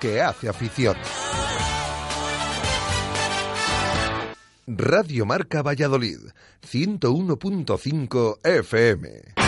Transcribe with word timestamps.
que 0.00 0.22
hace 0.22 0.48
afición. 0.48 0.96
Radio 4.66 5.26
Marca 5.26 5.60
Valladolid, 5.62 6.20
101.5 6.62 8.38
FM. 8.42 9.47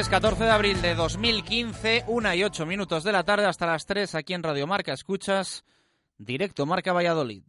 Martes 0.00 0.16
14 0.16 0.44
de 0.44 0.50
abril 0.50 0.80
de 0.80 0.94
2015, 0.94 2.04
una 2.06 2.34
y 2.34 2.42
ocho 2.42 2.64
minutos 2.64 3.04
de 3.04 3.12
la 3.12 3.22
tarde 3.22 3.44
hasta 3.44 3.66
las 3.66 3.84
3 3.84 4.14
aquí 4.14 4.32
en 4.32 4.42
Radio 4.42 4.66
Marca. 4.66 4.94
Escuchas 4.94 5.62
directo 6.16 6.64
Marca 6.64 6.94
Valladolid. 6.94 7.42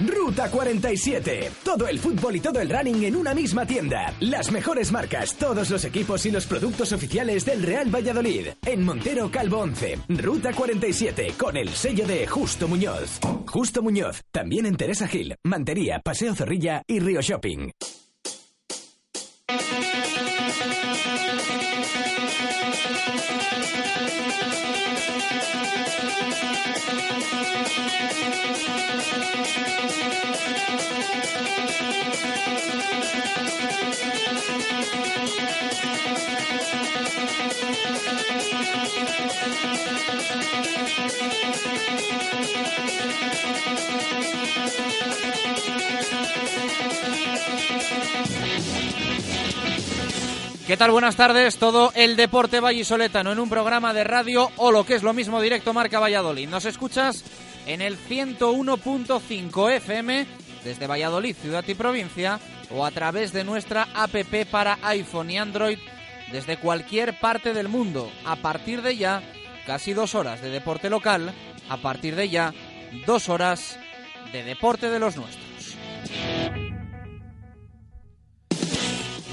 Ruta 0.00 0.50
47. 0.50 1.50
Todo 1.64 1.88
el 1.88 1.98
fútbol 1.98 2.36
y 2.36 2.40
todo 2.40 2.60
el 2.60 2.68
running 2.68 3.04
en 3.04 3.16
una 3.16 3.32
misma 3.32 3.64
tienda. 3.64 4.12
Las 4.20 4.52
mejores 4.52 4.92
marcas, 4.92 5.38
todos 5.38 5.70
los 5.70 5.86
equipos 5.86 6.26
y 6.26 6.30
los 6.30 6.44
productos 6.44 6.92
oficiales 6.92 7.46
del 7.46 7.62
Real 7.62 7.88
Valladolid. 7.88 8.48
En 8.66 8.84
Montero 8.84 9.30
Calvo 9.30 9.60
11. 9.60 10.00
Ruta 10.08 10.52
47 10.52 11.32
con 11.38 11.56
el 11.56 11.70
sello 11.70 12.06
de 12.06 12.26
Justo 12.26 12.68
Muñoz. 12.68 13.20
Justo 13.46 13.82
Muñoz. 13.82 14.22
También 14.30 14.66
en 14.66 14.76
Teresa 14.76 15.08
Gil, 15.08 15.34
Mantería, 15.42 16.00
Paseo 16.00 16.34
Zorrilla 16.34 16.82
y 16.86 17.00
Río 17.00 17.22
Shopping. 17.22 17.70
¿Qué 50.66 50.78
tal? 50.78 50.92
Buenas 50.92 51.16
tardes. 51.16 51.58
Todo 51.58 51.92
el 51.94 52.16
deporte 52.16 52.58
vallisoletano 52.58 53.32
en 53.32 53.38
un 53.38 53.50
programa 53.50 53.92
de 53.92 54.02
radio 54.02 54.50
o 54.56 54.72
lo 54.72 54.86
que 54.86 54.94
es 54.94 55.02
lo 55.02 55.12
mismo 55.12 55.42
directo 55.42 55.74
Marca 55.74 56.00
Valladolid. 56.00 56.48
Nos 56.48 56.64
escuchas 56.64 57.22
en 57.66 57.82
el 57.82 57.98
101.5 57.98 59.72
FM 59.72 60.26
desde 60.64 60.86
Valladolid, 60.86 61.36
ciudad 61.36 61.64
y 61.68 61.74
provincia 61.74 62.40
o 62.70 62.86
a 62.86 62.90
través 62.90 63.32
de 63.34 63.44
nuestra 63.44 63.88
APP 63.94 64.46
para 64.50 64.78
iPhone 64.82 65.30
y 65.30 65.36
Android 65.36 65.78
desde 66.32 66.56
cualquier 66.56 67.20
parte 67.20 67.52
del 67.52 67.68
mundo. 67.68 68.10
A 68.24 68.36
partir 68.36 68.80
de 68.80 68.96
ya, 68.96 69.22
casi 69.66 69.92
dos 69.92 70.14
horas 70.14 70.40
de 70.40 70.48
deporte 70.48 70.88
local. 70.88 71.34
A 71.68 71.76
partir 71.76 72.16
de 72.16 72.30
ya, 72.30 72.54
dos 73.06 73.28
horas 73.28 73.78
de 74.32 74.42
deporte 74.42 74.88
de 74.88 74.98
los 74.98 75.16
nuestros. 75.16 75.76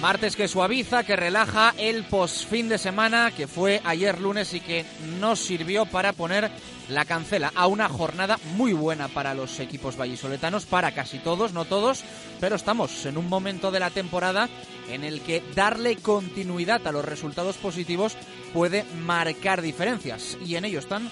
Martes 0.01 0.35
que 0.35 0.47
suaviza, 0.47 1.03
que 1.03 1.15
relaja 1.15 1.75
el 1.77 2.03
post-fin 2.05 2.67
de 2.67 2.79
semana 2.79 3.29
que 3.29 3.45
fue 3.45 3.81
ayer 3.85 4.19
lunes 4.19 4.51
y 4.55 4.59
que 4.59 4.83
nos 5.19 5.39
sirvió 5.39 5.85
para 5.85 6.11
poner 6.11 6.49
la 6.89 7.05
cancela 7.05 7.51
a 7.53 7.67
una 7.67 7.87
jornada 7.87 8.39
muy 8.55 8.73
buena 8.73 9.09
para 9.09 9.35
los 9.35 9.59
equipos 9.59 9.97
vallisoletanos, 9.97 10.65
para 10.65 10.93
casi 10.93 11.19
todos, 11.19 11.53
no 11.53 11.65
todos, 11.65 12.03
pero 12.39 12.55
estamos 12.55 13.05
en 13.05 13.15
un 13.15 13.29
momento 13.29 13.69
de 13.69 13.79
la 13.79 13.91
temporada 13.91 14.49
en 14.89 15.03
el 15.03 15.21
que 15.21 15.43
darle 15.53 15.97
continuidad 15.97 16.85
a 16.87 16.91
los 16.91 17.05
resultados 17.05 17.57
positivos 17.57 18.17
puede 18.53 18.85
marcar 19.05 19.61
diferencias 19.61 20.35
y 20.43 20.55
en 20.55 20.65
ello 20.65 20.79
están 20.79 21.11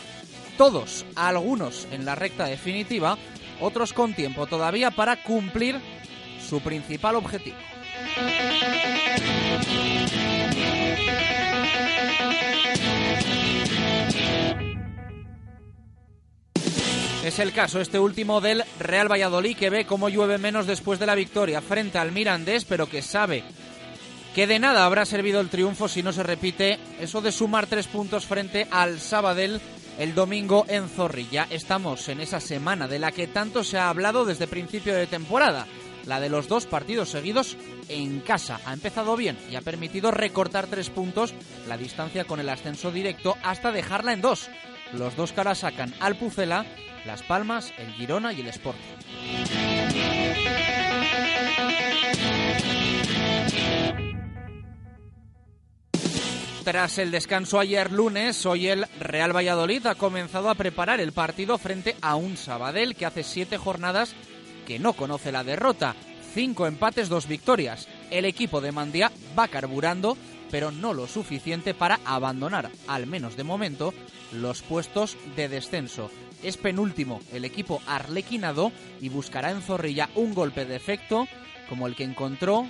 todos, 0.57 1.05
algunos 1.15 1.87
en 1.91 2.05
la 2.05 2.15
recta 2.15 2.45
definitiva, 2.45 3.19
otros 3.61 3.93
con 3.93 4.15
tiempo 4.15 4.47
todavía 4.47 4.89
para 4.89 5.21
cumplir 5.21 5.79
su 6.49 6.59
principal 6.59 7.17
objetivo. 7.17 7.57
Es 17.23 17.37
el 17.39 17.51
caso 17.51 17.81
este 17.81 17.99
último 17.99 18.39
del 18.39 18.63
Real 18.79 19.11
Valladolid 19.11 19.57
que 19.57 19.69
ve 19.69 19.85
cómo 19.85 20.07
llueve 20.07 20.37
menos 20.37 20.65
después 20.65 20.99
de 20.99 21.05
la 21.05 21.15
victoria 21.15 21.61
frente 21.61 21.97
al 21.97 22.13
Mirandés, 22.13 22.63
pero 22.63 22.87
que 22.87 23.01
sabe 23.01 23.43
que 24.33 24.47
de 24.47 24.57
nada 24.57 24.85
habrá 24.85 25.05
servido 25.05 25.41
el 25.41 25.49
triunfo 25.49 25.89
si 25.89 26.01
no 26.01 26.13
se 26.13 26.23
repite 26.23 26.79
eso 26.99 27.21
de 27.21 27.33
sumar 27.33 27.67
tres 27.67 27.87
puntos 27.87 28.25
frente 28.25 28.67
al 28.71 29.01
Sabadell 29.01 29.59
el 29.97 30.15
domingo 30.15 30.65
en 30.69 30.87
Zorrilla. 30.87 31.45
Estamos 31.49 32.07
en 32.07 32.21
esa 32.21 32.39
semana 32.39 32.87
de 32.87 32.99
la 32.99 33.11
que 33.11 33.27
tanto 33.27 33.65
se 33.65 33.77
ha 33.77 33.89
hablado 33.89 34.23
desde 34.23 34.47
principio 34.47 34.95
de 34.95 35.05
temporada 35.05 35.67
la 36.05 36.21
de 36.21 36.29
los 36.29 36.47
dos 36.47 36.65
partidos 36.65 37.09
seguidos 37.09 37.57
en 37.89 38.21
casa. 38.21 38.61
Ha 38.65 38.73
empezado 38.73 39.17
bien 39.17 39.37
y 39.51 39.55
ha 39.55 39.61
permitido 39.61 40.11
recortar 40.11 40.67
tres 40.67 40.89
puntos 40.89 41.33
la 41.67 41.77
distancia 41.77 42.23
con 42.23 42.39
el 42.39 42.47
ascenso 42.47 42.91
directo 42.91 43.35
hasta 43.43 43.73
dejarla 43.73 44.13
en 44.13 44.21
dos. 44.21 44.49
Los 44.93 45.15
dos 45.15 45.31
caras 45.31 45.59
sacan 45.59 45.93
al 45.99 46.15
Pucela, 46.15 46.65
Las 47.05 47.23
Palmas, 47.23 47.73
el 47.77 47.91
Girona 47.93 48.33
y 48.33 48.41
el 48.41 48.47
Sporting. 48.47 48.81
Tras 56.63 56.99
el 56.99 57.09
descanso 57.09 57.59
ayer 57.59 57.91
lunes, 57.91 58.45
hoy 58.45 58.67
el 58.67 58.85
Real 58.99 59.35
Valladolid 59.35 59.87
ha 59.87 59.95
comenzado 59.95 60.51
a 60.51 60.55
preparar 60.55 60.99
el 60.99 61.13
partido 61.13 61.57
frente 61.57 61.95
a 62.01 62.15
un 62.15 62.37
Sabadell 62.37 62.95
que 62.95 63.07
hace 63.07 63.23
siete 63.23 63.57
jornadas 63.57 64.13
que 64.67 64.77
no 64.77 64.93
conoce 64.93 65.31
la 65.31 65.43
derrota. 65.43 65.95
Cinco 66.33 66.67
empates, 66.67 67.09
dos 67.09 67.27
victorias. 67.27 67.87
El 68.11 68.25
equipo 68.25 68.61
de 68.61 68.71
Mandía 68.71 69.11
va 69.37 69.47
carburando, 69.47 70.15
pero 70.49 70.71
no 70.71 70.93
lo 70.93 71.07
suficiente 71.07 71.73
para 71.73 71.99
abandonar, 72.05 72.69
al 72.87 73.07
menos 73.07 73.35
de 73.35 73.43
momento, 73.43 73.93
los 74.31 74.61
puestos 74.61 75.17
de 75.35 75.49
descenso. 75.49 76.09
Es 76.43 76.57
penúltimo 76.57 77.21
el 77.33 77.45
equipo 77.45 77.81
arlequinado 77.87 78.71
y 79.01 79.09
buscará 79.09 79.51
en 79.51 79.61
Zorrilla 79.61 80.09
un 80.15 80.33
golpe 80.33 80.65
de 80.65 80.75
efecto 80.75 81.27
como 81.67 81.87
el 81.87 81.95
que 81.95 82.03
encontró 82.03 82.65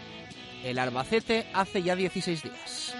el 0.64 0.80
Albacete 0.80 1.48
hace 1.54 1.84
ya 1.84 1.96
16 1.96 2.44
días. 2.44 2.96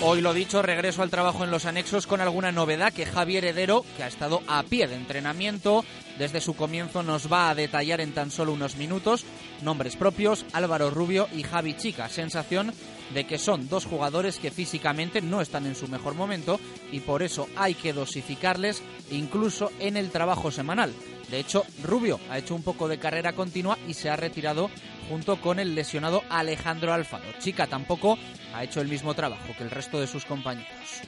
Hoy 0.00 0.20
lo 0.20 0.32
dicho, 0.32 0.62
regreso 0.62 1.02
al 1.02 1.10
trabajo 1.10 1.44
en 1.44 1.50
los 1.50 1.66
anexos 1.66 2.06
con 2.06 2.20
alguna 2.20 2.52
novedad 2.52 2.92
que 2.92 3.04
Javier 3.04 3.44
Heredero, 3.44 3.84
que 3.96 4.04
ha 4.04 4.06
estado 4.06 4.42
a 4.46 4.62
pie 4.62 4.86
de 4.86 4.94
entrenamiento 4.94 5.84
desde 6.18 6.40
su 6.40 6.54
comienzo, 6.54 7.02
nos 7.02 7.32
va 7.32 7.50
a 7.50 7.54
detallar 7.54 8.00
en 8.00 8.12
tan 8.12 8.30
solo 8.30 8.52
unos 8.52 8.76
minutos. 8.76 9.24
Nombres 9.62 9.96
propios, 9.96 10.44
Álvaro 10.52 10.90
Rubio 10.90 11.28
y 11.34 11.42
Javi 11.42 11.74
Chica. 11.74 12.08
Sensación 12.08 12.72
de 13.14 13.24
que 13.24 13.38
son 13.38 13.68
dos 13.68 13.86
jugadores 13.86 14.38
que 14.38 14.50
físicamente 14.50 15.22
no 15.22 15.40
están 15.40 15.66
en 15.66 15.74
su 15.74 15.88
mejor 15.88 16.14
momento 16.14 16.60
y 16.92 17.00
por 17.00 17.22
eso 17.22 17.48
hay 17.56 17.74
que 17.74 17.92
dosificarles 17.92 18.82
incluso 19.10 19.70
en 19.78 19.96
el 19.96 20.10
trabajo 20.10 20.50
semanal. 20.50 20.92
De 21.30 21.38
hecho, 21.38 21.64
Rubio 21.82 22.18
ha 22.30 22.38
hecho 22.38 22.54
un 22.54 22.62
poco 22.62 22.88
de 22.88 22.98
carrera 22.98 23.34
continua 23.34 23.78
y 23.86 23.94
se 23.94 24.10
ha 24.10 24.16
retirado 24.16 24.70
junto 25.08 25.40
con 25.40 25.58
el 25.58 25.74
lesionado 25.74 26.22
Alejandro 26.28 26.92
Alfaro. 26.92 27.24
Chica 27.38 27.66
tampoco 27.66 28.18
ha 28.54 28.64
hecho 28.64 28.80
el 28.80 28.88
mismo 28.88 29.14
trabajo 29.14 29.54
que 29.56 29.64
el 29.64 29.70
resto 29.70 30.00
de 30.00 30.06
sus 30.06 30.24
compañeros. 30.24 31.02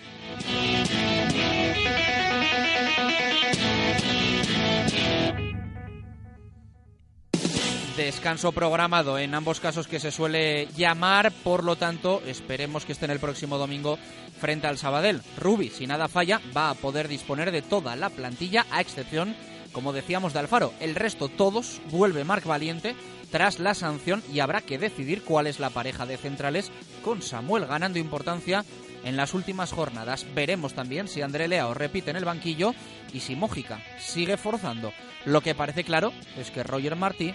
Descanso 7.96 8.52
programado 8.52 9.18
en 9.18 9.34
ambos 9.34 9.60
casos 9.60 9.86
que 9.86 10.00
se 10.00 10.10
suele 10.10 10.68
llamar, 10.76 11.32
por 11.32 11.64
lo 11.64 11.76
tanto, 11.76 12.22
esperemos 12.24 12.84
que 12.84 12.92
esté 12.92 13.04
en 13.04 13.10
el 13.10 13.18
próximo 13.18 13.58
domingo 13.58 13.98
frente 14.40 14.66
al 14.66 14.78
Sabadell. 14.78 15.20
Rubi, 15.36 15.70
si 15.70 15.86
nada 15.86 16.08
falla, 16.08 16.40
va 16.56 16.70
a 16.70 16.74
poder 16.74 17.08
disponer 17.08 17.50
de 17.50 17.62
toda 17.62 17.96
la 17.96 18.08
plantilla, 18.08 18.64
a 18.70 18.80
excepción, 18.80 19.34
como 19.72 19.92
decíamos, 19.92 20.32
de 20.32 20.38
Alfaro. 20.38 20.72
El 20.80 20.94
resto, 20.94 21.28
todos, 21.28 21.80
vuelve 21.90 22.24
Marc 22.24 22.46
Valiente 22.46 22.94
tras 23.30 23.58
la 23.58 23.74
sanción 23.74 24.22
y 24.32 24.40
habrá 24.40 24.60
que 24.60 24.78
decidir 24.78 25.22
cuál 25.22 25.46
es 25.46 25.60
la 25.60 25.70
pareja 25.70 26.06
de 26.06 26.16
centrales, 26.16 26.70
con 27.04 27.22
Samuel 27.22 27.66
ganando 27.66 27.98
importancia 27.98 28.64
en 29.04 29.16
las 29.16 29.34
últimas 29.34 29.72
jornadas. 29.72 30.26
Veremos 30.34 30.74
también 30.74 31.08
si 31.08 31.22
André 31.22 31.48
Leao 31.48 31.74
repite 31.74 32.10
en 32.10 32.16
el 32.16 32.24
banquillo 32.24 32.74
y 33.12 33.20
si 33.20 33.36
Mójica 33.36 33.82
sigue 33.98 34.36
forzando. 34.36 34.92
Lo 35.24 35.42
que 35.42 35.54
parece 35.54 35.84
claro 35.84 36.12
es 36.38 36.50
que 36.50 36.62
Roger 36.62 36.96
Martí 36.96 37.34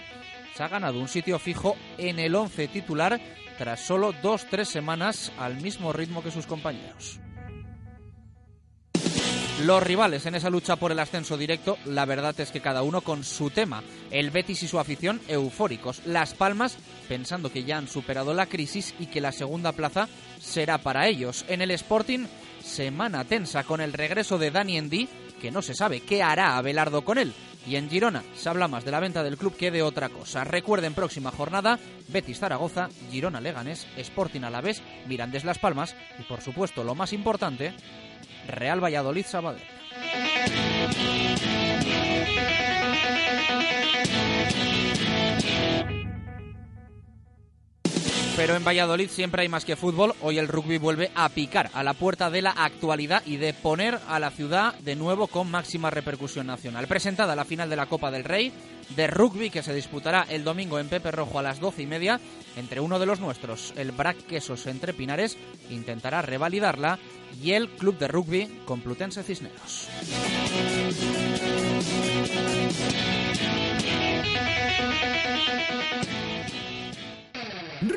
se 0.56 0.62
ha 0.62 0.68
ganado 0.68 0.98
un 0.98 1.08
sitio 1.08 1.38
fijo 1.38 1.76
en 1.98 2.18
el 2.18 2.34
11 2.34 2.68
titular 2.68 3.20
tras 3.58 3.80
solo 3.80 4.14
dos 4.22 4.46
tres 4.50 4.68
semanas 4.68 5.30
al 5.38 5.60
mismo 5.60 5.92
ritmo 5.92 6.22
que 6.22 6.30
sus 6.30 6.46
compañeros. 6.46 7.20
Los 9.64 9.82
rivales 9.82 10.26
en 10.26 10.34
esa 10.34 10.50
lucha 10.50 10.76
por 10.76 10.92
el 10.92 10.98
ascenso 10.98 11.38
directo, 11.38 11.78
la 11.86 12.04
verdad 12.04 12.38
es 12.40 12.50
que 12.50 12.60
cada 12.60 12.82
uno 12.82 13.00
con 13.00 13.24
su 13.24 13.48
tema. 13.48 13.82
El 14.10 14.30
Betis 14.30 14.62
y 14.62 14.68
su 14.68 14.78
afición 14.78 15.20
eufóricos. 15.28 16.02
Las 16.04 16.34
Palmas 16.34 16.76
pensando 17.08 17.50
que 17.50 17.64
ya 17.64 17.78
han 17.78 17.88
superado 17.88 18.34
la 18.34 18.46
crisis 18.46 18.94
y 18.98 19.06
que 19.06 19.22
la 19.22 19.32
segunda 19.32 19.72
plaza 19.72 20.08
será 20.40 20.76
para 20.76 21.08
ellos. 21.08 21.46
En 21.48 21.62
el 21.62 21.70
Sporting, 21.70 22.26
semana 22.62 23.24
tensa 23.24 23.64
con 23.64 23.80
el 23.80 23.94
regreso 23.94 24.36
de 24.36 24.50
Dani 24.50 24.76
Endi, 24.76 25.08
que 25.40 25.50
no 25.50 25.62
se 25.62 25.74
sabe 25.74 26.00
qué 26.00 26.22
hará 26.22 26.58
Abelardo 26.58 27.02
con 27.02 27.16
él. 27.16 27.32
Y 27.66 27.76
en 27.76 27.90
Girona 27.90 28.22
se 28.34 28.48
habla 28.48 28.68
más 28.68 28.84
de 28.84 28.92
la 28.92 29.00
venta 29.00 29.22
del 29.22 29.36
club 29.36 29.56
que 29.56 29.70
de 29.70 29.82
otra 29.82 30.08
cosa. 30.08 30.44
Recuerden, 30.44 30.94
próxima 30.94 31.32
jornada, 31.32 31.78
Betis 32.08 32.38
Zaragoza, 32.38 32.88
Girona 33.10 33.40
Leganés, 33.40 33.86
Sporting 33.96 34.42
Alavés, 34.42 34.82
Mirandés 35.06 35.44
Las 35.44 35.58
Palmas 35.58 35.96
y, 36.18 36.22
por 36.22 36.40
supuesto, 36.40 36.84
lo 36.84 36.94
más 36.94 37.12
importante, 37.12 37.74
Real 38.46 38.82
Valladolid 38.82 39.26
Sabadell. 39.26 39.62
Pero 48.36 48.54
en 48.54 48.64
Valladolid 48.64 49.08
siempre 49.08 49.42
hay 49.42 49.48
más 49.48 49.64
que 49.64 49.76
fútbol. 49.76 50.14
Hoy 50.20 50.38
el 50.38 50.46
rugby 50.46 50.76
vuelve 50.76 51.10
a 51.14 51.26
picar 51.30 51.70
a 51.72 51.82
la 51.82 51.94
puerta 51.94 52.28
de 52.28 52.42
la 52.42 52.50
actualidad 52.50 53.22
y 53.24 53.38
de 53.38 53.54
poner 53.54 53.98
a 54.08 54.20
la 54.20 54.30
ciudad 54.30 54.74
de 54.80 54.94
nuevo 54.94 55.26
con 55.26 55.50
máxima 55.50 55.88
repercusión 55.88 56.46
nacional. 56.46 56.86
Presentada 56.86 57.34
la 57.34 57.46
final 57.46 57.70
de 57.70 57.76
la 57.76 57.86
Copa 57.86 58.10
del 58.10 58.24
Rey 58.24 58.52
de 58.94 59.06
rugby 59.06 59.48
que 59.48 59.62
se 59.62 59.74
disputará 59.74 60.26
el 60.28 60.44
domingo 60.44 60.78
en 60.78 60.90
Pepe 60.90 61.10
Rojo 61.12 61.38
a 61.38 61.42
las 61.42 61.60
doce 61.60 61.82
y 61.82 61.86
media 61.86 62.20
entre 62.56 62.80
uno 62.80 62.98
de 62.98 63.06
los 63.06 63.20
nuestros, 63.20 63.72
el 63.76 63.90
Brac 63.92 64.18
Quesos 64.26 64.66
entre 64.66 64.92
Pinares, 64.92 65.38
intentará 65.70 66.20
revalidarla 66.20 66.98
y 67.42 67.52
el 67.52 67.70
Club 67.70 67.98
de 67.98 68.08
Rugby 68.08 68.60
Complutense 68.66 69.22
Cisneros. 69.22 69.88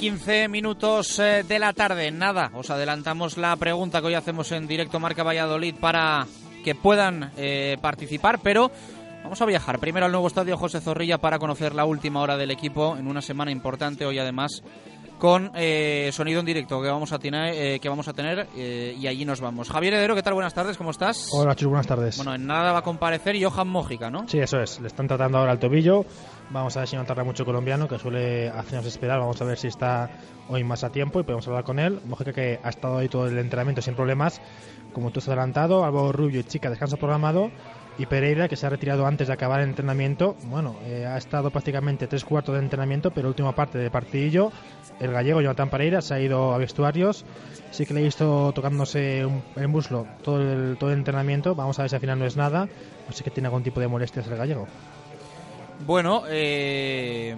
15 0.00 0.48
minutos 0.48 1.18
eh, 1.18 1.44
de 1.46 1.58
la 1.58 1.74
tarde. 1.74 2.10
Nada, 2.10 2.50
os 2.54 2.70
adelantamos 2.70 3.36
la 3.36 3.54
pregunta 3.56 4.00
que 4.00 4.06
hoy 4.06 4.14
hacemos 4.14 4.50
en 4.50 4.66
directo 4.66 4.98
Marca 4.98 5.22
Valladolid 5.22 5.74
para 5.74 6.26
que 6.64 6.74
puedan 6.74 7.32
eh, 7.36 7.76
participar, 7.82 8.38
pero 8.42 8.70
vamos 9.22 9.42
a 9.42 9.44
viajar 9.44 9.78
primero 9.78 10.06
al 10.06 10.12
nuevo 10.12 10.26
estadio 10.26 10.56
José 10.56 10.80
Zorrilla 10.80 11.18
para 11.18 11.38
conocer 11.38 11.74
la 11.74 11.84
última 11.84 12.22
hora 12.22 12.38
del 12.38 12.50
equipo 12.50 12.96
en 12.96 13.08
una 13.08 13.20
semana 13.20 13.50
importante. 13.50 14.06
Hoy 14.06 14.18
además 14.18 14.62
con 15.20 15.52
eh, 15.54 16.10
sonido 16.12 16.40
en 16.40 16.46
directo 16.46 16.80
que 16.80 16.88
vamos 16.88 17.12
a 17.12 17.18
tener, 17.18 17.54
eh, 17.54 17.78
que 17.78 17.88
vamos 17.90 18.08
a 18.08 18.14
tener 18.14 18.48
eh, 18.56 18.96
y 18.98 19.06
allí 19.06 19.26
nos 19.26 19.40
vamos. 19.40 19.68
Javier 19.68 19.92
Heredero, 19.92 20.16
¿qué 20.16 20.22
tal? 20.22 20.32
Buenas 20.32 20.54
tardes, 20.54 20.78
¿cómo 20.78 20.90
estás? 20.90 21.28
Hola, 21.32 21.54
Chus, 21.54 21.68
buenas 21.68 21.86
tardes. 21.86 22.16
Bueno, 22.16 22.34
en 22.34 22.46
nada 22.46 22.72
va 22.72 22.78
a 22.78 22.82
comparecer 22.82 23.36
Johan 23.40 23.68
Mójica, 23.68 24.10
¿no? 24.10 24.26
Sí, 24.26 24.38
eso 24.38 24.58
es. 24.58 24.80
Le 24.80 24.88
están 24.88 25.06
tratando 25.06 25.38
ahora 25.38 25.52
el 25.52 25.58
tobillo. 25.58 26.06
Vamos 26.48 26.74
a 26.76 26.80
ver 26.80 26.88
si 26.88 26.96
no 26.96 27.04
tarda 27.04 27.22
mucho 27.22 27.44
colombiano, 27.44 27.86
que 27.86 27.98
suele 27.98 28.48
hacernos 28.48 28.86
esperar. 28.86 29.20
Vamos 29.20 29.40
a 29.42 29.44
ver 29.44 29.58
si 29.58 29.68
está 29.68 30.10
hoy 30.48 30.64
más 30.64 30.82
a 30.84 30.90
tiempo 30.90 31.20
y 31.20 31.22
podemos 31.22 31.46
hablar 31.46 31.64
con 31.64 31.78
él. 31.78 32.00
Mójica 32.06 32.32
que 32.32 32.58
ha 32.62 32.68
estado 32.70 32.98
ahí 32.98 33.08
todo 33.08 33.26
el 33.26 33.36
entrenamiento 33.36 33.82
sin 33.82 33.94
problemas. 33.94 34.40
Como 34.94 35.10
tú 35.10 35.20
has 35.20 35.28
adelantado, 35.28 35.84
Álvaro 35.84 36.12
Rubio 36.12 36.40
y 36.40 36.44
Chica, 36.44 36.70
descanso 36.70 36.96
programado. 36.96 37.50
Y 37.98 38.06
Pereira, 38.06 38.48
que 38.48 38.56
se 38.56 38.66
ha 38.66 38.70
retirado 38.70 39.06
antes 39.06 39.26
de 39.26 39.34
acabar 39.34 39.60
el 39.60 39.68
entrenamiento. 39.68 40.34
Bueno, 40.44 40.76
eh, 40.84 41.04
ha 41.06 41.18
estado 41.18 41.50
prácticamente 41.50 42.06
tres 42.06 42.24
cuartos 42.24 42.54
de 42.54 42.62
entrenamiento, 42.62 43.10
pero 43.10 43.28
última 43.28 43.54
parte 43.54 43.76
de 43.76 43.90
partidillo. 43.90 44.50
El 45.00 45.12
gallego 45.12 45.40
Jonathan 45.40 45.70
Pereira 45.70 46.02
se 46.02 46.14
ha 46.14 46.20
ido 46.20 46.52
a 46.54 46.58
vestuarios. 46.58 47.24
Sí 47.70 47.86
que 47.86 47.94
le 47.94 48.00
he 48.00 48.04
visto 48.04 48.52
tocándose 48.52 49.24
un, 49.24 49.42
el 49.56 49.68
muslo 49.68 50.06
todo 50.22 50.40
el, 50.40 50.76
todo 50.78 50.90
el 50.92 50.98
entrenamiento. 50.98 51.54
Vamos 51.54 51.78
a 51.78 51.82
ver 51.82 51.88
si 51.90 51.96
al 51.96 52.00
final 52.00 52.18
no 52.18 52.26
es 52.26 52.36
nada. 52.36 52.68
No 53.06 53.12
sé 53.12 53.24
que 53.24 53.30
tiene 53.30 53.46
algún 53.46 53.62
tipo 53.62 53.80
de 53.80 53.88
molestias 53.88 54.26
el 54.26 54.36
gallego. 54.36 54.66
Bueno, 55.86 56.24
eh, 56.28 57.34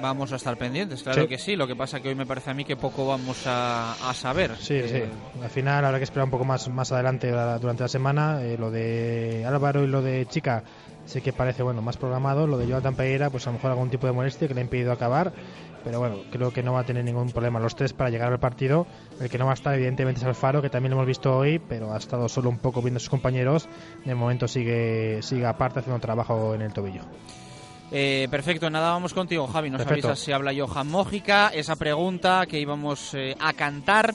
vamos 0.00 0.32
a 0.32 0.36
estar 0.36 0.56
pendientes, 0.56 1.02
claro 1.02 1.22
Sí. 1.22 1.28
que 1.28 1.38
sí. 1.38 1.56
Lo 1.56 1.66
que 1.68 1.76
pasa 1.76 2.00
que 2.00 2.08
hoy 2.08 2.14
me 2.16 2.26
parece 2.26 2.50
a 2.50 2.54
mí 2.54 2.64
que 2.64 2.76
poco 2.76 3.06
vamos 3.06 3.46
a, 3.46 3.92
a 4.10 4.14
saber. 4.14 4.56
Sí, 4.58 4.74
Eh, 4.74 4.88
sí. 4.88 5.40
Al 5.42 5.50
final 5.50 5.84
habrá 5.84 5.98
que 5.98 6.04
esperar 6.04 6.24
un 6.24 6.30
poco 6.32 6.44
más, 6.44 6.68
más 6.68 6.90
adelante 6.90 7.30
la- 7.30 7.58
durante 7.58 7.84
la 7.84 7.88
semana. 7.88 8.42
Eh, 8.42 8.56
lo 8.58 8.70
de 8.72 9.44
Álvaro 9.46 9.84
y 9.84 9.86
lo 9.86 10.02
de 10.02 10.26
Chica 10.26 10.64
sí 11.06 11.20
que 11.20 11.32
parece 11.32 11.62
bueno 11.62 11.80
más 11.82 11.96
programado. 11.96 12.46
Lo 12.48 12.58
de 12.58 12.66
Jonathan 12.66 12.96
Pereira, 12.96 13.30
pues 13.30 13.46
a 13.46 13.50
lo 13.50 13.54
mejor 13.54 13.70
algún 13.70 13.90
tipo 13.90 14.06
de 14.06 14.12
molestia 14.14 14.48
que 14.48 14.54
le 14.54 14.60
ha 14.60 14.64
impedido 14.64 14.90
acabar. 14.90 15.32
Pero 15.84 15.98
bueno, 16.00 16.16
creo 16.32 16.50
que 16.50 16.62
no 16.62 16.72
va 16.72 16.80
a 16.80 16.84
tener 16.84 17.04
ningún 17.04 17.30
problema 17.30 17.60
los 17.60 17.76
tres 17.76 17.92
para 17.92 18.10
llegar 18.10 18.32
al 18.32 18.40
partido. 18.40 18.86
El 19.20 19.28
que 19.28 19.38
no 19.38 19.44
va 19.44 19.52
a 19.52 19.54
estar, 19.54 19.74
evidentemente, 19.74 20.20
es 20.20 20.26
Alfaro, 20.26 20.62
que 20.62 20.70
también 20.70 20.90
lo 20.90 20.96
hemos 20.96 21.06
visto 21.06 21.36
hoy, 21.36 21.58
pero 21.58 21.92
ha 21.92 21.98
estado 21.98 22.28
solo 22.28 22.48
un 22.48 22.58
poco 22.58 22.80
viendo 22.80 22.96
a 22.96 23.00
sus 23.00 23.10
compañeros. 23.10 23.68
De 24.04 24.14
momento 24.14 24.48
sigue, 24.48 25.20
sigue 25.22 25.46
aparte 25.46 25.80
haciendo 25.80 26.00
trabajo 26.00 26.54
en 26.54 26.62
el 26.62 26.72
tobillo. 26.72 27.02
Eh, 27.92 28.26
perfecto, 28.30 28.70
nada, 28.70 28.90
vamos 28.90 29.14
contigo, 29.14 29.46
Javi. 29.46 29.70
Nos 29.70 29.82
Perfecto. 29.82 30.08
avisas 30.08 30.24
si 30.24 30.32
habla 30.32 30.52
Johan 30.56 30.88
Mójica. 30.88 31.48
Esa 31.48 31.76
pregunta 31.76 32.46
que 32.48 32.58
íbamos 32.58 33.14
eh, 33.14 33.36
a 33.38 33.52
cantar. 33.52 34.14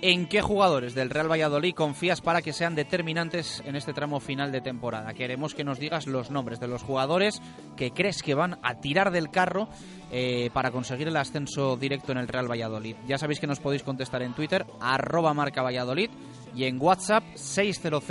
¿En 0.00 0.28
qué 0.28 0.40
jugadores 0.42 0.94
del 0.94 1.10
Real 1.10 1.28
Valladolid 1.28 1.74
confías 1.74 2.20
para 2.20 2.40
que 2.40 2.52
sean 2.52 2.76
determinantes 2.76 3.64
en 3.66 3.74
este 3.74 3.92
tramo 3.92 4.20
final 4.20 4.52
de 4.52 4.60
temporada? 4.60 5.12
Queremos 5.12 5.56
que 5.56 5.64
nos 5.64 5.80
digas 5.80 6.06
los 6.06 6.30
nombres 6.30 6.60
de 6.60 6.68
los 6.68 6.84
jugadores 6.84 7.42
que 7.76 7.90
crees 7.90 8.22
que 8.22 8.34
van 8.34 8.60
a 8.62 8.76
tirar 8.76 9.10
del 9.10 9.28
carro 9.28 9.68
eh, 10.10 10.50
para 10.52 10.70
conseguir 10.70 11.08
el 11.08 11.16
ascenso 11.16 11.76
directo 11.76 12.12
en 12.12 12.18
el 12.18 12.28
Real 12.28 12.50
Valladolid. 12.50 12.96
Ya 13.06 13.18
sabéis 13.18 13.40
que 13.40 13.46
nos 13.46 13.60
podéis 13.60 13.82
contestar 13.82 14.22
en 14.22 14.34
Twitter, 14.34 14.64
arroba 14.80 15.34
marca 15.34 15.62
Valladolid, 15.62 16.10
y 16.54 16.64
en 16.64 16.80
WhatsApp 16.80 17.24
600 17.34 18.02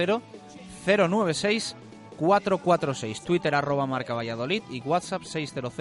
096 0.85 1.75
446. 2.17 3.21
Twitter 3.21 3.55
arroba 3.55 3.85
marca 3.85 4.13
Valladolid 4.13 4.63
y 4.69 4.81
WhatsApp 4.81 5.23
600 5.23 5.73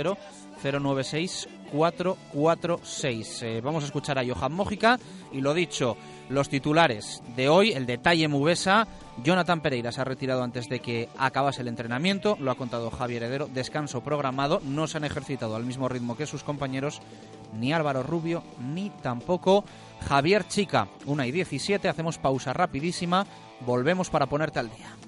096 0.62 1.48
446. 1.72 3.42
Eh, 3.42 3.60
vamos 3.62 3.82
a 3.84 3.86
escuchar 3.86 4.18
a 4.18 4.24
Johan 4.26 4.52
Mójica 4.52 4.98
y 5.32 5.40
lo 5.40 5.54
dicho, 5.54 5.96
los 6.28 6.48
titulares 6.48 7.22
de 7.36 7.48
hoy, 7.48 7.72
el 7.72 7.86
detalle 7.86 8.28
Mubesa, 8.28 8.86
Jonathan 9.22 9.60
Pereira 9.60 9.92
se 9.92 10.00
ha 10.00 10.04
retirado 10.04 10.42
antes 10.42 10.68
de 10.68 10.80
que 10.80 11.08
acabase 11.16 11.62
el 11.62 11.68
entrenamiento, 11.68 12.36
lo 12.40 12.50
ha 12.50 12.56
contado 12.56 12.90
Javier 12.90 13.22
Heredero, 13.22 13.48
descanso 13.48 14.02
programado, 14.02 14.60
no 14.64 14.86
se 14.86 14.98
han 14.98 15.04
ejercitado 15.04 15.56
al 15.56 15.64
mismo 15.64 15.88
ritmo 15.88 16.16
que 16.16 16.26
sus 16.26 16.42
compañeros, 16.42 17.00
ni 17.58 17.72
Álvaro 17.72 18.02
Rubio, 18.02 18.42
ni 18.60 18.90
tampoco 18.90 19.64
Javier 20.06 20.46
Chica. 20.46 20.88
1 21.06 21.24
y 21.24 21.32
17, 21.32 21.88
hacemos 21.88 22.18
pausa 22.18 22.52
rapidísima, 22.52 23.26
volvemos 23.60 24.10
para 24.10 24.26
ponerte 24.26 24.58
al 24.58 24.70
día. 24.70 25.05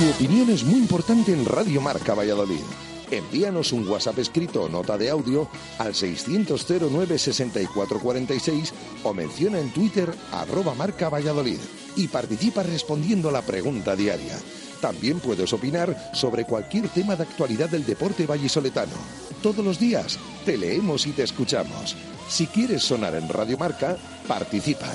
Tu 0.00 0.08
opinión 0.08 0.48
es 0.48 0.64
muy 0.64 0.78
importante 0.78 1.30
en 1.30 1.44
Radio 1.44 1.82
Marca 1.82 2.14
Valladolid. 2.14 2.62
Envíanos 3.10 3.70
un 3.70 3.86
WhatsApp 3.86 4.18
escrito 4.20 4.62
o 4.62 4.68
nota 4.70 4.96
de 4.96 5.10
audio 5.10 5.46
al 5.76 5.94
600 5.94 6.64
09 6.90 7.18
6446 7.18 8.72
o 9.04 9.12
menciona 9.12 9.58
en 9.58 9.70
Twitter 9.74 10.10
arroba 10.32 10.72
marca 10.74 11.10
Valladolid 11.10 11.58
y 11.96 12.08
participa 12.08 12.62
respondiendo 12.62 13.28
a 13.28 13.32
la 13.32 13.42
pregunta 13.42 13.94
diaria. 13.94 14.38
También 14.80 15.20
puedes 15.20 15.52
opinar 15.52 15.94
sobre 16.14 16.46
cualquier 16.46 16.88
tema 16.88 17.14
de 17.14 17.24
actualidad 17.24 17.68
del 17.68 17.84
deporte 17.84 18.24
vallisoletano. 18.24 18.96
Todos 19.42 19.62
los 19.62 19.78
días 19.78 20.18
te 20.46 20.56
leemos 20.56 21.06
y 21.06 21.12
te 21.12 21.24
escuchamos. 21.24 21.94
Si 22.26 22.46
quieres 22.46 22.84
sonar 22.84 23.16
en 23.16 23.28
Radio 23.28 23.58
Marca, 23.58 23.98
participa. 24.26 24.94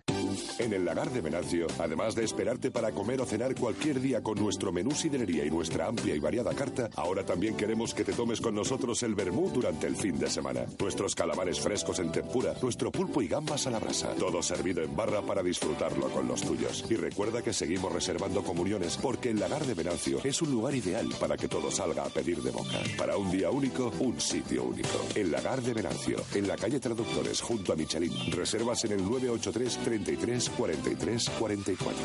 En 0.61 0.73
el 0.73 0.85
Lagar 0.85 1.09
de 1.09 1.21
Venancio, 1.21 1.65
además 1.79 2.13
de 2.13 2.23
esperarte 2.23 2.69
para 2.69 2.91
comer 2.91 3.19
o 3.19 3.25
cenar 3.25 3.55
cualquier 3.55 3.99
día 3.99 4.21
con 4.21 4.37
nuestro 4.37 4.71
menú 4.71 4.91
sidrería 4.91 5.43
y 5.43 5.49
nuestra 5.49 5.87
amplia 5.87 6.13
y 6.15 6.19
variada 6.19 6.53
carta, 6.53 6.87
ahora 6.97 7.25
también 7.25 7.57
queremos 7.57 7.95
que 7.95 8.03
te 8.03 8.13
tomes 8.13 8.39
con 8.39 8.53
nosotros 8.53 9.01
el 9.01 9.15
vermú 9.15 9.49
durante 9.49 9.87
el 9.87 9.95
fin 9.95 10.19
de 10.19 10.29
semana. 10.29 10.67
Nuestros 10.79 11.15
calamares 11.15 11.59
frescos 11.59 11.97
en 11.97 12.11
tempura, 12.11 12.53
nuestro 12.61 12.91
pulpo 12.91 13.23
y 13.23 13.27
gambas 13.27 13.65
a 13.65 13.71
la 13.71 13.79
brasa, 13.79 14.13
todo 14.13 14.43
servido 14.43 14.83
en 14.83 14.95
barra 14.95 15.23
para 15.23 15.41
disfrutarlo 15.41 16.09
con 16.09 16.27
los 16.27 16.43
tuyos. 16.43 16.85
Y 16.87 16.95
recuerda 16.95 17.41
que 17.41 17.53
seguimos 17.53 17.91
reservando 17.91 18.43
comuniones 18.43 18.97
porque 18.97 19.31
el 19.31 19.39
Lagar 19.39 19.65
de 19.65 19.73
Venancio 19.73 20.19
es 20.23 20.43
un 20.43 20.51
lugar 20.51 20.75
ideal 20.75 21.09
para 21.19 21.37
que 21.37 21.47
todo 21.47 21.71
salga 21.71 22.05
a 22.05 22.09
pedir 22.09 22.39
de 22.43 22.51
boca. 22.51 22.77
Para 22.99 23.17
un 23.17 23.31
día 23.31 23.49
único, 23.49 23.91
un 23.97 24.21
sitio 24.21 24.65
único. 24.65 25.07
El 25.15 25.31
Lagar 25.31 25.63
de 25.63 25.73
Venancio, 25.73 26.17
en 26.35 26.47
la 26.47 26.55
calle 26.55 26.79
Traductores, 26.79 27.41
junto 27.41 27.73
a 27.73 27.75
Michelin. 27.75 28.31
Reservas 28.31 28.85
en 28.85 28.91
el 28.91 29.01
983 29.03 29.77
33 29.83 30.50
43 30.57 31.29
44. 31.39 31.99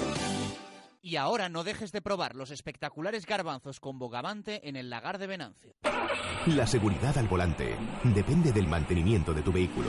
Y 1.03 1.17
ahora 1.17 1.49
no 1.49 1.63
dejes 1.63 1.93
de 1.93 2.03
probar 2.03 2.35
los 2.35 2.51
espectaculares 2.51 3.27
garbanzos 3.27 3.79
con 3.79 3.99
bogavante 3.99 4.69
en 4.69 4.75
el 4.75 4.91
lagar 4.91 5.19
de 5.19 5.29
Venancio. 5.29 5.75
La 6.47 6.67
seguridad 6.67 7.17
al 7.17 7.29
volante 7.29 7.77
depende 8.03 8.53
del 8.53 8.67
mantenimiento 8.67 9.33
de 9.33 9.43
tu 9.43 9.53
vehículo. 9.53 9.89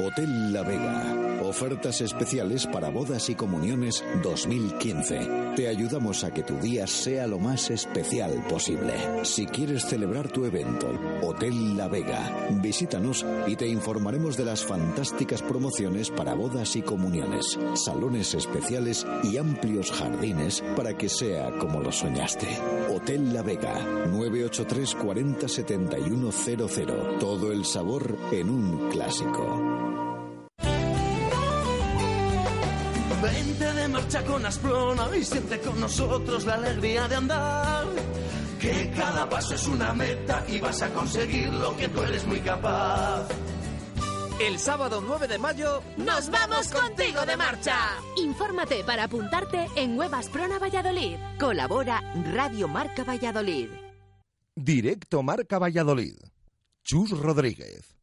Hotel 0.00 0.52
La 0.52 0.62
Vega. 0.62 1.40
Ofertas 1.42 2.00
especiales 2.02 2.68
para 2.68 2.88
bodas 2.88 3.28
y 3.30 3.34
comuniones 3.34 4.04
2015. 4.22 5.54
Te 5.56 5.66
ayudamos 5.66 6.22
a 6.22 6.30
que 6.30 6.44
tu 6.44 6.56
día 6.58 6.86
sea 6.86 7.26
lo 7.26 7.40
más 7.40 7.68
especial 7.70 8.44
posible. 8.48 8.94
Si 9.24 9.44
quieres 9.46 9.86
celebrar 9.86 10.28
tu 10.28 10.44
evento, 10.44 10.88
Hotel 11.22 11.76
La 11.76 11.88
Vega, 11.88 12.48
visítanos 12.62 13.26
y 13.48 13.56
te 13.56 13.66
informaremos 13.66 14.36
de 14.36 14.44
las 14.44 14.64
fantásticas 14.64 15.42
promociones 15.42 16.10
para 16.10 16.34
bodas 16.34 16.76
y 16.76 16.82
comuniones, 16.82 17.58
salones 17.74 18.34
especiales 18.34 19.04
y 19.24 19.36
amplios 19.36 19.90
jardines 19.90 20.62
para 20.76 20.96
que 20.96 21.08
sea 21.08 21.50
como 21.58 21.80
lo 21.80 21.90
soñaste. 21.90 22.46
Hotel 22.94 23.34
La 23.34 23.42
Vega, 23.42 24.06
983 24.06 24.94
40 24.94 25.48
71 25.48 26.30
00. 26.30 27.18
Todo 27.18 27.50
el 27.50 27.64
sabor 27.64 28.16
en 28.30 28.48
un 28.48 28.90
clásico. 28.90 29.87
Vente 33.22 33.72
de 33.72 33.88
marcha 33.88 34.24
con 34.24 34.46
Asprona 34.46 35.08
y 35.16 35.24
siente 35.24 35.58
con 35.60 35.80
nosotros 35.80 36.44
la 36.44 36.54
alegría 36.54 37.08
de 37.08 37.16
andar. 37.16 37.86
Que 38.60 38.92
cada 38.96 39.28
paso 39.28 39.54
es 39.54 39.66
una 39.66 39.92
meta 39.92 40.44
y 40.48 40.60
vas 40.60 40.82
a 40.82 40.90
conseguir 40.90 41.52
lo 41.52 41.76
que 41.76 41.88
tú 41.88 42.02
eres 42.02 42.26
muy 42.26 42.40
capaz. 42.40 43.28
El 44.40 44.58
sábado 44.60 45.02
9 45.04 45.26
de 45.26 45.38
mayo 45.38 45.82
¡Nos 45.96 46.30
vamos 46.30 46.68
contigo 46.68 47.26
de 47.26 47.36
marcha! 47.36 47.76
Infórmate 48.16 48.84
para 48.84 49.04
apuntarte 49.04 49.66
en 49.74 49.98
Web 49.98 50.14
Asprona 50.14 50.60
Valladolid. 50.60 51.16
Colabora 51.40 52.00
Radio 52.32 52.68
Marca 52.68 53.02
Valladolid. 53.02 53.68
Directo 54.54 55.24
Marca 55.24 55.58
Valladolid. 55.58 56.14
Chus 56.84 57.10
Rodríguez. 57.10 57.97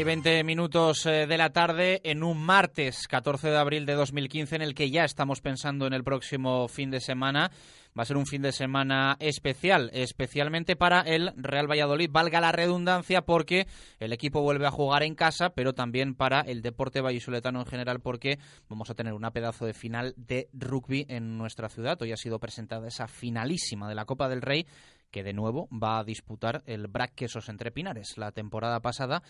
Y 0.00 0.04
20 0.04 0.44
minutos 0.44 1.04
eh, 1.04 1.26
de 1.26 1.36
la 1.36 1.50
tarde 1.50 2.00
en 2.04 2.22
un 2.22 2.42
martes 2.42 3.06
14 3.06 3.50
de 3.50 3.58
abril 3.58 3.84
de 3.84 3.92
2015 3.92 4.56
en 4.56 4.62
el 4.62 4.74
que 4.74 4.90
ya 4.90 5.04
estamos 5.04 5.42
pensando 5.42 5.86
en 5.86 5.92
el 5.92 6.04
próximo 6.04 6.68
fin 6.68 6.90
de 6.90 7.00
semana. 7.00 7.50
Va 7.98 8.04
a 8.04 8.06
ser 8.06 8.16
un 8.16 8.24
fin 8.24 8.40
de 8.40 8.52
semana 8.52 9.16
especial, 9.20 9.90
especialmente 9.92 10.74
para 10.74 11.02
el 11.02 11.34
Real 11.36 11.70
Valladolid, 11.70 12.08
valga 12.10 12.40
la 12.40 12.52
redundancia, 12.52 13.22
porque 13.22 13.66
el 13.98 14.14
equipo 14.14 14.40
vuelve 14.40 14.66
a 14.66 14.70
jugar 14.70 15.02
en 15.02 15.14
casa, 15.14 15.50
pero 15.50 15.74
también 15.74 16.14
para 16.14 16.40
el 16.40 16.62
deporte 16.62 17.02
vallisoletano 17.02 17.60
en 17.60 17.66
general, 17.66 18.00
porque 18.00 18.38
vamos 18.70 18.88
a 18.88 18.94
tener 18.94 19.12
una 19.12 19.32
pedazo 19.32 19.66
de 19.66 19.74
final 19.74 20.14
de 20.16 20.48
rugby 20.54 21.04
en 21.10 21.36
nuestra 21.36 21.68
ciudad. 21.68 22.00
Hoy 22.00 22.12
ha 22.12 22.16
sido 22.16 22.38
presentada 22.38 22.88
esa 22.88 23.06
finalísima 23.06 23.86
de 23.86 23.96
la 23.96 24.06
Copa 24.06 24.30
del 24.30 24.40
Rey, 24.40 24.66
que 25.10 25.22
de 25.22 25.34
nuevo 25.34 25.68
va 25.70 25.98
a 25.98 26.04
disputar 26.04 26.62
el 26.64 26.86
Brac 26.86 27.14
Quesos 27.14 27.50
entre 27.50 27.70
Pinares. 27.70 28.16
La 28.16 28.32
temporada 28.32 28.80
pasada 28.80 29.22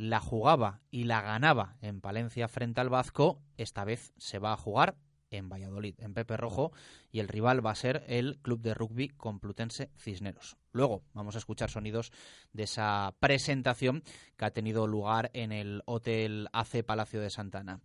la 0.00 0.18
jugaba 0.18 0.80
y 0.90 1.04
la 1.04 1.20
ganaba 1.20 1.76
en 1.82 2.00
Palencia 2.00 2.48
frente 2.48 2.80
al 2.80 2.88
Vasco, 2.88 3.42
esta 3.58 3.84
vez 3.84 4.14
se 4.16 4.38
va 4.38 4.54
a 4.54 4.56
jugar 4.56 4.96
en 5.30 5.48
Valladolid, 5.48 5.94
en 5.98 6.14
Pepe 6.14 6.36
Rojo, 6.36 6.72
y 7.12 7.20
el 7.20 7.28
rival 7.28 7.64
va 7.64 7.70
a 7.70 7.76
ser 7.76 8.04
el 8.08 8.38
Club 8.42 8.60
de 8.60 8.74
Rugby 8.74 9.08
Complutense 9.08 9.90
Cisneros. 9.96 10.56
Luego 10.72 11.02
vamos 11.14 11.34
a 11.34 11.38
escuchar 11.38 11.70
sonidos 11.70 12.12
de 12.52 12.62
esa 12.62 13.14
presentación 13.18 14.02
que 14.36 14.44
ha 14.44 14.52
tenido 14.52 14.86
lugar 14.86 15.30
en 15.34 15.50
el 15.50 15.82
Hotel 15.86 16.48
AC 16.52 16.84
Palacio 16.84 17.20
de 17.20 17.30
Santana. 17.30 17.80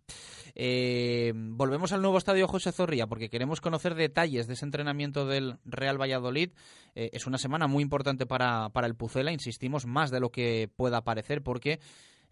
Eh, 0.54 1.32
volvemos 1.34 1.92
al 1.92 2.02
nuevo 2.02 2.18
estadio 2.18 2.46
José 2.46 2.70
Zorrilla 2.70 3.08
porque 3.08 3.28
queremos 3.28 3.60
conocer 3.60 3.94
detalles 3.94 4.46
de 4.46 4.54
ese 4.54 4.64
entrenamiento 4.64 5.26
del 5.26 5.58
Real 5.64 6.00
Valladolid. 6.00 6.50
Eh, 6.94 7.10
es 7.12 7.26
una 7.26 7.38
semana 7.38 7.66
muy 7.66 7.82
importante 7.82 8.24
para, 8.24 8.68
para 8.70 8.86
el 8.86 8.94
Pucela, 8.94 9.32
insistimos, 9.32 9.84
más 9.84 10.10
de 10.10 10.20
lo 10.20 10.30
que 10.30 10.70
pueda 10.76 11.02
parecer 11.02 11.42
porque 11.42 11.80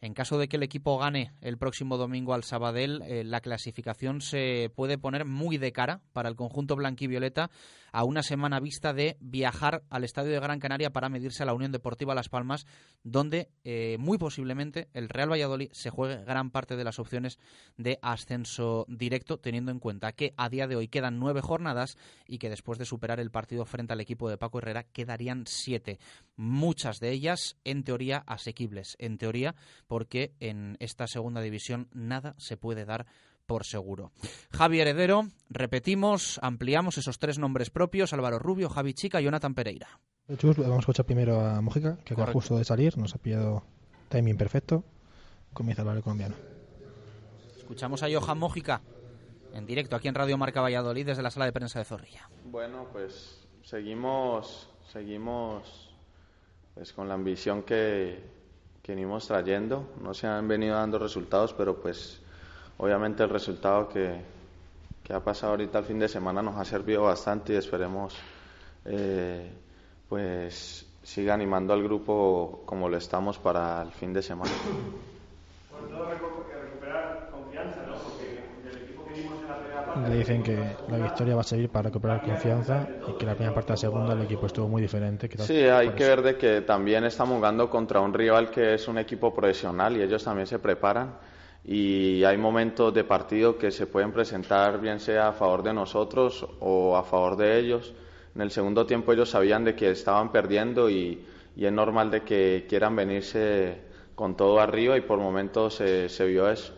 En 0.05 0.13
caso 0.13 0.37
de 0.37 0.49
que 0.49 0.57
el 0.57 0.63
equipo 0.63 0.99
gane 0.99 1.33
el 1.41 1.57
próximo 1.57 1.97
domingo 1.97 2.35
al 2.35 2.45
Sabadell, 2.45 3.01
eh, 3.07 3.25
la 3.25 3.41
clasificación 3.41 4.21
se 4.21 4.71
puede 4.77 4.99
poner 4.99 5.25
muy 5.25 5.57
de 5.57 5.73
cara 5.73 6.03
para 6.13 6.29
el 6.29 6.37
conjunto 6.37 6.77
blanquivioleta 6.77 7.51
a 7.91 8.05
una 8.05 8.23
semana 8.23 8.61
vista 8.61 8.93
de 8.93 9.17
viajar 9.21 9.83
al 9.89 10.05
Estadio 10.05 10.33
de 10.33 10.41
Gran 10.41 10.59
Canaria 10.61 10.91
para 10.91 11.09
medirse 11.09 11.43
a 11.43 11.47
la 11.47 11.55
Unión 11.55 11.73
Deportiva 11.73 12.15
Las 12.15 12.29
Palmas, 12.29 12.67
donde 13.03 13.49
eh, 13.65 13.97
muy 13.99 14.19
posiblemente 14.19 14.89
el 14.93 15.09
Real 15.09 15.31
Valladolid 15.31 15.71
se 15.73 15.89
juegue 15.89 16.23
gran 16.25 16.51
parte 16.51 16.77
de 16.77 16.85
las 16.85 16.99
opciones 16.99 17.39
de 17.79 17.99
ascenso 18.03 18.85
directo, 18.89 19.39
teniendo 19.39 19.71
en 19.71 19.79
cuenta 19.79 20.13
que 20.13 20.35
a 20.37 20.51
día 20.51 20.67
de 20.67 20.77
hoy 20.77 20.89
quedan 20.89 21.19
nueve 21.19 21.41
jornadas 21.41 21.97
y 22.27 22.37
que 22.37 22.51
después 22.51 22.79
de 22.79 22.85
superar 22.85 23.21
el 23.21 23.31
partido 23.31 23.65
frente 23.65 23.95
al 23.95 24.01
equipo 24.03 24.29
de 24.29 24.37
Paco 24.37 24.59
Herrera 24.59 24.83
quedarían 24.83 25.45
siete, 25.47 25.99
muchas 26.37 27.01
de 27.01 27.11
ellas 27.11 27.57
en 27.65 27.85
teoría 27.85 28.25
asequibles, 28.27 28.97
en 28.99 29.19
teoría 29.19 29.55
porque 29.87 30.35
en 30.41 30.77
esta 30.81 31.07
segunda 31.07 31.41
división 31.41 31.89
nada 31.93 32.35
se 32.39 32.57
puede 32.57 32.85
dar 32.85 33.07
por 33.47 33.65
seguro. 33.65 34.13
Javi 34.53 34.81
Heredero, 34.81 35.29
repetimos, 35.51 36.39
ampliamos 36.43 36.99
esos 36.99 37.19
tres 37.19 37.39
nombres 37.39 37.71
propios, 37.71 38.13
Álvaro 38.13 38.39
Rubio, 38.39 38.69
Javi 38.69 38.95
Chica 38.95 39.21
y 39.21 39.25
Jonathan 39.25 39.55
Pereira. 39.55 40.01
vamos 40.29 40.59
a 40.59 40.79
escuchar 40.79 41.07
primero 41.07 41.41
a 41.41 41.61
Mojica, 41.61 41.99
que 42.05 42.15
acaba 42.15 42.33
justo 42.33 42.57
de 42.57 42.65
salir, 42.65 42.97
nos 42.97 43.15
ha 43.15 43.19
pillado 43.19 43.65
timing 44.09 44.37
perfecto. 44.37 44.85
Comienza 45.53 45.83
a 45.83 45.85
hablar 45.85 45.99
el 45.99 46.03
colombiano. 46.03 46.35
Escuchamos 47.57 48.03
a 48.03 48.09
Johan 48.13 48.39
Mojica 48.39 48.83
en 49.55 49.67
directo 49.67 49.95
aquí 49.97 50.09
en 50.09 50.15
Radio 50.15 50.37
Marca 50.37 50.61
Valladolid 50.61 51.07
desde 51.07 51.23
la 51.23 51.31
sala 51.31 51.47
de 51.47 51.53
prensa 51.53 51.79
de 51.79 51.85
Zorrilla. 51.85 52.29
Bueno, 52.45 52.89
pues 52.93 53.47
seguimos, 53.63 54.69
seguimos 54.93 55.94
pues 56.75 56.93
con 56.93 57.09
la 57.09 57.15
ambición 57.15 57.63
que, 57.63 58.21
que 58.83 58.93
venimos 58.93 59.27
trayendo. 59.27 59.93
No 60.03 60.13
se 60.15 60.27
han 60.27 60.47
venido 60.49 60.77
dando 60.77 60.99
resultados, 60.99 61.55
pero 61.55 61.77
pues 61.81 62.21
obviamente 62.79 63.23
el 63.23 63.31
resultado 63.31 63.89
que, 63.89 64.21
que 65.05 65.13
ha 65.13 65.21
pasado 65.21 65.53
ahorita 65.53 65.79
el 65.79 65.85
fin 65.85 65.99
de 65.99 66.09
semana 66.09 66.43
nos 66.43 66.57
ha 66.57 66.65
servido 66.65 67.03
bastante 67.03 67.53
y 67.53 67.57
esperemos 67.57 68.15
eh, 68.85 69.51
pues 70.09 70.87
siga 71.03 71.35
animando 71.35 71.73
al 71.75 71.83
grupo 71.83 72.63
como 72.65 72.89
lo 72.89 72.97
estamos 72.97 73.39
para 73.39 73.83
el 73.83 73.93
fin 73.93 74.13
de 74.13 74.23
semana. 74.23 74.51
Le 80.09 80.17
dicen 80.17 80.43
que 80.43 80.57
la 80.89 80.99
victoria 80.99 81.35
va 81.35 81.43
a 81.43 81.45
servir 81.45 81.69
para 81.69 81.89
recuperar 81.89 82.23
confianza 82.23 82.89
y 83.09 83.13
que 83.19 83.27
la 83.27 83.35
primera 83.35 83.55
parte 83.55 83.69
de 83.69 83.73
la 83.75 83.77
segunda 83.77 84.13
el 84.15 84.23
equipo 84.23 84.47
estuvo 84.47 84.69
muy 84.69 84.83
diferente. 84.83 85.29
sí, 85.39 85.63
hay 85.63 85.91
que 85.91 86.05
ver 86.05 86.23
de 86.23 86.37
que 86.37 86.63
también 86.63 87.05
estamos 87.05 87.37
jugando 87.37 87.71
contra 87.71 88.01
un 88.01 88.13
rival 88.13 88.51
que 88.51 88.75
es 88.75 88.89
un 88.89 88.99
equipo 88.99 89.35
profesional 89.35 89.97
y 89.97 90.03
ellos 90.03 90.25
también 90.25 90.47
se 90.47 90.59
preparan 90.59 91.15
y 91.65 92.23
hay 92.25 92.37
momentos 92.37 92.93
de 92.93 93.05
partido 93.05 93.57
que 93.57 93.71
se 93.71 93.87
pueden 93.87 94.13
presentar 94.13 94.81
bien 94.81 95.01
sea 95.01 95.29
a 95.29 95.33
favor 95.33 95.63
de 95.63 95.73
nosotros 95.73 96.47
o 96.61 96.97
a 96.97 97.05
favor 97.05 97.37
de 97.37 97.59
ellos. 97.59 97.95
En 98.35 98.43
el 98.43 98.51
segundo 98.51 98.85
tiempo 98.85 99.13
ellos 99.13 99.31
sabían 99.31 99.65
de 99.65 99.75
que 99.75 99.91
estaban 99.91 100.31
perdiendo 100.31 100.91
y, 100.91 101.25
es 101.57 101.73
normal 101.73 102.11
de 102.11 102.23
que 102.23 102.67
quieran 102.69 102.97
venirse 102.97 103.79
con 104.15 104.37
todo 104.37 104.59
arriba 104.59 104.97
y 104.97 105.03
por 105.03 105.19
momentos 105.19 105.77
se, 105.77 106.09
se 106.09 106.27
vio 106.27 106.51
eso. 106.51 106.75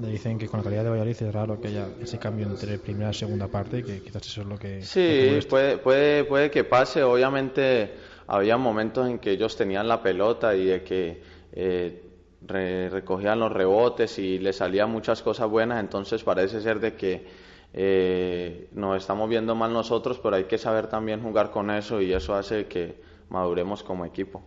Le 0.00 0.08
dicen 0.08 0.38
que 0.38 0.48
con 0.48 0.58
la 0.58 0.64
calidad 0.64 0.82
de 0.84 0.90
Valladolid 0.90 1.22
es 1.22 1.32
raro 1.32 1.60
que 1.60 1.68
haya 1.68 1.88
ese 2.00 2.18
cambio 2.18 2.46
entre 2.46 2.78
primera 2.78 3.10
y 3.10 3.14
segunda 3.14 3.46
parte 3.46 3.78
y 3.78 3.82
que 3.84 4.00
quizás 4.00 4.26
eso 4.26 4.40
es 4.42 4.46
lo 4.48 4.58
que... 4.58 4.82
Sí, 4.82 5.38
puede, 5.48 5.78
puede, 5.78 6.24
puede 6.24 6.50
que 6.50 6.64
pase. 6.64 7.02
Obviamente 7.04 7.94
había 8.26 8.56
momentos 8.56 9.08
en 9.08 9.18
que 9.18 9.30
ellos 9.30 9.56
tenían 9.56 9.86
la 9.86 10.02
pelota 10.02 10.54
y 10.56 10.64
de 10.64 10.82
que 10.82 11.22
eh, 11.52 12.02
recogían 12.46 13.38
los 13.38 13.52
rebotes 13.52 14.18
y 14.18 14.38
les 14.38 14.56
salían 14.56 14.90
muchas 14.90 15.22
cosas 15.22 15.48
buenas, 15.48 15.80
entonces 15.80 16.22
parece 16.24 16.60
ser 16.60 16.80
de 16.80 16.94
que 16.94 17.26
eh, 17.72 18.68
nos 18.72 18.96
estamos 18.96 19.28
viendo 19.28 19.54
mal 19.54 19.72
nosotros, 19.72 20.18
pero 20.22 20.36
hay 20.36 20.44
que 20.44 20.58
saber 20.58 20.88
también 20.88 21.22
jugar 21.22 21.50
con 21.50 21.70
eso 21.70 22.00
y 22.00 22.12
eso 22.12 22.34
hace 22.34 22.66
que 22.66 23.00
maduremos 23.28 23.82
como 23.82 24.04
equipo. 24.04 24.42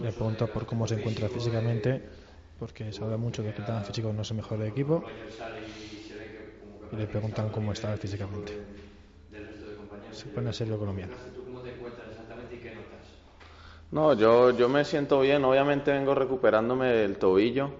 Le 0.00 0.12
pregunto 0.12 0.50
por 0.52 0.66
cómo 0.66 0.88
se 0.88 0.96
encuentra 0.96 1.28
físicamente 1.28 1.90
porque 2.58 2.92
se 2.92 3.04
habla 3.04 3.16
mucho 3.18 3.44
de 3.44 3.54
que 3.54 3.62
el 3.62 3.84
físico 3.84 4.12
no 4.12 4.22
es 4.22 4.30
el 4.32 4.36
mejor 4.38 4.58
del 4.58 4.68
equipo 4.68 4.96
y 6.90 6.96
le 6.96 7.08
preguntan 7.08 7.50
cómo 7.50 7.72
está 7.72 7.96
físicamente. 7.96 8.52
Se 10.18 10.28
pone 10.28 10.50
a 10.50 10.52
serio 10.52 10.78
colombiano. 10.78 11.16
No, 13.90 14.14
yo, 14.14 14.50
yo 14.56 14.68
me 14.68 14.84
siento 14.84 15.20
bien, 15.20 15.44
obviamente 15.44 15.90
vengo 15.92 16.14
recuperándome 16.14 16.88
del 16.88 17.18
tobillo, 17.18 17.72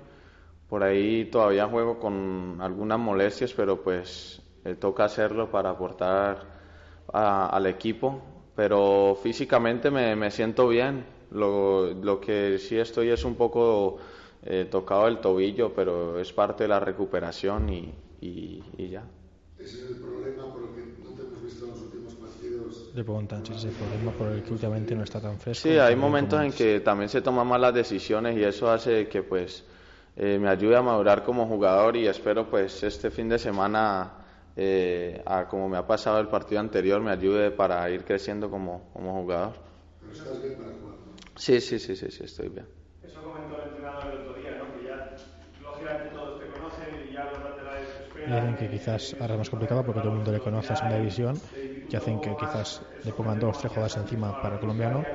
por 0.68 0.82
ahí 0.82 1.26
todavía 1.26 1.66
juego 1.68 1.98
con 2.00 2.58
algunas 2.60 2.98
molestias, 2.98 3.52
pero 3.54 3.82
pues 3.82 4.42
eh, 4.64 4.74
toca 4.74 5.04
hacerlo 5.04 5.50
para 5.50 5.70
aportar 5.70 6.48
al 7.12 7.66
equipo, 7.66 8.22
pero 8.56 9.16
físicamente 9.22 9.90
me, 9.90 10.16
me 10.16 10.30
siento 10.30 10.68
bien, 10.68 11.06
lo, 11.30 11.92
lo 11.94 12.20
que 12.20 12.58
sí 12.58 12.76
estoy 12.76 13.10
es 13.10 13.24
un 13.24 13.34
poco 13.34 13.98
eh, 14.42 14.66
tocado 14.70 15.06
el 15.06 15.18
tobillo, 15.18 15.72
pero 15.74 16.18
es 16.18 16.32
parte 16.32 16.64
de 16.64 16.68
la 16.68 16.80
recuperación 16.80 17.68
y, 17.68 17.92
y, 18.20 18.88
ya. 18.88 19.04
¿Ese 19.58 19.76
es 19.76 19.90
el 19.90 19.96
problema 19.96 20.52
por 20.52 20.62
el 20.62 20.68
que 20.74 21.04
no 21.04 21.10
te 21.10 21.22
hemos 21.22 21.42
visto 21.44 21.64
en 21.66 21.70
los 21.72 21.80
últimos 21.82 22.14
partidos? 22.14 22.90
Le 22.94 23.04
preguntan 23.04 23.44
si 23.44 23.52
es 23.52 23.64
el 23.64 23.72
problema 23.72 24.12
por 24.12 24.28
el 24.32 24.42
que 24.42 24.52
últimamente 24.54 24.94
no 24.94 25.04
está 25.04 25.20
tan 25.20 25.38
fresco. 25.38 25.68
Sí, 25.68 25.76
hay 25.76 25.94
momentos 25.94 26.42
en 26.42 26.52
que 26.52 26.80
también 26.80 27.10
se 27.10 27.20
toman 27.20 27.46
malas 27.46 27.74
decisiones 27.74 28.36
y 28.36 28.44
eso 28.44 28.70
hace 28.70 29.08
que 29.08 29.22
pues 29.22 29.64
eh, 30.16 30.38
me 30.38 30.48
ayude 30.48 30.76
a 30.76 30.82
madurar 30.82 31.22
como 31.22 31.46
jugador 31.46 31.96
y 31.96 32.06
espero 32.06 32.48
pues 32.48 32.82
este 32.82 33.10
fin 33.10 33.28
de 33.28 33.38
semana, 33.38 34.10
eh, 34.56 35.22
a, 35.26 35.46
como 35.46 35.68
me 35.68 35.76
ha 35.76 35.86
pasado 35.86 36.18
el 36.18 36.28
partido 36.28 36.60
anterior, 36.60 37.00
me 37.00 37.10
ayude 37.10 37.50
para 37.50 37.88
ir 37.90 38.04
creciendo 38.04 38.50
como, 38.50 38.90
como 38.94 39.12
jugador. 39.20 39.52
¿Pero 40.00 40.12
estás 40.12 40.42
bien 40.42 40.54
para 40.54 40.70
jugar? 40.70 40.89
Sí, 41.44 41.60
sí, 41.60 41.78
sí, 41.80 41.96
sí, 41.96 42.10
sí, 42.10 42.24
estoy 42.24 42.48
bien. 42.50 42.68
Eso 43.02 43.20
comentó 43.22 43.64
el 43.64 43.72
entrenador 43.74 44.06
el 44.10 44.16
otro 44.18 44.34
día, 44.34 44.54
¿no? 44.54 44.74
Que 44.74 44.84
ya, 44.84 44.98
lógicamente, 45.96 46.50
todos 46.52 46.74
te 46.74 46.86
conocen 46.86 47.02
y 47.02 47.14
ya 47.14 47.32
los 47.32 47.42
laterales 47.42 47.56
esperan. 47.56 48.56
Que 48.58 48.68
quizás 48.68 49.16
ahora 49.18 49.34
es 49.34 49.38
más 49.38 49.50
complicado 49.50 49.84
porque 49.84 50.00
todo 50.00 50.10
el 50.10 50.14
mundo 50.16 50.32
le 50.32 50.40
conoce 50.40 50.72
a 50.72 50.76
segunda 50.76 50.96
división 50.96 51.42
y 51.88 51.96
hacen 51.96 52.20
que 52.20 52.36
quizás 52.36 52.84
le 53.02 53.12
pongan 53.12 53.38
dos 53.38 53.56
o 53.56 53.60
tres 53.60 53.72
jugadas 53.72 53.96
encima 53.96 54.38
para 54.38 54.54
el 54.56 54.60
colombiano 54.60 55.08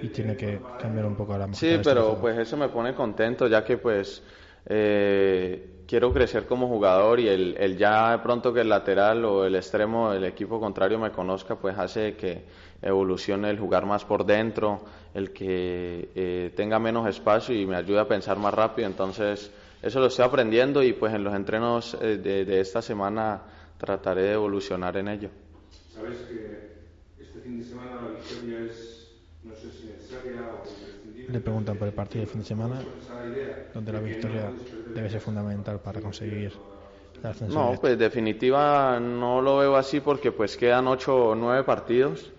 y 0.00 0.10
tiene 0.10 0.36
que 0.36 0.74
cambiar 0.76 1.06
un 1.06 1.16
poco 1.16 1.34
a 1.34 1.38
la 1.38 1.52
Sí, 1.52 1.78
pero 1.82 2.18
pues 2.20 2.38
eso 2.38 2.56
me 2.56 2.68
pone 2.68 2.94
contento 2.94 3.46
ya 3.48 3.64
que 3.64 3.78
pues 3.78 4.22
eh, 4.66 5.84
quiero 5.86 6.12
crecer 6.12 6.46
como 6.46 6.68
jugador 6.68 7.18
y 7.18 7.28
el, 7.28 7.56
el, 7.58 7.76
ya 7.76 8.20
pronto 8.22 8.52
que 8.52 8.60
el 8.60 8.68
lateral 8.68 9.24
o 9.24 9.44
el 9.44 9.56
extremo 9.56 10.12
del 10.12 10.24
equipo 10.24 10.60
contrario 10.60 10.98
me 10.98 11.10
conozca 11.10 11.56
pues 11.56 11.76
hace 11.78 12.14
que 12.14 12.44
evolucione 12.82 13.50
el 13.50 13.58
jugar 13.58 13.86
más 13.86 14.04
por 14.04 14.24
dentro, 14.24 14.82
el 15.14 15.32
que 15.32 16.10
eh, 16.14 16.52
tenga 16.54 16.78
menos 16.78 17.08
espacio 17.08 17.54
y 17.54 17.66
me 17.66 17.76
ayude 17.76 18.00
a 18.00 18.08
pensar 18.08 18.38
más 18.38 18.54
rápido. 18.54 18.86
Entonces, 18.86 19.50
eso 19.82 20.00
lo 20.00 20.06
estoy 20.06 20.24
aprendiendo 20.24 20.82
y 20.82 20.92
pues 20.92 21.12
en 21.14 21.24
los 21.24 21.34
entrenos 21.34 21.96
eh, 22.00 22.18
de, 22.18 22.44
de, 22.44 22.60
esta 22.60 22.80
semana 22.82 23.42
trataré 23.78 24.22
de 24.22 24.32
evolucionar 24.32 24.96
en 24.96 25.08
ello. 25.08 25.30
Sabes 25.92 26.18
que 26.18 26.78
este 27.18 27.40
fin 27.40 27.58
de 27.58 27.64
semana 27.64 27.96
la 27.96 28.08
victoria 28.10 28.60
es, 28.60 29.10
no 29.42 29.54
sé 29.54 29.70
si 29.72 29.86
necesaria 29.86 30.42
o. 30.42 30.79
Le 31.32 31.40
preguntan 31.40 31.78
por 31.78 31.88
el 31.88 31.94
partido 31.94 32.22
de 32.24 32.30
fin 32.32 32.40
de 32.40 32.46
semana, 32.46 32.86
donde 33.74 33.92
la 33.92 34.00
victoria 34.00 34.54
debe 34.94 35.10
ser 35.10 35.20
fundamental 35.20 35.80
para 35.80 36.00
conseguir 36.02 36.52
la 37.22 37.32
No, 37.46 37.78
pues 37.80 37.98
definitiva 37.98 38.98
no 39.00 39.40
lo 39.42 39.58
veo 39.58 39.76
así 39.76 40.00
porque 40.00 40.32
pues 40.32 40.56
quedan 40.56 40.86
ocho 40.86 41.14
o 41.30 41.34
nueve 41.34 41.64
partidos 41.64 42.32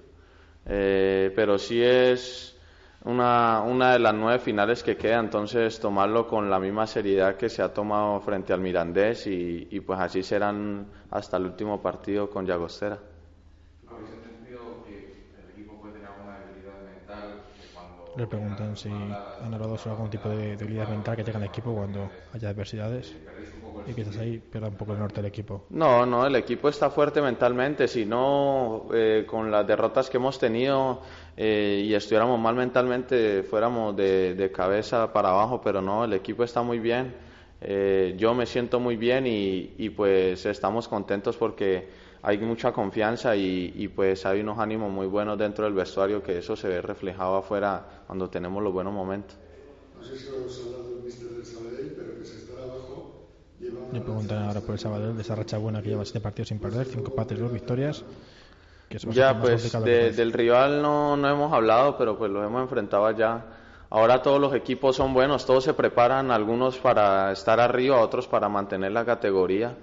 eh, 0.66 1.32
pero 1.36 1.58
sí 1.60 1.82
es 1.84 2.58
una, 3.06 3.62
una 3.64 3.94
de 3.94 4.00
las 4.00 4.14
nueve 4.16 4.40
finales 4.40 4.84
que 4.84 4.98
queda, 4.98 5.20
entonces 5.20 5.80
tomarlo 5.80 6.28
con 6.28 6.50
la 6.50 6.60
misma 6.60 6.88
seriedad 6.88 7.36
que 7.38 7.50
se 7.50 7.62
ha 7.64 7.74
tomado 7.74 8.20
frente 8.22 8.54
al 8.54 8.62
Mirandés 8.62 9.28
y, 9.28 9.68
y 9.72 9.80
pues 9.82 10.00
así 10.00 10.24
serán 10.24 10.88
hasta 11.12 11.38
el 11.38 11.46
último 11.46 11.82
partido 11.82 12.30
con 12.30 12.46
Llagostera. 12.48 13.00
Le 18.18 18.28
preguntan 18.28 18.76
si 18.76 18.90
han 18.90 19.54
hablado 19.54 19.78
sobre 19.78 19.96
algún 19.96 20.10
tipo 20.10 20.30
de 20.30 20.58
debilidad 20.58 20.88
mental 20.88 21.16
que 21.16 21.24
tenga 21.24 21.40
el 21.40 21.46
equipo 21.46 21.74
cuando 21.74 22.10
haya 22.34 22.50
adversidades 22.50 23.14
y 23.88 23.94
quizás 23.94 24.18
ahí 24.18 24.38
pierda 24.38 24.68
un 24.68 24.76
poco 24.76 24.94
el 24.94 25.00
norte 25.00 25.22
del 25.22 25.28
equipo. 25.28 25.64
No, 25.70 26.06
no, 26.06 26.26
el 26.26 26.36
equipo 26.36 26.70
está 26.70 26.90
fuerte 26.90 27.22
mentalmente. 27.22 27.88
Si 27.88 28.06
no, 28.06 28.88
eh, 28.94 29.26
con 29.26 29.50
las 29.50 29.66
derrotas 29.66 30.10
que 30.10 30.18
hemos 30.18 30.38
tenido 30.38 31.02
eh, 31.38 31.84
y 31.86 31.94
estuviéramos 31.94 32.40
mal 32.40 32.56
mentalmente, 32.56 33.44
fuéramos 33.44 33.96
de, 33.96 34.36
de, 34.36 34.52
cabeza 34.52 35.12
para 35.12 35.30
abajo, 35.30 35.62
pero 35.64 35.82
no, 35.82 36.04
el 36.04 36.14
equipo 36.14 36.44
está 36.44 36.62
muy 36.62 36.80
bien. 36.80 37.16
Eh, 37.62 38.16
yo 38.18 38.34
me 38.34 38.46
siento 38.46 38.80
muy 38.80 38.98
bien 38.98 39.26
y 39.26 39.90
pues 39.92 40.46
estamos 40.46 40.88
contentos 40.88 41.38
porque 41.38 41.88
hay 42.24 42.38
mucha 42.38 42.72
confianza 42.72 43.36
y, 43.36 43.74
y, 43.76 43.88
pues 43.88 44.26
hay 44.26 44.42
unos 44.42 44.60
ánimos 44.60 44.92
muy 44.92 45.08
buenos 45.08 45.38
dentro 45.38 45.66
del 45.66 45.74
vestuario 45.74 46.22
que 46.22 46.38
eso 46.38 46.56
se 46.56 46.68
ve 46.68 46.82
reflejado 46.82 47.36
afuera 47.36 48.04
cuando 48.06 48.30
tenemos 48.30 48.62
los 48.62 48.72
buenos 48.72 48.94
momentos. 48.94 49.36
No 49.98 50.04
sé 50.04 50.18
si 50.18 50.28
hablado 50.28 50.96
del 50.96 51.04
mister 51.04 51.30
del 51.30 51.46
Sabadell, 51.46 51.94
pero 51.96 52.18
que 52.18 52.26
se 52.26 52.38
está 52.38 52.62
abajo. 52.62 53.28
Le 53.60 54.02
preguntan 54.02 54.44
ahora 54.44 54.62
por 54.62 54.72
el 54.74 54.80
Sabadell 54.80 55.16
de 55.16 55.22
esa 55.22 55.36
racha 55.36 55.58
buena 55.58 55.82
que 55.82 55.90
lleva 55.90 56.06
siete 56.06 56.20
partidos 56.20 56.50
sin 56.50 56.60
perder, 56.60 56.88
cinco 56.88 57.10
empates 57.10 57.40
dos 57.40 57.52
victorias. 57.52 58.04
Que 58.90 58.98
es 58.98 59.04
ya, 59.06 59.40
pues 59.40 59.72
de, 59.72 60.12
del 60.12 60.34
rival 60.34 60.82
no, 60.82 61.16
no 61.16 61.30
hemos 61.30 61.54
hablado, 61.54 61.98
pero 61.98 62.18
pues 62.18 62.32
lo 62.32 62.44
hemos 62.44 62.62
enfrentado 62.62 63.10
ya. 63.12 63.46
Ahora 63.90 64.22
todos 64.22 64.40
los 64.40 64.54
equipos 64.54 64.96
son 64.96 65.14
buenos, 65.14 65.46
todos 65.46 65.64
se 65.64 65.74
preparan, 65.74 66.32
algunos 66.32 66.78
para 66.78 67.32
estar 67.32 67.60
arriba, 67.60 68.00
otros 68.00 68.28
para 68.28 68.48
mantener 68.48 68.92
la 68.92 69.06
categoría. 69.06 69.76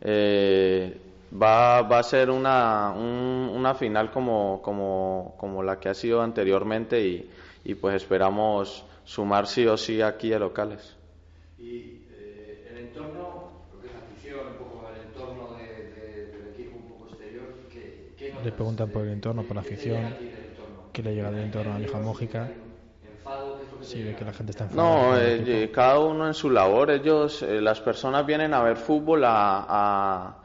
Eh, 0.00 1.07
va, 1.32 1.82
va 1.82 1.98
a 1.98 2.02
ser 2.02 2.30
una, 2.30 2.92
un, 2.96 3.50
una 3.54 3.74
final 3.74 4.10
como, 4.10 4.60
como, 4.62 5.34
como 5.38 5.62
la 5.62 5.78
que 5.78 5.88
ha 5.88 5.94
sido 5.94 6.22
anteriormente 6.22 7.00
y, 7.00 7.30
y 7.64 7.74
pues 7.74 7.96
esperamos 7.96 8.84
sumar 9.04 9.46
sí 9.46 9.66
o 9.66 9.76
sí 9.76 10.02
aquí 10.02 10.32
a 10.32 10.38
locales. 10.38 10.96
Y 11.58 12.02
eh, 12.12 12.68
el 12.70 12.78
entorno, 12.86 13.50
lo 13.74 13.80
que 13.80 13.88
es 13.88 13.92
la 13.92 14.00
afición, 14.00 14.40
un 14.46 14.56
poco 14.56 14.88
el 14.94 15.06
entorno 15.06 15.56
de, 15.56 15.66
de, 15.66 16.26
del 16.26 16.48
equipo 16.54 16.76
un 16.76 16.92
poco 16.92 17.08
exterior, 17.08 17.44
¿qué, 17.72 18.12
qué 18.16 18.34
Le 18.44 18.52
preguntan 18.52 18.90
por 18.90 19.02
el 19.02 19.12
entorno, 19.12 19.42
por 19.42 19.56
la 19.56 19.62
afición, 19.62 20.14
qué 20.92 21.02
le 21.02 21.14
llega 21.14 21.30
del 21.30 21.44
entorno 21.44 21.74
a 21.74 21.78
Vieja 21.78 21.98
Mójica. 21.98 22.50
Sí, 23.82 24.02
de 24.02 24.16
que 24.16 24.24
la 24.24 24.32
gente 24.32 24.50
está 24.52 24.64
enfadada. 24.64 25.12
No, 25.12 25.18
eh, 25.18 25.70
cada 25.72 26.00
uno 26.00 26.26
en 26.26 26.34
su 26.34 26.50
labor. 26.50 26.90
Ellos, 26.90 27.42
eh, 27.42 27.60
las 27.60 27.80
personas 27.80 28.26
vienen 28.26 28.52
a 28.52 28.62
ver 28.62 28.76
fútbol 28.76 29.24
a, 29.24 29.66
a 29.68 30.36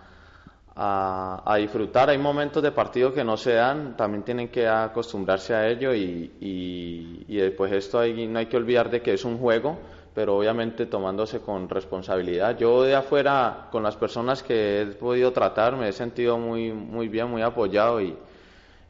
a, 0.76 1.44
a, 1.46 1.58
disfrutar. 1.58 2.10
Hay 2.10 2.18
momentos 2.18 2.64
de 2.64 2.72
partido 2.72 3.14
que 3.14 3.24
no 3.24 3.38
se 3.38 3.54
dan, 3.54 3.96
también 3.96 4.24
tienen 4.24 4.50
que 4.50 4.68
acostumbrarse 4.68 5.54
a 5.54 5.68
ello 5.68 5.94
y, 5.94 6.32
y, 6.42 7.26
y 7.28 7.38
después 7.38 7.72
esto 7.72 8.00
hay, 8.00 8.28
no 8.28 8.40
hay 8.40 8.48
que 8.48 8.58
olvidar 8.58 8.90
de 8.90 9.02
que 9.02 9.14
es 9.14 9.24
un 9.24 9.38
juego, 9.38 9.78
pero 10.14 10.38
obviamente 10.38 10.86
tomándose 10.86 11.40
con 11.42 11.70
responsabilidad. 11.70 12.58
Yo 12.58 12.84
de 12.84 12.96
afuera, 12.96 13.68
con 13.72 13.84
las 13.84 13.96
personas 13.96 14.44
que 14.44 14.82
he 14.82 14.86
podido 14.88 15.32
tratar, 15.32 15.76
me 15.76 15.90
he 15.90 15.94
sentido 15.94 16.38
muy, 16.38 16.72
muy 16.72 17.08
bien, 17.08 17.30
muy 17.30 17.42
apoyado 17.42 18.02
y, 18.02 18.16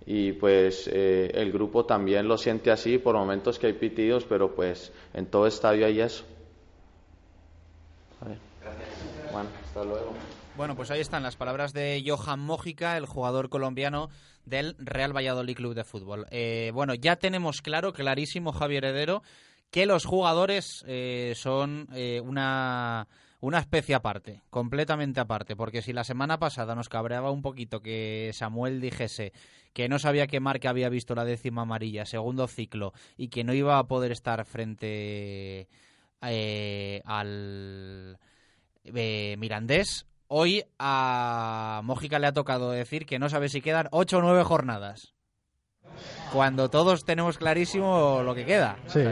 y 0.06 0.34
pues 0.34 0.90
eh, 0.92 1.32
el 1.34 1.52
grupo 1.52 1.86
también 1.86 2.28
lo 2.28 2.38
siente 2.38 2.72
así 2.72 2.98
por 2.98 3.16
momentos 3.16 3.60
que 3.60 3.68
hay 3.68 3.74
pitidos, 3.74 4.26
pero 4.26 4.54
pues 4.54 4.92
en 5.14 5.26
todo 5.26 5.48
estadio 5.48 5.86
hay 5.86 6.00
eso. 6.00 6.24
Bueno, 9.32 9.50
hasta 9.66 9.84
luego. 9.84 10.14
Bueno, 10.56 10.76
pues 10.76 10.92
ahí 10.92 11.02
están 11.02 11.24
las 11.24 11.36
palabras 11.36 11.74
de 11.74 12.04
Johan 12.06 12.40
Mójica, 12.40 12.96
el 12.96 13.08
jugador 13.08 13.50
colombiano 13.50 14.10
del 14.46 14.76
Real 14.78 15.12
Valladolid 15.12 15.56
Club 15.56 15.74
de 15.74 15.84
Fútbol. 15.84 16.28
Eh, 16.30 16.70
bueno, 16.76 16.94
ya 16.94 17.16
tenemos 17.16 17.64
claro, 17.64 17.92
clarísimo, 17.92 18.52
Javier 18.54 18.86
Heredero, 18.86 19.24
que 19.72 19.88
los 19.88 20.06
jugadores 20.06 20.86
eh, 20.88 21.34
son 21.36 21.88
eh, 21.96 22.22
una, 22.24 23.08
una 23.40 23.58
especie 23.58 23.96
aparte, 23.96 24.44
completamente 24.52 25.20
aparte, 25.20 25.56
porque 25.56 25.82
si 25.82 25.92
la 25.92 26.04
semana 26.04 26.38
pasada 26.38 26.76
nos 26.76 26.88
cabreaba 26.88 27.32
un 27.32 27.42
poquito 27.42 27.82
que 27.82 28.30
Samuel 28.34 28.80
dijese 28.80 29.34
que 29.74 29.90
no 29.90 29.98
sabía 29.98 30.28
qué 30.28 30.40
marca 30.40 30.70
había 30.70 30.90
visto 30.90 31.16
la 31.16 31.26
décima 31.26 31.64
amarilla, 31.64 32.06
segundo 32.06 32.48
ciclo, 32.48 32.94
y 33.18 33.30
que 33.30 33.44
no 33.44 33.56
iba 33.56 33.80
a 33.80 33.88
poder 33.88 34.12
estar 34.12 34.46
frente 34.46 35.68
al 36.22 38.20
Mirandés, 38.84 40.06
Hoy 40.36 40.66
a 40.80 41.82
Mójica 41.84 42.18
le 42.18 42.26
ha 42.26 42.34
tocado 42.34 42.72
decir 42.72 43.06
que 43.06 43.20
no 43.20 43.30
sabe 43.30 43.50
si 43.50 43.62
quedan 43.62 43.88
ocho 43.92 44.18
o 44.18 44.22
nueve 44.24 44.44
jornadas. 44.44 45.14
Cuando 46.32 46.72
todos 46.72 47.06
tenemos 47.06 47.38
clarísimo 47.38 48.24
lo 48.24 48.34
que 48.34 48.44
queda. 48.44 48.78
Sí. 48.88 49.04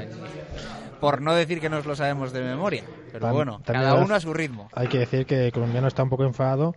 por 1.00 1.22
no 1.22 1.36
decir 1.36 1.62
que 1.62 1.70
nos 1.70 1.86
lo 1.86 1.96
sabemos 1.96 2.34
de 2.34 2.42
memoria. 2.42 2.86
Pero 3.12 3.32
bueno, 3.32 3.62
cada 3.64 4.04
uno 4.04 4.16
a 4.16 4.20
su 4.20 4.34
ritmo. 4.34 4.70
Hay 4.74 4.88
que 4.88 4.98
decir 4.98 5.28
que 5.28 5.46
el 5.46 5.52
colombiano 5.52 5.88
está 5.88 6.02
un 6.02 6.10
poco 6.10 6.24
enfadado 6.24 6.74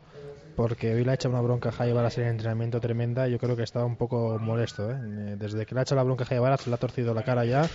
porque 0.57 0.93
hoy 0.93 1.05
le 1.05 1.13
ha 1.13 1.15
hecho 1.15 1.31
una 1.31 1.41
bronca 1.41 1.71
a 1.71 1.73
Jaime 1.73 1.95
Varas 1.95 2.19
en 2.19 2.25
el 2.25 2.31
entrenamiento 2.33 2.81
tremenda. 2.81 3.27
Yo 3.29 3.39
creo 3.39 3.57
que 3.57 3.63
estaba 3.63 3.87
un 3.87 3.97
poco 3.97 4.39
molesto. 4.39 4.91
¿eh? 4.91 5.37
Desde 5.39 5.65
que 5.65 5.75
le 5.75 5.81
ha 5.81 5.83
hecho 5.85 5.95
la 5.95 6.03
bronca 6.03 6.25
a 6.25 6.27
Jaime 6.27 6.43
Varas, 6.43 6.61
se 6.61 6.69
le 6.69 6.75
ha 6.75 6.79
torcido 6.79 7.15
la 7.15 7.23
cara 7.23 7.47
ya 7.47 7.67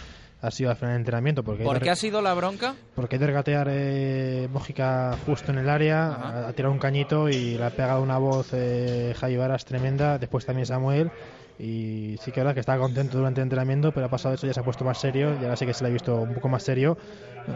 ha 0.41 0.51
sido 0.51 0.69
al 0.69 0.75
final 0.75 0.93
del 0.93 1.01
entrenamiento. 1.01 1.43
Porque 1.43 1.63
¿Por 1.63 1.79
qué 1.79 1.89
ha 1.89 1.95
sido 1.95 2.21
la 2.21 2.33
bronca? 2.33 2.75
Porque 2.95 3.15
hay 3.15 3.19
de 3.19 3.27
regatear 3.27 3.67
eh, 3.69 4.47
Mójica 4.51 5.17
justo 5.25 5.51
en 5.51 5.59
el 5.59 5.69
área, 5.69 6.47
ha, 6.47 6.53
tirado 6.53 6.73
un 6.73 6.79
cañito 6.79 7.29
y 7.29 7.57
le 7.57 7.65
ha 7.65 7.69
pegado 7.71 8.01
una 8.01 8.17
voz 8.17 8.49
eh, 8.53 9.13
Varas 9.37 9.65
tremenda, 9.65 10.17
después 10.17 10.45
también 10.45 10.65
Samuel 10.65 11.11
y 11.59 12.15
sí 12.21 12.31
que 12.31 12.39
verdad 12.39 12.53
que 12.53 12.61
estaba 12.61 12.79
contento 12.79 13.17
durante 13.17 13.41
el 13.41 13.43
entrenamiento, 13.43 13.91
pero 13.91 14.05
ha 14.05 14.09
pasado 14.09 14.33
eso, 14.33 14.47
ya 14.47 14.53
se 14.53 14.61
ha 14.61 14.63
puesto 14.63 14.85
más 14.85 14.97
serio, 14.97 15.35
y 15.39 15.43
ahora 15.43 15.57
sí 15.57 15.65
que 15.65 15.73
se 15.73 15.83
le 15.83 15.89
ha 15.89 15.93
visto 15.93 16.15
un 16.15 16.33
poco 16.33 16.47
más 16.47 16.63
serio, 16.63 16.97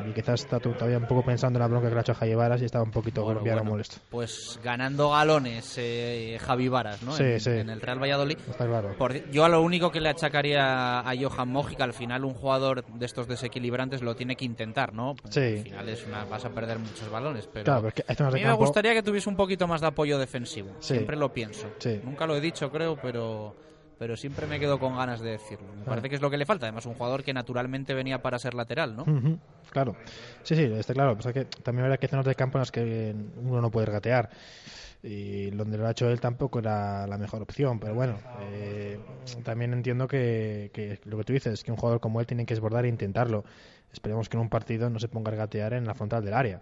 y 0.10 0.12
quizás 0.12 0.42
está 0.42 0.60
todavía 0.60 0.98
un 0.98 1.08
poco 1.08 1.24
pensando 1.24 1.58
en 1.58 1.62
la 1.62 1.68
bronca 1.68 1.88
que 1.88 1.94
le 1.94 2.00
ha 2.00 2.02
hecho 2.02 2.12
a 2.12 2.16
Javi 2.16 2.36
Varas 2.36 2.62
y 2.62 2.66
estaba 2.66 2.84
un 2.84 2.92
poquito 2.92 3.24
bueno, 3.24 3.64
molesto. 3.64 3.98
Pues 4.10 4.60
ganando 4.62 5.12
galones 5.12 5.76
eh, 5.78 6.38
Javi 6.42 6.68
Varas, 6.68 7.02
¿no? 7.04 7.14
Sí, 7.14 7.24
en, 7.24 7.40
sí. 7.40 7.50
en, 7.52 7.70
el 7.70 7.80
Real 7.80 8.02
Valladolid. 8.02 8.38
Está 8.50 8.68
claro. 8.68 8.96
Por, 8.98 9.30
yo 9.32 9.46
a 9.46 9.50
lo 9.50 9.62
único 9.62 9.92
que 9.92 10.02
le 10.02 10.10
achacaría 10.10 11.00
a 11.00 11.14
Johan 11.16 11.50
Mójica, 11.50 11.86
al 11.86 11.94
final 11.94 12.26
un 12.26 12.34
jugador 12.34 12.84
de 12.86 13.06
estos 13.06 13.28
desequilibrantes 13.28 14.02
lo 14.02 14.16
tiene 14.16 14.36
que 14.36 14.44
intentar, 14.44 14.94
¿no? 14.94 15.16
Sí. 15.30 15.40
Al 15.40 15.64
final 15.64 15.90
es 15.90 16.06
una, 16.06 16.26
vas 16.26 16.44
a 16.44 16.50
perder 16.50 16.80
muchos 16.80 17.10
balones, 17.10 17.48
pero 17.52 17.64
claro, 17.64 17.84
porque 17.84 18.04
a 18.08 18.32
mí 18.32 18.44
me 18.44 18.54
gustaría 18.54 18.94
que 18.94 19.04
tuviese 19.04 19.30
un 19.30 19.38
poquito 19.38 19.68
más 19.68 19.80
de 19.80 19.88
apoyo 19.88 20.18
defensivo. 20.18 20.72
Sí. 20.80 20.96
Siempre 20.96 21.16
lo 21.16 21.32
pienso. 21.32 21.68
Nunca 22.04 22.26
lo 22.26 22.36
he 22.36 22.42
dicho, 22.42 22.70
creo, 22.70 22.98
pero 23.02 23.56
pero 24.04 24.18
siempre 24.18 24.48
me 24.48 24.60
quedo 24.60 24.80
con 24.80 24.98
ganas 24.98 25.22
de 25.22 25.30
decirlo. 25.30 25.66
Me 25.78 25.86
parece 25.86 26.10
que 26.10 26.16
es 26.16 26.22
lo 26.22 26.30
que 26.30 26.36
le 26.36 26.46
falta. 26.46 26.66
Además, 26.66 26.86
un 26.86 26.94
jugador 26.94 27.24
que 27.24 27.34
naturalmente 27.34 27.94
venía 27.94 28.22
para 28.22 28.38
ser 28.38 28.54
lateral, 28.54 28.98
¿no? 28.98 29.04
Uh 29.04 29.06
-huh. 29.06 29.40
Claro. 29.70 29.96
Sí, 30.44 30.58
sí, 30.58 30.64
está 30.64 30.94
claro. 30.94 31.18
Pues 31.18 31.34
que 31.34 31.46
también 31.46 31.86
habrá 31.86 31.98
que 31.98 32.10
zonas 32.10 32.26
de 32.26 32.36
campo 32.36 32.58
en 32.58 32.64
las 32.64 32.72
que 32.74 33.16
uno 33.42 33.62
no 33.62 33.72
puede 33.72 33.86
regatear. 33.86 34.30
Y 35.02 35.52
donde 35.52 35.78
lo 35.78 35.88
ha 35.88 35.92
hecho 35.92 36.10
él 36.10 36.20
tampoco 36.20 36.60
era 36.60 37.08
la 37.08 37.18
mejor 37.18 37.44
opción. 37.44 37.80
Pero 37.80 37.94
bueno, 37.94 38.20
eh, 38.42 39.00
también 39.42 39.72
entiendo 39.72 40.06
que, 40.06 40.70
que, 40.74 41.00
lo 41.06 41.18
que 41.20 41.24
tú 41.24 41.32
dices, 41.32 41.64
que 41.64 41.72
un 41.72 41.78
jugador 41.78 42.02
como 42.02 42.20
él 42.20 42.28
tiene 42.28 42.46
que 42.46 42.56
desbordar 42.56 42.84
e 42.84 42.90
intentarlo. 42.90 43.46
Esperemos 43.94 44.28
que 44.28 44.36
en 44.36 44.42
un 44.42 44.50
partido 44.50 44.90
no 44.90 45.00
se 45.00 45.08
ponga 45.08 45.30
a 45.30 45.32
regatear 45.32 45.72
en 45.72 45.86
la 45.86 45.96
frontal 45.96 46.26
del 46.26 46.34
área. 46.34 46.60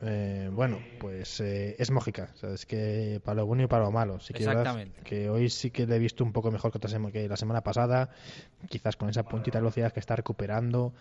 Eh, 0.00 0.48
bueno, 0.52 0.78
pues 1.00 1.40
eh, 1.40 1.74
es 1.78 1.90
Mójica, 1.90 2.30
es 2.42 2.66
que 2.66 3.20
para 3.24 3.36
lo 3.36 3.46
bueno 3.46 3.64
y 3.64 3.66
para 3.66 3.84
lo 3.84 3.90
malo. 3.90 4.20
Sí 4.20 4.32
que 4.32 4.44
Exactamente. 4.44 5.02
que 5.02 5.28
hoy 5.28 5.50
sí 5.50 5.70
que 5.70 5.86
le 5.86 5.96
he 5.96 5.98
visto 5.98 6.22
un 6.22 6.32
poco 6.32 6.50
mejor 6.50 6.70
que, 6.70 6.78
otra 6.78 6.90
sema, 6.90 7.10
que 7.10 7.28
la 7.28 7.36
semana 7.36 7.62
pasada, 7.62 8.10
quizás 8.68 8.96
con 8.96 9.08
esa 9.08 9.24
puntita 9.24 9.58
de 9.58 9.62
velocidad 9.62 9.92
que 9.92 10.00
está 10.00 10.14
recuperando. 10.14 10.94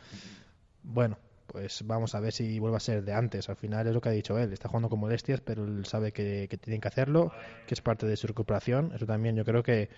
Bueno, 0.83 1.17
pues 1.45 1.83
vamos 1.85 2.15
a 2.15 2.19
ver 2.19 2.33
si 2.33 2.57
vuelve 2.59 2.77
a 2.77 2.79
ser 2.79 3.03
de 3.03 3.13
antes. 3.13 3.49
Al 3.49 3.55
final 3.55 3.85
es 3.87 3.93
lo 3.93 4.01
que 4.01 4.09
ha 4.09 4.13
dicho 4.13 4.37
él, 4.39 4.51
está 4.51 4.67
jugando 4.67 4.89
con 4.89 4.99
molestias, 4.99 5.41
pero 5.41 5.65
él 5.65 5.85
sabe 5.85 6.11
que, 6.11 6.47
que 6.49 6.57
tienen 6.57 6.81
que 6.81 6.87
hacerlo, 6.87 7.31
que 7.67 7.73
es 7.75 7.81
parte 7.81 8.07
de 8.07 8.17
su 8.17 8.25
recuperación. 8.25 8.91
Eso 8.95 9.05
también 9.05 9.35
yo 9.35 9.45
creo 9.45 9.61
que 9.61 9.89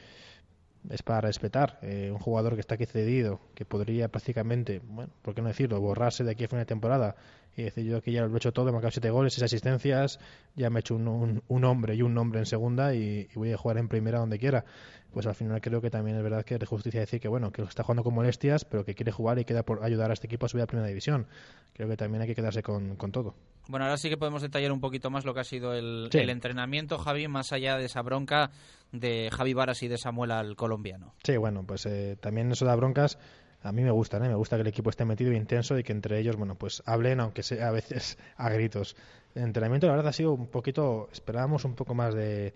es 0.90 1.04
para 1.04 1.22
respetar. 1.22 1.80
Eh, 1.82 2.10
un 2.12 2.20
jugador 2.20 2.56
que 2.56 2.62
está 2.62 2.76
aquí 2.76 2.86
cedido, 2.86 3.40
que 3.56 3.66
podría 3.66 4.10
prácticamente, 4.10 4.82
bueno, 4.84 5.12
¿por 5.22 5.36
qué 5.36 5.42
no 5.42 5.48
decirlo?, 5.48 5.80
borrarse 5.80 6.24
de 6.24 6.32
aquí 6.32 6.46
a 6.46 6.48
fin 6.48 6.60
de 6.60 6.66
temporada 6.66 7.16
y 7.62 7.64
decir 7.66 7.86
yo 7.86 8.02
que 8.02 8.12
ya 8.12 8.26
lo 8.26 8.34
he 8.34 8.38
hecho 8.38 8.52
todo, 8.52 8.70
he 8.70 8.72
marcado 8.72 8.92
siete 8.92 9.10
goles, 9.10 9.34
seis 9.34 9.44
asistencias, 9.44 10.20
ya 10.56 10.70
me 10.70 10.80
he 10.80 10.82
hecho 10.82 10.96
un, 10.96 11.08
un, 11.08 11.44
un 11.48 11.64
hombre 11.66 11.96
y 11.96 12.02
un 12.02 12.14
nombre 12.14 12.40
en 12.40 12.46
segunda 12.46 12.94
y, 12.96 13.28
y, 13.32 13.36
voy 13.36 13.52
a 13.54 13.58
jugar 13.58 13.78
en 13.78 13.88
primera 13.88 14.20
donde 14.20 14.38
quiera. 14.40 14.66
Pues 15.12 15.26
al 15.26 15.34
final 15.34 15.60
creo 15.60 15.82
que 15.82 15.90
también 15.90 16.18
es 16.18 16.24
verdad 16.24 16.46
que 16.46 16.54
es 16.54 16.60
de 16.60 16.68
justicia 16.68 17.00
decir 17.00 17.20
que 17.20 17.28
bueno, 17.28 17.52
que 17.52 17.64
está 17.64 17.82
jugando 17.84 18.04
con 18.04 18.14
molestias, 18.14 18.64
pero 18.64 18.86
que 18.86 18.94
quiere 18.94 19.12
jugar 19.12 19.40
y 19.40 19.46
queda 19.46 19.64
por 19.64 19.84
ayudar 19.84 20.12
a 20.12 20.14
este 20.14 20.28
equipo 20.28 20.46
a 20.46 20.50
subir 20.50 20.64
a 20.64 20.68
primera 20.68 20.88
división. 20.88 21.26
Creo 21.74 21.90
que 21.90 21.98
también 21.98 22.22
hay 22.22 22.28
que 22.28 22.36
quedarse 22.36 22.62
con, 22.62 22.96
con 22.96 23.12
todo. 23.12 23.34
Bueno, 23.68 23.86
ahora 23.86 23.98
sí 23.98 24.10
que 24.10 24.18
podemos 24.18 24.42
detallar 24.44 24.72
un 24.72 24.80
poquito 24.80 25.10
más 25.10 25.26
lo 25.26 25.34
que 25.34 25.40
ha 25.40 25.44
sido 25.44 25.74
el, 25.74 26.10
Sí. 26.12 26.20
el 26.20 26.30
entrenamiento, 26.30 26.98
Javi, 27.00 27.28
más 27.28 27.52
allá 27.54 27.78
de 27.78 27.86
esa 27.86 28.02
bronca 28.04 28.52
de 28.92 29.30
Javi 29.32 29.54
Varas 29.54 29.82
y 29.84 29.88
de 29.88 29.98
Samuel 29.98 30.32
al 30.32 30.56
colombiano. 30.56 31.14
Sí, 31.24 31.38
bueno, 31.38 31.64
pues 31.66 31.86
eh, 31.88 32.16
también 32.20 32.52
eso 32.52 32.66
da 32.66 32.76
broncas. 32.76 33.18
A 33.62 33.72
mí 33.74 33.84
me 33.84 33.92
gustan, 33.92 34.24
¿eh? 34.24 34.30
me 34.30 34.36
gusta 34.36 34.56
que 34.56 34.62
el 34.62 34.68
equipo 34.68 34.90
esté 34.90 35.04
metido 35.04 35.32
e 35.32 35.36
intenso 35.36 35.78
y 35.78 35.84
que 35.84 35.92
entre 35.92 36.20
ellos, 36.20 36.38
bueno, 36.38 36.56
pues 36.56 36.82
hablen, 36.86 37.20
aunque 37.20 37.44
sea 37.44 37.68
a 37.68 37.72
veces 37.72 38.18
a 38.38 38.50
gritos. 38.50 38.96
El 39.36 39.44
entrenamiento, 39.44 39.88
la 39.88 39.94
verdad, 39.94 40.10
ha 40.10 40.14
sido 40.14 40.34
un 40.34 40.48
poquito, 40.48 41.10
esperábamos 41.12 41.66
un 41.66 41.76
poco 41.76 41.94
más 41.94 42.14
de, 42.14 42.54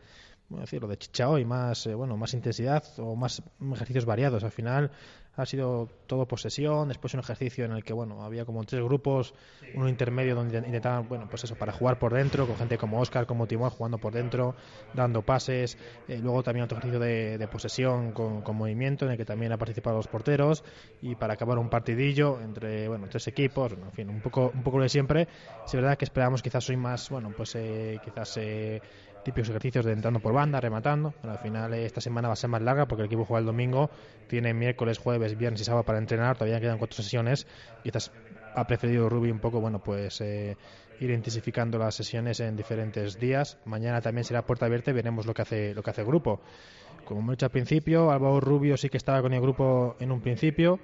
bueno, 0.50 0.62
decirlo, 0.62 0.88
de 0.88 0.98
chicha 0.98 1.30
hoy, 1.30 1.44
más, 1.46 1.86
eh, 1.88 1.94
bueno, 1.94 2.16
más 2.16 2.34
intensidad 2.34 2.84
o 2.98 3.16
más 3.16 3.42
ejercicios 3.74 4.06
variados. 4.06 4.44
Al 4.44 4.52
final 4.52 4.92
ha 5.36 5.46
sido 5.46 5.90
todo 6.06 6.28
posesión, 6.28 6.88
después 6.90 7.14
un 7.16 7.22
ejercicio 7.22 7.66
en 7.66 7.72
el 7.72 7.84
que, 7.84 7.94
bueno, 7.94 8.24
había 8.24 8.46
como 8.46 8.64
tres 8.66 8.84
grupos, 8.84 9.34
uno 9.74 9.90
intermedio 9.90 10.36
donde 10.36 10.60
intentaban, 10.60 11.08
bueno, 11.08 11.28
pues 11.28 11.44
eso, 11.44 11.56
para 11.56 11.72
jugar 11.72 11.98
por 11.98 12.14
dentro, 12.14 12.46
con 12.46 12.56
gente 12.56 12.78
como 12.78 13.00
Oscar, 13.00 13.26
como 13.26 13.48
Timón, 13.48 13.72
jugando 13.72 13.98
por 13.98 14.14
dentro, 14.14 14.56
dando 14.94 15.24
pases, 15.24 15.78
eh, 16.08 16.20
luego 16.22 16.44
también 16.44 16.66
otro 16.66 16.78
ejercicio 16.78 17.00
de, 17.00 17.38
de 17.40 17.48
posesión 17.48 18.12
con, 18.12 18.42
con, 18.42 18.56
movimiento, 18.56 19.06
en 19.06 19.12
el 19.12 19.18
que 19.18 19.26
también 19.26 19.52
han 19.52 19.58
participado 19.58 19.98
los 19.98 20.08
porteros, 20.08 20.64
y 21.02 21.16
para 21.16 21.34
acabar 21.34 21.58
un 21.58 21.70
partidillo 21.70 22.40
entre, 22.40 22.88
bueno, 22.88 23.08
tres 23.10 23.28
equipos, 23.28 23.72
bueno, 23.74 23.88
en 23.88 23.94
fin, 23.94 24.10
un 24.10 24.22
poco, 24.22 24.52
un 24.54 24.62
poco 24.62 24.78
lo 24.78 24.84
de 24.84 24.90
siempre. 24.90 25.28
Es 25.66 25.74
verdad 25.74 25.98
que 25.98 26.06
esperábamos 26.06 26.44
quizás 26.44 26.70
hoy 26.70 26.78
más, 26.78 27.10
bueno, 27.10 27.34
pues 27.36 27.56
eh, 27.56 28.00
quizás... 28.04 28.38
Eh, 28.38 28.82
típicos 29.24 29.50
ejercicios 29.50 29.86
de 29.86 29.94
entrando 29.94 30.20
por 30.20 30.34
banda, 30.34 30.60
rematando. 30.60 31.14
Bueno, 31.22 31.38
al 31.38 31.44
final 31.44 31.74
eh, 31.74 31.86
esta 31.86 32.02
semana 32.02 32.28
va 32.28 32.34
a 32.34 32.38
ser 32.38 32.50
más 32.50 32.62
larga 32.62 32.88
porque 32.88 33.02
el 33.02 33.08
equipo 33.08 33.26
juega 33.26 33.40
el 33.40 33.46
domingo, 33.46 33.90
tiene 34.28 34.54
miércoles, 34.54 34.98
jueves, 34.98 35.38
viernes 35.38 35.62
y 35.62 35.64
sábado 35.64 35.84
para 35.84 35.98
entrenar, 35.98 36.38
todavía 36.38 36.60
quedan 36.60 36.78
cuatro 36.78 36.96
sesiones. 36.96 37.48
Quizás 37.84 38.12
ha 38.56 38.68
preferido 38.68 39.10
Rubi 39.10 39.32
un 39.32 39.40
poco, 39.40 39.60
bueno, 39.60 39.80
pues 39.80 40.22
eh, 40.22 40.58
ir 41.00 41.10
intensificando 41.10 41.78
las 41.78 41.96
sesiones 41.96 42.40
en 42.40 42.56
diferentes 42.56 43.20
días. 43.20 43.58
Mañana 43.66 44.02
también 44.02 44.24
será 44.26 44.46
puerta 44.46 44.66
abierta 44.66 44.92
y 44.92 44.94
veremos 44.94 45.26
lo 45.26 45.34
que 45.34 45.42
hace, 45.42 45.74
lo 45.74 45.82
que 45.84 45.90
hace 45.90 46.02
el 46.02 46.08
grupo. 46.08 46.40
Como 47.06 47.20
hemos 47.20 47.34
dicho 47.34 47.46
al 47.46 47.52
principio, 47.52 48.12
Álvaro 48.12 48.40
Rubio 48.40 48.78
sí 48.78 48.90
que 48.90 48.98
estaba 48.98 49.22
con 49.22 49.34
el 49.34 49.42
grupo 49.42 49.96
en 50.00 50.12
un 50.12 50.22
principio 50.22 50.80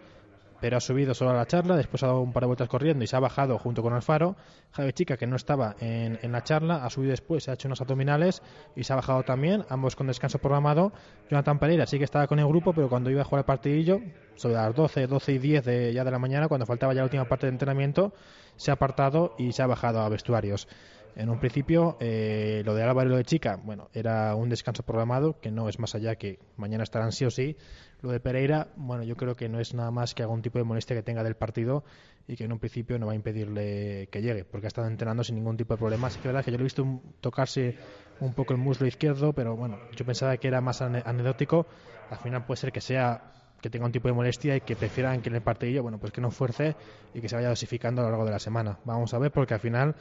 pero 0.62 0.78
ha 0.78 0.80
subido 0.80 1.14
solo 1.14 1.32
a 1.32 1.34
la 1.34 1.46
charla, 1.46 1.76
después 1.76 2.04
ha 2.04 2.08
dado 2.08 2.22
un 2.22 2.34
par 2.34 2.42
de 2.42 2.48
vueltas 2.48 2.70
corriendo 2.70 3.04
y 3.04 3.08
se 3.08 3.16
ha 3.16 3.20
bajado 3.20 3.58
junto 3.58 3.82
con 3.82 3.94
Alfaro. 3.94 4.36
Javi 4.72 4.94
Chica, 4.94 5.18
que 5.18 5.28
no 5.28 5.36
estaba 5.36 5.76
en, 5.80 6.20
en 6.22 6.32
la 6.32 6.44
charla, 6.44 6.86
ha 6.86 6.90
subido 6.90 7.12
después, 7.12 7.48
ha 7.50 7.54
hecho 7.54 7.68
unos 7.68 7.82
abdominales 7.82 8.42
y 8.76 8.84
se 8.84 8.94
ha 8.94 8.96
bajado 8.96 9.24
también, 9.24 9.66
ambos 9.70 9.96
con 9.96 10.08
descanso 10.08 10.40
programado. 10.40 10.92
Jonathan 11.30 11.60
Pereira 11.60 11.86
sí 11.86 11.98
que 11.98 12.06
estaba 12.06 12.28
con 12.28 12.40
el 12.40 12.48
grupo, 12.48 12.74
pero 12.74 12.90
cuando 12.90 13.10
iba 13.10 13.22
a 13.22 13.26
jugar 13.26 13.40
el 13.40 13.46
partidillo, 13.46 14.02
sobre 14.36 14.56
las 14.56 14.74
12, 14.74 15.08
12 15.08 15.32
y 15.34 15.38
10 15.38 15.66
de, 15.66 15.94
ya 15.94 16.04
de 16.04 16.12
la 16.12 16.20
mañana, 16.20 16.48
cuando 16.48 16.66
faltaba 16.66 16.94
ya 16.94 17.00
la 17.00 17.06
última 17.06 17.26
parte 17.26 17.46
de 17.46 17.52
entrenamiento, 17.52 18.14
se 18.56 18.72
ha 18.72 18.76
apartado 18.76 19.36
y 19.38 19.52
se 19.52 19.62
ha 19.62 19.68
bajado 19.68 20.00
a 20.00 20.10
vestuarios. 20.10 20.68
En 21.16 21.30
un 21.30 21.40
principio, 21.40 21.98
eh, 22.00 22.62
lo 22.66 22.74
de 22.76 22.84
Álvaro 22.84 23.10
y 23.10 23.12
lo 23.12 23.18
de 23.18 23.26
Chica, 23.26 23.60
bueno, 23.64 23.90
era 23.94 24.36
un 24.36 24.50
descanso 24.50 24.84
programado, 24.84 25.40
que 25.40 25.52
no 25.52 25.68
es 25.68 25.80
más 25.80 25.96
allá 25.96 26.16
que 26.16 26.40
mañana 26.56 26.84
estarán 26.84 27.12
sí 27.12 27.26
o 27.26 27.32
sí. 27.32 27.58
Lo 28.02 28.12
de 28.12 28.20
Pereira, 28.20 28.70
bueno, 28.78 29.04
yo 29.04 29.18
creo 29.18 29.36
que 29.36 29.50
no 29.50 29.60
es 29.60 29.74
nada 29.74 29.92
más 29.92 30.16
que 30.16 30.24
algún 30.24 30.42
tipo 30.42 30.58
de 30.58 30.64
molestia 30.64 30.96
que 30.96 31.04
tenga 31.04 31.24
del 31.24 31.36
partido 31.36 31.84
y 32.28 32.36
que 32.36 32.46
en 32.46 32.54
un 32.54 32.60
principio 32.60 32.98
no 33.00 33.08
va 33.08 33.12
a 33.12 33.16
impedirle 33.16 34.08
que 34.12 34.22
llegue, 34.22 34.46
porque 34.46 34.68
ha 34.68 34.70
estado 34.70 34.88
entrenando 34.88 35.24
sin 35.24 35.36
ningún 35.36 35.58
tipo 35.58 35.74
de 35.74 35.78
problema. 35.80 36.10
Sí 36.10 36.20
que 36.20 36.30
verdad 36.30 36.46
que 36.46 36.52
yo 36.52 36.58
lo 36.58 36.62
he 36.62 36.64
visto 36.64 36.86
tocarse 37.20 37.76
un 38.22 38.34
poco 38.34 38.54
el 38.54 38.60
muslo 38.60 38.88
izquierdo, 38.88 39.34
pero 39.34 39.56
bueno, 39.56 39.78
yo 39.96 40.06
pensaba 40.06 40.38
que 40.38 40.48
era 40.48 40.62
más 40.62 40.82
anecdótico. 40.82 41.66
Al 42.12 42.18
final 42.18 42.46
puede 42.46 42.62
ser 42.62 42.72
que 42.72 42.82
sea 42.82 43.22
que 43.62 43.70
tenga 43.70 43.86
un 43.86 43.92
tipo 43.92 44.08
de 44.08 44.14
molestia 44.14 44.56
y 44.56 44.62
que 44.62 44.76
prefieran 44.76 45.22
que 45.22 45.30
en 45.30 45.36
el 45.36 45.42
partido, 45.42 45.84
bueno, 45.84 45.98
pues 45.98 46.14
que 46.14 46.22
no 46.22 46.32
fuerce 46.32 46.76
y 47.14 47.20
que 47.20 47.28
se 47.28 47.36
vaya 47.36 47.50
dosificando 47.50 48.02
a 48.02 48.06
lo 48.06 48.12
largo 48.12 48.26
de 48.26 48.32
la 48.32 48.40
semana. 48.40 48.80
Vamos 48.86 49.14
a 49.14 49.20
ver, 49.20 49.32
porque 49.32 49.54
al 49.54 49.60
final 49.60 49.96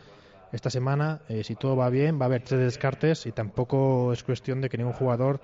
esta 0.52 0.70
semana, 0.70 1.20
eh, 1.28 1.44
si 1.44 1.54
todo 1.54 1.76
va 1.76 1.90
bien, 1.90 2.18
va 2.18 2.24
a 2.24 2.26
haber 2.26 2.42
tres 2.42 2.60
descartes 2.60 3.26
y 3.26 3.32
tampoco 3.32 4.12
es 4.12 4.22
cuestión 4.22 4.60
de 4.60 4.68
que 4.68 4.78
ningún 4.78 4.92
jugador 4.94 5.40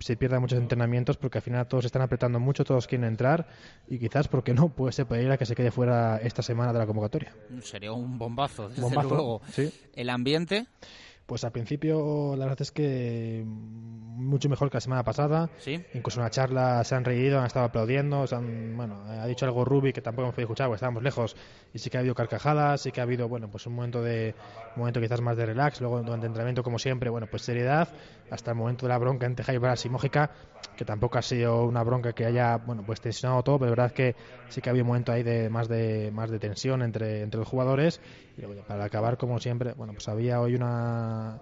se 0.00 0.16
pierda 0.16 0.40
muchos 0.40 0.58
entrenamientos 0.58 1.16
porque 1.16 1.38
al 1.38 1.42
final 1.42 1.66
todos 1.66 1.84
están 1.84 2.02
apretando 2.02 2.38
mucho, 2.40 2.64
todos 2.64 2.86
quieren 2.86 3.06
entrar 3.06 3.46
y 3.88 3.98
quizás 3.98 4.28
porque 4.28 4.52
no 4.52 4.68
puede 4.68 4.92
ser 4.92 5.06
Pereira 5.06 5.38
que 5.38 5.46
se 5.46 5.54
quede 5.54 5.70
fuera 5.70 6.18
esta 6.18 6.42
semana 6.42 6.72
de 6.72 6.78
la 6.78 6.86
convocatoria. 6.86 7.32
Sería 7.62 7.92
un 7.92 8.18
bombazo, 8.18 8.68
desde 8.68 8.82
Bombazo, 8.82 9.08
luego. 9.08 9.40
sí. 9.52 9.72
El 9.94 10.10
ambiente, 10.10 10.66
Pues 11.26 11.42
al 11.44 11.52
principio 11.52 12.34
la 12.36 12.44
verdad 12.44 12.60
es 12.62 12.70
que 12.70 13.42
mucho 13.46 14.48
mejor 14.48 14.70
que 14.70 14.76
la 14.76 14.80
semana 14.80 15.02
pasada. 15.04 15.50
Sí. 15.58 15.82
Incluso 15.94 16.20
en 16.20 16.24
la 16.24 16.30
charla 16.30 16.84
se 16.84 16.94
han 16.94 17.04
reído, 17.04 17.40
han 17.40 17.46
estado 17.46 17.64
aplaudiendo, 17.66 18.26
se 18.26 18.34
han- 18.36 18.76
bueno, 18.76 19.02
ha 19.06 19.26
dicho 19.26 19.44
algo 19.46 19.64
Rubi 19.64 19.92
que 19.92 20.02
tampoco 20.02 20.24
hemos 20.26 20.34
podido 20.34 20.46
escuchar 20.46 20.66
porque 20.68 20.76
estábamos 20.76 21.02
lejos 21.02 21.34
y 21.72 21.78
sí 21.78 21.90
que 21.90 21.96
ha 21.96 22.00
habido 22.00 22.14
carcajadas, 22.14 22.82
sí 22.82 22.92
que 22.92 23.00
ha 23.00 23.04
habido, 23.04 23.28
bueno, 23.28 23.50
pues 23.50 23.66
un 23.66 23.74
momento 23.74 24.02
de 24.02 24.34
un 24.74 24.80
momento 24.80 25.00
quizás 25.00 25.20
más 25.20 25.36
de 25.36 25.46
relax, 25.46 25.80
luego 25.80 26.02
durante 26.02 26.26
el 26.26 26.30
entrenamiento 26.30 26.62
como 26.62 26.78
siempre, 26.78 27.08
bueno, 27.10 27.26
pues 27.26 27.42
seriedad, 27.42 27.88
hasta 28.30 28.50
el 28.52 28.56
momento 28.56 28.86
de 28.86 28.90
la 28.90 28.98
bronca 28.98 29.26
entre 29.26 29.44
Jaibras 29.44 29.84
y 29.84 29.88
Mójica, 29.90 30.30
que 30.76 30.84
tampoco 30.84 31.18
ha 31.18 31.22
sido 31.22 31.64
una 31.64 31.82
bronca 31.84 32.12
que 32.14 32.24
haya, 32.26 32.56
bueno, 32.58 32.84
pues 32.84 33.00
tensionado 33.00 33.42
todo, 33.42 33.58
pero 33.58 33.72
es 33.72 33.76
verdad 33.76 33.92
que 33.92 34.16
sí 34.48 34.60
que 34.60 34.68
ha 34.68 34.72
habido 34.72 34.84
un 34.84 34.88
momento 34.88 35.12
ahí 35.12 35.22
de 35.22 35.48
más 35.50 35.68
de 35.68 36.10
más 36.12 36.30
de 36.30 36.38
tensión 36.40 36.82
entre 36.82 37.22
entre 37.22 37.38
los 37.38 37.48
jugadores. 37.48 38.00
Y 38.36 38.42
para 38.62 38.84
acabar 38.84 39.16
como 39.18 39.38
siempre, 39.40 39.72
bueno, 39.74 39.94
pues 39.94 40.08
había 40.08 40.40
hoy 40.40 40.54
una 40.54 41.40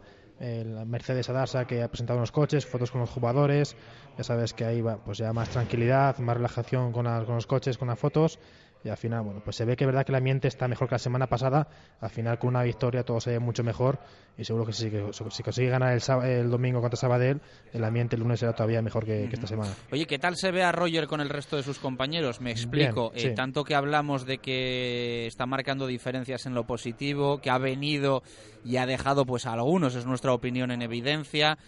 Mercedes 0.86 1.28
Adasa 1.28 1.66
que 1.66 1.82
ha 1.82 1.88
presentado 1.88 2.18
unos 2.18 2.32
coches, 2.32 2.66
fotos 2.66 2.90
con 2.90 3.00
los 3.00 3.10
jugadores, 3.10 3.76
ya 4.16 4.24
sabes 4.24 4.54
que 4.54 4.64
ahí 4.64 4.80
va 4.80 4.98
pues 4.98 5.18
ya 5.18 5.32
más 5.32 5.50
tranquilidad, 5.50 6.18
más 6.18 6.36
relajación 6.36 6.92
con, 6.92 7.04
la- 7.04 7.24
con 7.24 7.36
los 7.36 7.46
coches, 7.46 7.78
con 7.78 7.88
las 7.88 7.98
fotos 7.98 8.38
y 8.84 8.88
al 8.88 8.96
final, 8.96 9.22
bueno, 9.22 9.40
pues 9.44 9.56
se 9.56 9.64
ve 9.64 9.76
que 9.76 9.84
es 9.84 9.86
verdad 9.86 10.04
que 10.04 10.12
el 10.12 10.16
ambiente 10.16 10.48
está 10.48 10.66
mejor 10.68 10.88
que 10.88 10.94
la 10.94 10.98
semana 10.98 11.26
pasada, 11.28 11.68
al 12.00 12.10
final 12.10 12.38
con 12.38 12.48
una 12.48 12.62
victoria 12.62 13.04
todo 13.04 13.20
se 13.20 13.30
ve 13.30 13.38
mucho 13.38 13.62
mejor 13.62 13.98
y 14.36 14.44
seguro 14.44 14.66
que 14.66 14.72
si, 14.72 14.90
que- 14.90 15.10
si 15.30 15.42
consigue 15.42 15.68
ganar 15.68 15.92
el, 15.92 16.24
el 16.24 16.50
domingo 16.50 16.80
contra 16.80 16.96
Sabadell, 16.96 17.40
el 17.72 17.84
ambiente 17.84 18.16
el 18.16 18.22
lunes 18.22 18.40
será 18.40 18.52
todavía 18.54 18.82
mejor 18.82 19.04
que, 19.04 19.28
que 19.28 19.34
esta 19.34 19.46
semana. 19.46 19.72
Oye, 19.92 20.06
¿qué 20.06 20.18
tal 20.18 20.36
se 20.36 20.50
ve 20.50 20.62
a 20.62 20.72
Roger 20.72 21.06
con 21.06 21.20
el 21.20 21.28
resto 21.28 21.56
de 21.56 21.62
sus 21.62 21.78
compañeros? 21.78 22.40
Me 22.40 22.50
explico. 22.50 23.10
Bien, 23.10 23.20
sí. 23.22 23.28
Eh, 23.28 23.30
tanto 23.34 23.64
que 23.64 23.74
hablamos 23.74 24.26
de 24.26 24.38
que 24.38 25.26
está 25.26 25.46
marcando 25.46 25.86
diferencias 25.86 26.46
en 26.46 26.54
lo 26.54 26.64
positivo, 26.64 27.38
que 27.38 27.50
ha 27.50 27.58
venido 27.58 28.22
y 28.64 28.76
ha 28.76 28.86
dejado 28.86 29.24
pues 29.26 29.46
a 29.46 29.52
algunos, 29.52 29.94
es 29.94 30.06
nuestra 30.06 30.32
opinión, 30.32 30.70
en 30.70 30.82
evidencia. 30.82 31.58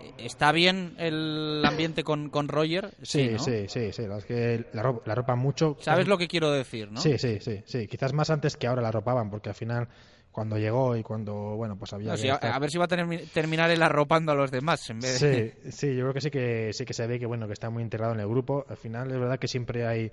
Eh, 0.00 0.12
¿Está 0.18 0.52
bien 0.52 0.94
el 0.98 1.62
ambiente 1.64 2.02
con, 2.04 2.30
con 2.30 2.48
Roger? 2.48 2.90
Sí, 3.02 3.30
¿no? 3.32 3.38
sí, 3.38 3.66
sí, 3.68 3.92
sí, 3.92 4.06
la 4.06 4.18
es 4.18 4.24
que 4.24 4.64
la, 4.72 4.82
ro- 4.82 5.02
la 5.06 5.14
ropa 5.14 5.34
mucho. 5.34 5.76
¿Sabes 5.80 6.08
lo 6.08 6.18
que 6.18 6.28
quiero 6.28 6.50
decir, 6.50 6.90
no? 6.90 7.00
Sí, 7.00 7.18
sí, 7.18 7.38
sí, 7.40 7.62
sí, 7.66 7.86
quizás 7.86 8.12
más 8.12 8.30
antes 8.30 8.56
que 8.56 8.66
ahora 8.66 8.82
la 8.82 8.90
ropaban, 8.90 9.30
porque 9.30 9.48
al 9.50 9.54
final 9.54 9.88
cuando 10.32 10.58
llegó 10.58 10.96
y 10.96 11.02
cuando, 11.04 11.32
bueno, 11.56 11.76
pues 11.78 11.92
había 11.92 12.08
No, 12.08 12.14
que 12.16 12.22
sí, 12.22 12.28
a, 12.28 12.34
estar- 12.34 12.52
a 12.52 12.58
ver 12.58 12.70
si 12.70 12.78
va 12.78 12.86
a 12.86 12.88
tener- 12.88 13.26
terminar 13.32 13.70
él 13.70 13.82
arropando 13.82 14.32
a 14.32 14.34
los 14.34 14.50
demás 14.50 14.90
en 14.90 15.00
vez 15.00 15.20
de... 15.20 15.54
Sí, 15.64 15.70
sí, 15.70 15.94
yo 15.94 16.02
creo 16.02 16.14
que 16.14 16.20
sí 16.20 16.30
que 16.30 16.70
sí 16.72 16.84
que 16.84 16.92
se 16.92 17.06
ve 17.06 17.18
que 17.20 17.26
bueno 17.26 17.46
que 17.46 17.52
está 17.52 17.70
muy 17.70 17.82
integrado 17.84 18.14
en 18.14 18.20
el 18.20 18.26
grupo. 18.28 18.64
Al 18.68 18.76
final 18.76 19.10
es 19.12 19.18
verdad 19.18 19.38
que 19.38 19.46
siempre 19.48 19.86
hay 19.86 20.10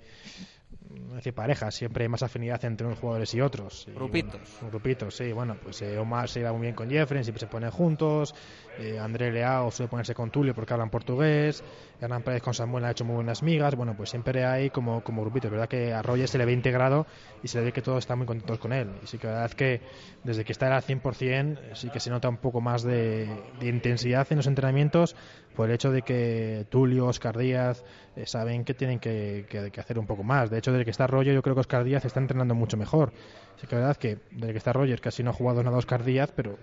no 0.90 1.14
decir 1.16 1.34
parejas, 1.34 1.74
siempre 1.74 2.04
hay 2.04 2.08
más 2.08 2.22
afinidad 2.22 2.64
entre 2.64 2.86
unos 2.86 2.98
jugadores 2.98 3.32
y 3.34 3.40
otros. 3.40 3.86
Y, 3.88 3.92
Grupitos. 3.92 4.40
bueno, 4.60 4.70
grupitos, 4.70 5.16
sí, 5.16 5.32
bueno, 5.32 5.56
pues 5.62 5.80
eh, 5.82 5.98
Omar 5.98 6.28
se 6.28 6.40
lleva 6.40 6.52
muy 6.52 6.62
bien 6.62 6.74
con 6.74 6.88
Jeffrey, 6.90 7.22
siempre 7.24 7.40
se 7.40 7.46
ponen 7.46 7.70
juntos. 7.70 8.34
eh, 8.78 8.98
André 8.98 9.30
Leao 9.32 9.70
suele 9.70 9.88
ponerse 9.90 10.14
con 10.14 10.30
Tulio 10.30 10.54
porque 10.54 10.72
hablan 10.72 10.90
portugués. 10.90 11.62
Hernán 12.00 12.22
Pérez 12.22 12.42
con 12.42 12.52
Samuel 12.54 12.84
ha 12.84 12.90
hecho 12.90 13.04
muy 13.04 13.14
buenas 13.14 13.42
migas. 13.42 13.74
Bueno, 13.76 13.94
pues 13.96 14.10
siempre 14.10 14.44
hay 14.44 14.70
como, 14.70 15.02
como 15.02 15.22
grupitos. 15.22 15.46
Es 15.48 15.52
verdad 15.52 15.68
que 15.68 15.92
a 15.92 16.02
Roger 16.02 16.26
se 16.28 16.36
le 16.38 16.44
ve 16.46 16.52
integrado 16.52 17.06
y 17.42 17.48
se 17.48 17.58
le 17.58 17.66
ve 17.66 17.72
que 17.72 17.82
todos 17.82 17.98
están 18.00 18.18
muy 18.18 18.26
contentos 18.26 18.58
con 18.58 18.72
él. 18.72 18.88
Y 19.02 19.06
sí 19.06 19.18
que 19.18 19.26
la 19.28 19.32
verdad 19.34 19.50
es 19.50 19.54
que 19.54 19.80
desde 20.24 20.44
que 20.44 20.52
está 20.52 20.74
al 20.74 20.82
100%, 20.82 21.74
sí 21.74 21.90
que 21.90 22.00
se 22.00 22.10
nota 22.10 22.28
un 22.28 22.38
poco 22.38 22.60
más 22.60 22.82
de, 22.82 23.28
de 23.60 23.68
intensidad 23.68 24.26
en 24.30 24.38
los 24.38 24.46
entrenamientos 24.46 25.14
por 25.54 25.68
el 25.68 25.74
hecho 25.74 25.90
de 25.90 26.02
que 26.02 26.66
Tulio, 26.70 27.06
Oscar 27.06 27.36
Díaz 27.36 27.84
eh, 28.16 28.26
saben 28.26 28.64
que 28.64 28.74
tienen 28.74 28.98
que, 28.98 29.46
que- 29.48 29.70
que 29.70 29.80
hacer 29.80 29.98
un 29.98 30.06
poco 30.06 30.22
más. 30.22 30.50
De 30.50 30.58
hecho, 30.58 30.72
desde 30.72 30.84
que 30.84 30.90
está 30.90 31.06
Roger, 31.06 31.34
yo 31.34 31.42
creo 31.42 31.54
que 31.54 31.60
Oscar 31.60 31.84
Díaz 31.84 32.04
está 32.04 32.20
entrenando 32.20 32.54
mucho 32.54 32.76
mejor. 32.76 33.12
Sí 33.60 33.66
que 33.66 33.74
es 33.76 33.80
verdad 33.80 33.96
que 33.96 34.18
desde 34.30 34.52
que 34.52 34.58
está 34.58 34.72
Roger 34.72 35.00
casi 35.00 35.22
no 35.22 35.30
ha 35.30 35.34
jugado 35.34 35.62
nada 35.62 35.76
Oscar 35.76 36.02
Díaz, 36.04 36.32
pero 36.34 36.58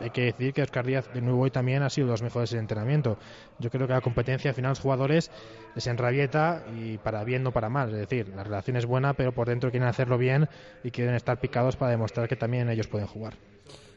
hay 0.00 0.10
que 0.10 0.22
decir 0.22 0.52
que 0.52 0.62
Oscar 0.62 0.84
Díaz 0.84 1.08
de 1.14 1.20
nuevo 1.20 1.40
hoy 1.42 1.50
también 1.50 1.82
ha 1.82 1.90
sido 1.90 2.08
de 2.08 2.12
los 2.12 2.22
mejores 2.22 2.52
en 2.52 2.58
entrenamiento. 2.60 3.18
Yo 3.58 3.70
creo 3.70 3.86
que 3.86 3.92
la 3.94 4.00
competencia 4.00 4.50
al 4.50 4.54
final 4.54 4.70
los 4.70 4.80
jugadores 4.80 5.30
les 5.74 5.86
enrabieta 5.86 6.62
y 6.76 6.98
para 6.98 7.24
bien 7.24 7.42
no 7.44 7.52
para 7.52 7.68
mal. 7.68 7.90
Es 7.90 7.96
decir, 8.08 8.28
la 8.28 8.44
relación 8.44 8.76
es 8.76 8.86
buena, 8.86 9.14
pero 9.14 9.32
por 9.32 9.48
dentro 9.48 9.70
quieren 9.70 9.88
hacerlo 9.88 10.18
bien 10.18 10.48
y 10.82 10.90
quieren 10.90 11.14
estar 11.14 11.38
picados 11.40 11.76
para 11.76 11.92
demostrar 11.92 12.28
que 12.28 12.36
también 12.36 12.68
ellos 12.68 12.88
pueden 12.88 13.06
jugar. 13.06 13.34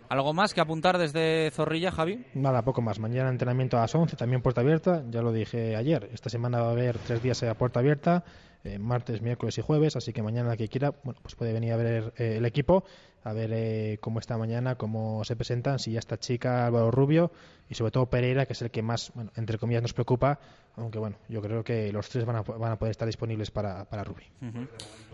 ¿Algo 0.10 0.34
más 0.34 0.54
que 0.54 0.62
apuntar 0.62 0.98
desde 0.98 1.52
Zorrilla, 1.52 1.92
Javi? 1.92 2.26
Nada, 2.34 2.62
poco 2.62 2.82
más. 2.82 2.98
Mañana 2.98 3.30
entrenamiento 3.30 3.78
a 3.78 3.82
las 3.82 3.94
11, 3.94 4.16
también 4.16 4.42
puerta 4.42 4.62
abierta. 4.62 5.04
Ya 5.10 5.22
lo 5.22 5.34
dije 5.34 5.76
ayer. 5.76 6.10
Esta 6.14 6.30
semana 6.30 6.62
va 6.62 6.70
a 6.70 6.72
haber 6.72 6.98
tres 6.98 7.22
días 7.22 7.44
a 7.44 7.54
puerta 7.56 7.82
abierta, 7.82 8.24
eh, 8.68 8.80
martes, 8.80 9.22
miércoles 9.22 9.58
y 9.58 9.62
jueves. 9.62 9.96
Así 9.96 10.14
que 10.14 10.22
mañana 10.22 10.52
el 10.52 10.58
que 10.58 10.68
quiera, 10.68 10.94
bueno, 11.04 11.20
pues 11.22 11.36
puede 11.36 11.54
venir 11.54 11.74
a 11.74 11.78
ver 11.78 12.14
eh, 12.18 12.38
el 12.38 12.46
equipo, 12.46 12.84
a 13.24 13.34
ver 13.34 13.50
eh, 13.54 13.98
cómo 14.02 14.20
está 14.20 14.38
mañana, 14.38 14.76
cómo 14.76 15.24
se 15.24 15.36
presentan, 15.36 15.80
si 15.80 15.92
ya 15.94 16.00
está 16.00 16.18
Chica, 16.18 16.66
Álvaro 16.66 16.92
Rubio 16.92 17.32
y 17.70 17.76
sobre 17.76 17.92
todo 17.92 18.06
Pereira, 18.06 18.46
que 18.46 18.54
es 18.54 18.62
el 18.62 18.72
que 18.72 18.82
más, 18.82 19.12
bueno, 19.16 19.32
entre 19.36 19.58
comillas, 19.58 19.82
nos 19.82 19.94
preocupa. 19.94 20.40
Aunque 20.76 21.00
bueno, 21.00 21.18
yo 21.28 21.42
creo 21.42 21.64
que 21.64 21.92
los 21.92 22.08
tres 22.08 22.24
van 22.26 22.36
a, 22.36 22.42
van 22.44 22.72
a 22.72 22.78
poder 22.78 22.92
estar 22.92 23.08
disponibles 23.08 23.50
para, 23.50 23.86
para 23.86 24.04
Rubio. 24.04 24.28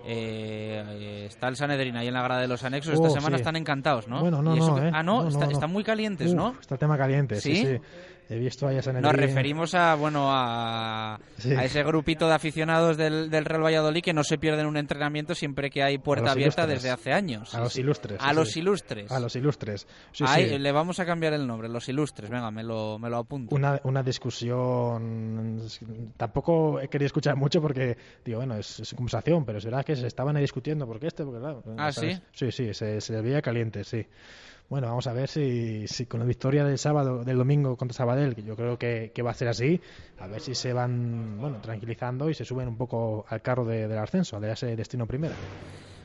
Eh, 0.06 1.26
está 1.28 1.48
el 1.48 1.56
Sanedrín 1.56 1.96
ahí 1.96 2.08
en 2.10 2.14
la 2.14 2.22
grada 2.22 2.42
de 2.42 2.48
los 2.48 2.64
anexos. 2.64 3.00
Oh, 3.00 3.06
Esta 3.06 3.10
semana 3.20 3.38
sí. 3.38 3.42
están 3.42 3.56
encantados, 3.56 4.08
¿no? 4.08 4.20
Bueno, 4.20 4.42
no, 4.42 4.56
¿Y 4.56 4.60
eso 4.60 4.72
no, 4.72 4.82
que- 4.82 4.88
¿eh? 4.88 4.92
Ah, 4.94 5.04
no, 5.04 5.24
No, 5.24 5.30
está- 5.30 5.46
no. 5.46 5.52
están 5.52 5.72
muy 5.72 5.84
calientes, 5.84 6.30
Uf, 6.32 6.36
¿no? 6.36 6.56
Está 6.60 6.76
el 6.76 6.80
tema 6.80 6.98
caliente, 6.98 7.40
sí, 7.40 7.56
¿Sí? 7.56 7.66
sí. 7.66 7.80
He 8.30 8.38
visto 8.40 8.68
a 8.68 8.82
San 8.82 9.02
Nos 9.02 9.14
referimos 9.14 9.76
a 9.76 9.96
bueno 9.96 10.30
a, 10.32 11.20
Sí. 11.38 11.52
a 11.54 11.66
ese 11.66 11.84
grupito 11.84 12.28
de 12.28 12.34
aficionados 12.34 12.98
del, 12.98 13.30
del 13.30 13.46
Real 13.46 13.64
Valladolid 13.64 14.02
que 14.02 14.14
no 14.14 14.24
se 14.24 14.38
pierden 14.38 14.66
un 14.66 14.78
entrenamiento 14.78 15.36
siempre 15.36 15.70
que 15.70 15.84
hay 15.84 15.98
puerta 15.98 16.32
abierta 16.32 16.62
ilustres. 16.64 16.82
desde 16.84 16.92
hace 16.94 17.12
años. 17.14 17.54
A 17.54 17.60
los 17.60 17.76
ilustres. 17.78 18.20
A 18.22 18.30
sí, 18.30 18.36
los 18.36 18.58
ilustres. 18.58 19.12
A 19.12 19.20
los 19.20 19.36
ilustres. 19.36 19.88
Sí, 20.14 20.24
Ahí. 20.28 20.58
Le 20.58 20.72
vamos 20.72 21.00
a 21.00 21.06
cambiar 21.06 21.34
el 21.34 21.46
nombre, 21.46 21.68
los 21.70 21.88
ilustres. 21.90 22.30
Venga, 22.30 22.50
me 22.52 22.64
lo, 22.64 22.98
me 22.98 23.10
lo 23.10 23.18
apunto. 23.18 23.54
Una, 23.56 23.80
una 23.84 24.02
discusión. 24.04 25.62
Tampoco 26.18 26.80
he 26.80 26.88
querido 26.88 27.08
escuchar 27.08 27.36
mucho 27.36 27.62
porque, 27.62 27.98
digo, 28.24 28.38
bueno, 28.40 28.56
es, 28.56 28.80
es 28.80 28.94
conversación, 28.94 29.46
pero 29.46 29.58
es 29.58 29.66
verdad 29.66 29.84
que 29.86 29.96
se 29.96 30.08
estaban 30.08 30.36
ahí 30.36 30.42
discutiendo 30.44 30.88
porque 30.88 31.08
este, 31.08 31.24
porque 31.24 31.40
claro. 31.40 31.64
Ah, 31.78 31.92
¿sabes? 31.92 32.18
¿sí? 32.34 32.52
Sí, 32.52 32.52
sí, 32.52 32.74
se, 32.74 33.02
se 33.02 33.22
veía 33.22 33.42
caliente, 33.42 33.84
sí. 33.84 34.06
Bueno, 34.74 34.88
vamos 34.88 35.06
a 35.06 35.14
ver 35.14 35.30
si, 35.30 35.88
si 35.88 36.08
con 36.08 36.20
la 36.20 36.26
victoria 36.26 36.64
del 36.64 36.80
sábado, 36.80 37.24
del 37.24 37.38
domingo 37.38 37.78
contra 37.78 37.96
Sabadell, 37.96 38.34
que 38.34 38.42
yo 38.42 38.56
creo 38.56 38.76
que, 38.76 39.12
que 39.14 39.22
va 39.22 39.30
a 39.30 39.36
ser 39.36 39.48
así, 39.48 39.80
a 40.18 40.26
ver 40.26 40.42
si 40.42 40.56
se 40.56 40.74
van, 40.74 41.38
bueno, 41.40 41.62
tranquilizando 41.62 42.28
y 42.28 42.34
se 42.34 42.44
suben 42.44 42.70
un 42.70 42.76
poco 42.76 43.24
al 43.30 43.44
carro 43.44 43.66
de- 43.66 43.88
del 43.88 44.00
ascenso, 44.00 44.40
de 44.40 44.52
ese 44.52 44.76
destino 44.76 45.06
primero. 45.06 45.36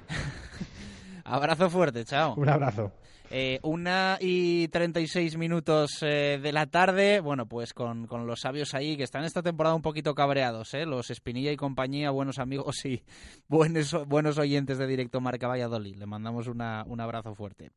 Abrazo 1.24 1.70
fuerte, 1.70 2.04
chao. 2.04 2.34
Un 2.36 2.46
abrazo. 2.46 2.92
Eh, 3.30 3.58
una 3.62 4.18
y 4.20 4.68
36 4.68 5.38
minutos 5.38 6.02
eh, 6.02 6.38
de 6.42 6.52
la 6.52 6.66
tarde, 6.66 7.20
bueno, 7.20 7.46
pues 7.46 7.72
con, 7.72 8.06
con, 8.06 8.26
los 8.26 8.40
sabios 8.40 8.74
ahí 8.74 8.98
que 8.98 9.02
están 9.04 9.24
esta 9.24 9.42
temporada 9.42 9.74
un 9.74 9.82
poquito 9.82 10.14
cabreados, 10.14 10.74
¿eh? 10.74 10.84
los 10.84 11.08
Espinilla 11.10 11.52
y 11.52 11.56
compañía, 11.56 12.10
buenos 12.10 12.38
amigos 12.38 12.84
y 12.84 13.02
buenos, 13.48 13.96
buenos 14.06 14.36
oyentes 14.36 14.76
de 14.76 14.86
Directo 14.86 15.22
Marca 15.22 15.48
Valladolid. 15.48 15.96
Le 15.96 16.04
mandamos 16.04 16.48
una, 16.48 16.84
un 16.86 17.00
abrazo 17.00 17.34
fuerte. 17.34 17.70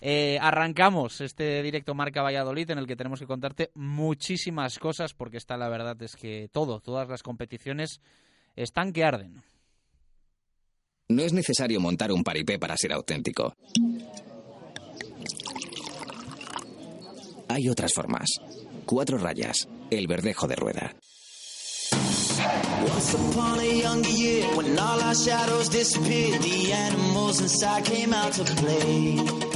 Eh, 0.00 0.38
arrancamos 0.40 1.20
este 1.20 1.62
directo 1.62 1.94
Marca 1.94 2.22
Valladolid 2.22 2.70
en 2.70 2.78
el 2.78 2.86
que 2.86 2.96
tenemos 2.96 3.20
que 3.20 3.26
contarte 3.26 3.70
muchísimas 3.74 4.78
cosas 4.78 5.14
porque 5.14 5.38
está 5.38 5.56
la 5.56 5.68
verdad 5.68 6.00
es 6.02 6.16
que 6.16 6.48
todo, 6.52 6.80
todas 6.80 7.08
las 7.08 7.22
competiciones 7.22 8.00
están 8.54 8.92
que 8.92 9.04
arden. 9.04 9.42
No 11.08 11.22
es 11.22 11.32
necesario 11.32 11.80
montar 11.80 12.10
un 12.10 12.24
paripé 12.24 12.58
para 12.58 12.76
ser 12.76 12.92
auténtico. 12.92 13.54
Hay 17.48 17.68
otras 17.68 17.92
formas. 17.94 18.28
Cuatro 18.84 19.18
rayas. 19.18 19.68
El 19.90 20.08
verdejo 20.08 20.48
de 20.48 20.56
rueda. 20.56 20.96
Once 22.88 23.14
upon 23.14 23.58
a 23.60 23.64
younger 23.64 24.10
year, 24.10 24.46
when 24.56 24.78
all 24.78 25.00
our 25.00 25.14
shadows 25.14 25.68
disappeared, 25.68 26.40
the 26.42 26.72
animals 26.72 27.40
inside 27.40 27.84
came 27.84 28.12
out 28.12 28.32
to 28.32 28.44
play. 28.44 29.55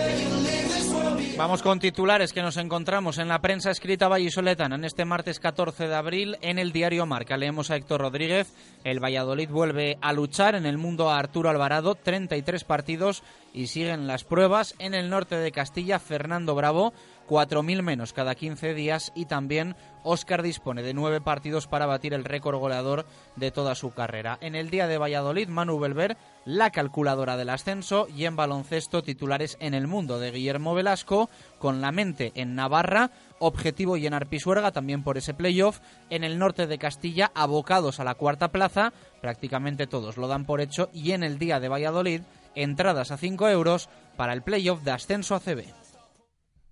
Vamos 1.41 1.63
con 1.63 1.79
titulares 1.79 2.33
que 2.33 2.43
nos 2.43 2.57
encontramos 2.57 3.17
en 3.17 3.27
la 3.27 3.41
prensa 3.41 3.71
escrita 3.71 4.07
vallisoletana 4.07 4.75
en 4.75 4.85
este 4.85 5.05
martes 5.05 5.39
14 5.39 5.87
de 5.87 5.95
abril 5.95 6.37
en 6.41 6.59
el 6.59 6.71
diario 6.71 7.07
Marca. 7.07 7.35
Leemos 7.35 7.71
a 7.71 7.77
Héctor 7.77 8.01
Rodríguez. 8.01 8.53
El 8.83 9.03
Valladolid 9.03 9.49
vuelve 9.49 9.97
a 10.01 10.13
luchar 10.13 10.53
en 10.53 10.67
el 10.67 10.77
mundo 10.77 11.09
a 11.09 11.17
Arturo 11.17 11.49
Alvarado. 11.49 11.95
33 11.95 12.63
partidos 12.63 13.23
y 13.55 13.65
siguen 13.65 14.05
las 14.05 14.23
pruebas. 14.23 14.75
En 14.77 14.93
el 14.93 15.09
norte 15.09 15.35
de 15.35 15.51
Castilla, 15.51 15.97
Fernando 15.97 16.53
Bravo. 16.53 16.93
4.000 17.31 17.81
menos 17.81 18.11
cada 18.11 18.35
15 18.35 18.73
días 18.73 19.13
y 19.15 19.23
también 19.23 19.77
Óscar 20.03 20.43
dispone 20.43 20.83
de 20.83 20.93
nueve 20.93 21.21
partidos 21.21 21.65
para 21.65 21.85
batir 21.85 22.13
el 22.13 22.25
récord 22.25 22.57
goleador 22.57 23.05
de 23.37 23.51
toda 23.51 23.73
su 23.73 23.91
carrera. 23.91 24.37
En 24.41 24.53
el 24.55 24.69
día 24.69 24.85
de 24.87 24.97
Valladolid, 24.97 25.47
Manu 25.47 25.79
Belver, 25.79 26.17
la 26.43 26.71
calculadora 26.71 27.37
del 27.37 27.49
ascenso 27.49 28.07
y 28.09 28.25
en 28.25 28.35
baloncesto 28.35 29.01
titulares 29.01 29.55
en 29.61 29.73
el 29.73 29.87
mundo 29.87 30.19
de 30.19 30.31
Guillermo 30.31 30.73
Velasco, 30.73 31.29
con 31.57 31.79
la 31.79 31.93
mente 31.93 32.33
en 32.35 32.53
Navarra, 32.53 33.11
objetivo 33.39 33.95
llenar 33.95 34.27
Pisuerga 34.27 34.73
también 34.73 35.01
por 35.01 35.17
ese 35.17 35.33
playoff, 35.33 35.79
en 36.09 36.25
el 36.25 36.37
norte 36.37 36.67
de 36.67 36.79
Castilla 36.79 37.31
abocados 37.33 38.01
a 38.01 38.03
la 38.03 38.15
cuarta 38.15 38.49
plaza, 38.49 38.91
prácticamente 39.21 39.87
todos 39.87 40.17
lo 40.17 40.27
dan 40.27 40.43
por 40.43 40.59
hecho 40.59 40.89
y 40.93 41.11
en 41.11 41.23
el 41.23 41.39
día 41.39 41.61
de 41.61 41.69
Valladolid, 41.69 42.23
entradas 42.55 43.11
a 43.11 43.17
5 43.17 43.47
euros 43.47 43.87
para 44.17 44.33
el 44.33 44.41
playoff 44.41 44.81
de 44.81 44.91
ascenso 44.91 45.35
ACB. 45.35 45.80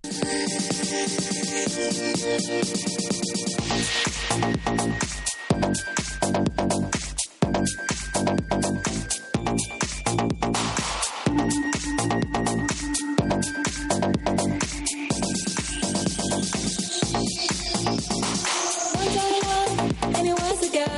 Thank 0.02 0.24
you. 8.64 8.69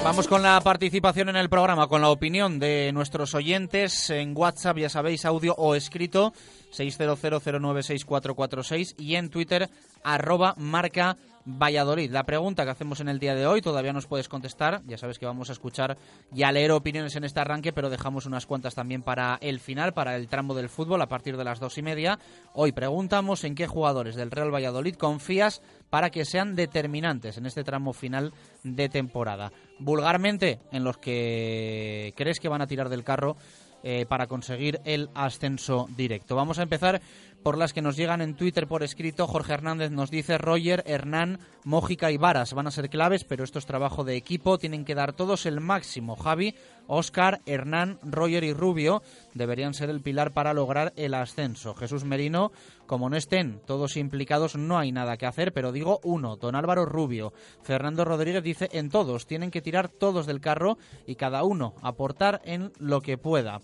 Vamos 0.04 0.26
con 0.26 0.42
la 0.42 0.60
participación 0.60 1.28
en 1.28 1.36
el 1.36 1.48
programa, 1.48 1.86
con 1.86 2.02
la 2.02 2.10
opinión 2.10 2.58
de 2.58 2.90
nuestros 2.92 3.36
oyentes 3.36 4.10
en 4.10 4.36
WhatsApp, 4.36 4.78
ya 4.78 4.88
sabéis, 4.88 5.24
audio 5.24 5.54
o 5.56 5.76
escrito, 5.76 6.32
600096446 6.72 8.96
y 8.98 9.14
en 9.14 9.30
Twitter, 9.30 9.70
arroba 10.02 10.56
marca 10.58 11.16
Valladolid. 11.44 12.10
La 12.10 12.24
pregunta 12.24 12.64
que 12.64 12.70
hacemos 12.70 13.00
en 13.00 13.08
el 13.08 13.18
día 13.18 13.34
de 13.34 13.46
hoy 13.46 13.60
todavía 13.60 13.92
nos 13.92 14.06
puedes 14.06 14.28
contestar. 14.28 14.82
Ya 14.86 14.98
sabes 14.98 15.18
que 15.18 15.26
vamos 15.26 15.50
a 15.50 15.52
escuchar 15.52 15.96
y 16.34 16.42
a 16.42 16.52
leer 16.52 16.70
opiniones 16.70 17.16
en 17.16 17.24
este 17.24 17.40
arranque, 17.40 17.72
pero 17.72 17.90
dejamos 17.90 18.26
unas 18.26 18.46
cuantas 18.46 18.74
también 18.74 19.02
para 19.02 19.38
el 19.40 19.60
final, 19.60 19.92
para 19.92 20.16
el 20.16 20.28
tramo 20.28 20.54
del 20.54 20.68
fútbol 20.68 21.02
a 21.02 21.08
partir 21.08 21.36
de 21.36 21.44
las 21.44 21.60
dos 21.60 21.78
y 21.78 21.82
media. 21.82 22.18
Hoy 22.54 22.72
preguntamos 22.72 23.44
en 23.44 23.54
qué 23.54 23.66
jugadores 23.66 24.14
del 24.14 24.30
Real 24.30 24.54
Valladolid 24.54 24.94
confías 24.94 25.62
para 25.90 26.10
que 26.10 26.24
sean 26.24 26.54
determinantes 26.54 27.36
en 27.36 27.46
este 27.46 27.64
tramo 27.64 27.92
final 27.92 28.32
de 28.62 28.88
temporada. 28.88 29.52
Vulgarmente, 29.78 30.60
en 30.70 30.84
los 30.84 30.98
que 30.98 32.14
crees 32.16 32.40
que 32.40 32.48
van 32.48 32.62
a 32.62 32.66
tirar 32.66 32.88
del 32.88 33.04
carro 33.04 33.36
eh, 33.84 34.06
para 34.06 34.28
conseguir 34.28 34.80
el 34.84 35.10
ascenso 35.12 35.88
directo. 35.96 36.36
Vamos 36.36 36.60
a 36.60 36.62
empezar 36.62 37.02
por 37.42 37.58
las 37.58 37.72
que 37.72 37.82
nos 37.82 37.96
llegan 37.96 38.20
en 38.20 38.34
Twitter 38.34 38.66
por 38.66 38.82
escrito. 38.82 39.26
Jorge 39.26 39.52
Hernández 39.54 39.90
nos 39.90 40.10
dice 40.10 40.38
Roger, 40.38 40.82
Hernán, 40.86 41.40
Mójica 41.64 42.10
y 42.10 42.16
Varas 42.16 42.54
van 42.54 42.66
a 42.66 42.70
ser 42.70 42.88
claves, 42.88 43.24
pero 43.24 43.44
esto 43.44 43.58
es 43.58 43.66
trabajo 43.66 44.04
de 44.04 44.16
equipo, 44.16 44.58
tienen 44.58 44.84
que 44.84 44.94
dar 44.94 45.12
todos 45.12 45.46
el 45.46 45.60
máximo. 45.60 46.16
Javi, 46.16 46.54
Oscar, 46.86 47.40
Hernán, 47.46 47.98
Roger 48.02 48.44
y 48.44 48.52
Rubio 48.52 49.02
deberían 49.34 49.74
ser 49.74 49.90
el 49.90 50.00
pilar 50.00 50.32
para 50.32 50.54
lograr 50.54 50.92
el 50.96 51.14
ascenso. 51.14 51.74
Jesús 51.74 52.04
Merino, 52.04 52.52
como 52.86 53.08
no 53.08 53.16
estén 53.16 53.60
todos 53.66 53.96
implicados, 53.96 54.56
no 54.56 54.78
hay 54.78 54.92
nada 54.92 55.16
que 55.16 55.26
hacer, 55.26 55.52
pero 55.52 55.72
digo 55.72 56.00
uno, 56.02 56.36
don 56.36 56.54
Álvaro 56.54 56.84
Rubio. 56.84 57.32
Fernando 57.62 58.04
Rodríguez 58.04 58.42
dice 58.42 58.68
en 58.72 58.90
todos, 58.90 59.26
tienen 59.26 59.50
que 59.50 59.62
tirar 59.62 59.88
todos 59.88 60.26
del 60.26 60.40
carro 60.40 60.78
y 61.06 61.14
cada 61.14 61.44
uno 61.44 61.74
aportar 61.82 62.40
en 62.44 62.72
lo 62.78 63.00
que 63.00 63.18
pueda. 63.18 63.60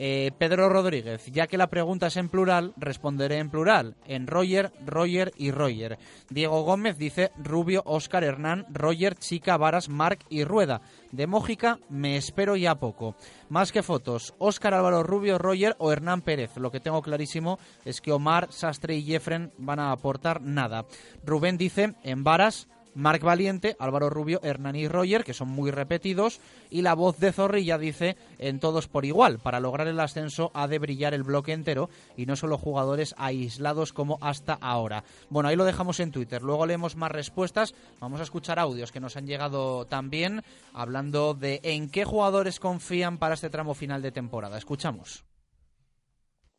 Eh, 0.00 0.30
Pedro 0.38 0.68
Rodríguez, 0.68 1.26
ya 1.26 1.48
que 1.48 1.58
la 1.58 1.70
pregunta 1.70 2.06
es 2.06 2.16
en 2.16 2.28
plural, 2.28 2.72
responderé 2.76 3.38
en 3.38 3.50
plural, 3.50 3.96
en 4.06 4.28
Roger, 4.28 4.70
Roger 4.86 5.32
y 5.36 5.50
Roger. 5.50 5.98
Diego 6.30 6.62
Gómez 6.62 6.98
dice 6.98 7.32
Rubio, 7.36 7.82
Óscar, 7.84 8.22
Hernán, 8.22 8.64
Roger, 8.70 9.16
Chica, 9.16 9.56
Varas, 9.56 9.88
Marc 9.88 10.24
y 10.28 10.44
Rueda. 10.44 10.82
De 11.10 11.26
Mójica 11.26 11.80
me 11.88 12.16
espero 12.16 12.54
ya 12.54 12.76
poco. 12.76 13.16
Más 13.48 13.72
que 13.72 13.82
fotos, 13.82 14.36
Óscar 14.38 14.72
Álvaro 14.72 15.02
Rubio, 15.02 15.36
Roger 15.36 15.74
o 15.78 15.90
Hernán 15.90 16.22
Pérez. 16.22 16.56
Lo 16.58 16.70
que 16.70 16.78
tengo 16.78 17.02
clarísimo 17.02 17.58
es 17.84 18.00
que 18.00 18.12
Omar, 18.12 18.52
Sastre 18.52 18.94
y 18.94 19.02
Jeffren 19.02 19.52
van 19.58 19.80
a 19.80 19.90
aportar 19.90 20.40
nada. 20.42 20.86
Rubén 21.24 21.58
dice 21.58 21.94
en 22.04 22.22
Varas, 22.22 22.68
Marc 22.98 23.22
Valiente, 23.22 23.76
Álvaro 23.78 24.10
Rubio, 24.10 24.40
Hernán 24.42 24.74
y 24.74 24.88
Roger, 24.88 25.22
que 25.22 25.32
son 25.32 25.46
muy 25.46 25.70
repetidos, 25.70 26.40
y 26.68 26.82
la 26.82 26.94
voz 26.94 27.16
de 27.18 27.30
Zorrilla 27.30 27.78
dice 27.78 28.16
en 28.40 28.58
todos 28.58 28.88
por 28.88 29.04
igual. 29.04 29.38
Para 29.38 29.60
lograr 29.60 29.86
el 29.86 30.00
ascenso 30.00 30.50
ha 30.52 30.66
de 30.66 30.80
brillar 30.80 31.14
el 31.14 31.22
bloque 31.22 31.52
entero 31.52 31.90
y 32.16 32.26
no 32.26 32.34
solo 32.34 32.58
jugadores 32.58 33.14
aislados 33.16 33.92
como 33.92 34.18
hasta 34.20 34.54
ahora. 34.54 35.04
Bueno, 35.30 35.48
ahí 35.48 35.54
lo 35.54 35.64
dejamos 35.64 36.00
en 36.00 36.10
Twitter. 36.10 36.42
Luego 36.42 36.66
leemos 36.66 36.96
más 36.96 37.12
respuestas. 37.12 37.72
Vamos 38.00 38.18
a 38.18 38.24
escuchar 38.24 38.58
audios 38.58 38.90
que 38.90 38.98
nos 38.98 39.16
han 39.16 39.28
llegado 39.28 39.84
también 39.84 40.42
hablando 40.74 41.34
de 41.34 41.60
en 41.62 41.90
qué 41.90 42.04
jugadores 42.04 42.58
confían 42.58 43.18
para 43.18 43.34
este 43.34 43.48
tramo 43.48 43.74
final 43.74 44.02
de 44.02 44.10
temporada. 44.10 44.58
Escuchamos. 44.58 45.22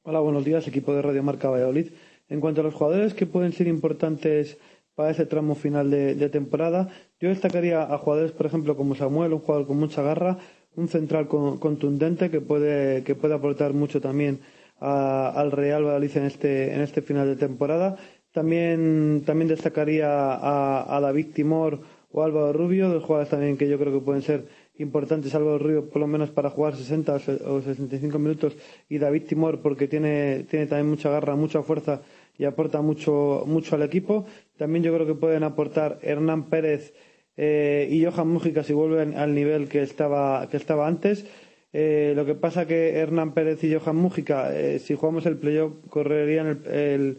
Hola, 0.04 0.22
buenos 0.22 0.46
días, 0.46 0.66
equipo 0.66 0.94
de 0.94 1.02
Radio 1.02 1.22
Marca 1.22 1.50
Valladolid. 1.50 1.92
En 2.30 2.40
cuanto 2.40 2.62
a 2.62 2.64
los 2.64 2.76
jugadores 2.76 3.14
que 3.14 3.26
pueden 3.26 3.52
ser 3.52 3.68
importantes 3.68 4.58
para 5.00 5.12
ese 5.12 5.26
tramo 5.26 5.56
final 5.56 5.90
de, 5.90 6.28
temporada. 6.28 6.90
Yo 7.22 7.30
destacaría 7.30 7.84
a 7.84 7.98
jugadores, 8.00 8.34
por 8.34 8.48
ejemplo, 8.48 8.76
como 8.76 8.96
Samuel, 8.96 9.32
un 9.32 9.40
jugador 9.40 9.66
con 9.66 9.78
mucha 9.78 10.02
garra, 10.02 10.40
un 10.76 10.90
central 10.90 11.30
contundente 11.30 12.30
que 12.30 12.42
puede, 12.42 13.02
que 13.06 13.16
puede 13.16 13.34
aportar 13.34 13.72
mucho 13.72 14.02
también 14.02 14.42
al 14.82 15.54
Real 15.54 15.86
Valladolid 15.86 16.18
en 16.18 16.26
este, 16.26 16.74
en 16.74 16.82
este 16.82 17.02
final 17.02 17.28
de 17.28 17.38
temporada. 17.38 17.96
También, 18.34 19.24
también 19.26 19.48
destacaría 19.48 20.10
a, 20.12 21.00
David 21.00 21.28
Timor 21.34 21.80
o 22.12 22.22
Álvaro 22.22 22.52
Rubio, 22.52 22.90
dos 22.90 23.06
jugadores 23.06 23.30
también 23.30 23.56
que 23.56 23.70
yo 23.70 23.80
creo 23.80 23.94
que 23.94 24.04
pueden 24.04 24.22
ser 24.22 24.50
importantes. 24.80 25.34
Álvaro 25.34 25.60
Rubio, 25.60 25.90
por 25.90 26.02
lo 26.02 26.08
menos 26.08 26.30
para 26.30 26.50
jugar 26.50 26.76
60 26.76 27.16
o 27.46 27.62
65 27.62 28.20
minutos, 28.20 28.58
y 28.90 28.98
David 28.98 29.28
Timor, 29.30 29.62
porque 29.62 29.88
tiene, 29.88 30.44
tiene 30.50 30.66
también 30.66 30.90
mucha 30.90 31.10
garra, 31.10 31.38
mucha 31.38 31.64
fuerza 31.64 32.02
y 32.40 32.46
aporta 32.46 32.82
mucho, 32.82 33.44
mucho 33.46 33.76
al 33.76 33.84
equipo. 33.84 34.26
También 34.58 34.84
yo 34.84 34.96
creo 34.96 35.06
que 35.06 35.14
pueden 35.14 35.44
aportar 35.44 36.00
Hernán 36.02 36.50
Pérez 36.50 36.94
eh, 37.36 37.88
y 37.92 38.04
Johan 38.04 38.30
Mújica 38.30 38.64
si 38.64 38.74
vuelven 38.74 39.16
al 39.16 39.36
nivel 39.36 39.68
que 39.68 39.84
estaba, 39.84 40.48
que 40.50 40.58
estaba 40.58 40.88
antes. 40.88 41.26
Eh, 41.74 42.14
lo 42.16 42.26
que 42.26 42.36
pasa 42.36 42.66
que 42.66 42.98
Hernán 42.98 43.34
Pérez 43.34 43.64
y 43.66 43.76
Johan 43.76 43.98
Mújica, 43.98 44.58
eh, 44.58 44.80
si 44.80 44.96
jugamos 44.96 45.26
el 45.26 45.38
playoff, 45.38 45.74
correrían 45.90 46.64
el, 46.66 47.18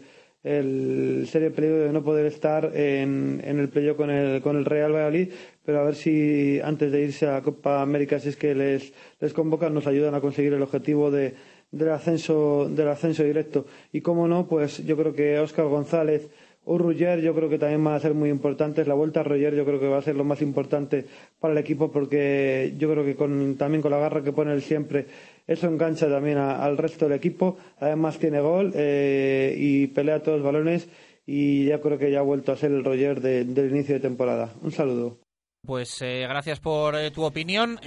serio 1.27 1.53
peligro 1.53 1.77
de 1.77 1.93
no 1.93 2.03
poder 2.03 2.25
estar 2.25 2.75
en, 2.75 3.41
el 3.45 3.69
playoff 3.69 3.97
con 3.97 4.09
el, 4.09 4.41
con 4.41 4.57
el 4.57 4.65
Real 4.65 4.91
Valladolid, 4.91 5.29
pero 5.63 5.81
a 5.81 5.83
ver 5.83 5.93
si 5.95 6.59
antes 6.63 6.91
de 6.91 7.03
irse 7.03 7.27
a 7.27 7.33
la 7.33 7.41
Copa 7.41 7.83
América, 7.83 8.19
si 8.19 8.29
es 8.29 8.35
que 8.35 8.55
les, 8.55 8.91
les 9.19 9.33
convocan, 9.33 9.71
nos 9.71 9.85
ayudan 9.85 10.15
a 10.15 10.19
conseguir 10.19 10.53
el 10.53 10.63
objetivo 10.63 11.11
de, 11.11 11.35
del 11.71 11.89
ascenso 11.89 12.67
del 12.69 12.87
ascenso 12.89 13.23
directo. 13.23 13.65
Y 13.91 14.01
cómo 14.01 14.27
no, 14.27 14.47
pues 14.47 14.85
yo 14.85 14.97
creo 14.97 15.13
que 15.13 15.39
Óscar 15.39 15.67
González 15.67 16.29
o 16.65 16.77
Roger 16.77 17.21
yo 17.21 17.33
creo 17.33 17.49
que 17.49 17.57
también 17.57 17.83
van 17.83 17.95
a 17.95 17.99
ser 17.99 18.13
muy 18.13 18.29
importantes. 18.29 18.87
La 18.87 18.93
vuelta 18.93 19.21
a 19.21 19.23
Roger 19.23 19.55
yo 19.55 19.65
creo 19.65 19.79
que 19.79 19.87
va 19.87 19.97
a 19.97 20.01
ser 20.01 20.15
lo 20.15 20.23
más 20.23 20.41
importante 20.41 21.05
para 21.39 21.53
el 21.53 21.57
equipo 21.57 21.91
porque 21.91 22.73
yo 22.77 22.91
creo 22.91 23.03
que 23.03 23.15
con, 23.15 23.55
también 23.57 23.81
con 23.81 23.91
la 23.91 23.97
garra 23.97 24.23
que 24.23 24.31
pone 24.31 24.53
él 24.53 24.61
siempre 24.61 25.05
eso 25.47 25.67
engancha 25.67 26.07
también 26.07 26.37
al 26.37 26.77
resto 26.77 27.05
del 27.07 27.17
equipo. 27.17 27.57
Además 27.79 28.19
tiene 28.19 28.39
gol 28.41 28.71
eh, 28.75 29.55
y 29.57 29.87
pelea 29.87 30.21
todos 30.21 30.37
los 30.39 30.45
balones 30.45 30.87
y 31.25 31.65
ya 31.65 31.79
creo 31.79 31.97
que 31.97 32.11
ya 32.11 32.19
ha 32.19 32.23
vuelto 32.23 32.51
a 32.51 32.57
ser 32.57 32.71
el 32.71 32.83
Roger 32.83 33.21
del 33.21 33.71
inicio 33.71 33.95
de 33.95 34.01
temporada. 34.01 34.53
Un 34.61 34.71
saludo. 34.71 35.20
Pues 35.65 36.01
eh, 36.01 36.25
gracias 36.27 36.59
por 36.59 36.95
eh, 36.95 37.11
tu 37.11 37.23
opinión. 37.23 37.79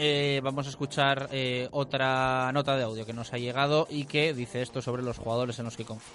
vamos 0.43 0.67
a 0.67 0.71
escuchar 0.71 1.29
otra 1.73 2.51
nota 2.53 2.77
de 2.77 2.85
audio 2.85 3.05
que 3.05 3.13
nos 3.13 3.33
ha 3.33 3.39
llegado 3.39 3.87
y 3.91 4.05
que 4.05 4.33
dice 4.33 4.63
esto 4.63 4.81
sobre 4.81 5.03
los 5.03 5.19
jugadores 5.19 5.59
en 5.59 5.65
los 5.65 5.77
que 5.77 5.85
confía. 5.85 6.15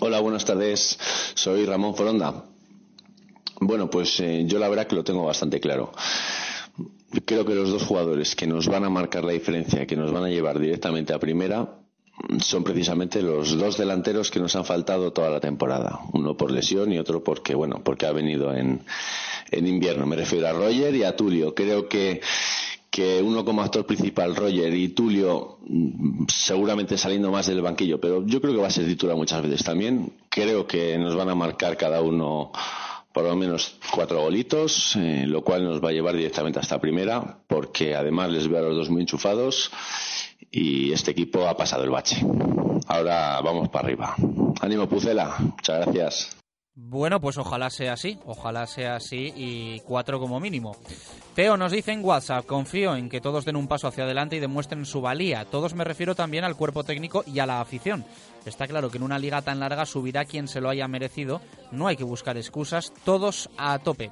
Hola, 0.00 0.20
buenas 0.20 0.44
tardes. 0.44 0.98
Soy 1.34 1.66
Ramón 1.66 1.94
Foronda. 1.94 2.44
Bueno, 3.60 3.88
pues 3.88 4.16
yo 4.46 4.58
la 4.58 4.68
verdad 4.68 4.86
que 4.86 4.96
lo 4.96 5.04
tengo 5.04 5.24
bastante 5.24 5.60
claro 5.60 5.92
creo 7.20 7.44
que 7.44 7.54
los 7.54 7.70
dos 7.70 7.82
jugadores 7.82 8.34
que 8.34 8.46
nos 8.46 8.68
van 8.68 8.84
a 8.84 8.90
marcar 8.90 9.24
la 9.24 9.32
diferencia, 9.32 9.86
que 9.86 9.96
nos 9.96 10.12
van 10.12 10.24
a 10.24 10.28
llevar 10.28 10.58
directamente 10.58 11.12
a 11.12 11.18
primera, 11.18 11.81
son 12.40 12.62
precisamente 12.62 13.22
los 13.22 13.56
dos 13.58 13.76
delanteros 13.76 14.30
que 14.30 14.40
nos 14.40 14.54
han 14.56 14.64
faltado 14.64 15.12
toda 15.12 15.30
la 15.30 15.40
temporada. 15.40 16.00
Uno 16.12 16.36
por 16.36 16.50
lesión 16.50 16.92
y 16.92 16.98
otro 16.98 17.22
porque, 17.24 17.54
bueno, 17.54 17.82
porque 17.82 18.06
ha 18.06 18.12
venido 18.12 18.54
en, 18.54 18.82
en 19.50 19.66
invierno. 19.66 20.06
Me 20.06 20.16
refiero 20.16 20.48
a 20.48 20.52
Roger 20.52 20.94
y 20.94 21.04
a 21.04 21.16
Tulio. 21.16 21.54
Creo 21.54 21.88
que, 21.88 22.20
que 22.90 23.22
uno 23.22 23.44
como 23.44 23.62
actor 23.62 23.86
principal, 23.86 24.36
Roger, 24.36 24.74
y 24.74 24.88
Tulio, 24.88 25.58
mm, 25.66 26.24
seguramente 26.28 26.98
saliendo 26.98 27.30
más 27.30 27.46
del 27.46 27.62
banquillo, 27.62 28.00
pero 28.00 28.24
yo 28.26 28.40
creo 28.40 28.54
que 28.54 28.60
va 28.60 28.68
a 28.68 28.70
ser 28.70 28.86
titular 28.86 29.16
muchas 29.16 29.42
veces 29.42 29.64
también. 29.64 30.12
Creo 30.28 30.66
que 30.66 30.98
nos 30.98 31.16
van 31.16 31.30
a 31.30 31.34
marcar 31.34 31.76
cada 31.76 32.02
uno 32.02 32.52
por 33.12 33.24
lo 33.24 33.36
menos 33.36 33.76
cuatro 33.94 34.22
golitos, 34.22 34.96
eh, 34.96 35.24
lo 35.26 35.42
cual 35.42 35.64
nos 35.64 35.84
va 35.84 35.90
a 35.90 35.92
llevar 35.92 36.16
directamente 36.16 36.58
hasta 36.58 36.80
primera, 36.80 37.38
porque 37.46 37.94
además 37.94 38.30
les 38.30 38.48
veo 38.48 38.60
a 38.60 38.68
los 38.68 38.76
dos 38.76 38.90
muy 38.90 39.02
enchufados 39.02 39.70
y 40.50 40.92
este 40.92 41.12
equipo 41.12 41.46
ha 41.46 41.56
pasado 41.56 41.84
el 41.84 41.90
bache. 41.90 42.24
Ahora 42.86 43.40
vamos 43.40 43.68
para 43.68 43.86
arriba. 43.86 44.14
Ánimo 44.60 44.88
Pucela, 44.88 45.34
muchas 45.38 45.86
gracias. 45.86 46.36
Bueno, 46.74 47.20
pues 47.20 47.36
ojalá 47.36 47.68
sea 47.68 47.92
así, 47.92 48.18
ojalá 48.24 48.66
sea 48.66 48.96
así 48.96 49.30
y 49.36 49.80
cuatro 49.80 50.18
como 50.18 50.40
mínimo. 50.40 50.74
Teo 51.34 51.58
nos 51.58 51.72
dice 51.72 51.92
en 51.92 52.02
WhatsApp, 52.02 52.46
confío 52.46 52.96
en 52.96 53.10
que 53.10 53.20
todos 53.20 53.44
den 53.44 53.56
un 53.56 53.68
paso 53.68 53.88
hacia 53.88 54.04
adelante 54.04 54.36
y 54.36 54.40
demuestren 54.40 54.86
su 54.86 55.02
valía. 55.02 55.44
Todos 55.44 55.74
me 55.74 55.84
refiero 55.84 56.14
también 56.14 56.44
al 56.44 56.56
cuerpo 56.56 56.82
técnico 56.82 57.24
y 57.26 57.40
a 57.40 57.46
la 57.46 57.60
afición. 57.60 58.06
Está 58.46 58.66
claro 58.66 58.90
que 58.90 58.96
en 58.96 59.02
una 59.02 59.18
liga 59.18 59.42
tan 59.42 59.60
larga 59.60 59.84
subirá 59.84 60.24
quien 60.24 60.48
se 60.48 60.62
lo 60.62 60.70
haya 60.70 60.88
merecido, 60.88 61.42
no 61.72 61.88
hay 61.88 61.96
que 61.96 62.04
buscar 62.04 62.38
excusas, 62.38 62.92
todos 63.04 63.50
a 63.58 63.78
tope. 63.78 64.10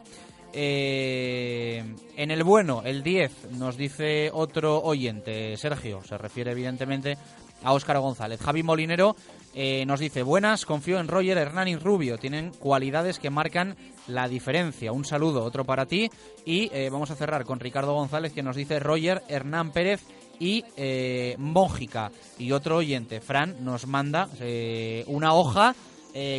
Eh, 0.52 1.84
en 2.16 2.30
el 2.30 2.42
bueno, 2.44 2.82
el 2.84 3.02
10, 3.02 3.52
nos 3.52 3.76
dice 3.76 4.30
otro 4.32 4.80
oyente, 4.82 5.56
Sergio, 5.56 6.02
se 6.02 6.18
refiere 6.18 6.52
evidentemente 6.52 7.16
a 7.62 7.72
Óscar 7.72 7.98
González. 7.98 8.40
Javi 8.40 8.62
Molinero 8.62 9.16
eh, 9.54 9.84
nos 9.86 10.00
dice, 10.00 10.22
buenas, 10.22 10.64
confío 10.64 10.98
en 11.00 11.08
Roger, 11.08 11.38
Hernán 11.38 11.68
y 11.68 11.76
Rubio, 11.76 12.18
tienen 12.18 12.52
cualidades 12.58 13.18
que 13.18 13.30
marcan 13.30 13.76
la 14.06 14.28
diferencia. 14.28 14.92
Un 14.92 15.04
saludo, 15.04 15.44
otro 15.44 15.64
para 15.64 15.86
ti. 15.86 16.10
Y 16.44 16.70
eh, 16.72 16.88
vamos 16.90 17.10
a 17.10 17.16
cerrar 17.16 17.44
con 17.44 17.60
Ricardo 17.60 17.94
González 17.94 18.32
que 18.32 18.42
nos 18.42 18.56
dice 18.56 18.78
Roger, 18.78 19.22
Hernán 19.28 19.72
Pérez 19.72 20.02
y 20.38 20.64
eh, 20.76 21.34
Mójica. 21.38 22.10
Y 22.38 22.52
otro 22.52 22.76
oyente, 22.76 23.20
Fran, 23.20 23.64
nos 23.64 23.86
manda 23.86 24.28
eh, 24.40 25.04
una 25.06 25.34
hoja 25.34 25.74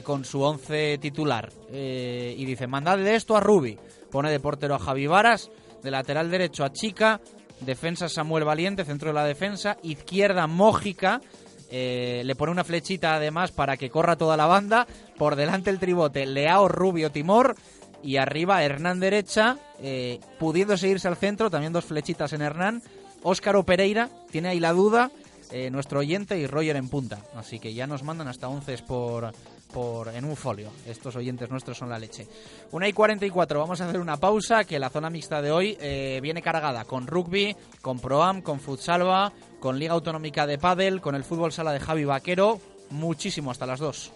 con 0.04 0.26
su 0.26 0.42
once 0.42 0.98
titular. 0.98 1.50
y 1.72 2.44
dice, 2.44 2.68
mandadle 2.68 3.16
esto 3.16 3.38
a 3.38 3.40
Rubi. 3.40 3.78
Pone 4.12 4.30
de 4.30 4.40
portero 4.40 4.76
a 4.76 4.80
Javi 4.80 5.08
Varas, 5.08 5.50
de 5.82 5.92
lateral 5.92 6.30
derecho 6.30 6.64
a 6.64 6.72
Chica, 6.72 7.22
defensa 7.62 8.10
Samuel 8.10 8.44
Valiente, 8.44 8.86
centro 8.86 9.10
de 9.10 9.16
la 9.16 9.26
defensa, 9.26 9.78
izquierda 9.84 10.48
Mójica, 10.48 11.22
eh, 11.70 12.24
le 12.26 12.36
pone 12.36 12.52
una 12.52 12.66
flechita 12.66 13.16
además 13.16 13.52
para 13.52 13.78
que 13.78 13.90
corra 13.90 14.18
toda 14.18 14.36
la 14.36 14.46
banda, 14.46 14.86
por 15.18 15.38
delante 15.38 15.70
el 15.70 15.80
tribote 15.80 16.26
Leao 16.26 16.68
Rubio 16.68 17.12
Timor 17.12 17.56
y 18.04 18.18
arriba 18.18 18.62
Hernán 18.64 19.00
derecha, 19.00 19.58
eh, 19.80 20.20
pudiendo 20.38 20.76
seguirse 20.76 21.08
al 21.08 21.16
centro, 21.16 21.50
también 21.50 21.72
dos 21.72 21.86
flechitas 21.86 22.34
en 22.34 22.42
Hernán, 22.42 22.84
Óscar 23.24 23.64
Pereira, 23.64 24.10
tiene 24.32 24.50
ahí 24.50 24.60
la 24.60 24.74
duda, 24.74 25.12
eh, 25.52 25.70
nuestro 25.70 26.00
oyente 26.00 26.38
y 26.38 26.48
Roger 26.48 26.76
en 26.76 26.90
punta, 26.90 27.20
así 27.36 27.60
que 27.60 27.74
ya 27.74 27.88
nos 27.88 28.04
mandan 28.04 28.28
hasta 28.28 28.50
11 28.50 28.78
por, 28.80 29.32
en 30.14 30.26
un 30.26 30.36
folio. 30.36 30.72
Estos 30.86 31.16
oyentes 31.16 31.50
nuestros 31.50 31.78
son 31.78 31.90
la 31.90 32.00
leche. 32.00 32.28
Una 32.72 32.88
y 32.88 32.94
44, 32.94 33.60
vamos 33.60 33.80
a 33.80 33.88
hacer 33.88 34.00
una 34.00 34.18
pausa, 34.18 34.64
que 34.64 34.80
la 34.80 34.90
zona 34.90 35.10
mixta 35.10 35.42
de 35.42 35.52
hoy 35.52 35.78
eh, 35.80 36.20
viene 36.22 36.42
cargada 36.42 36.86
con 36.86 37.08
rugby, 37.08 37.56
con 37.82 38.00
Proam, 38.00 38.42
con 38.42 38.60
Futsalva, 38.60 39.32
con 39.60 39.80
Liga 39.80 39.94
Autonómica 39.94 40.46
de 40.46 40.58
Padel, 40.58 41.02
con 41.02 41.16
el 41.16 41.24
fútbol 41.24 41.52
sala 41.52 41.72
de 41.72 41.80
Javi 41.80 42.06
Vaquero, 42.06 42.60
muchísimo 42.90 43.52
hasta 43.52 43.66
las 43.66 43.80
dos. 43.80 44.12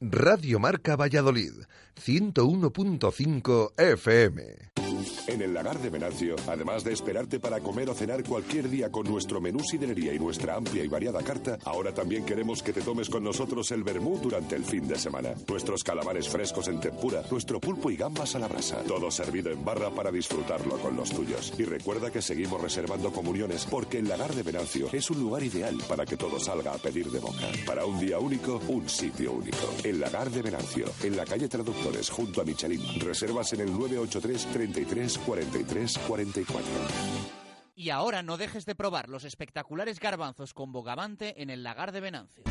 Radio 0.00 0.60
Marca 0.60 0.94
Valladolid, 0.94 1.54
101.5 1.96 3.72
FM. 3.76 4.87
En 5.26 5.42
el 5.42 5.54
lagar 5.54 5.78
de 5.78 5.90
Venancio, 5.90 6.36
además 6.46 6.84
de 6.84 6.92
esperarte 6.92 7.38
para 7.38 7.60
comer 7.60 7.90
o 7.90 7.94
cenar 7.94 8.24
cualquier 8.24 8.68
día 8.68 8.90
con 8.90 9.06
nuestro 9.06 9.40
menú 9.40 9.60
siderería 9.60 10.14
y 10.14 10.18
nuestra 10.18 10.56
amplia 10.56 10.84
y 10.84 10.88
variada 10.88 11.22
carta, 11.22 11.58
ahora 11.64 11.92
también 11.92 12.24
queremos 12.24 12.62
que 12.62 12.72
te 12.72 12.80
tomes 12.80 13.08
con 13.08 13.22
nosotros 13.22 13.70
el 13.70 13.84
vermú 13.84 14.18
durante 14.18 14.56
el 14.56 14.64
fin 14.64 14.88
de 14.88 14.98
semana. 14.98 15.34
Nuestros 15.46 15.84
calamares 15.84 16.28
frescos 16.28 16.68
en 16.68 16.80
tempura, 16.80 17.22
nuestro 17.30 17.60
pulpo 17.60 17.90
y 17.90 17.96
gambas 17.96 18.34
a 18.34 18.38
la 18.38 18.48
brasa. 18.48 18.82
Todo 18.84 19.10
servido 19.10 19.50
en 19.50 19.64
barra 19.64 19.90
para 19.90 20.10
disfrutarlo 20.10 20.78
con 20.78 20.96
los 20.96 21.10
tuyos. 21.10 21.52
Y 21.58 21.64
recuerda 21.64 22.10
que 22.10 22.22
seguimos 22.22 22.60
reservando 22.60 23.12
comuniones 23.12 23.66
porque 23.70 23.98
el 23.98 24.08
lagar 24.08 24.34
de 24.34 24.42
Venancio 24.42 24.88
es 24.92 25.10
un 25.10 25.20
lugar 25.20 25.42
ideal 25.42 25.76
para 25.88 26.04
que 26.04 26.16
todo 26.16 26.40
salga 26.40 26.74
a 26.74 26.78
pedir 26.78 27.10
de 27.10 27.20
boca. 27.20 27.46
Para 27.66 27.84
un 27.84 28.00
día 28.00 28.18
único, 28.18 28.60
un 28.68 28.88
sitio 28.88 29.32
único. 29.32 29.68
El 29.84 30.00
lagar 30.00 30.30
de 30.30 30.42
Venancio, 30.42 30.86
en 31.02 31.16
la 31.16 31.24
calle 31.24 31.48
Traductores, 31.48 32.10
junto 32.10 32.40
a 32.40 32.44
Michelin. 32.44 33.00
Reservas 33.00 33.52
en 33.52 33.60
el 33.60 33.70
983 33.70 34.46
33 34.46 34.87
43 34.88 35.98
44. 35.98 37.37
Y 37.78 37.90
ahora 37.90 38.24
no 38.24 38.38
dejes 38.38 38.66
de 38.66 38.74
probar 38.74 39.08
los 39.08 39.22
espectaculares 39.22 40.00
garbanzos 40.00 40.52
con 40.52 40.72
bogavante 40.72 41.40
en 41.40 41.48
el 41.48 41.62
lagar 41.62 41.92
de 41.92 42.00
Venancio. 42.00 42.42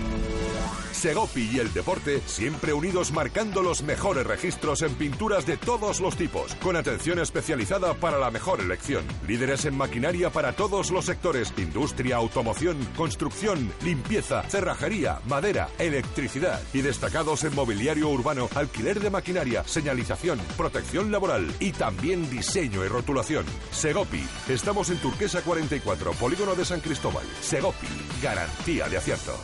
Segopi 0.91 1.49
y 1.53 1.59
el 1.59 1.71
deporte 1.73 2.21
siempre 2.25 2.73
unidos 2.73 3.11
marcando 3.11 3.61
los 3.61 3.83
mejores 3.83 4.25
registros 4.25 4.81
en 4.81 4.95
pinturas 4.95 5.45
de 5.45 5.57
todos 5.57 5.99
los 5.99 6.15
tipos, 6.15 6.55
con 6.55 6.75
atención 6.75 7.19
especializada 7.19 7.93
para 7.93 8.17
la 8.17 8.31
mejor 8.31 8.61
elección. 8.61 9.05
Líderes 9.27 9.65
en 9.65 9.77
maquinaria 9.77 10.31
para 10.31 10.53
todos 10.53 10.89
los 10.89 11.05
sectores, 11.05 11.53
industria, 11.57 12.15
automoción, 12.15 12.77
construcción, 12.95 13.71
limpieza, 13.83 14.41
cerrajería, 14.43 15.19
madera, 15.27 15.69
electricidad 15.77 16.59
y 16.73 16.81
destacados 16.81 17.43
en 17.43 17.53
mobiliario 17.53 18.09
urbano, 18.09 18.49
alquiler 18.55 18.99
de 18.99 19.09
maquinaria, 19.09 19.63
señalización, 19.65 20.39
protección 20.57 21.11
laboral 21.11 21.53
y 21.59 21.73
también 21.73 22.29
diseño 22.29 22.83
y 22.83 22.87
rotulación. 22.87 23.45
Segopi, 23.71 24.25
estamos 24.47 24.89
en 24.89 24.97
Turquesa 25.17 25.41
44, 25.41 26.11
Polígono 26.11 26.53
de 26.53 26.63
San 26.63 26.79
Cristóbal. 26.79 27.25
Segopi, 27.41 27.87
garantía 28.21 28.87
de 28.87 28.97
acierto. 28.97 29.35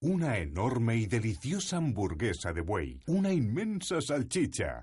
Una 0.00 0.36
enorme 0.38 0.96
y 0.96 1.06
deliciosa 1.06 1.76
hamburguesa 1.76 2.52
de 2.52 2.60
buey. 2.60 2.98
Una 3.06 3.32
inmensa 3.32 4.00
salchicha. 4.00 4.80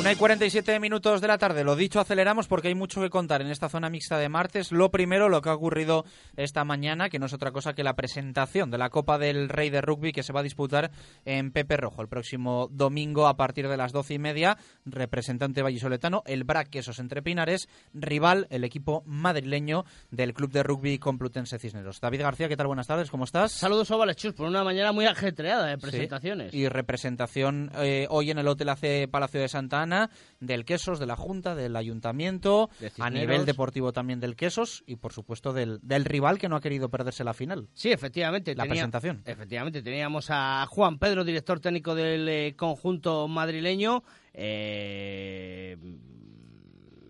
Una 0.00 0.12
y 0.12 0.16
47 0.16 0.80
minutos 0.80 1.20
de 1.20 1.28
la 1.28 1.36
tarde. 1.36 1.62
Lo 1.62 1.76
dicho, 1.76 2.00
aceleramos 2.00 2.48
porque 2.48 2.68
hay 2.68 2.74
mucho 2.74 3.02
que 3.02 3.10
contar 3.10 3.42
en 3.42 3.48
esta 3.48 3.68
zona 3.68 3.90
mixta 3.90 4.16
de 4.16 4.30
martes. 4.30 4.72
Lo 4.72 4.90
primero, 4.90 5.28
lo 5.28 5.42
que 5.42 5.50
ha 5.50 5.54
ocurrido 5.54 6.06
esta 6.38 6.64
mañana, 6.64 7.10
que 7.10 7.18
no 7.18 7.26
es 7.26 7.34
otra 7.34 7.52
cosa 7.52 7.74
que 7.74 7.84
la 7.84 7.96
presentación 7.96 8.70
de 8.70 8.78
la 8.78 8.88
Copa 8.88 9.18
del 9.18 9.50
Rey 9.50 9.68
de 9.68 9.82
Rugby 9.82 10.12
que 10.12 10.22
se 10.22 10.32
va 10.32 10.40
a 10.40 10.42
disputar 10.42 10.90
en 11.26 11.52
Pepe 11.52 11.76
Rojo 11.76 12.00
el 12.00 12.08
próximo 12.08 12.68
domingo 12.72 13.28
a 13.28 13.36
partir 13.36 13.68
de 13.68 13.76
las 13.76 13.92
doce 13.92 14.14
y 14.14 14.18
media. 14.18 14.56
Representante 14.86 15.60
vallisoletano, 15.60 16.22
el 16.24 16.44
BRAC 16.44 16.70
Quesos 16.70 16.98
Entre 16.98 17.20
Pinares, 17.20 17.68
rival, 17.92 18.46
el 18.48 18.64
equipo 18.64 19.02
madrileño 19.04 19.84
del 20.10 20.32
Club 20.32 20.50
de 20.50 20.62
Rugby 20.62 20.98
Complutense 20.98 21.58
Cisneros. 21.58 22.00
David 22.00 22.22
García, 22.22 22.48
¿qué 22.48 22.56
tal? 22.56 22.68
Buenas 22.68 22.86
tardes, 22.86 23.10
¿cómo 23.10 23.24
estás? 23.24 23.52
Saludos, 23.52 23.90
Ovales 23.90 24.16
Chus, 24.16 24.32
por 24.32 24.48
una 24.48 24.64
mañana 24.64 24.92
muy 24.92 25.04
ajetreada 25.04 25.66
de 25.66 25.76
presentaciones. 25.76 26.52
Sí, 26.52 26.60
y 26.60 26.68
representación 26.68 27.70
eh, 27.76 28.06
hoy 28.08 28.30
en 28.30 28.38
el 28.38 28.48
Hotel 28.48 28.70
AC 28.70 29.06
Palacio 29.10 29.42
de 29.42 29.48
Santa 29.48 29.89
Del 30.40 30.64
Quesos, 30.64 30.98
de 30.98 31.06
la 31.06 31.16
Junta, 31.16 31.54
del 31.54 31.76
Ayuntamiento, 31.76 32.70
a 32.98 33.10
nivel 33.10 33.44
deportivo 33.44 33.92
también 33.92 34.20
del 34.20 34.36
Quesos 34.36 34.82
y 34.86 34.96
por 34.96 35.12
supuesto 35.12 35.52
del, 35.52 35.78
del, 35.82 36.04
rival 36.04 36.38
que 36.38 36.48
no 36.48 36.56
ha 36.56 36.60
querido 36.60 36.88
perderse 36.88 37.24
la 37.24 37.34
final. 37.34 37.68
Sí, 37.74 37.90
efectivamente. 37.90 38.54
La 38.54 38.66
presentación. 38.66 39.22
Efectivamente, 39.24 39.82
teníamos 39.82 40.28
a 40.30 40.66
Juan 40.68 40.98
Pedro, 40.98 41.24
director 41.24 41.60
técnico 41.60 41.94
del 41.94 42.28
eh, 42.28 42.54
conjunto 42.56 43.28
madrileño. 43.28 44.02
Eh, 44.32 45.76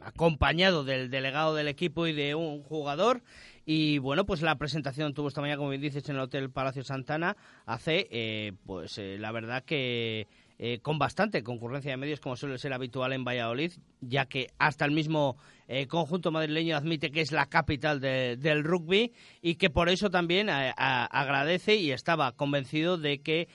acompañado 0.03 0.85
del 0.85 1.11
delegado 1.11 1.55
del 1.55 1.69
equipo 1.69 2.07
y 2.07 2.13
de 2.13 2.35
un 2.35 2.63
jugador. 2.63 3.23
Y 3.65 3.99
bueno, 3.99 4.27
pues 4.27 4.43
la 4.43 4.57
presentación 4.57 5.15
tuvo 5.15 5.29
esta 5.29 5.41
mañana, 5.41 5.59
como 5.59 5.71
bien 5.71 5.83
dices, 5.83 6.09
en 6.09 6.17
el 6.17 6.23
Hotel 6.23 6.51
Palacio 6.51 6.83
Santana. 6.83 7.37
Hace, 7.67 8.09
eh, 8.11 8.53
pues 8.65 8.99
eh, 8.99 9.17
la 9.19 9.33
verdad 9.33 9.65
que 9.65 10.27
eh, 10.63 10.81
con 10.83 10.99
bastante 10.99 11.43
concurrencia 11.43 11.91
de 11.91 11.97
medios, 11.97 12.21
como 12.21 12.37
suele 12.37 12.59
ser 12.59 12.75
habitual 12.75 13.15
en 13.15 13.25
Valladolid, 13.25 13.73
ya 14.03 14.27
que 14.27 14.49
hasta 14.59 14.85
el 14.85 14.91
mismo 14.91 15.39
eh, 15.69 15.87
conjunto 15.87 16.31
madrileño 16.33 16.77
admite 16.77 17.11
que 17.11 17.23
es 17.23 17.33
la 17.33 17.47
capital 17.47 17.99
del 17.99 18.63
rugby 18.63 19.15
y 19.41 19.55
que 19.55 19.71
por 19.71 19.89
eso 19.89 20.11
también 20.11 20.51
eh, 20.51 20.75
agradece 20.77 21.77
y 21.77 21.93
estaba 21.93 22.33
convencido 22.33 22.99
de 22.99 23.23
que 23.23 23.49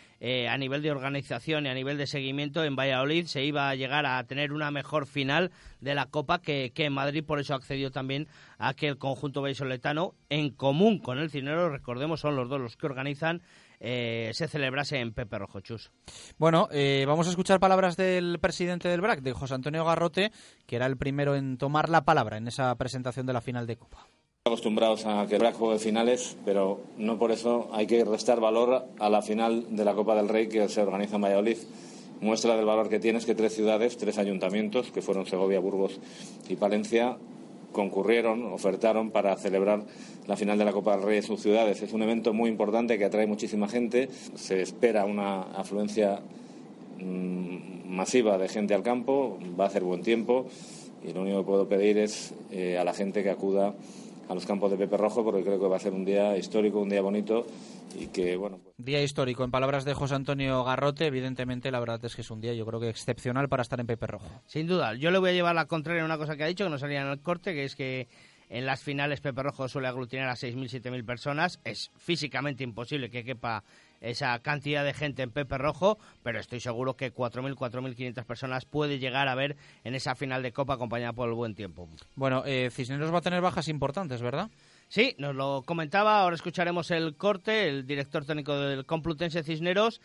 a 0.49 0.57
nivel 0.57 0.81
de 0.81 0.89
organización 0.89 1.67
y 1.67 1.69
a 1.69 1.75
nivel 1.75 1.99
de 1.99 2.07
seguimiento 2.07 2.63
en 2.63 2.75
Valladolid 2.75 3.27
se 3.27 3.45
iba 3.45 3.69
a 3.69 3.75
llegar 3.75 4.07
a 4.07 4.23
tener 4.23 4.51
una 4.51 4.71
mejor 4.71 5.05
final 5.05 5.51
de 5.81 5.93
la 5.93 6.07
Copa 6.07 6.41
que, 6.41 6.71
que 6.73 6.85
en 6.85 6.93
Madrid, 6.93 7.23
por 7.23 7.39
eso 7.39 7.53
accedió 7.53 7.91
también 7.91 8.27
a 8.57 8.73
que 8.73 8.87
el 8.87 8.97
conjunto 8.97 9.43
vallisoletano, 9.43 10.15
en 10.29 10.49
común 10.49 10.97
con 10.97 11.19
el 11.19 11.29
Cinero, 11.29 11.69
recordemos, 11.69 12.21
son 12.21 12.35
los 12.35 12.49
dos 12.49 12.59
los 12.59 12.75
que 12.75 12.87
organizan 12.87 13.43
eh, 13.79 14.31
se 14.33 14.47
celebrase 14.47 14.99
en 14.99 15.13
Pepe 15.13 15.37
Rojo 15.37 15.59
Chus. 15.61 15.91
Bueno, 16.37 16.67
eh, 16.71 17.05
vamos 17.07 17.27
a 17.27 17.29
escuchar 17.29 17.59
palabras 17.59 17.97
del 17.97 18.39
presidente 18.39 18.89
del 18.89 19.01
BRAC, 19.01 19.21
de 19.21 19.33
José 19.33 19.53
Antonio 19.53 19.85
Garrote, 19.85 20.31
que 20.65 20.75
era 20.75 20.85
el 20.85 20.97
primero 20.97 21.35
en 21.35 21.57
tomar 21.57 21.89
la 21.89 22.05
palabra 22.05 22.37
en 22.37 22.47
esa 22.47 22.73
presentación 22.75 23.25
de 23.25 23.33
la 23.33 23.41
final 23.41 23.67
de 23.67 23.77
Copa. 23.77 24.07
Acostumbrados 24.45 25.05
a 25.05 25.25
que 25.27 25.35
el 25.35 25.39
BRAC 25.39 25.55
juegue 25.55 25.79
finales, 25.79 26.37
pero 26.45 26.83
no 26.97 27.17
por 27.17 27.31
eso 27.31 27.69
hay 27.73 27.87
que 27.87 28.05
restar 28.05 28.39
valor 28.39 28.85
a 28.99 29.09
la 29.09 29.21
final 29.21 29.75
de 29.75 29.85
la 29.85 29.95
Copa 29.95 30.15
del 30.15 30.29
Rey 30.29 30.47
que 30.47 30.69
se 30.69 30.81
organiza 30.81 31.15
en 31.15 31.23
Valladolid. 31.23 31.57
Muestra 32.21 32.55
del 32.55 32.65
valor 32.65 32.87
que 32.89 32.99
tiene 32.99 33.17
es 33.17 33.25
que 33.25 33.35
tres 33.35 33.53
ciudades, 33.53 33.97
tres 33.97 34.17
ayuntamientos, 34.17 34.91
que 34.91 35.01
fueron 35.01 35.25
Segovia, 35.25 35.59
Burgos 35.59 35.99
y 36.47 36.55
Palencia, 36.55 37.17
concurrieron, 37.75 38.53
ofertaron 38.53 39.11
para 39.11 39.35
celebrar 39.35 39.83
la 40.27 40.37
final 40.37 40.57
de 40.57 40.63
la 40.63 40.71
Copa 40.71 40.95
del 40.95 41.05
Rey 41.05 41.17
en 41.17 41.23
sus 41.23 41.41
ciudades. 41.41 41.81
Es 41.81 41.91
un 41.91 42.01
evento 42.01 42.33
muy 42.33 42.49
importante 42.49 42.97
que 42.97 43.03
atrae 43.03 43.27
muchísima 43.27 43.67
gente. 43.67 44.07
Se 44.35 44.61
espera 44.61 45.03
una 45.03 45.41
afluencia 45.41 46.21
mm, 46.99 47.93
masiva 47.93 48.37
de 48.37 48.47
gente 48.47 48.73
al 48.73 48.81
campo. 48.81 49.37
Va 49.59 49.65
a 49.65 49.67
hacer 49.67 49.83
buen 49.83 50.01
tiempo 50.01 50.47
y 51.05 51.11
lo 51.11 51.21
único 51.21 51.39
que 51.39 51.43
puedo 51.43 51.67
pedir 51.67 51.97
es 51.97 52.33
eh, 52.49 52.77
a 52.77 52.85
la 52.85 52.93
gente 52.93 53.23
que 53.23 53.29
acuda 53.29 53.75
a 54.27 54.33
los 54.33 54.45
campos 54.45 54.71
de 54.71 54.77
Pepe 54.77 54.97
Rojo 54.97 55.23
porque 55.23 55.43
creo 55.43 55.59
que 55.59 55.67
va 55.67 55.77
a 55.77 55.79
ser 55.79 55.93
un 55.93 56.05
día 56.05 56.37
histórico, 56.37 56.79
un 56.79 56.89
día 56.89 57.01
bonito 57.01 57.45
y 57.99 58.07
que 58.07 58.35
bueno. 58.35 58.59
Pues 58.63 58.75
día 58.77 59.01
histórico, 59.01 59.43
en 59.43 59.51
palabras 59.51 59.85
de 59.85 59.93
José 59.93 60.15
Antonio 60.15 60.63
Garrote, 60.63 61.05
evidentemente 61.05 61.71
la 61.71 61.79
verdad 61.79 62.03
es 62.03 62.15
que 62.15 62.21
es 62.21 62.31
un 62.31 62.41
día 62.41 62.53
yo 62.53 62.65
creo 62.65 62.79
que 62.79 62.89
excepcional 62.89 63.49
para 63.49 63.61
estar 63.61 63.79
en 63.79 63.87
Pepe 63.87 64.07
Rojo. 64.07 64.27
Sin 64.45 64.67
duda, 64.67 64.95
yo 64.95 65.11
le 65.11 65.19
voy 65.19 65.29
a 65.29 65.33
llevar 65.33 65.55
la 65.55 65.65
contraria 65.65 65.99
en 65.99 66.05
una 66.05 66.17
cosa 66.17 66.35
que 66.35 66.43
ha 66.43 66.47
dicho 66.47 66.63
que 66.63 66.69
no 66.69 66.77
salía 66.77 67.01
en 67.01 67.07
el 67.07 67.21
corte, 67.21 67.53
que 67.53 67.63
es 67.63 67.75
que 67.75 68.07
en 68.49 68.65
las 68.65 68.83
finales 68.83 69.21
Pepe 69.21 69.43
Rojo 69.43 69.67
suele 69.67 69.87
aglutinar 69.87 70.29
a 70.29 70.35
6.000, 70.35 70.81
7.000 70.81 71.05
personas. 71.05 71.59
Es 71.63 71.91
físicamente 71.97 72.63
imposible 72.63 73.09
que 73.09 73.23
quepa 73.23 73.63
esa 74.01 74.37
cantidad 74.39 74.83
de 74.83 74.93
gente 74.93 75.23
en 75.23 75.31
Pepe 75.31 75.57
Rojo, 75.57 75.97
pero 76.23 76.39
estoy 76.39 76.59
seguro 76.59 76.95
que 76.95 77.13
4.000, 77.13 77.55
4.500 77.55 78.25
personas 78.25 78.65
puede 78.65 78.99
llegar 78.99 79.27
a 79.27 79.35
ver 79.35 79.55
en 79.83 79.95
esa 79.95 80.15
final 80.15 80.43
de 80.43 80.51
Copa 80.51 80.75
acompañada 80.75 81.13
por 81.13 81.29
el 81.29 81.35
buen 81.35 81.55
tiempo. 81.55 81.87
Bueno, 82.15 82.43
eh, 82.45 82.69
Cisneros 82.71 83.13
va 83.13 83.19
a 83.19 83.21
tener 83.21 83.41
bajas 83.41 83.67
importantes, 83.67 84.21
¿verdad? 84.21 84.49
Sí, 84.87 85.15
nos 85.17 85.35
lo 85.35 85.63
comentaba, 85.65 86.21
ahora 86.21 86.35
escucharemos 86.35 86.91
el 86.91 87.15
corte, 87.15 87.67
el 87.67 87.85
director 87.85 88.25
técnico 88.25 88.57
del 88.57 88.85
Complutense 88.85 89.43
Cisneros. 89.43 90.01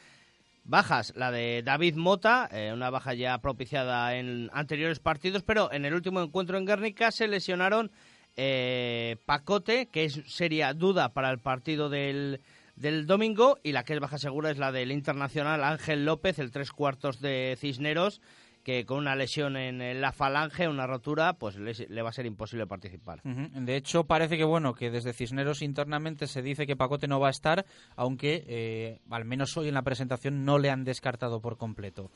Bajas, 0.64 1.12
la 1.16 1.30
de 1.30 1.62
David 1.64 1.96
Mota, 1.96 2.48
eh, 2.52 2.70
una 2.72 2.90
baja 2.90 3.14
ya 3.14 3.38
propiciada 3.38 4.14
en 4.16 4.50
anteriores 4.52 5.00
partidos, 5.00 5.42
pero 5.42 5.72
en 5.72 5.84
el 5.84 5.94
último 5.94 6.22
encuentro 6.22 6.58
en 6.58 6.66
Guernica 6.66 7.10
se 7.10 7.28
lesionaron 7.28 7.90
eh, 8.36 9.16
Pacote, 9.26 9.86
que 9.86 10.04
es, 10.04 10.20
sería 10.26 10.72
duda 10.74 11.10
para 11.10 11.30
el 11.30 11.38
partido 11.38 11.88
del, 11.88 12.40
del 12.80 13.06
domingo, 13.06 13.58
y 13.62 13.72
la 13.72 13.84
que 13.84 13.92
es 13.92 14.00
baja 14.00 14.18
segura 14.18 14.50
es 14.50 14.58
la 14.58 14.72
del 14.72 14.90
internacional 14.90 15.62
Ángel 15.62 16.04
López, 16.04 16.38
el 16.38 16.50
tres 16.50 16.72
cuartos 16.72 17.20
de 17.20 17.56
Cisneros, 17.58 18.22
que 18.64 18.84
con 18.84 18.98
una 18.98 19.16
lesión 19.16 19.56
en 19.56 20.00
la 20.00 20.12
falange, 20.12 20.68
una 20.68 20.86
rotura, 20.86 21.34
pues 21.34 21.56
le, 21.56 22.02
va 22.02 22.10
a 22.10 22.12
ser 22.12 22.26
imposible 22.26 22.66
participar. 22.66 23.22
De 23.22 23.76
hecho, 23.76 24.04
parece 24.04 24.36
que 24.36 24.44
bueno 24.44 24.74
que 24.74 24.90
desde 24.90 25.12
Cisneros 25.12 25.62
internamente 25.62 26.26
se 26.26 26.42
dice 26.42 26.66
que 26.66 26.76
Pacote 26.76 27.06
no 27.06 27.20
va 27.20 27.28
a 27.28 27.32
estar, 27.32 27.64
aunque 27.96 28.44
eh, 28.46 29.00
al 29.10 29.24
menos 29.24 29.56
hoy 29.56 29.68
en 29.68 29.74
la 29.74 29.82
presentación 29.82 30.44
no 30.44 30.58
le 30.58 30.70
han 30.70 30.84
descartado 30.84 31.40
por 31.40 31.56
completo. 31.56 32.10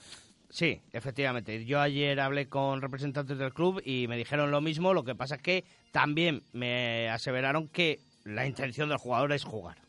Sí, 0.51 0.81
efectivamente. 0.93 1.65
Yo 1.65 1.81
ayer 1.81 2.21
hablé 2.21 2.49
con 2.49 2.81
representantes 2.81 3.39
del 3.39 3.53
club 3.53 3.83
y 3.85 4.07
me 4.07 4.17
dijeron 4.17 4.51
lo 4.51 4.61
mismo. 4.61 4.95
Lo 4.95 5.03
que 5.03 5.15
pasa 5.15 5.37
es 5.37 5.43
que 5.43 5.65
también 5.91 6.43
me 6.53 7.09
aseveraron 7.09 7.69
que 7.69 8.01
la 8.25 8.47
intención 8.47 8.89
del 8.89 8.99
jugador 8.99 9.33
es 9.33 9.45
jugar. 9.45 9.84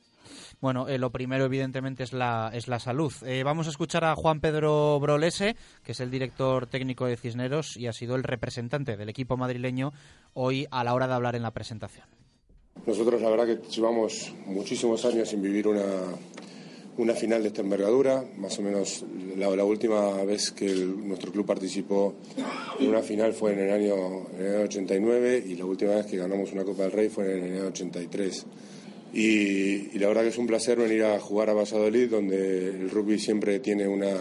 Bueno, 0.62 0.88
eh, 0.88 0.98
lo 0.98 1.12
primero 1.12 1.46
evidentemente 1.46 2.04
es 2.04 2.14
la, 2.14 2.52
es 2.54 2.68
la 2.68 2.80
salud. 2.80 3.14
Eh, 3.26 3.44
vamos 3.44 3.68
a 3.68 3.70
escuchar 3.70 4.04
a 4.04 4.16
Juan 4.16 4.40
Pedro 4.40 5.00
Brolese, 5.00 5.56
que 5.84 5.92
es 5.92 6.00
el 6.00 6.12
director 6.12 6.68
técnico 6.68 7.06
de 7.06 7.18
Cisneros 7.18 7.78
y 7.78 7.88
ha 7.88 7.94
sido 7.94 8.16
el 8.16 8.24
representante 8.24 8.98
del 8.98 9.10
equipo 9.10 9.38
madrileño 9.38 9.94
hoy 10.34 10.68
a 10.72 10.84
la 10.84 10.94
hora 10.94 11.08
de 11.08 11.14
hablar 11.14 11.36
en 11.36 11.44
la 11.44 11.52
presentación. 11.52 12.06
Nosotros 12.86 13.22
la 13.22 13.30
verdad 13.30 13.46
que 13.46 13.68
llevamos 13.70 14.34
muchísimos 14.46 15.06
años 15.06 15.30
sin 15.30 15.42
vivir 15.42 15.68
una, 15.68 15.86
una 16.98 17.14
final 17.14 17.42
de 17.42 17.50
esta 17.50 17.62
envergadura, 17.62 18.24
más 18.38 18.58
o 18.60 18.62
menos 18.62 19.04
la, 19.36 19.64
última 19.64 20.24
vez 20.24 20.52
que 20.52 20.74
nuestro 20.74 21.32
club 21.32 21.46
participó 21.46 22.16
en 22.80 22.90
una 22.90 23.02
final 23.02 23.34
fue 23.34 23.54
en 23.54 23.60
el, 23.60 23.72
año, 23.72 24.28
en 24.38 24.46
el 24.46 24.56
año 24.56 24.66
89 24.66 25.44
y 25.48 25.56
la 25.56 25.66
última 25.66 25.96
vez 25.96 26.06
que 26.06 26.18
ganamos 26.18 26.52
una 26.54 26.64
Copa 26.64 26.84
del 26.84 26.92
Rey 26.92 27.10
fue 27.10 27.38
en 27.38 27.46
el 27.46 27.54
año 27.60 27.68
83. 27.68 28.46
Y, 29.16 29.98
la 29.98 30.10
verdad 30.10 30.24
que 30.24 30.28
es 30.28 30.38
un 30.38 30.46
placer 30.46 30.78
venir 30.78 31.06
a 31.06 31.18
jugar 31.22 31.50
a 31.50 31.54
Valladolid, 31.54 32.10
donde 32.10 32.68
el 32.68 32.90
rugby 32.90 33.18
siempre 33.18 33.60
tiene 33.60 33.88
una, 33.88 34.14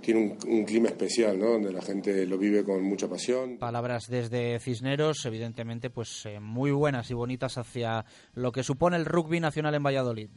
tiene 0.00 0.38
un, 0.46 0.64
clima 0.64 0.88
especial, 0.88 1.36
¿no? 1.36 1.46
Donde 1.54 1.72
la 1.72 1.82
gente 1.82 2.26
lo 2.26 2.38
vive 2.38 2.62
con 2.62 2.80
mucha 2.84 3.08
pasión. 3.08 3.58
Palabras 3.58 4.04
desde 4.08 4.60
Cisneros, 4.60 5.26
evidentemente, 5.26 5.90
pues 5.90 6.24
eh, 6.26 6.38
muy 6.38 6.70
buenas 6.70 7.10
y 7.10 7.14
bonitas 7.14 7.58
hacia 7.58 8.04
lo 8.34 8.52
que 8.52 8.62
supone 8.62 8.96
el 8.98 9.04
rugby 9.04 9.40
nacional 9.40 9.74
en 9.74 9.82
Valladolid. 9.82 10.30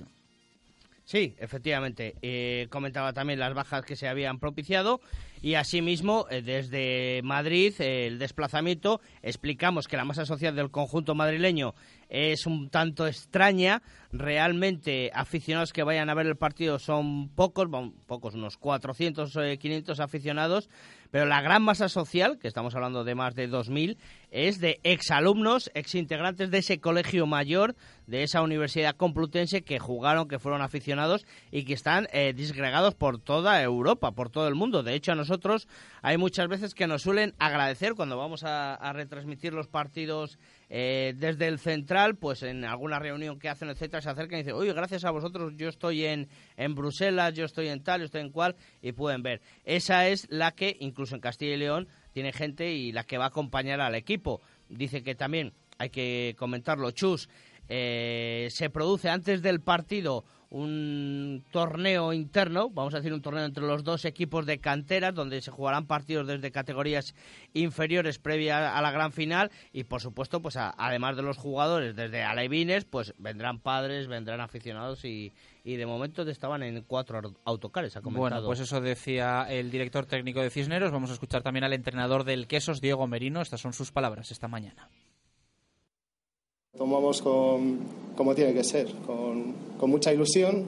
Sí, 1.07 1.35
efectivamente. 1.39 2.15
Eh, 2.21 2.67
comentaba 2.69 3.13
también 3.13 3.39
las 3.39 3.53
bajas 3.53 3.85
que 3.85 3.95
se 3.95 4.09
habían 4.09 4.39
propiciado 4.39 4.99
y 5.41 5.53
asimismo 5.53 6.25
eh, 6.29 6.41
desde 6.41 7.21
Madrid 7.23 7.73
el 7.79 8.19
desplazamiento 8.19 8.99
explicamos 9.21 9.87
que 9.87 9.95
la 9.95 10.03
masa 10.03 10.25
social 10.25 10.53
del 10.53 10.69
conjunto 10.69 11.15
madrileño 11.15 11.75
es 12.10 12.45
un 12.45 12.70
tanto 12.70 13.08
extraña. 13.08 13.82
Realmente 14.12 15.12
aficionados 15.14 15.74
que 15.74 15.84
vayan 15.84 16.10
a 16.10 16.14
ver 16.14 16.28
el 16.28 16.38
partido 16.38 16.80
son 16.80 17.30
pocos, 17.30 17.68
pocos, 18.05 18.36
unos 18.36 18.58
400 18.58 19.36
o 19.36 19.41
500 19.60 19.99
aficionados, 19.99 20.70
pero 21.12 21.26
la 21.26 21.41
gran 21.41 21.62
masa 21.62 21.89
social, 21.89 22.39
que 22.39 22.47
estamos 22.47 22.74
hablando 22.76 23.03
de 23.03 23.16
más 23.16 23.36
de 23.36 23.49
2.000, 23.49 23.97
es 24.32 24.60
de 24.60 24.80
exalumnos, 24.84 25.70
exintegrantes 25.74 26.51
de 26.51 26.60
ese 26.60 26.80
colegio 26.80 27.28
mayor, 27.28 27.76
de 28.08 28.24
esa 28.24 28.41
Universidad 28.41 28.95
Complutense 28.95 29.64
que 29.64 29.80
jugaron, 29.80 30.30
que 30.30 30.39
fueron 30.39 30.62
aficionados 30.62 31.26
y 31.51 31.66
que 31.66 31.74
están 31.74 32.08
eh, 32.14 32.34
disgregados 32.34 32.95
por 32.95 33.20
toda 33.20 33.62
Europa, 33.62 34.12
por 34.12 34.30
todo 34.30 34.47
el 34.47 34.55
mundo. 34.55 34.84
De 34.84 34.95
hecho, 34.95 35.12
a 35.12 35.16
nosotros 35.16 35.68
hay 36.01 36.18
muchas 36.18 36.47
veces 36.47 36.74
que 36.74 36.88
nos 36.88 37.01
suelen 37.01 37.36
agradecer 37.39 37.93
cuando 37.93 38.18
vamos 38.18 38.45
a 38.45 38.93
retransmitir 38.93 39.53
los 39.53 39.68
partidos 39.68 40.39
eh, 40.70 41.13
desde 41.15 41.47
el 41.47 41.59
central, 41.59 42.18
pues 42.18 42.43
en 42.43 42.65
alguna 42.65 42.99
reunión 42.99 43.39
que 43.39 43.49
hacen, 43.49 43.70
etcétera, 43.70 44.01
se 44.01 44.09
acercan 44.09 44.39
y 44.39 44.43
dicen, 44.43 44.55
oye, 44.55 44.74
gracias 44.74 45.05
a 45.05 45.11
vosotros 45.11 45.53
yo 45.55 45.70
estoy 45.70 46.05
en, 46.05 46.28
en 46.57 46.76
Bruselas, 46.76 47.34
yo 47.34 47.45
estoy 47.45 47.70
en 47.70 47.84
tal, 47.84 48.01
yo 48.01 48.05
estoy 48.05 48.22
en 48.22 48.32
cual, 48.32 48.55
y 48.82 48.91
pueden 48.91 49.24
ver. 49.24 49.41
Esa 49.63 50.07
es 50.07 50.28
la 50.30 50.51
que, 50.51 50.76
incluso 50.80 51.15
en 51.15 51.22
Castilla 51.22 51.53
y 51.53 51.57
León, 51.57 51.88
tiene 52.11 52.34
gente 52.34 52.72
y 52.74 52.91
la 52.91 53.03
que 53.03 53.18
va 53.18 53.26
a 53.26 53.30
acompañar 53.30 53.80
al 53.80 53.95
equipo. 53.95 54.41
Dice 54.70 55.03
que 55.03 55.15
también, 55.15 55.53
hay 55.78 55.89
que 55.89 56.36
comentarlo, 56.38 56.91
Chus, 56.91 57.30
eh, 57.70 58.47
se 58.49 58.70
produce 58.70 59.09
antes 59.09 59.41
del 59.41 59.61
partido 59.61 60.26
un 60.49 61.43
torneo 61.51 62.13
interno, 62.13 62.69
vamos 62.69 62.93
a 62.93 62.97
decir 62.97 63.13
un 63.13 63.21
torneo 63.21 63.45
entre 63.45 63.65
los 63.65 63.83
dos 63.83 64.05
equipos 64.05 64.45
de 64.45 64.59
canteras, 64.59 65.13
donde 65.13 65.41
se 65.41 65.51
jugarán 65.51 65.87
partidos 65.87 66.27
desde 66.27 66.51
categorías 66.51 67.15
inferiores 67.53 68.19
previa 68.19 68.77
a 68.77 68.81
la 68.81 68.91
gran 68.91 69.11
final. 69.11 69.51
Y 69.73 69.83
por 69.83 70.01
supuesto, 70.01 70.41
pues 70.41 70.55
además 70.57 71.15
de 71.15 71.23
los 71.23 71.37
jugadores 71.37 71.95
desde 71.95 72.23
alevines, 72.23 72.85
pues 72.85 73.13
vendrán 73.17 73.59
padres, 73.59 74.07
vendrán 74.07 74.39
aficionados 74.39 75.03
y, 75.03 75.33
y 75.63 75.75
de 75.75 75.85
momento 75.85 76.23
estaban 76.23 76.63
en 76.63 76.81
cuatro 76.83 77.35
autocares, 77.43 77.97
ha 77.97 78.01
comentado. 78.01 78.29
Bueno, 78.29 78.45
pues 78.45 78.59
eso 78.59 78.79
decía 78.79 79.45
el 79.49 79.69
director 79.69 80.05
técnico 80.05 80.41
de 80.41 80.49
Cisneros, 80.49 80.91
vamos 80.91 81.09
a 81.09 81.13
escuchar 81.13 81.41
también 81.41 81.63
al 81.63 81.73
entrenador 81.73 82.23
del 82.23 82.47
Quesos, 82.47 82.81
Diego 82.81 83.07
Merino, 83.07 83.41
estas 83.41 83.61
son 83.61 83.73
sus 83.73 83.91
palabras 83.91 84.31
esta 84.31 84.47
mañana 84.47 84.89
tomamos 86.78 87.22
con, 87.22 87.80
como 88.15 88.36
tiene 88.36 88.53
que 88.53 88.63
ser, 88.63 88.88
con, 89.05 89.55
mucha 89.89 90.13
ilusión, 90.13 90.65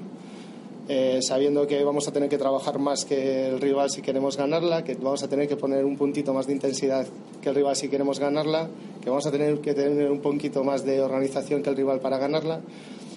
eh, 0.88 1.20
sabiendo 1.22 1.68
que 1.68 1.84
vamos 1.84 2.08
a 2.08 2.12
tener 2.12 2.30
que 2.30 2.38
trabajar 2.38 2.80
más 2.80 3.06
que 3.06 3.48
el 3.48 3.62
rival 3.62 3.92
si 3.92 4.02
queremos 4.02 4.38
ganarla, 4.38 4.84
que 4.84 4.96
vamos 4.96 5.22
a 5.24 5.28
tener 5.28 5.48
que 5.48 5.56
poner 5.56 5.86
un 5.86 5.98
puntito 5.98 6.34
más 6.34 6.48
de 6.48 6.54
intensidad 6.54 7.06
que 7.42 7.50
el 7.50 7.56
rival 7.56 7.76
si 7.76 7.90
queremos 7.90 8.20
ganarla, 8.20 8.70
que 9.02 9.10
vamos 9.10 9.28
a 9.28 9.32
tener 9.32 9.60
que 9.60 9.76
tener 9.76 10.10
un 10.10 10.20
poquito 10.20 10.64
más 10.64 10.84
de 10.84 11.00
organización 11.02 11.62
que 11.62 11.70
el 11.70 11.76
rival 11.76 12.00
para 12.00 12.18
ganarla 12.18 12.62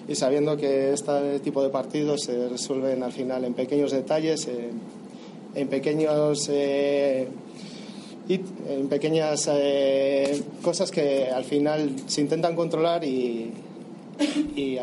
y 0.07 0.15
sabiendo 0.15 0.55
que 0.55 0.91
este 0.93 1.39
tipo 1.39 1.63
de 1.63 1.69
partidos 1.69 2.21
se 2.21 2.49
resuelven 2.49 3.01
al 3.01 3.11
final 3.11 3.43
en 3.45 3.53
pequeños 3.53 3.91
detalles, 3.91 4.47
en 5.55 5.67
pequeños... 5.67 6.49
Eh, 6.49 7.27
y 8.27 8.39
en 8.67 8.87
pequeñas 8.87 9.49
eh, 9.51 10.43
cosas 10.61 10.91
que 10.91 11.29
al 11.29 11.43
final 11.43 11.91
se 12.07 12.21
intentan 12.21 12.55
controlar 12.55 13.03
y, 13.03 13.53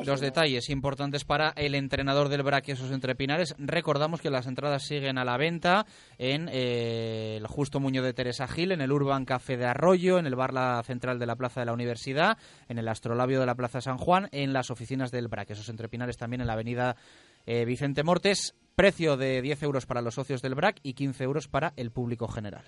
Los 0.05 0.21
detalles 0.21 0.69
importantes 0.71 1.25
para 1.25 1.51
el 1.57 1.75
entrenador 1.75 2.29
del 2.29 2.43
BRAC 2.43 2.69
y 2.69 2.73
esos 2.73 2.91
entrepinares. 2.91 3.55
Recordamos 3.59 4.21
que 4.21 4.29
las 4.29 4.47
entradas 4.47 4.83
siguen 4.83 5.19
a 5.19 5.25
la 5.25 5.37
venta 5.37 5.87
en 6.19 6.49
eh, 6.53 7.37
el 7.39 7.47
Justo 7.47 7.81
Muñoz 7.81 8.05
de 8.05 8.13
Teresa 8.13 8.49
Gil, 8.49 8.73
en 8.73 8.81
el 8.81 8.93
Urban 8.93 9.25
Café 9.25 9.57
de 9.57 9.67
Arroyo, 9.67 10.19
en 10.19 10.27
el 10.27 10.35
bar 10.35 10.53
La 10.53 10.83
Central 10.85 11.19
de 11.19 11.27
la 11.27 11.37
Plaza 11.37 11.61
de 11.61 11.67
la 11.67 11.73
Universidad, 11.73 12.37
en 12.69 12.79
el 12.79 12.89
Astrolabio 12.89 13.39
de 13.41 13.47
la 13.47 13.55
Plaza 13.55 13.81
San 13.81 13.99
Juan, 13.99 14.29
en 14.33 14.53
las 14.53 14.71
oficinas 14.71 15.13
del 15.13 15.29
BRAC. 15.29 15.51
Esos 15.51 15.69
entrepinares 15.69 16.17
también 16.17 16.41
en 16.41 16.49
la 16.49 16.55
avenida 16.55 16.97
eh, 17.47 17.65
Vicente 17.65 18.03
Mortes. 18.03 18.55
Precio 18.75 19.17
de 19.17 19.43
10 19.43 19.63
euros 19.63 19.87
para 19.87 20.03
los 20.03 20.15
socios 20.15 20.43
del 20.43 20.55
BRAC 20.55 20.81
y 20.83 20.95
15 20.95 21.25
euros 21.25 21.49
para 21.49 21.73
el 21.77 21.91
público 21.91 22.29
general. 22.29 22.65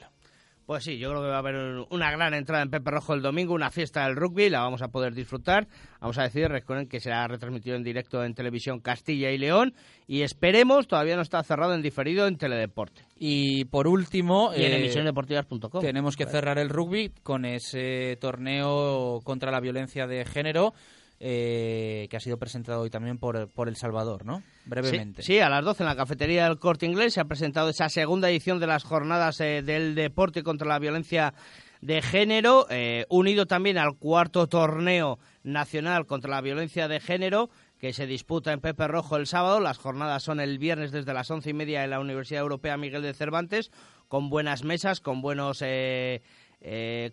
Pues 0.67 0.85
sí, 0.85 0.99
yo 0.99 1.11
creo 1.11 1.23
que 1.23 1.29
va 1.29 1.37
a 1.37 1.39
haber 1.39 1.87
una 1.91 2.11
gran 2.13 2.35
entrada 2.35 2.63
en 2.63 2.71
Pepe 2.71 2.91
Rojo 2.91 3.15
el 3.15 3.23
domingo, 3.23 3.53
una 3.53 3.71
fiesta 3.71 4.05
del 4.05 4.17
rugby, 4.17 4.49
la 4.49 4.61
vamos 4.61 4.81
a 4.83 4.89
poder 4.89 5.13
disfrutar. 5.13 5.67
Vamos 6.01 6.19
a 6.19 6.23
decir, 6.23 6.49
recuerden 6.49 6.89
que 6.89 7.01
será 7.01 7.27
retransmitido 7.27 7.77
en 7.77 7.83
directo 7.83 8.25
en 8.25 8.35
televisión 8.35 8.81
Castilla 8.81 9.31
y 9.31 9.39
León 9.39 9.75
y 10.07 10.23
esperemos, 10.23 10.87
todavía 10.87 11.17
no 11.17 11.23
está 11.23 11.43
cerrado 11.43 11.75
en 11.75 11.83
diferido 11.83 12.27
en 12.27 12.37
Teledeporte. 12.37 13.05
Y 13.17 13.65
por 13.67 13.89
último, 13.89 14.53
y 14.57 14.65
en 14.65 14.73
eh, 14.73 14.77
emisionesdeportivas.com. 14.79 15.81
Tenemos 15.81 16.17
que 16.17 16.27
cerrar 16.27 16.59
el 16.59 16.69
rugby 16.69 17.13
con 17.23 17.45
ese 17.45 18.17
torneo 18.21 19.21
contra 19.25 19.51
la 19.51 19.61
violencia 19.61 20.07
de 20.07 20.25
género 20.25 20.75
eh, 21.25 22.09
que 22.11 22.17
ha 22.17 22.21
sido 22.21 22.37
presentado 22.37 22.81
hoy 22.81 22.91
también 22.91 23.17
por, 23.17 23.49
por 23.49 23.69
El 23.69 23.77
Salvador, 23.77 24.27
¿no? 24.27 24.43
Brevemente. 24.65 25.23
Sí, 25.23 25.39
a 25.39 25.49
las 25.49 25.65
12 25.65 25.85
en 25.85 25.89
la 25.89 25.95
cafetería 25.95 26.49
del 26.49 26.59
Corte 26.59 26.85
Inglés 26.85 27.15
se 27.15 27.21
ha 27.21 27.27
presentado 27.27 27.69
esa 27.69 27.89
segunda 27.89 28.29
edición 28.29 28.59
de 28.59 28.67
las 28.67 28.83
jornadas 28.83 29.41
eh, 29.41 29.63
del 29.63 29.95
deporte 29.95 30.43
contra 30.43 30.67
la 30.67 30.81
violencia 30.81 31.33
de 31.81 32.03
género, 32.03 32.67
eh, 32.71 33.07
unido 33.09 33.47
también 33.47 33.79
al 33.79 33.97
cuarto 33.99 34.49
torneo 34.49 35.21
nacional 35.45 36.07
contra 36.07 36.29
la 36.29 36.41
violencia 36.41 36.89
de 36.89 36.99
género 36.99 37.51
que 37.79 37.93
se 37.93 38.09
disputa 38.09 38.53
en 38.53 38.61
Pepe 38.61 38.89
Rojo 38.89 39.17
el 39.17 39.29
sábado. 39.29 39.61
Las 39.61 39.79
jornadas 39.79 40.25
son 40.25 40.41
el 40.41 40.59
viernes 40.59 40.91
desde 40.91 41.15
las 41.15 41.31
once 41.31 41.51
y 41.51 41.55
media 41.55 41.85
en 41.85 41.91
la 41.91 42.01
Universidad 42.01 42.41
Europea 42.41 42.77
Miguel 42.77 43.03
de 43.03 43.15
Cervantes, 43.15 43.71
con 44.09 44.29
buenas 44.29 44.65
mesas, 44.65 45.01
con 45.01 45.23
buenos 45.23 45.63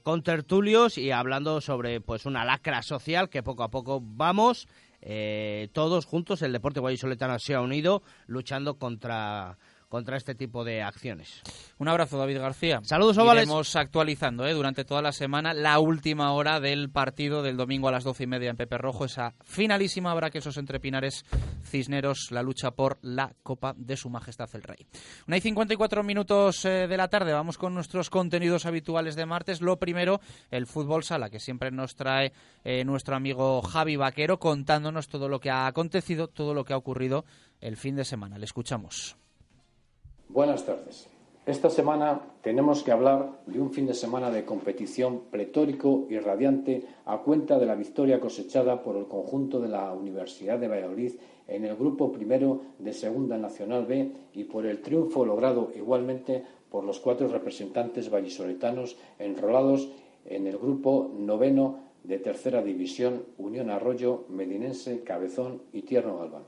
con 0.03 0.21
tertulios 0.21 0.97
y 0.97 1.11
hablando 1.11 1.59
sobre 1.59 2.01
pues 2.01 2.25
una 2.25 2.45
lacra 2.45 2.81
social 2.83 3.29
que 3.29 3.41
poco 3.41 3.63
a 3.63 3.71
poco 3.71 3.99
vamos 4.01 4.67
eh, 5.01 5.69
todos 5.71 6.05
juntos, 6.05 6.41
el 6.41 6.51
deporte 6.51 6.79
guayisoletano 6.79 7.39
se 7.39 7.55
ha 7.55 7.61
unido 7.61 8.03
luchando 8.27 8.77
contra 8.77 9.57
contra 9.89 10.15
este 10.15 10.35
tipo 10.35 10.63
de 10.63 10.83
acciones. 10.83 11.41
Un 11.77 11.87
abrazo, 11.87 12.17
David 12.17 12.39
García. 12.39 12.79
Saludos, 12.83 13.17
Ovales. 13.17 13.43
Iremos 13.43 13.75
actualizando 13.75 14.45
¿eh? 14.47 14.53
durante 14.53 14.85
toda 14.85 15.01
la 15.01 15.11
semana 15.11 15.53
la 15.53 15.79
última 15.79 16.31
hora 16.33 16.59
del 16.59 16.89
partido 16.89 17.41
del 17.41 17.57
domingo 17.57 17.87
a 17.87 17.91
las 17.91 18.03
doce 18.03 18.23
y 18.23 18.27
media 18.27 18.51
en 18.51 18.55
Pepe 18.55 18.77
Rojo. 18.77 19.05
Esa 19.05 19.33
finalísima 19.43 20.11
habrá 20.11 20.29
que 20.29 20.37
esos 20.37 20.57
entre 20.57 20.79
Pinares 20.79 21.25
Cisneros, 21.63 22.31
la 22.31 22.43
lucha 22.43 22.71
por 22.71 22.99
la 23.01 23.33
Copa 23.43 23.73
de 23.75 23.97
Su 23.97 24.09
Majestad 24.09 24.49
el 24.53 24.63
Rey. 24.63 24.87
Una 25.27 25.37
y 25.37 25.41
54 25.41 26.03
minutos 26.03 26.63
eh, 26.65 26.87
de 26.87 26.97
la 26.97 27.07
tarde. 27.07 27.33
Vamos 27.33 27.57
con 27.57 27.73
nuestros 27.73 28.09
contenidos 28.09 28.65
habituales 28.65 29.15
de 29.15 29.25
martes. 29.25 29.61
Lo 29.61 29.79
primero, 29.79 30.21
el 30.51 30.67
fútbol 30.67 31.03
sala, 31.03 31.29
que 31.29 31.39
siempre 31.39 31.71
nos 31.71 31.95
trae 31.95 32.31
eh, 32.63 32.85
nuestro 32.85 33.15
amigo 33.15 33.61
Javi 33.61 33.95
Vaquero 33.95 34.39
contándonos 34.39 35.07
todo 35.07 35.27
lo 35.27 35.39
que 35.39 35.49
ha 35.49 35.65
acontecido, 35.65 36.27
todo 36.27 36.53
lo 36.53 36.63
que 36.63 36.73
ha 36.73 36.77
ocurrido 36.77 37.25
el 37.59 37.77
fin 37.77 37.95
de 37.95 38.05
semana. 38.05 38.37
Le 38.37 38.45
escuchamos. 38.45 39.17
Buenas 40.31 40.63
tardes. 40.63 41.07
Esta 41.47 41.71
semana 41.71 42.21
tenemos 42.43 42.83
que 42.83 42.91
hablar 42.91 43.41
de 43.47 43.59
un 43.59 43.73
fin 43.73 43.87
de 43.87 43.95
semana 43.95 44.29
de 44.29 44.45
competición 44.45 45.21
pletórico 45.31 46.05
y 46.07 46.19
radiante 46.19 46.85
a 47.05 47.17
cuenta 47.17 47.57
de 47.57 47.65
la 47.65 47.73
victoria 47.73 48.19
cosechada 48.19 48.83
por 48.83 48.95
el 48.95 49.07
conjunto 49.07 49.59
de 49.59 49.69
la 49.69 49.91
Universidad 49.91 50.59
de 50.59 50.67
Valladolid 50.67 51.13
en 51.47 51.65
el 51.65 51.75
grupo 51.75 52.11
primero 52.11 52.61
de 52.77 52.93
Segunda 52.93 53.39
Nacional 53.39 53.87
B 53.87 54.11
y 54.35 54.43
por 54.43 54.67
el 54.67 54.83
triunfo 54.83 55.25
logrado 55.25 55.71
igualmente 55.75 56.43
por 56.69 56.83
los 56.83 56.99
cuatro 56.99 57.27
representantes 57.27 58.11
vallisoletanos 58.11 58.97
enrolados 59.17 59.89
en 60.25 60.45
el 60.45 60.59
grupo 60.59 61.09
noveno 61.17 61.79
de 62.03 62.19
Tercera 62.19 62.61
División 62.61 63.23
Unión 63.39 63.71
Arroyo, 63.71 64.25
Medinense, 64.29 65.01
Cabezón 65.03 65.63
y 65.73 65.81
Tierno 65.81 66.19
Galván. 66.19 66.43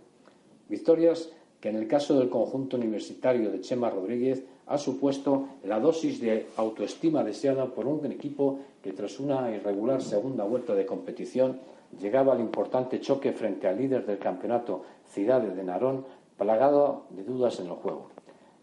Victorias 0.69 1.34
que 1.62 1.70
en 1.70 1.76
el 1.76 1.88
caso 1.88 2.18
del 2.18 2.30
conjunto 2.30 2.76
universitario 2.76 3.51
de 3.51 3.62
Chema 3.62 3.91
Rodríguez 3.91 4.43
ha 4.66 4.78
supuesto 4.78 5.45
la 5.64 5.80
dosis 5.80 6.20
de 6.20 6.47
autoestima 6.57 7.24
deseada 7.24 7.68
por 7.68 7.86
un 7.86 8.03
equipo 8.12 8.59
que 8.82 8.93
tras 8.93 9.20
una 9.20 9.51
irregular 9.51 10.01
segunda 10.01 10.43
vuelta 10.43 10.74
de 10.74 10.88
competición 10.88 11.59
llegaba 11.99 12.34
al 12.34 12.39
importante 12.39 12.99
choque 12.99 13.32
frente 13.32 13.68
al 13.68 13.78
líder 13.78 14.05
del 14.05 14.18
campeonato 14.18 14.84
Ciudad 15.12 15.41
de 15.41 15.64
Narón, 15.64 16.05
plagado 16.38 17.03
de 17.12 17.24
dudas 17.24 17.59
en 17.59 17.68
el 17.68 17.74
juego. 17.74 18.07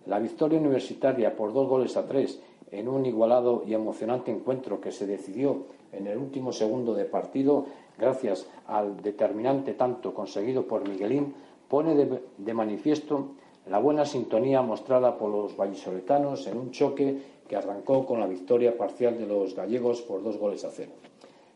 La 0.07 0.19
victoria 0.19 0.59
universitaria 0.59 1.37
por 1.37 1.53
dos 1.53 1.69
goles 1.69 1.97
a 1.97 2.07
tres 2.07 2.41
en 2.71 2.89
un 2.89 3.07
igualado 3.07 3.63
y 3.67 3.75
emocionante 3.75 4.31
encuentro 4.31 4.81
que 4.81 4.93
se 4.93 5.07
decidió 5.07 5.67
en 5.93 6.07
el 6.07 6.19
último 6.19 6.53
segundo 6.53 6.95
de 6.95 7.05
partido 7.05 7.67
gracias 7.99 8.47
al 8.67 9.03
determinante 9.03 9.75
tanto 9.75 10.15
conseguido 10.15 10.67
por 10.67 10.89
Miguelín 10.89 11.35
pone 11.69 11.95
de, 11.95 12.55
manifiesto 12.55 13.33
la 13.69 13.79
buena 13.79 14.05
sintonía 14.07 14.63
mostrada 14.63 15.19
por 15.19 15.31
los 15.31 15.57
vallisoletanos 15.57 16.47
en 16.47 16.59
un 16.59 16.71
choque 16.71 17.19
que 17.47 17.57
arrancó 17.57 18.07
con 18.07 18.21
la 18.21 18.27
victoria 18.27 18.77
parcial 18.77 19.19
de 19.19 19.27
los 19.27 19.55
gallegos 19.55 20.03
por 20.03 20.23
dos 20.23 20.39
goles 20.39 20.65
a 20.65 20.71
cero. 20.71 20.93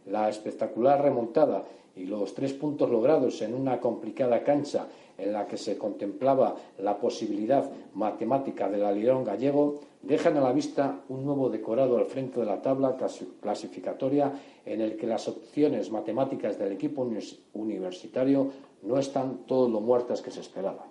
La 0.07 0.29
espectacular 0.29 1.01
remontada 1.01 1.65
y 1.97 2.05
los 2.07 2.35
tres 2.35 2.53
puntos 2.53 2.91
logrados 2.91 3.41
en 3.43 3.55
una 3.55 3.81
complicada 3.81 4.43
cancha 4.43 4.87
en 5.19 5.33
la 5.33 5.47
que 5.47 5.57
se 5.57 5.77
contemplaba 5.77 6.57
la 6.79 6.99
posibilidad 6.99 7.71
matemática 7.95 8.69
del 8.69 8.85
alirón 8.85 9.25
gallego 9.25 9.81
dejan 10.03 10.37
a 10.37 10.41
la 10.41 10.53
vista 10.53 11.01
un 11.09 11.25
nuevo 11.25 11.49
decorado 11.49 11.99
al 11.99 12.07
frente 12.07 12.41
de 12.41 12.47
la 12.47 12.61
tabla 12.61 12.97
clasificatoria 13.41 14.33
en 14.65 14.81
el 14.81 14.97
que 14.97 15.07
las 15.07 15.29
opciones 15.29 15.91
matemáticas 15.91 16.59
del 16.59 16.73
equipo 16.73 17.09
universitario 17.55 18.51
no 18.83 18.99
están 18.99 19.47
todo 19.47 19.69
lo 19.69 19.81
muertas 19.81 20.23
que 20.23 20.31
se 20.31 20.41
esperaba. 20.41 20.87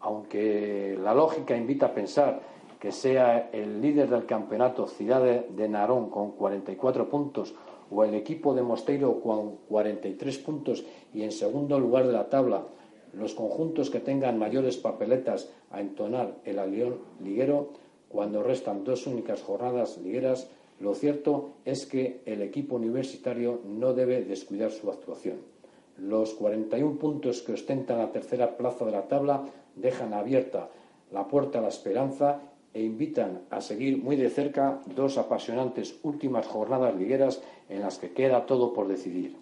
Aunque 0.00 0.98
la 1.02 1.14
lógica 1.14 1.56
invita 1.56 1.86
a 1.86 1.94
pensar 1.94 2.40
que 2.78 2.92
sea 2.92 3.48
el 3.52 3.80
líder 3.80 4.10
del 4.10 4.26
campeonato 4.26 4.86
Ciudad 4.86 5.22
de 5.22 5.68
Narón 5.68 6.10
con 6.10 6.32
44 6.32 7.08
puntos 7.08 7.54
o 7.90 8.04
el 8.04 8.14
equipo 8.14 8.54
de 8.54 8.62
Mosteiro 8.62 9.20
con 9.20 9.56
43 9.68 10.38
puntos 10.38 10.84
y 11.12 11.22
en 11.22 11.32
segundo 11.32 11.78
lugar 11.78 12.06
de 12.06 12.12
la 12.12 12.28
tabla 12.28 12.66
los 13.12 13.34
conjuntos 13.34 13.90
que 13.90 14.00
tengan 14.00 14.38
mayores 14.38 14.76
papeletas 14.76 15.50
a 15.70 15.80
entonar 15.80 16.36
el 16.44 16.58
alión 16.58 16.98
liguero 17.22 17.70
cuando 18.08 18.42
restan 18.42 18.84
dos 18.84 19.06
únicas 19.06 19.42
jornadas 19.42 19.98
ligueras, 19.98 20.48
lo 20.78 20.94
cierto 20.94 21.54
es 21.64 21.86
que 21.86 22.20
el 22.26 22.42
equipo 22.42 22.76
universitario 22.76 23.60
no 23.64 23.92
debe 23.92 24.22
descuidar 24.24 24.70
su 24.70 24.90
actuación. 24.90 25.53
Los 25.98 26.34
41 26.34 26.98
puntos 26.98 27.42
que 27.42 27.52
ostentan 27.52 27.98
la 27.98 28.10
tercera 28.10 28.56
plaza 28.56 28.84
de 28.84 28.92
la 28.92 29.08
tabla 29.08 29.44
dejan 29.76 30.12
abierta 30.12 30.68
la 31.12 31.28
puerta 31.28 31.58
a 31.58 31.62
la 31.62 31.68
esperanza 31.68 32.40
e 32.72 32.82
invitan 32.82 33.42
a 33.50 33.60
seguir 33.60 34.02
muy 34.02 34.16
de 34.16 34.30
cerca 34.30 34.80
dos 34.96 35.16
apasionantes 35.16 35.98
últimas 36.02 36.46
jornadas 36.46 36.96
ligueras 36.96 37.40
en 37.68 37.80
las 37.80 37.98
que 37.98 38.12
queda 38.12 38.46
todo 38.46 38.72
por 38.72 38.88
decidir. 38.88 39.36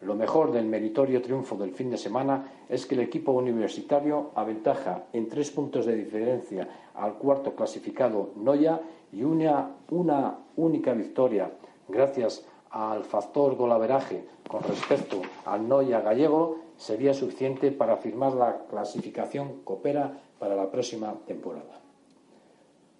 Lo 0.00 0.14
mejor 0.14 0.52
del 0.52 0.66
meritorio 0.66 1.20
triunfo 1.20 1.56
del 1.56 1.72
fin 1.72 1.90
de 1.90 1.98
semana 1.98 2.52
es 2.68 2.86
que 2.86 2.94
el 2.94 3.00
equipo 3.00 3.32
universitario 3.32 4.30
aventaja 4.36 5.06
en 5.12 5.28
tres 5.28 5.50
puntos 5.50 5.86
de 5.86 5.96
diferencia 5.96 6.68
al 6.94 7.14
cuarto 7.14 7.56
clasificado 7.56 8.30
Noya 8.36 8.80
y 9.12 9.24
una, 9.24 9.72
una 9.90 10.38
única 10.56 10.92
victoria 10.92 11.50
gracias 11.88 12.44
al 12.70 13.04
factor 13.04 13.56
golaveraje 13.56 14.24
con 14.46 14.62
respecto 14.62 15.20
al 15.44 15.68
Noya 15.68 16.00
gallego 16.00 16.58
sería 16.76 17.14
suficiente 17.14 17.72
para 17.72 17.96
firmar 17.96 18.34
la 18.34 18.66
clasificación 18.70 19.60
Coopera 19.64 20.20
para 20.38 20.54
la 20.54 20.70
próxima 20.70 21.14
temporada. 21.26 21.80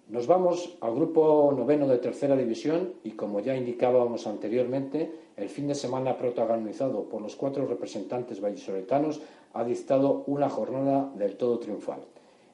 Nos 0.09 0.25
vamos 0.25 0.75
al 0.81 0.95
grupo 0.95 1.53
noveno 1.55 1.87
de 1.87 1.99
tercera 1.99 2.35
división 2.35 2.93
y 3.03 3.11
como 3.11 3.41
ya 3.41 3.55
indicábamos 3.55 4.25
anteriormente, 4.25 5.11
el 5.37 5.49
fin 5.49 5.67
de 5.67 5.75
semana 5.75 6.17
protagonizado 6.17 7.03
por 7.03 7.21
los 7.21 7.35
cuatro 7.35 7.67
representantes 7.67 8.41
vallisoletanos 8.41 9.21
ha 9.53 9.63
dictado 9.63 10.23
una 10.25 10.49
jornada 10.49 11.11
del 11.13 11.37
todo 11.37 11.59
triunfal. 11.59 11.99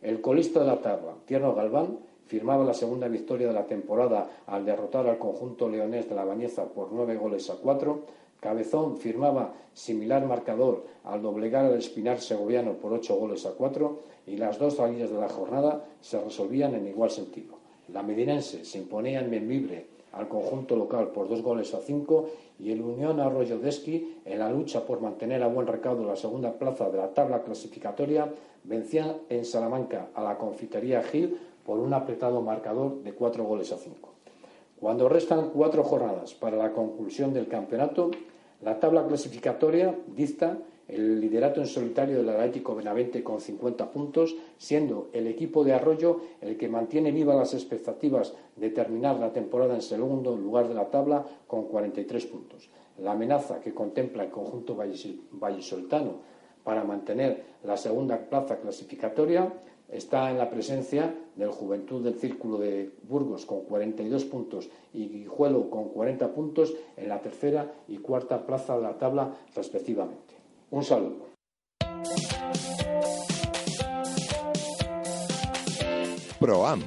El 0.02 0.20
colista 0.20 0.60
de 0.60 0.66
la 0.68 0.82
tabla, 0.82 1.14
Tierno 1.26 1.56
Galván, 1.56 1.98
firmaba 2.28 2.64
la 2.64 2.74
segunda 2.74 3.08
victoria 3.08 3.48
de 3.48 3.54
la 3.54 3.66
temporada 3.66 4.30
al 4.48 4.66
derrotar 4.66 5.08
al 5.08 5.18
conjunto 5.18 5.70
leonés 5.70 6.10
de 6.10 6.16
la 6.16 6.26
Bañeza 6.26 6.66
por 6.66 6.92
nueve 6.92 7.16
goles 7.18 7.50
a 7.50 7.56
cuatro. 7.56 8.02
Cabezón 8.40 8.98
firmaba 8.98 9.54
similar 9.74 10.26
marcador 10.26 10.86
al 11.04 11.22
doblegar 11.22 11.66
al 11.66 11.78
Espinar 11.78 12.20
segoviano 12.20 12.74
por 12.74 12.94
ocho 12.94 13.16
goles 13.16 13.46
a 13.46 13.52
cuatro 13.52 14.00
y 14.28 14.38
las 14.38 14.60
dos 14.60 14.76
salidas 14.76 15.10
de 15.10 15.20
la 15.20 15.30
jornada 15.30 15.86
se 16.02 16.20
resolvían 16.20 16.76
en 16.76 16.88
igual 16.88 17.10
sentido. 17.10 17.56
La 17.94 18.04
Medinense 18.04 18.66
se 18.66 18.78
imponía 18.78 19.20
en 19.20 19.30
Membibre 19.30 19.88
al 20.14 20.28
conjunto 20.28 20.76
local 20.76 21.10
por 21.10 21.28
dos 21.28 21.42
goles 21.42 21.74
a 21.74 21.82
cinco 21.82 22.30
y 22.58 22.72
el 22.72 22.82
Unión 22.82 23.20
Arroyo 23.20 23.60
Desqui, 23.60 24.22
en 24.24 24.40
la 24.40 24.50
lucha 24.50 24.86
por 24.86 25.02
mantener 25.02 25.44
a 25.44 25.48
buen 25.48 25.68
recaudo 25.68 26.06
la 26.06 26.16
segunda 26.16 26.54
plaza 26.54 26.90
de 26.90 26.98
la 26.98 27.14
tabla 27.14 27.44
clasificatoria, 27.44 28.32
vencía 28.64 29.18
en 29.30 29.44
Salamanca 29.44 30.08
a 30.16 30.24
la 30.24 30.38
Confitería 30.38 31.04
Gil 31.04 31.38
por 31.66 31.80
un 31.80 31.94
apretado 31.94 32.42
marcador 32.42 33.02
de 33.04 33.14
cuatro 33.14 33.44
goles 33.44 33.72
a 33.72 33.78
cinco. 33.78 34.14
Cuando 34.80 35.10
restan 35.10 35.50
cuatro 35.50 35.84
jornadas 35.84 36.34
para 36.34 36.58
la 36.58 36.72
conclusión 36.72 37.34
del 37.34 37.48
campeonato, 37.48 38.12
la 38.62 38.80
tabla 38.80 39.08
clasificatoria 39.08 39.98
dicta 40.08 40.58
el 40.88 41.20
liderato 41.20 41.62
en 41.62 41.68
solitario 41.68 42.18
del 42.18 42.30
Atlético 42.30 42.76
Benavente 42.76 43.24
con 43.24 43.42
50 43.42 43.92
puntos, 43.92 44.36
siendo 44.58 45.10
el 45.14 45.28
equipo 45.28 45.64
de 45.64 45.74
Arroyo 45.74 46.20
el 46.42 46.58
que 46.58 46.70
mantiene 46.70 47.12
vivas 47.12 47.36
las 47.36 47.54
expectativas 47.54 48.34
de 48.56 48.70
terminar 48.70 49.16
la 49.16 49.34
temporada 49.34 49.74
en 49.74 49.82
segundo 49.82 50.36
lugar 50.38 50.68
de 50.68 50.76
la 50.76 50.92
tabla 50.92 51.26
con 51.48 51.64
43 51.68 52.26
puntos. 52.28 52.70
La 53.00 53.14
amenaza 53.14 53.60
que 53.60 53.74
contempla 53.74 54.24
el 54.24 54.30
conjunto 54.30 54.78
vallisoltano 55.32 56.36
para 56.64 56.84
mantener 56.84 57.44
la 57.64 57.78
segunda 57.78 58.18
plaza 58.30 58.58
clasificatoria 58.58 59.52
está 59.90 60.32
en 60.32 60.38
la 60.38 60.50
presencia 60.50 61.14
del 61.36 61.50
Juventud 61.50 62.04
del 62.04 62.16
Círculo 62.16 62.58
de 62.58 62.92
Burgos 63.04 63.46
con 63.46 63.62
42 63.62 64.26
puntos 64.26 64.70
y 64.94 65.08
Guijuelo 65.08 65.70
con 65.70 65.90
40 65.90 66.34
puntos 66.34 66.74
en 66.98 67.10
la 67.10 67.22
tercera 67.22 67.72
y 67.88 67.98
cuarta 67.98 68.46
plaza 68.46 68.76
de 68.76 68.84
la 68.84 68.98
tabla 68.98 69.36
respectivamente. 69.56 70.36
Un 70.72 70.84
saludo. 70.84 71.26
Proam. 76.40 76.82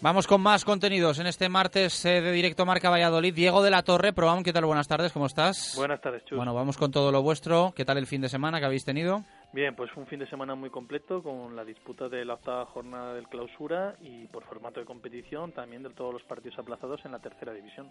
Vamos 0.00 0.28
con 0.28 0.40
más 0.40 0.64
contenidos 0.64 1.18
en 1.18 1.26
este 1.26 1.48
martes 1.48 2.04
eh, 2.04 2.20
de 2.20 2.30
Directo 2.30 2.64
Marca 2.64 2.88
Valladolid. 2.88 3.34
Diego 3.34 3.64
de 3.64 3.70
la 3.70 3.82
Torre, 3.82 4.12
Proam, 4.12 4.44
¿qué 4.44 4.52
tal? 4.52 4.64
Buenas 4.64 4.86
tardes, 4.86 5.10
¿cómo 5.12 5.26
estás? 5.26 5.74
Buenas 5.76 6.00
tardes, 6.00 6.24
Chus. 6.24 6.36
Bueno, 6.36 6.54
vamos 6.54 6.76
con 6.76 6.92
todo 6.92 7.10
lo 7.10 7.20
vuestro. 7.20 7.72
¿Qué 7.74 7.84
tal 7.84 7.98
el 7.98 8.06
fin 8.06 8.20
de 8.20 8.28
semana 8.28 8.60
que 8.60 8.66
habéis 8.66 8.84
tenido? 8.84 9.24
Bien, 9.52 9.74
pues 9.74 9.90
un 9.96 10.06
fin 10.06 10.18
de 10.18 10.28
semana 10.28 10.54
muy 10.54 10.68
completo 10.68 11.22
con 11.22 11.56
la 11.56 11.64
disputa 11.64 12.08
de 12.08 12.24
la 12.24 12.34
octava 12.34 12.66
jornada 12.66 13.14
del 13.14 13.28
clausura 13.28 13.96
y 14.00 14.26
por 14.26 14.44
formato 14.44 14.78
de 14.78 14.86
competición 14.86 15.52
también 15.52 15.82
de 15.82 15.90
todos 15.90 16.12
los 16.12 16.22
partidos 16.24 16.58
aplazados 16.58 17.02
en 17.06 17.12
la 17.12 17.18
tercera 17.18 17.52
división. 17.54 17.90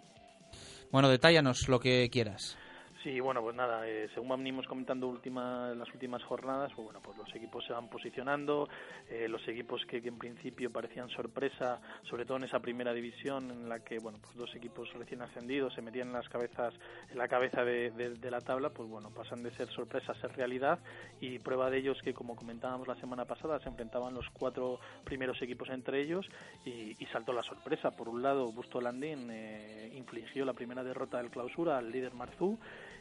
Bueno, 0.92 1.08
detállanos 1.08 1.68
lo 1.68 1.80
que 1.80 2.08
quieras. 2.10 2.56
Sí, 3.02 3.20
bueno, 3.20 3.40
pues 3.42 3.54
nada, 3.54 3.86
eh, 3.86 4.08
según 4.12 4.30
venimos 4.30 4.66
comentando 4.66 5.06
última, 5.06 5.72
las 5.72 5.88
últimas 5.94 6.20
jornadas, 6.24 6.72
pues 6.74 6.84
bueno, 6.84 7.00
pues 7.00 7.16
los 7.16 7.32
equipos 7.32 7.64
se 7.64 7.72
van 7.72 7.88
posicionando, 7.88 8.68
eh, 9.08 9.28
los 9.28 9.46
equipos 9.46 9.86
que, 9.86 9.98
en 9.98 10.18
principio 10.18 10.72
parecían 10.72 11.08
sorpresa, 11.08 11.80
sobre 12.02 12.24
todo 12.24 12.38
en 12.38 12.44
esa 12.44 12.58
primera 12.58 12.92
división 12.92 13.52
en 13.52 13.68
la 13.68 13.84
que, 13.84 14.00
bueno, 14.00 14.18
pues 14.20 14.34
dos 14.34 14.52
equipos 14.56 14.92
recién 14.94 15.22
ascendidos 15.22 15.74
se 15.74 15.80
metían 15.80 16.08
en 16.08 16.14
las 16.14 16.28
cabezas, 16.28 16.74
en 17.08 17.18
la 17.18 17.28
cabeza 17.28 17.64
de, 17.64 18.18
la 18.28 18.40
tabla, 18.40 18.70
pues 18.70 18.88
bueno, 18.88 19.10
pasan 19.10 19.44
de 19.44 19.52
ser 19.52 19.68
sorpresa 19.68 20.10
a 20.10 20.20
ser 20.20 20.36
realidad 20.36 20.80
y 21.20 21.38
prueba 21.38 21.70
de 21.70 21.78
ello 21.78 21.92
es 21.92 22.02
que, 22.02 22.12
como 22.12 22.34
comentábamos 22.34 22.88
la 22.88 22.96
semana 22.96 23.26
pasada, 23.26 23.60
se 23.60 23.68
enfrentaban 23.68 24.12
los 24.12 24.28
cuatro 24.30 24.80
primeros 25.04 25.40
equipos 25.40 25.68
entre 25.68 26.02
ellos 26.02 26.26
y, 26.64 26.96
saltó 27.12 27.32
la 27.32 27.42
sorpresa. 27.42 27.92
Por 27.92 28.08
un 28.08 28.22
lado, 28.22 28.52
Busto 28.52 28.82
Landín 28.82 29.30
eh, 29.30 29.90
infligió 29.94 30.44
la 30.44 30.52
primera 30.52 30.84
derrota 30.84 31.16
del 31.16 31.30
clausura 31.30 31.78
al 31.78 31.90
líder 31.90 32.12
Marzú, 32.12 32.58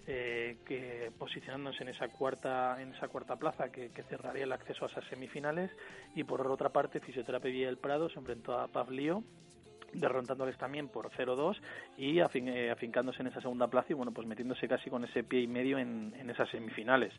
eh, 0.09 0.57
que 0.65 1.11
posicionándose 1.17 1.83
en 1.83 1.89
esa 1.89 2.07
cuarta 2.07 2.81
en 2.81 2.93
esa 2.93 3.09
cuarta 3.09 3.35
plaza 3.35 3.71
que, 3.71 3.91
cerraría 4.09 4.45
el 4.45 4.53
acceso 4.53 4.85
a 4.85 4.87
esas 4.87 5.03
semifinales. 5.09 5.69
Y 6.15 6.23
por 6.23 6.45
otra 6.47 6.69
parte 6.69 7.01
Fisioterapia 7.01 7.67
el 7.67 7.77
Prado 7.77 8.09
se 8.09 8.17
enfrentó 8.17 8.57
a 8.57 8.69
Pavlio 8.69 9.23
derrotándoles 9.93 10.57
también 10.57 10.87
por 10.87 11.09
0-2 11.09 11.57
y 11.97 12.19
eh, 12.19 12.71
afincándose 12.71 13.21
en 13.21 13.27
esa 13.27 13.41
segunda 13.41 13.67
plaza 13.67 13.87
y 13.89 13.93
bueno 13.93 14.11
pues 14.11 14.27
metiéndose 14.27 14.67
casi 14.67 14.89
con 14.89 15.03
ese 15.03 15.23
pie 15.23 15.41
y 15.41 15.47
medio 15.47 15.77
en, 15.77 16.13
esas 16.29 16.49
semifinales. 16.49 17.13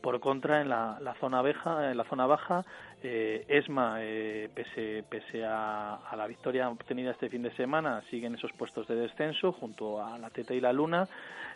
Por 0.00 0.20
contra 0.20 0.60
en 0.60 0.68
la, 0.68 1.16
zona 1.18 1.40
baja 1.40 1.90
en 1.90 1.96
la 1.96 2.04
zona 2.04 2.26
baja 2.26 2.64
eh, 3.02 3.44
Esma 3.48 3.96
eh, 4.00 4.50
pese, 4.54 5.02
pese 5.08 5.44
a, 5.44 5.98
la 6.16 6.26
victoria 6.26 6.68
obtenida 6.68 7.12
este 7.12 7.28
fin 7.28 7.42
de 7.42 7.50
semana 7.52 8.02
sigue 8.10 8.26
en 8.26 8.34
esos 8.34 8.52
puestos 8.52 8.86
de 8.86 8.94
descenso 8.94 9.52
junto 9.52 10.04
a 10.04 10.18
la 10.18 10.30
Teta 10.30 10.54
y 10.54 10.60
la 10.60 10.72
Luna 10.72 11.08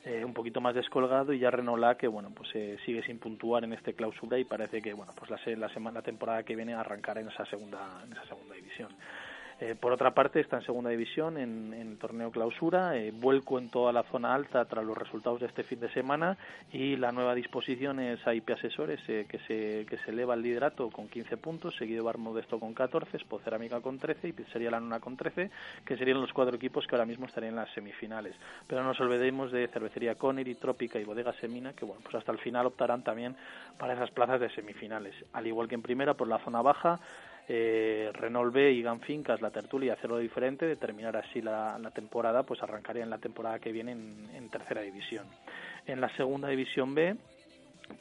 eh, 0.05 0.25
un 0.25 0.33
poquito 0.33 0.61
más 0.61 0.75
descolgado 0.75 1.33
y 1.33 1.39
ya 1.39 1.51
Renola 1.51 1.97
que 1.97 2.09
bueno 2.09 2.31
pues 2.35 2.51
sigue 2.85 3.03
sin 3.05 3.19
puntuar 3.19 3.65
en 3.65 3.75
este 3.75 3.95
clausura 3.95 4.39
y 4.39 4.45
parece 4.45 4.81
que 4.81 4.93
bueno 4.95 5.13
pues 5.15 5.31
la, 5.31 5.57
la 5.57 5.69
semana 5.69 5.99
la 5.99 6.05
temporada 6.05 6.43
que 6.43 6.57
viene 6.57 6.75
arrancará 6.75 7.21
en 7.21 7.29
esa 7.29 7.45
segunda 7.47 8.03
en 8.05 8.13
esa 8.13 8.27
segunda 8.27 8.55
división 8.55 8.89
Eh, 9.61 9.75
por 9.75 9.93
otra 9.93 10.15
parte, 10.15 10.39
está 10.39 10.59
en 10.59 10.65
segunda 10.65 10.91
división 10.91 11.37
en, 11.37 11.75
el 11.75 11.99
torneo 11.99 12.31
clausura, 12.31 12.97
eh, 12.97 13.11
vuelco 13.11 13.59
en 13.59 13.71
toda 13.71 13.93
la 13.93 14.05
zona 14.05 14.33
alta 14.33 14.65
tras 14.67 14.85
los 14.85 14.97
resultados 14.97 15.41
de 15.41 15.47
este 15.47 15.65
fin 15.65 15.81
de 15.81 15.89
semana 15.91 16.39
y 16.73 16.95
la 16.97 17.11
nueva 17.11 17.35
disposición 17.35 17.99
es 17.99 18.21
IP 18.25 18.51
Asesores, 18.51 19.01
eh, 19.09 19.27
que, 19.29 19.39
se, 19.41 19.85
que 19.87 19.99
se 19.99 20.13
eleva 20.13 20.35
el 20.35 20.43
liderato 20.43 20.91
con 20.91 21.09
15 21.09 21.37
puntos, 21.39 21.75
seguido 21.77 22.05
Bar 22.05 22.19
Modesto 22.19 22.61
con 22.61 22.73
14, 22.73 23.19
Cerámica 23.43 23.81
con 23.81 23.99
13 23.99 24.29
y 24.29 24.33
Pizzería 24.33 24.71
La 24.71 24.79
Nuna 24.79 25.01
con 25.01 25.17
13, 25.17 25.51
que 25.85 25.97
serían 25.97 26.21
los 26.21 26.33
cuatro 26.33 26.55
equipos 26.55 26.87
que 26.87 26.95
ahora 26.95 27.07
mismo 27.07 27.27
estarían 27.27 27.55
en 27.55 27.57
las 27.57 27.71
semifinales. 27.73 28.37
Pero 28.69 28.83
no 28.83 28.89
nos 28.89 29.01
olvidemos 29.01 29.51
de 29.51 29.67
Cervecería 29.69 30.15
Connery, 30.15 30.55
Trópica 30.55 31.01
y 31.01 31.05
Bodega 31.05 31.33
Semina, 31.35 31.73
que 31.73 31.85
bueno, 31.85 32.01
pues 32.03 32.15
hasta 32.15 32.31
el 32.31 32.39
final 32.39 32.67
optarán 32.67 33.03
también 33.03 33.35
para 33.77 33.95
esas 33.95 34.11
plazas 34.13 34.41
de 34.41 34.51
semifinales. 34.51 35.15
Al 35.33 35.49
igual 35.49 35.67
que 35.67 35.75
en 35.75 35.83
primera, 35.83 36.15
por 36.15 36.29
la 36.29 36.39
zona 36.39 36.63
baja, 36.63 37.01
eh, 37.49 38.11
Renault 38.13 38.53
B 38.53 38.73
y 38.73 38.83
Ganfincas 38.83 39.41
la 39.41 39.51
tertulia 39.51 39.95
hacerlo 39.95 40.19
diferente, 40.19 40.67
de 40.67 40.77
terminar 40.77 41.17
así 41.17 41.41
la, 41.41 41.79
temporada, 41.95 42.43
pues 42.43 42.63
arrancaría 42.63 43.03
en 43.03 43.11
la 43.11 43.19
temporada 43.19 43.59
que 43.59 43.73
viene 43.73 43.93
en 43.93 44.49
tercera 44.51 44.83
división. 44.83 45.27
En 45.87 46.01
la 46.01 46.15
segunda 46.17 46.49
división 46.49 46.95
B, 46.95 47.17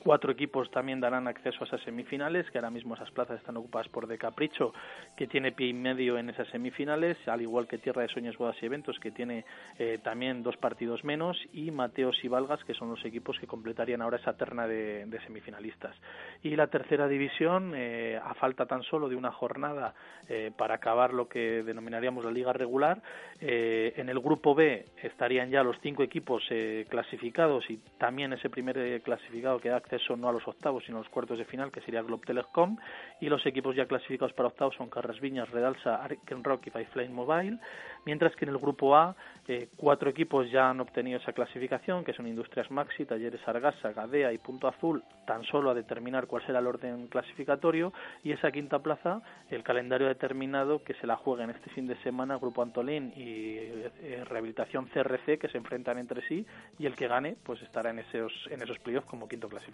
Cuatro 0.04 0.32
equipos 0.32 0.70
también 0.72 1.00
darán 1.00 1.28
acceso 1.28 1.64
a 1.64 1.68
esas 1.68 1.82
semifinales, 1.82 2.50
que 2.52 2.58
ahora 2.58 2.70
mismo 2.70 2.96
esas 2.96 3.12
plazas 3.12 3.40
están 3.40 3.58
ocupadas 3.58 3.88
por 3.90 4.08
De 4.08 4.18
Capricho, 4.18 4.74
que 5.16 5.28
tiene 5.28 5.52
pie 5.52 5.68
y 5.68 5.74
medio 5.74 6.18
en 6.18 6.30
esas 6.30 6.48
semifinales, 6.50 7.18
al 7.28 7.42
igual 7.42 7.68
que 7.68 7.78
Tierra 7.78 8.02
de 8.02 8.08
Sueños, 8.08 8.38
Bodas 8.38 8.56
y 8.62 8.66
Eventos, 8.66 9.00
que 9.00 9.12
tiene 9.12 9.46
eh, 9.80 10.00
también 10.04 10.44
dos 10.44 10.58
partidos 10.58 11.04
menos, 11.04 11.38
y 11.54 11.72
Mateos 11.72 12.18
y 12.24 12.28
Valgas, 12.28 12.64
que 12.64 12.74
son 12.74 12.90
los 12.90 13.04
equipos 13.06 13.40
que 13.40 13.48
completarían 13.48 14.02
ahora 14.02 14.18
esa 14.18 14.34
terna 14.34 14.68
de, 14.68 15.08
semifinalistas. 15.26 15.96
Y 16.44 16.56
la 16.56 16.68
tercera 16.68 17.08
división, 17.08 17.74
eh, 17.76 18.20
a 18.24 18.34
falta 18.36 18.66
tan 18.66 18.84
solo 18.84 19.10
de 19.10 19.16
una 19.16 19.32
jornada 19.32 19.94
eh, 20.30 20.52
para 20.56 20.76
acabar 20.76 21.14
lo 21.14 21.28
que 21.28 21.64
denominaríamos 21.64 22.24
la 22.24 22.32
liga 22.32 22.54
regular, 22.54 23.02
en 23.40 24.10
el 24.10 24.20
grupo 24.20 24.56
B 24.56 24.86
estarían 25.04 25.52
ya 25.52 25.64
los 25.64 25.78
cinco 25.82 26.02
equipos 26.02 26.44
clasificados 26.90 27.70
y 27.70 27.78
también 28.00 28.34
ese 28.34 28.50
primer 28.50 29.02
clasificado 29.02 29.60
que 29.60 29.70
acceso 29.78 30.15
no 30.15 30.30
a 30.30 30.32
los 30.32 30.47
octavos, 30.47 30.84
sino 30.86 30.97
a 30.97 31.01
los 31.01 31.09
cuartos 31.09 31.38
de 31.38 31.45
final, 31.45 31.71
que 31.71 31.82
sería 31.82 32.01
Globe 32.01 32.25
Telecom, 32.25 32.78
y 33.21 33.28
los 33.28 33.45
equipos 33.45 33.75
ya 33.75 33.86
clasificados 33.86 34.34
para 34.34 34.49
octavos 34.49 34.75
son 34.75 34.89
Carras 34.89 35.19
Viñas, 35.19 35.49
Redalsa, 35.49 36.03
Arken 36.03 36.43
Rock 36.43 36.67
y 36.67 36.86
Flame 36.86 37.09
Mobile, 37.09 37.59
mientras 38.05 38.36
que 38.36 38.45
en 38.45 38.51
el 38.51 38.57
grupo 38.57 38.95
A 38.95 39.15
eh, 39.47 39.69
cuatro 39.75 40.09
equipos 40.09 40.49
ya 40.51 40.69
han 40.69 40.80
obtenido 40.80 41.19
esa 41.19 41.34
clasificación, 41.34 42.03
que 42.03 42.13
son 42.13 42.28
Industrias 42.28 42.69
Maxi, 42.71 43.05
Talleres 43.05 43.45
Argasa, 43.47 43.93
Gadea 43.93 44.34
y 44.34 44.38
Punto 44.38 44.67
Azul, 44.67 45.03
tan 45.25 45.43
solo 45.43 45.69
a 45.69 45.73
determinar 45.73 46.28
cuál 46.28 46.45
será 46.45 46.59
el 46.59 46.67
orden 46.67 47.07
clasificatorio, 47.07 47.93
y 48.23 48.32
esa 48.32 48.51
quinta 48.51 48.80
plaza, 48.80 49.21
el 49.49 49.63
calendario 49.63 50.07
determinado 50.07 50.84
que 50.84 50.93
se 50.95 51.07
la 51.07 51.15
juega 51.15 51.43
en 51.43 51.51
este 51.51 51.69
fin 51.69 51.88
de 51.88 51.95
semana 52.03 52.38
Grupo 52.38 52.61
Antolín 52.61 53.13
y 53.15 53.55
eh, 53.57 54.23
Rehabilitación 54.25 54.88
CRC, 54.88 55.38
que 55.38 55.49
se 55.49 55.57
enfrentan 55.57 55.97
entre 55.97 56.28
sí, 56.28 56.45
y 56.80 56.86
el 56.86 56.95
que 56.95 57.07
gane 57.07 57.38
pues 57.43 57.61
estará 57.61 57.89
en 57.89 57.99
esos, 57.99 58.32
en 58.49 58.61
esos 58.61 58.80
playoffs 58.80 59.07
como 59.07 59.28
quinto 59.28 59.47
clasificado. 59.47 59.66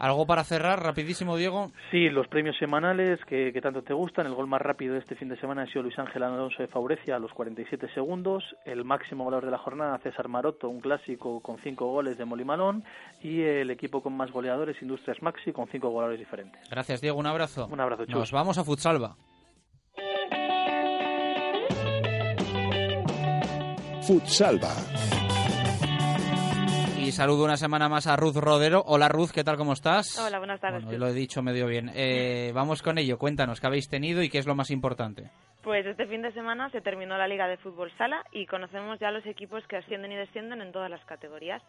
¿Algo 0.00 0.26
para 0.26 0.44
cerrar, 0.44 0.82
rapidísimo, 0.82 1.36
Diego? 1.36 1.72
Sí, 1.90 2.08
los 2.08 2.26
premios 2.26 2.56
semanales 2.56 3.20
que, 3.26 3.52
tanto 3.60 3.82
te 3.82 3.92
gustan. 3.92 4.26
El 4.26 4.32
gol 4.32 4.46
más 4.46 4.62
rápido 4.62 4.94
de 4.94 5.00
este 5.00 5.14
fin 5.14 5.28
de 5.28 5.38
semana 5.38 5.62
ha 5.62 5.66
sido 5.66 5.82
Luis 5.82 5.98
Ángel 5.98 6.22
Alonso 6.22 6.62
de 6.62 6.68
Faurecia 6.68 7.16
a 7.16 7.18
los 7.18 7.30
47 7.34 7.86
segundos. 7.92 8.42
El 8.64 8.82
máximo 8.86 9.24
goleador 9.24 9.44
de 9.44 9.50
la 9.50 9.58
jornada, 9.58 9.98
César 9.98 10.28
Maroto, 10.28 10.70
un 10.70 10.80
clásico 10.80 11.40
con 11.40 11.58
cinco 11.58 11.88
goles 11.88 12.16
de 12.16 12.24
Molimalón. 12.24 12.82
Y 13.22 13.42
el 13.42 13.70
equipo 13.70 14.02
con 14.02 14.16
más 14.16 14.30
goleadores, 14.32 14.80
Industrias 14.80 15.20
Maxi, 15.20 15.52
con 15.52 15.68
cinco 15.68 15.90
goleadores 15.90 16.18
diferentes. 16.18 16.66
Gracias, 16.70 17.02
Diego. 17.02 17.18
Un 17.18 17.26
abrazo. 17.26 17.68
Un 17.70 17.80
abrazo, 17.80 18.06
chus. 18.06 18.14
Nos 18.14 18.32
vamos 18.32 18.56
a 18.56 18.64
Futsalva. 18.64 19.16
Futsalva 24.00 24.72
y 27.10 27.12
saludo 27.12 27.44
una 27.44 27.56
semana 27.56 27.88
más 27.88 28.06
a 28.06 28.14
Ruth 28.14 28.36
Rodero. 28.36 28.84
Hola 28.86 29.08
Ruth, 29.08 29.30
¿qué 29.34 29.42
tal? 29.42 29.56
¿Cómo 29.56 29.72
estás? 29.72 30.16
Hola, 30.16 30.38
buenas 30.38 30.60
tardes. 30.60 30.84
lo 30.96 31.08
he 31.08 31.12
dicho 31.12 31.42
medio 31.42 31.66
bien. 31.66 31.90
Eh, 31.92 32.52
vamos 32.54 32.82
con 32.82 32.98
ello, 32.98 33.18
cuéntanos, 33.18 33.60
¿qué 33.60 33.66
habéis 33.66 33.88
tenido 33.88 34.22
y 34.22 34.28
qué 34.30 34.38
es 34.38 34.46
lo 34.46 34.54
más 34.54 34.70
importante? 34.70 35.28
Pues 35.60 35.84
este 35.86 36.06
fin 36.06 36.22
de 36.22 36.30
semana 36.32 36.70
se 36.70 36.80
terminó 36.80 37.18
la 37.18 37.26
Liga 37.26 37.48
de 37.48 37.56
Fútbol 37.56 37.90
Sala 37.98 38.24
y 38.30 38.46
conocemos 38.46 39.00
ya 39.00 39.10
los 39.10 39.26
equipos 39.26 39.66
que 39.66 39.78
ascienden 39.78 40.12
y 40.12 40.16
descienden 40.16 40.62
en 40.62 40.70
todas 40.70 40.88
las 40.88 41.04
categorías. 41.04 41.60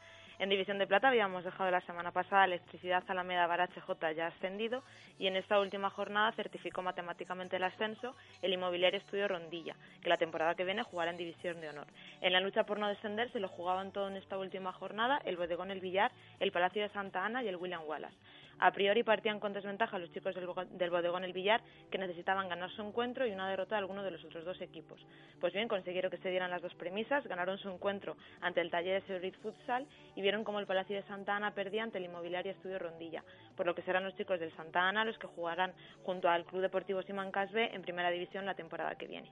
En 0.41 0.49
División 0.49 0.79
de 0.79 0.87
Plata 0.87 1.09
habíamos 1.09 1.43
dejado 1.43 1.69
la 1.69 1.81
semana 1.81 2.11
pasada 2.11 2.45
Electricidad 2.45 3.03
Alameda 3.07 3.45
Barache 3.45 3.79
J 3.79 4.11
ya 4.13 4.25
ascendido 4.25 4.81
y 5.19 5.27
en 5.27 5.35
esta 5.35 5.59
última 5.59 5.91
jornada 5.91 6.31
certificó 6.31 6.81
matemáticamente 6.81 7.57
el 7.57 7.63
ascenso 7.63 8.15
el 8.41 8.51
Inmobiliario 8.51 8.97
Estudio 8.97 9.27
Rondilla, 9.27 9.75
que 10.01 10.09
la 10.09 10.17
temporada 10.17 10.55
que 10.55 10.63
viene 10.63 10.81
jugará 10.81 11.11
en 11.11 11.17
División 11.17 11.61
de 11.61 11.69
Honor. 11.69 11.85
En 12.21 12.33
la 12.33 12.39
lucha 12.39 12.63
por 12.63 12.79
no 12.79 12.87
descender 12.87 13.31
se 13.31 13.39
lo 13.39 13.49
jugaban 13.49 13.91
todo 13.91 14.07
en 14.07 14.15
esta 14.15 14.39
última 14.39 14.73
jornada 14.73 15.21
el 15.25 15.37
Bodegón 15.37 15.69
El 15.69 15.79
Villar, 15.79 16.11
el 16.39 16.51
Palacio 16.51 16.81
de 16.81 16.89
Santa 16.89 17.23
Ana 17.23 17.43
y 17.43 17.47
el 17.47 17.57
William 17.57 17.83
Wallace. 17.85 18.17
A 18.61 18.71
priori 18.71 19.01
partían 19.01 19.39
con 19.39 19.53
desventaja 19.53 19.97
los 19.97 20.11
chicos 20.11 20.35
del, 20.35 20.89
Bodegón 20.91 21.23
El 21.23 21.33
Villar, 21.33 21.63
que 21.89 21.97
necesitaban 21.97 22.47
ganar 22.47 22.69
su 22.69 22.83
encuentro 22.83 23.25
y 23.25 23.31
una 23.31 23.49
derrota 23.49 23.73
de 23.73 23.79
alguno 23.79 24.03
de 24.03 24.11
los 24.11 24.23
otros 24.23 24.45
dos 24.45 24.61
equipos. 24.61 25.03
Pues 25.39 25.51
bien, 25.51 25.67
consiguieron 25.67 26.11
que 26.11 26.17
se 26.17 26.29
dieran 26.29 26.51
las 26.51 26.61
dos 26.61 26.75
premisas, 26.75 27.25
ganaron 27.25 27.57
su 27.57 27.71
encuentro 27.71 28.15
ante 28.39 28.61
el 28.61 28.69
taller 28.69 29.01
de 29.01 29.07
Segurid 29.07 29.33
Futsal 29.41 29.87
y 30.15 30.21
vieron 30.21 30.43
cómo 30.43 30.59
el 30.59 30.67
Palacio 30.67 30.95
de 30.95 31.01
Santa 31.07 31.35
Ana 31.35 31.55
perdía 31.55 31.81
ante 31.81 31.97
el 31.97 32.05
Inmobiliario 32.05 32.51
Estudio 32.51 32.77
Rondilla, 32.77 33.23
por 33.57 33.65
lo 33.65 33.73
que 33.73 33.81
serán 33.81 34.03
los 34.03 34.15
chicos 34.15 34.39
del 34.39 34.55
Santa 34.55 34.87
Ana 34.87 35.05
los 35.05 35.17
que 35.17 35.25
jugarán 35.25 35.73
junto 36.03 36.29
al 36.29 36.45
Club 36.45 36.61
Deportivo 36.61 37.01
Simancas 37.01 37.51
B 37.51 37.71
en 37.73 37.81
Primera 37.81 38.11
División 38.11 38.45
la 38.45 38.53
temporada 38.53 38.93
que 38.93 39.07
viene. 39.07 39.31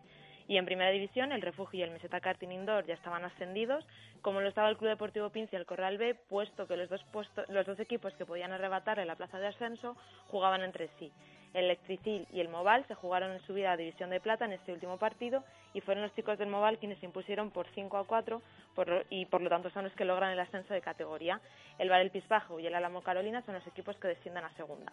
Y 0.49 0.57
en 0.57 0.65
primera 0.65 0.89
división, 0.89 1.31
el 1.31 1.43
Refugio 1.43 1.79
y 1.79 1.83
el 1.83 1.91
Meseta 1.91 2.21
Karting 2.21 2.51
Indoor 2.51 2.83
ya 2.87 2.95
estaban 2.95 3.23
ascendidos, 3.23 3.85
como 4.23 4.41
lo 4.41 4.49
estaba 4.49 4.67
el 4.67 4.77
Club 4.77 4.89
Deportivo 4.89 5.29
Pinci 5.29 5.55
y 5.55 5.59
el 5.59 5.67
Corral 5.67 5.99
B, 5.99 6.15
puesto 6.15 6.65
que 6.65 6.75
los 6.75 6.89
dos, 6.89 7.05
los 7.49 7.67
dos 7.67 7.79
equipos 7.79 8.15
que 8.15 8.25
podían 8.25 8.51
arrebatarle 8.51 9.05
la 9.05 9.15
plaza 9.15 9.37
de 9.37 9.45
ascenso 9.45 9.95
jugaban 10.27 10.63
entre 10.63 10.89
sí. 10.97 11.11
El 11.53 11.65
Electricil 11.65 12.27
y 12.33 12.39
el 12.39 12.49
Moval 12.49 12.83
se 12.87 12.95
jugaron 12.95 13.31
en 13.31 13.41
subida 13.41 13.73
a 13.73 13.77
División 13.77 14.09
de 14.09 14.19
Plata 14.19 14.45
en 14.45 14.53
este 14.53 14.71
último 14.71 14.97
partido 14.97 15.43
y 15.75 15.81
fueron 15.81 16.01
los 16.01 16.15
chicos 16.15 16.39
del 16.39 16.49
Moval 16.49 16.79
quienes 16.79 16.97
se 16.97 17.05
impusieron 17.05 17.51
por 17.51 17.67
5 17.75 17.97
a 17.97 18.07
4 18.07 18.41
y 19.11 19.25
por 19.27 19.41
lo 19.41 19.49
tanto 19.49 19.69
son 19.69 19.83
los 19.83 19.93
que 19.93 20.05
logran 20.05 20.31
el 20.31 20.39
ascenso 20.39 20.73
de 20.73 20.81
categoría. 20.81 21.41
El 21.77 21.89
Val 21.89 22.01
del 22.01 22.11
Pispajo 22.11 22.59
y 22.59 22.65
el 22.65 22.73
Álamo 22.73 23.03
Carolina 23.03 23.43
son 23.43 23.53
los 23.53 23.67
equipos 23.67 23.97
que 23.97 24.07
descienden 24.07 24.45
a 24.45 24.53
segunda. 24.53 24.91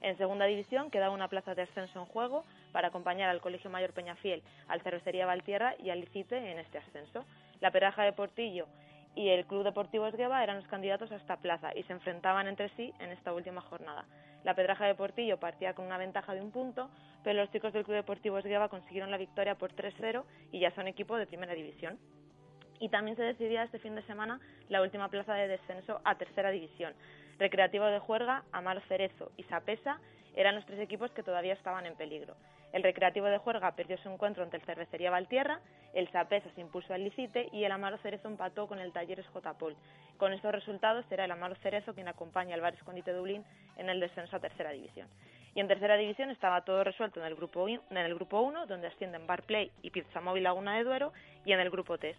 En 0.00 0.16
segunda 0.18 0.44
división 0.44 0.90
queda 0.90 1.10
una 1.10 1.28
plaza 1.28 1.54
de 1.54 1.62
ascenso 1.62 2.00
en 2.00 2.06
juego 2.06 2.44
para 2.76 2.88
acompañar 2.88 3.30
al 3.30 3.40
Colegio 3.40 3.70
Mayor 3.70 3.94
Peñafiel, 3.94 4.42
al 4.68 4.82
Cervecería 4.82 5.24
Valtierra 5.24 5.74
y 5.78 5.88
al 5.88 6.00
Licite 6.00 6.36
en 6.36 6.58
este 6.58 6.76
ascenso. 6.76 7.24
La 7.62 7.70
Peraja 7.70 8.02
de 8.02 8.12
Portillo 8.12 8.66
y 9.14 9.30
el 9.30 9.46
Club 9.46 9.64
Deportivo 9.64 10.06
Esgueva 10.06 10.42
eran 10.42 10.58
los 10.58 10.68
candidatos 10.68 11.10
a 11.10 11.16
esta 11.16 11.38
plaza 11.38 11.74
y 11.74 11.84
se 11.84 11.94
enfrentaban 11.94 12.48
entre 12.48 12.68
sí 12.76 12.92
en 13.00 13.12
esta 13.12 13.32
última 13.32 13.62
jornada. 13.62 14.04
La 14.44 14.52
Pedraja 14.52 14.84
de 14.84 14.94
Portillo 14.94 15.40
partía 15.40 15.72
con 15.72 15.86
una 15.86 15.96
ventaja 15.96 16.34
de 16.34 16.42
un 16.42 16.50
punto, 16.50 16.90
pero 17.24 17.40
los 17.40 17.50
chicos 17.50 17.72
del 17.72 17.84
Club 17.84 17.96
Deportivo 17.96 18.36
Esgueva 18.36 18.68
consiguieron 18.68 19.10
la 19.10 19.16
victoria 19.16 19.54
por 19.54 19.74
3-0 19.74 20.22
y 20.52 20.60
ya 20.60 20.70
son 20.72 20.86
equipo 20.86 21.16
de 21.16 21.26
primera 21.26 21.54
división. 21.54 21.98
Y 22.78 22.90
también 22.90 23.16
se 23.16 23.22
decidía 23.22 23.62
este 23.62 23.78
fin 23.78 23.94
de 23.94 24.02
semana 24.02 24.38
la 24.68 24.82
última 24.82 25.08
plaza 25.08 25.32
de 25.32 25.48
descenso 25.48 26.02
a 26.04 26.16
tercera 26.16 26.50
división. 26.50 26.92
Recreativo 27.38 27.86
de 27.86 28.00
Juerga, 28.00 28.44
Amaro 28.52 28.82
Cerezo 28.82 29.32
y 29.38 29.44
Sapesa 29.44 29.98
eran 30.36 30.54
los 30.54 30.66
tres 30.66 30.78
equipos 30.78 31.10
que 31.12 31.22
todavía 31.22 31.54
estaban 31.54 31.86
en 31.86 31.96
peligro. 31.96 32.36
El 32.72 32.82
Recreativo 32.82 33.26
de 33.26 33.38
Juerga 33.38 33.72
perdió 33.72 33.96
su 33.98 34.08
encuentro 34.10 34.42
ante 34.42 34.56
el 34.56 34.62
Cervecería 34.64 35.10
Valtierra, 35.10 35.60
el 35.94 36.10
Sapesa 36.10 36.50
se 36.54 36.60
impuso 36.60 36.92
al 36.92 37.04
Licite 37.04 37.48
y 37.52 37.64
el 37.64 37.72
Amaro 37.72 37.96
Cerezo 37.98 38.28
empató 38.28 38.66
con 38.66 38.80
el 38.80 38.92
Talleres 38.92 39.26
J. 39.28 39.54
Paul. 39.54 39.76
Con 40.18 40.32
estos 40.32 40.52
resultados 40.52 41.06
será 41.08 41.24
el 41.24 41.30
Amaro 41.30 41.54
Cerezo 41.56 41.94
quien 41.94 42.08
acompaña 42.08 42.54
al 42.54 42.60
Bar 42.60 42.74
Escondite 42.74 43.12
Dublín 43.12 43.44
en 43.76 43.88
el 43.88 44.00
descenso 44.00 44.36
a 44.36 44.40
tercera 44.40 44.72
división. 44.72 45.08
Y 45.54 45.60
en 45.60 45.68
tercera 45.68 45.96
división 45.96 46.30
estaba 46.30 46.64
todo 46.64 46.84
resuelto 46.84 47.18
en 47.20 47.26
el 47.26 47.34
grupo, 47.34 47.66
en 47.66 47.80
el 47.96 48.14
grupo 48.14 48.40
1, 48.42 48.66
donde 48.66 48.88
ascienden 48.88 49.26
Barplay 49.26 49.72
y 49.80 49.88
Pizza 49.88 50.20
Móvil 50.20 50.42
Laguna 50.42 50.76
de 50.76 50.84
Duero, 50.84 51.14
y 51.46 51.52
en 51.52 51.60
el 51.60 51.70
grupo 51.70 51.96
3, 51.96 52.14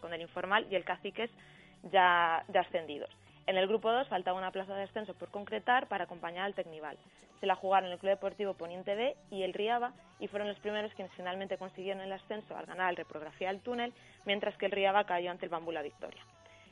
con 0.00 0.14
el 0.14 0.22
Informal 0.22 0.66
y 0.70 0.74
el 0.74 0.84
Caciques 0.84 1.30
ya, 1.92 2.42
ya 2.48 2.60
ascendidos. 2.60 3.10
En 3.48 3.56
el 3.56 3.66
grupo 3.66 3.90
2 3.90 4.08
faltaba 4.08 4.36
una 4.36 4.50
plaza 4.50 4.74
de 4.74 4.82
ascenso 4.82 5.14
por 5.14 5.30
concretar 5.30 5.86
para 5.86 6.04
acompañar 6.04 6.44
al 6.44 6.52
Tecnival. 6.52 6.98
Se 7.40 7.46
la 7.46 7.54
jugaron 7.54 7.90
el 7.90 7.96
Club 7.96 8.10
Deportivo 8.10 8.52
Poniente 8.52 8.94
B 8.94 9.16
y 9.30 9.42
el 9.42 9.54
Riaba 9.54 9.94
y 10.20 10.28
fueron 10.28 10.48
los 10.48 10.58
primeros 10.58 10.92
quienes 10.92 11.14
finalmente 11.14 11.56
consiguieron 11.56 12.02
el 12.02 12.12
ascenso 12.12 12.54
al 12.54 12.66
ganar 12.66 12.90
el 12.90 12.96
Reprografía 12.96 13.48
del 13.48 13.62
Túnel, 13.62 13.94
mientras 14.26 14.54
que 14.58 14.66
el 14.66 14.72
Riaba 14.72 15.04
cayó 15.04 15.30
ante 15.30 15.46
el 15.46 15.50
Bambú 15.50 15.72
La 15.72 15.80
Victoria. 15.80 16.22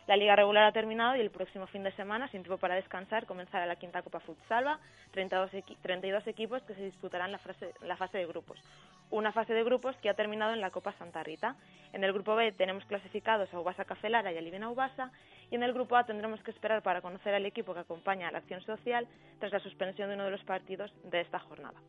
La 0.06 0.18
liga 0.18 0.36
regular 0.36 0.64
ha 0.64 0.72
terminado 0.72 1.16
y 1.16 1.20
el 1.20 1.30
próximo 1.30 1.66
fin 1.66 1.82
de 1.82 1.92
semana, 1.92 2.28
sin 2.28 2.42
tiempo 2.42 2.58
para 2.58 2.74
descansar, 2.74 3.24
comenzará 3.24 3.64
la 3.64 3.76
quinta 3.76 4.02
Copa 4.02 4.20
Futsalva, 4.20 4.78
32, 5.12 5.50
32 5.80 6.26
equipos 6.26 6.62
que 6.64 6.74
se 6.74 6.82
disputarán 6.82 7.32
la, 7.32 7.40
la 7.80 7.96
fase 7.96 8.18
de 8.18 8.26
grupos. 8.26 8.60
Una 9.10 9.32
fase 9.32 9.54
de 9.54 9.64
grupos 9.64 9.96
que 9.96 10.10
ha 10.10 10.14
terminado 10.14 10.52
en 10.52 10.60
la 10.60 10.70
Copa 10.70 10.92
Santa 10.98 11.22
Rita. 11.22 11.56
En 11.94 12.04
el 12.04 12.12
grupo 12.12 12.36
B 12.36 12.52
tenemos 12.52 12.84
clasificados 12.84 13.52
a 13.54 13.58
Ubasa 13.58 13.86
Cafelara 13.86 14.30
y 14.30 14.36
a 14.36 14.42
Livina 14.42 14.70
Ubasa 14.70 15.10
y 15.50 15.54
en 15.54 15.62
el 15.62 15.72
grupo 15.72 15.96
A 15.96 16.04
tendremos 16.04 16.42
que 16.42 16.50
esperar 16.50 16.82
para 16.82 17.00
conocer 17.00 17.34
al 17.34 17.46
equipo 17.46 17.74
que 17.74 17.80
acompaña 17.80 18.28
a 18.28 18.32
la 18.32 18.38
acción 18.38 18.62
social 18.62 19.06
tras 19.38 19.52
la 19.52 19.60
suspensión 19.60 20.08
de 20.08 20.14
uno 20.14 20.24
de 20.24 20.30
los 20.30 20.44
partidos 20.44 20.92
de 21.04 21.20
esta 21.20 21.38
jornada. 21.38 21.80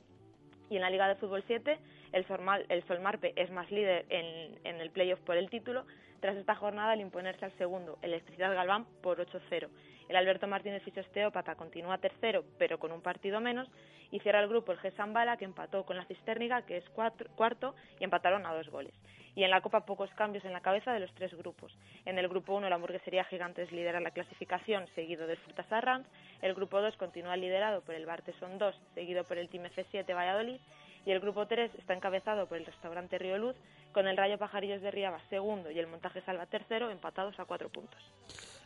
Y 0.70 0.76
en 0.76 0.82
la 0.82 0.90
Liga 0.90 1.08
de 1.08 1.16
Fútbol 1.16 1.44
7, 1.48 1.80
el, 2.12 2.28
Solmar, 2.28 2.66
el 2.70 2.84
Solmarpe 2.88 3.34
es 3.36 3.50
más 3.52 3.72
líder 3.72 4.06
en, 4.10 4.60
en 4.66 4.82
el 4.82 4.92
playoff 4.92 5.20
por 5.22 5.38
el 5.38 5.50
título, 5.50 5.86
tras 6.20 6.36
esta 6.36 6.56
jornada 6.56 6.92
al 6.92 7.02
imponerse 7.02 7.46
al 7.46 7.58
segundo, 7.58 7.98
Electricidad 8.02 8.54
Galván, 8.54 8.86
por 9.02 9.20
8-0. 9.20 9.70
El 10.10 10.16
Alberto 10.16 10.48
Martínez 10.48 10.84
Fisiosteópata 10.84 11.56
continúa 11.56 11.98
tercero, 11.98 12.44
pero 12.58 12.80
con 12.80 12.92
un 12.92 13.02
partido 13.02 13.42
menos, 13.42 13.68
y 14.12 14.20
cierra 14.20 14.42
el 14.42 14.48
grupo 14.48 14.72
el 14.72 14.80
G. 14.80 15.12
Bala, 15.12 15.38
que 15.38 15.46
empató 15.46 15.86
con 15.86 15.98
la 15.98 16.06
Cisterniga, 16.06 16.62
que 16.62 16.78
es 16.78 16.86
cuarto, 16.90 17.76
y 18.00 18.04
empataron 18.04 18.46
a 18.46 18.54
dos 18.54 18.70
goles. 18.70 18.94
Y 19.36 19.44
en 19.44 19.52
la 19.52 19.62
Copa 19.62 19.86
pocos 19.86 20.10
cambios 20.12 20.46
en 20.46 20.54
la 20.54 20.62
cabeza 20.62 20.94
de 20.94 21.00
los 21.00 21.14
tres 21.14 21.34
grupos. 21.38 21.72
En 22.06 22.18
el 22.18 22.28
grupo 22.28 22.56
1 22.56 22.70
la 22.70 22.76
hamburguesería 22.76 23.26
Gigantes 23.26 23.72
lidera 23.72 24.00
la 24.00 24.12
clasificación, 24.12 24.88
seguido 24.96 25.28
del 25.28 25.38
Frutas 25.38 25.72
Arranz. 25.72 26.08
El 26.42 26.56
grupo 26.56 26.82
2 26.82 26.96
continúa 26.98 27.36
liderado 27.36 27.82
por 27.82 27.94
el 27.94 28.06
Barteson 28.06 28.58
2, 28.58 28.76
seguido 28.96 29.26
por 29.26 29.38
el 29.38 29.50
Team 29.50 29.66
F7 29.66 30.16
Valladolid. 30.16 30.60
Y 31.06 31.12
el 31.12 31.20
grupo 31.20 31.46
3 31.46 31.72
está 31.78 31.94
encabezado 31.94 32.48
por 32.48 32.58
el 32.58 32.66
restaurante 32.66 33.20
Río 33.20 33.38
Luz, 33.38 33.56
con 33.92 34.08
el 34.08 34.18
Rayo 34.18 34.40
Pajarillos 34.40 34.82
de 34.82 34.90
Riaba 34.90 35.20
segundo 35.30 35.70
y 35.70 35.78
el 35.78 35.88
Montaje 35.88 36.22
Salva 36.22 36.48
tercero, 36.48 36.90
empatados 36.90 37.40
a 37.40 37.46
cuatro 37.46 37.70
puntos. 37.70 38.02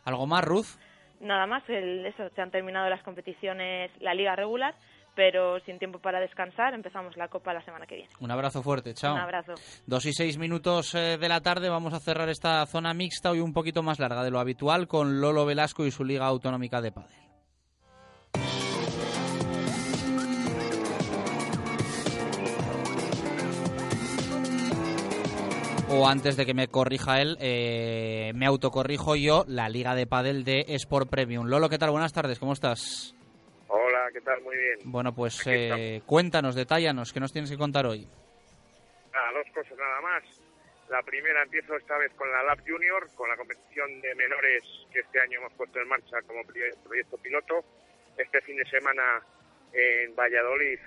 ¿Algo 0.04 0.26
más, 0.26 0.42
Ruth? 0.42 0.78
Nada 1.22 1.46
más, 1.46 1.62
el, 1.68 2.04
eso, 2.04 2.28
se 2.34 2.42
han 2.42 2.50
terminado 2.50 2.90
las 2.90 3.02
competiciones, 3.02 3.90
la 4.00 4.12
liga 4.12 4.36
regular 4.36 4.74
pero 5.14 5.60
sin 5.60 5.78
tiempo 5.78 5.98
para 5.98 6.20
descansar, 6.20 6.74
empezamos 6.74 7.16
la 7.16 7.28
Copa 7.28 7.52
la 7.52 7.62
semana 7.64 7.86
que 7.86 7.96
viene. 7.96 8.10
Un 8.20 8.30
abrazo 8.30 8.62
fuerte, 8.62 8.94
chao. 8.94 9.14
Un 9.14 9.20
abrazo. 9.20 9.54
Dos 9.86 10.06
y 10.06 10.12
seis 10.12 10.38
minutos 10.38 10.94
eh, 10.94 11.18
de 11.18 11.28
la 11.28 11.40
tarde, 11.40 11.68
vamos 11.68 11.92
a 11.92 12.00
cerrar 12.00 12.28
esta 12.28 12.64
zona 12.66 12.94
mixta 12.94 13.30
hoy 13.30 13.40
un 13.40 13.52
poquito 13.52 13.82
más 13.82 13.98
larga 13.98 14.24
de 14.24 14.30
lo 14.30 14.40
habitual 14.40 14.88
con 14.88 15.20
Lolo 15.20 15.44
Velasco 15.44 15.84
y 15.84 15.90
su 15.90 16.04
Liga 16.04 16.26
Autonómica 16.26 16.80
de 16.80 16.92
Padel. 16.92 17.21
O 25.92 26.08
antes 26.08 26.36
de 26.36 26.46
que 26.46 26.54
me 26.54 26.68
corrija 26.68 27.20
él, 27.20 27.36
eh, 27.40 28.32
me 28.34 28.46
autocorrijo 28.46 29.14
yo, 29.14 29.44
la 29.46 29.68
Liga 29.68 29.94
de 29.94 30.06
Padel 30.06 30.44
de 30.44 30.64
Sport 30.68 31.10
Premium. 31.10 31.46
Lolo, 31.46 31.68
¿qué 31.68 31.78
tal? 31.78 31.90
Buenas 31.90 32.12
tardes, 32.12 32.38
¿cómo 32.38 32.54
estás? 32.54 33.14
Hola, 33.68 34.08
¿qué 34.12 34.20
tal? 34.22 34.40
Muy 34.42 34.56
bien. 34.56 34.78
Bueno, 34.84 35.14
pues 35.14 35.40
eh, 35.46 36.00
cuéntanos, 36.06 36.54
detállanos, 36.54 37.12
¿qué 37.12 37.20
nos 37.20 37.32
tienes 37.32 37.50
que 37.50 37.58
contar 37.58 37.86
hoy? 37.86 38.08
Nada, 39.12 39.32
dos 39.32 39.46
cosas 39.54 39.76
nada 39.78 40.00
más. 40.00 40.22
La 40.88 41.02
primera 41.02 41.42
empiezo 41.42 41.76
esta 41.76 41.98
vez 41.98 42.12
con 42.14 42.30
la 42.30 42.42
Lab 42.42 42.60
Junior, 42.66 43.08
con 43.14 43.28
la 43.28 43.36
competición 43.36 44.00
de 44.00 44.14
menores 44.14 44.62
que 44.92 45.00
este 45.00 45.20
año 45.20 45.40
hemos 45.40 45.52
puesto 45.54 45.78
en 45.78 45.88
marcha 45.88 46.22
como 46.26 46.42
proyecto 46.44 47.18
piloto. 47.18 47.64
Este 48.16 48.40
fin 48.42 48.56
de 48.56 48.64
semana 48.64 49.22
en 49.72 50.14
Valladolid, 50.14 50.78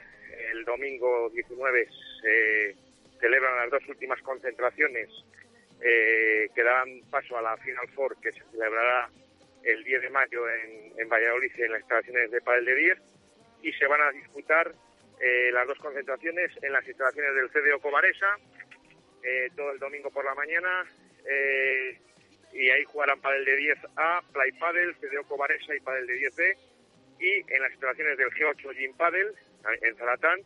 el 0.51 0.65
domingo 0.65 1.29
19, 1.29 1.87
se 2.21 2.84
celebran 3.19 3.57
las 3.57 3.71
dos 3.71 3.87
últimas 3.89 4.21
concentraciones 4.21 5.09
eh, 5.81 6.49
que 6.53 6.63
dan 6.63 7.01
paso 7.09 7.37
a 7.37 7.41
la 7.41 7.57
Final 7.57 7.87
Four 7.89 8.17
que 8.21 8.31
se 8.31 8.43
celebrará 8.51 9.09
el 9.65 9.83
10 9.83 10.01
de 10.03 10.09
mayo 10.09 10.47
en, 10.49 11.09
Valladolid 11.09 11.51
en 11.57 11.71
las 11.71 11.81
instalaciones 11.81 12.31
de 12.31 12.41
Padel 12.41 12.65
de 12.65 12.75
10 12.75 12.97
y 13.63 13.71
se 13.73 13.87
van 13.87 14.01
a 14.01 14.11
disputar 14.11 14.71
eh, 15.19 15.49
las 15.51 15.67
dos 15.67 15.77
concentraciones 15.79 16.51
en 16.61 16.71
las 16.71 16.87
instalaciones 16.87 17.35
del 17.35 17.49
CDO 17.49 17.79
Covaresa 17.79 18.37
eh, 19.23 19.49
todo 19.55 19.71
el 19.71 19.79
domingo 19.79 20.11
por 20.11 20.23
la 20.23 20.35
mañana 20.35 20.85
eh, 21.27 21.97
y 22.53 22.69
ahí 22.69 22.83
jugarán 22.85 23.19
Padel 23.21 23.43
de 23.43 23.57
10A, 23.57 24.23
Play 24.31 24.51
Padel, 24.53 24.95
CDO 24.97 25.23
Covaresa 25.27 25.75
y 25.75 25.79
Padel 25.79 26.05
de 26.05 26.13
10B 26.13 26.57
y 27.19 27.53
en 27.53 27.61
las 27.61 27.71
instalaciones 27.71 28.17
del 28.17 28.29
G8 28.29 28.75
Gym 28.75 28.95
Padel 28.95 29.33
en 29.81 29.95
Zaratán 29.95 30.41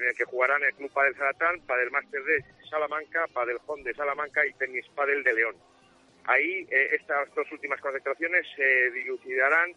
en 0.00 0.08
el 0.08 0.14
que 0.14 0.24
jugarán 0.24 0.62
el 0.62 0.74
Club 0.74 0.90
Padel 0.92 1.14
Zaratán, 1.14 1.60
Padel 1.66 1.90
Master 1.90 2.22
de 2.22 2.44
Salamanca, 2.68 3.26
Padel 3.32 3.58
Home 3.66 3.82
de 3.82 3.94
Salamanca 3.94 4.46
y 4.46 4.52
Tenis 4.54 4.86
Padel 4.94 5.22
de 5.22 5.34
León. 5.34 5.56
Ahí 6.24 6.66
eh, 6.70 6.90
estas 6.92 7.32
dos 7.34 7.50
últimas 7.52 7.80
concentraciones 7.80 8.46
se 8.56 8.90
dilucidarán 8.92 9.72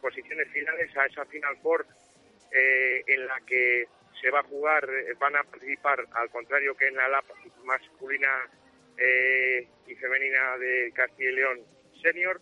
posiciones 0.00 0.48
finales 0.48 0.96
a 0.96 1.06
esa 1.06 1.24
Final 1.26 1.56
Four 1.62 1.86
eh, 2.52 3.04
en 3.06 3.26
la 3.26 3.40
que 3.46 3.86
se 4.20 4.30
va 4.30 4.40
a 4.40 4.44
jugar, 4.44 4.88
eh, 4.88 5.14
van 5.18 5.36
a 5.36 5.44
participar, 5.44 6.04
al 6.12 6.30
contrario 6.30 6.74
que 6.74 6.88
en 6.88 6.96
la 6.96 7.08
LAP 7.08 7.26
masculina 7.64 8.48
y 9.86 9.94
femenina 9.94 10.58
de 10.58 10.92
Castilla 10.94 11.30
y 11.30 11.34
León 11.34 11.60
Senior, 12.02 12.38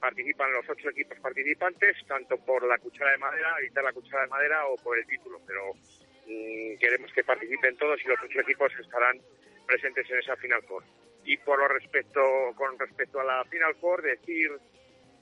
participan 0.00 0.52
los 0.52 0.68
ocho 0.68 0.90
equipos 0.90 1.16
participantes, 1.20 1.96
tanto 2.08 2.38
por 2.38 2.66
la 2.66 2.76
cuchara 2.78 3.12
de 3.12 3.18
madera, 3.18 3.54
evitar 3.60 3.84
la 3.84 3.92
cuchara 3.92 4.22
de 4.22 4.28
madera 4.28 4.66
o 4.66 4.74
por 4.78 4.98
el 4.98 5.06
título, 5.06 5.40
pero 5.46 5.74
queremos 6.26 7.12
que 7.12 7.24
participen 7.24 7.76
todos 7.76 8.00
y 8.04 8.08
los 8.08 8.18
ocho 8.22 8.40
equipos 8.40 8.72
estarán 8.78 9.20
presentes 9.66 10.10
en 10.10 10.18
esa 10.18 10.36
Final 10.36 10.62
Four. 10.62 10.84
Y 11.24 11.36
por 11.38 11.58
lo 11.58 11.68
respecto, 11.68 12.20
con 12.56 12.78
respecto 12.78 13.20
a 13.20 13.24
la 13.24 13.44
Final 13.44 13.74
Four, 13.76 14.02
decir, 14.02 14.50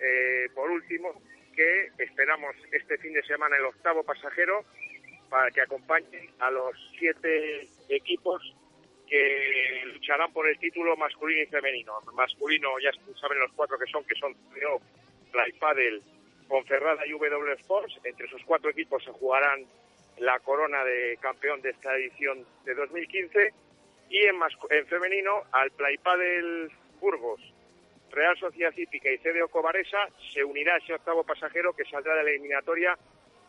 eh, 0.01 0.49
por 0.55 0.71
último, 0.71 1.21
que 1.55 1.91
esperamos 1.99 2.55
este 2.73 2.99
fin 2.99 3.13
de 3.13 3.23
semana 3.23 3.57
el 3.57 3.65
octavo 3.65 4.03
pasajero 4.03 4.65
para 5.31 5.51
que 5.51 5.63
acompañe 5.63 6.31
a 6.41 6.51
los 6.51 6.75
siete 6.99 7.69
equipos 7.89 8.43
que 9.09 9.83
lucharán 9.93 10.33
por 10.33 10.49
el 10.49 10.59
título 10.59 10.97
masculino 10.97 11.43
y 11.43 11.47
femenino. 11.47 12.01
Masculino, 12.15 12.79
ya 12.81 12.91
saben 13.21 13.39
los 13.39 13.53
cuatro 13.53 13.79
que 13.79 13.91
son, 13.91 14.05
que 14.05 14.15
son 14.15 14.35
CEO, 14.53 14.81
Play 15.33 15.53
Padel, 15.53 16.03
Ponferrada 16.49 17.07
y 17.07 17.13
W 17.13 17.53
Sports. 17.61 18.01
Entre 18.05 18.27
esos 18.27 18.43
cuatro 18.45 18.71
equipos 18.71 19.03
se 19.05 19.11
jugarán 19.13 19.65
la 20.19 20.39
corona 20.41 20.85
de 20.85 21.19
campeón 21.21 21.61
de 21.63 21.71
esta 21.71 21.95
edición 21.97 22.45
de 22.65 22.75
2015 22.75 23.53
y 24.11 24.19
en, 24.27 24.37
en 24.71 24.87
femenino 24.87 25.43
al 25.53 25.71
Playpadel 25.73 26.71
Burgos, 27.01 27.41
Real 28.11 28.39
Sociedad 28.39 28.73
Cívica 28.73 29.11
y 29.11 29.19
CDO 29.19 29.49
Covaresa 29.49 30.09
se 30.33 30.45
unirá 30.45 30.77
ese 30.77 30.95
octavo 30.95 31.25
pasajero 31.25 31.73
que 31.73 31.85
saldrá 31.85 32.15
de 32.15 32.23
la 32.23 32.31
eliminatoria 32.31 32.97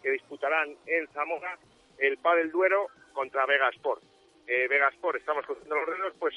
que 0.02 0.12
disputarán 0.12 0.76
en 0.88 1.08
Zamora 1.10 1.58
el 1.98 2.18
Padel 2.18 2.52
Duero 2.52 2.88
contra 3.14 3.46
Vegasport. 3.46 4.02
Eh, 4.48 4.68
Vegasport, 4.68 5.18
estamos 5.18 5.46
cogiendo 5.46 5.76
los 5.76 5.88
dedos, 5.88 6.14
pues 6.20 6.36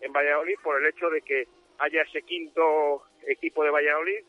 en 0.00 0.12
Valladolid 0.12 0.56
por 0.62 0.80
el 0.80 0.86
hecho 0.86 1.08
de 1.10 1.22
que 1.22 1.46
haya 1.78 2.02
ese 2.02 2.22
quinto 2.22 3.04
equipo 3.26 3.64
de 3.64 3.70
Valladolid 3.70 4.24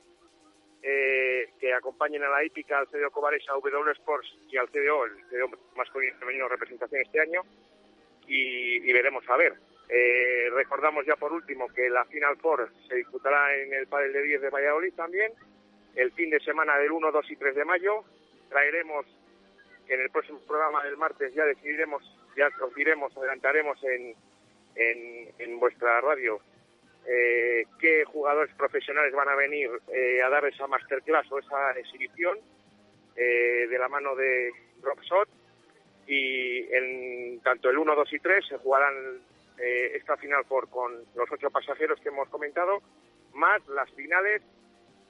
eh, 0.83 1.49
que 1.59 1.73
acompañen 1.73 2.23
a 2.23 2.29
la 2.29 2.43
hípica 2.43 2.79
al 2.79 2.87
CDO 2.87 3.11
Covaresa, 3.11 3.53
W 3.53 3.91
Sports 3.91 4.27
y 4.49 4.57
al 4.57 4.69
CDO, 4.69 5.05
el 5.05 5.25
CDO 5.29 5.49
masculino 5.75 6.13
y 6.15 6.19
femenino 6.19 6.47
representación 6.47 7.01
este 7.01 7.19
año, 7.19 7.41
y, 8.27 8.91
veremos 8.91 9.23
a 9.29 9.37
ver. 9.37 9.53
Eh, 9.89 10.49
recordamos 10.51 11.05
ya 11.05 11.15
por 11.15 11.31
último 11.31 11.67
que 11.69 11.89
la 11.89 12.03
Final 12.05 12.37
Four 12.37 12.69
se 12.87 12.95
disputará 12.95 13.55
en 13.55 13.73
el 13.73 13.87
Padel 13.87 14.11
de 14.11 14.21
10 14.21 14.41
de 14.41 14.49
Valladolid 14.49 14.93
también, 14.93 15.31
el 15.95 16.11
fin 16.11 16.29
de 16.29 16.39
semana 16.41 16.77
del 16.77 16.91
1, 16.91 17.11
2 17.11 17.31
y 17.31 17.35
3 17.37 17.55
de 17.55 17.65
mayo. 17.65 18.03
Traeremos, 18.49 19.05
en 19.87 20.01
el 20.01 20.09
próximo 20.09 20.39
programa 20.45 20.83
del 20.83 20.97
martes 20.97 21.33
ya 21.33 21.45
decidiremos, 21.45 22.03
ya 22.35 22.49
os 22.61 22.75
diremos, 22.75 23.15
adelantaremos 23.15 23.81
en, 23.83 24.13
en, 24.77 25.59
vuestra 25.59 26.01
radio 26.01 26.39
eh, 27.07 27.65
qué 27.79 28.03
jugadores 28.05 28.53
profesionales 28.55 29.13
van 29.13 29.29
a 29.29 29.35
venir 29.35 29.69
eh, 29.93 30.21
a 30.21 30.29
dar 30.29 30.45
esa 30.45 30.67
masterclass 30.67 31.31
o 31.31 31.39
esa 31.39 31.71
exhibición 31.71 32.37
de 33.15 33.77
la 33.79 33.87
mano 33.89 34.15
de 34.15 34.51
Dropshot 34.79 35.27
y 36.07 36.71
en 36.73 37.39
tanto 37.41 37.69
el 37.69 37.77
1, 37.77 37.95
2 37.95 38.13
y 38.13 38.19
3 38.19 38.45
se 38.47 38.57
jugarán 38.57 38.93
eh, 39.59 39.91
esta 39.95 40.15
final 40.17 40.45
por 40.45 40.69
con 40.69 40.93
los 41.15 41.31
ocho 41.31 41.49
pasajeros 41.49 41.99
que 41.99 42.09
hemos 42.09 42.29
comentado, 42.29 42.81
más 43.33 43.65
las 43.67 43.89
finales 43.91 44.41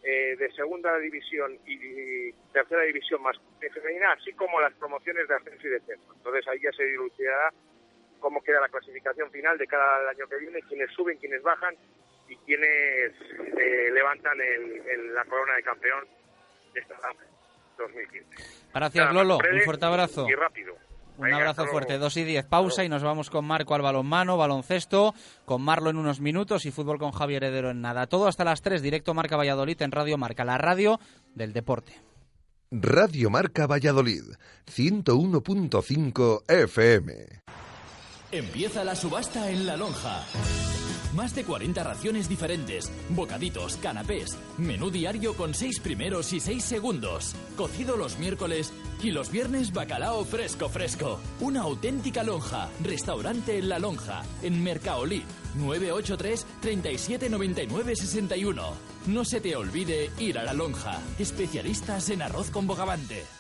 eh, 0.04 0.36
de 0.38 0.52
segunda 0.54 0.98
división 1.00 1.58
y, 1.66 2.32
tercera 2.54 2.84
división 2.84 3.22
más 3.22 3.38
femenina, 3.74 4.14
así 4.14 4.32
como 4.34 4.60
las 4.62 4.74
promociones 4.76 5.28
de 5.28 5.36
ascenso 5.36 5.68
y 5.68 5.72
descenso. 5.72 6.14
Entonces 6.16 6.48
ahí 6.48 6.60
ya 6.62 6.72
se 6.72 6.86
dilucidará 6.86 7.54
cómo 8.20 8.42
queda 8.42 8.62
la 8.62 8.70
clasificación 8.70 9.32
final 9.32 9.58
de 9.58 9.68
cada 9.68 10.10
año 10.10 10.28
que 10.28 10.38
viene, 10.38 10.62
quiénes 10.68 10.92
suben, 10.92 11.18
quiénes 11.18 11.42
bajan 11.44 11.76
y 12.28 12.36
quiénes 12.38 13.14
eh, 13.58 13.90
levantan 13.94 14.38
el, 14.42 15.14
la 15.14 15.26
corona 15.26 15.56
de 15.56 15.64
campeón 15.64 16.06
de 16.74 16.80
esta 16.80 16.96
2015. 17.78 18.28
Gracias, 18.74 19.14
Lolo. 19.14 19.38
Un 19.38 19.62
fuerte 19.62 19.86
abrazo. 19.86 20.28
Y 20.28 20.34
rápido. 20.36 20.76
Un 21.18 21.34
abrazo 21.34 21.66
fuerte, 21.66 21.98
2 21.98 22.18
y 22.18 22.24
10, 22.26 22.46
pausa 22.46 22.84
y 22.84 22.90
nos 22.90 23.02
vamos 23.02 23.32
con 23.32 23.44
Marco 23.44 23.74
al 23.74 23.82
balonmano, 23.82 24.38
baloncesto, 24.38 25.16
con 25.46 25.64
Marlo 25.64 25.90
en 25.90 25.98
unos 25.98 26.20
minutos 26.20 26.68
y 26.68 26.72
fútbol 26.72 27.00
con 27.00 27.12
Javier 27.12 27.44
Heredero 27.44 27.72
en 27.72 27.82
nada. 27.82 28.06
Todo 28.06 28.28
hasta 28.28 28.44
las 28.44 28.62
3, 28.62 28.84
directo 28.84 29.16
Marca 29.16 29.36
Valladolid 29.36 29.82
en 29.82 29.92
Radio 29.92 30.20
Marca, 30.20 30.46
la 30.46 30.60
radio 30.60 31.00
del 31.34 31.54
deporte. 31.54 31.94
Radio 32.70 33.32
Marca 33.32 33.66
Valladolid, 33.66 34.26
101.5 34.68 36.44
FM. 36.48 37.14
Empieza 38.32 38.84
la 38.84 38.94
subasta 38.94 39.50
en 39.50 39.66
La 39.66 39.78
Lonja. 39.78 40.22
Más 41.16 41.34
de 41.34 41.46
40 41.46 41.82
raciones 41.82 42.28
diferentes, 42.28 42.92
bocaditos, 43.10 43.78
canapés, 43.78 44.38
menú 44.58 44.90
diario 44.92 45.34
con 45.34 45.54
6 45.54 45.80
primeros 45.80 46.34
y 46.34 46.42
6 46.42 46.62
segundos, 46.62 47.36
cocido 47.56 47.96
los 47.96 48.20
miércoles 48.20 48.74
y 49.02 49.12
los 49.12 49.32
viernes 49.32 49.72
bacalao 49.72 50.26
fresco 50.26 50.68
fresco. 50.68 51.22
Una 51.40 51.62
auténtica 51.62 52.24
lonja, 52.24 52.68
restaurante 52.84 53.62
La 53.62 53.80
Lonja, 53.80 54.24
en 54.44 54.62
Mercaolí, 54.62 55.24
983 55.56 56.46
3799 56.62 57.96
61. 57.96 58.62
No 59.08 59.24
se 59.24 59.40
te 59.40 59.56
olvide 59.56 60.12
ir 60.20 60.38
a 60.38 60.44
La 60.44 60.54
Lonja, 60.54 61.00
especialistas 61.18 62.10
en 62.10 62.22
arroz 62.22 62.50
con 62.50 62.68
bogavante. 62.68 63.37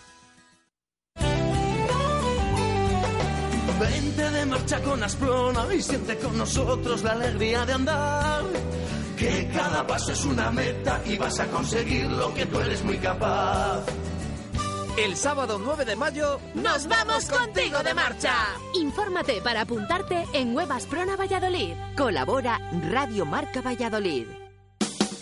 Vente 3.79 4.31
de 4.31 4.45
marcha 4.45 4.81
con 4.81 5.03
Asprona 5.03 5.65
y 5.73 5.81
siente 5.81 6.17
con 6.17 6.37
nosotros 6.37 7.03
la 7.03 7.11
alegría 7.11 7.65
de 7.65 7.73
andar. 7.73 8.43
Que 9.17 9.49
cada 9.53 9.85
paso 9.85 10.11
es 10.11 10.25
una 10.25 10.51
meta 10.51 11.01
y 11.05 11.17
vas 11.17 11.39
a 11.39 11.47
conseguir 11.47 12.05
lo 12.05 12.33
que 12.33 12.45
tú 12.45 12.59
eres 12.59 12.83
muy 12.83 12.97
capaz. 12.97 13.83
El 14.97 15.15
sábado 15.15 15.59
9 15.63 15.85
de 15.85 15.95
mayo 15.95 16.39
¡Nos 16.55 16.87
vamos 16.87 17.25
contigo 17.29 17.83
de 17.83 17.93
marcha! 17.93 18.33
Infórmate 18.73 19.41
para 19.41 19.61
apuntarte 19.61 20.25
en 20.33 20.55
Web 20.55 20.71
Asprona 20.71 21.15
Valladolid. 21.15 21.75
Colabora 21.95 22.59
Radio 22.89 23.25
Marca 23.25 23.61
Valladolid. 23.61 24.25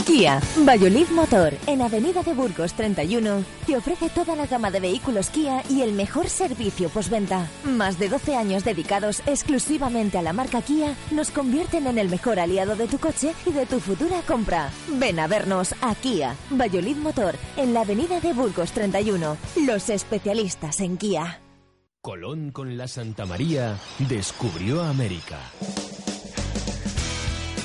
Kia, 0.06 0.40
Valladolid 0.58 1.08
Motor, 1.10 1.56
en 1.66 1.82
Avenida 1.82 2.22
de 2.22 2.34
Burgos 2.34 2.74
31, 2.74 3.44
te 3.66 3.76
ofrece 3.76 4.08
toda 4.10 4.36
la 4.36 4.46
gama 4.46 4.70
de 4.70 4.80
vehículos 4.80 5.32
Kia 5.32 5.64
y 5.68 5.82
el 5.82 5.94
mejor 5.94 6.30
servicio 6.30 6.90
postventa. 6.90 7.50
Más 7.64 7.98
de 7.98 8.10
12 8.10 8.36
años 8.36 8.64
dedicados 8.64 9.24
exclusivamente 9.26 10.20
a 10.20 10.22
la 10.22 10.32
marca 10.32 10.62
Kia 10.62 10.96
nos 11.10 11.32
convierten 11.32 11.88
en 11.88 11.98
el 11.98 12.10
mejor 12.10 12.40
aliado 12.40 12.76
de 12.76 12.88
tu 12.88 13.00
coche 13.00 13.34
y 13.48 13.52
de 13.52 13.66
tu 13.66 13.80
futura 13.80 14.22
compra. 14.22 14.70
Ven 14.90 15.20
a 15.20 15.26
vernos 15.26 15.74
a 15.82 15.96
Kia, 15.96 16.36
Valladolid 16.52 16.98
Motor, 16.98 17.36
en 17.58 17.74
la 17.74 17.82
Avenida 17.82 18.20
de 18.20 18.34
Burgos 18.34 18.74
31, 18.74 19.38
los 19.66 19.90
especialistas 19.90 20.82
en 20.82 20.98
Kia. 20.98 21.42
Colón 22.02 22.52
con 22.52 22.78
la 22.78 22.88
Santa 22.88 23.26
María 23.26 23.80
descubrió 24.08 24.84
América. 24.84 25.40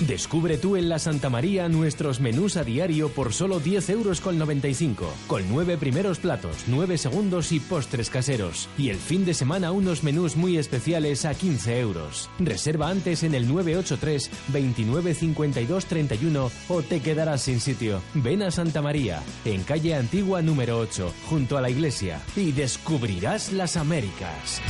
Descubre 0.07 0.57
tú 0.57 0.77
en 0.77 0.89
la 0.89 0.99
Santa 0.99 1.29
María 1.29 1.69
nuestros 1.69 2.21
menús 2.21 2.57
a 2.57 2.65
diario 2.65 3.11
por 3.11 3.35
solo 3.35 3.61
10 3.61 3.91
euros 3.91 4.23
con 4.23 4.39
95, 4.39 5.13
con 5.27 5.47
9 5.51 5.77
primeros 5.77 6.19
platos, 6.19 6.65
9 6.69 6.97
segundos 6.97 7.53
y 7.53 7.61
postres 7.61 8.09
caseros. 8.09 8.69
Y 8.79 8.89
el 8.89 8.97
fin 8.97 9.27
de 9.27 9.35
semana 9.35 9.73
unos 9.73 10.03
menús 10.03 10.37
muy 10.37 10.57
especiales 10.57 11.27
a 11.27 11.35
15 11.35 11.81
euros. 11.81 12.31
Reserva 12.39 12.89
antes 12.89 13.23
en 13.25 13.35
el 13.35 13.47
983 13.47 14.31
29 14.49 15.13
52 15.13 15.85
31 15.85 16.51
o 16.69 16.83
te 16.83 17.01
quedarás 17.01 17.43
sin 17.43 17.61
sitio. 17.61 18.01
Ven 18.15 18.43
a 18.43 18.51
Santa 18.51 18.81
María, 18.81 19.23
en 19.45 19.63
calle 19.65 19.95
Antigua 19.95 20.41
número 20.41 20.79
8, 20.79 21.13
junto 21.29 21.59
a 21.59 21.61
la 21.61 21.69
iglesia, 21.69 22.23
y 22.37 22.53
descubrirás 22.53 23.53
las 23.53 23.77
Américas. 23.77 24.63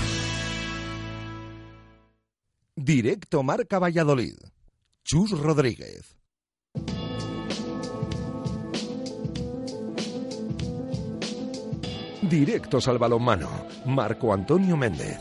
Directo 2.74 3.44
Marca 3.44 3.78
Valladolid. 3.78 4.34
Chus 5.04 5.32
Rodríguez. 5.32 6.16
Directos 12.22 12.86
al 12.86 12.98
balonmano. 12.98 13.48
Marco 13.86 14.32
Antonio 14.32 14.76
Méndez. 14.76 15.18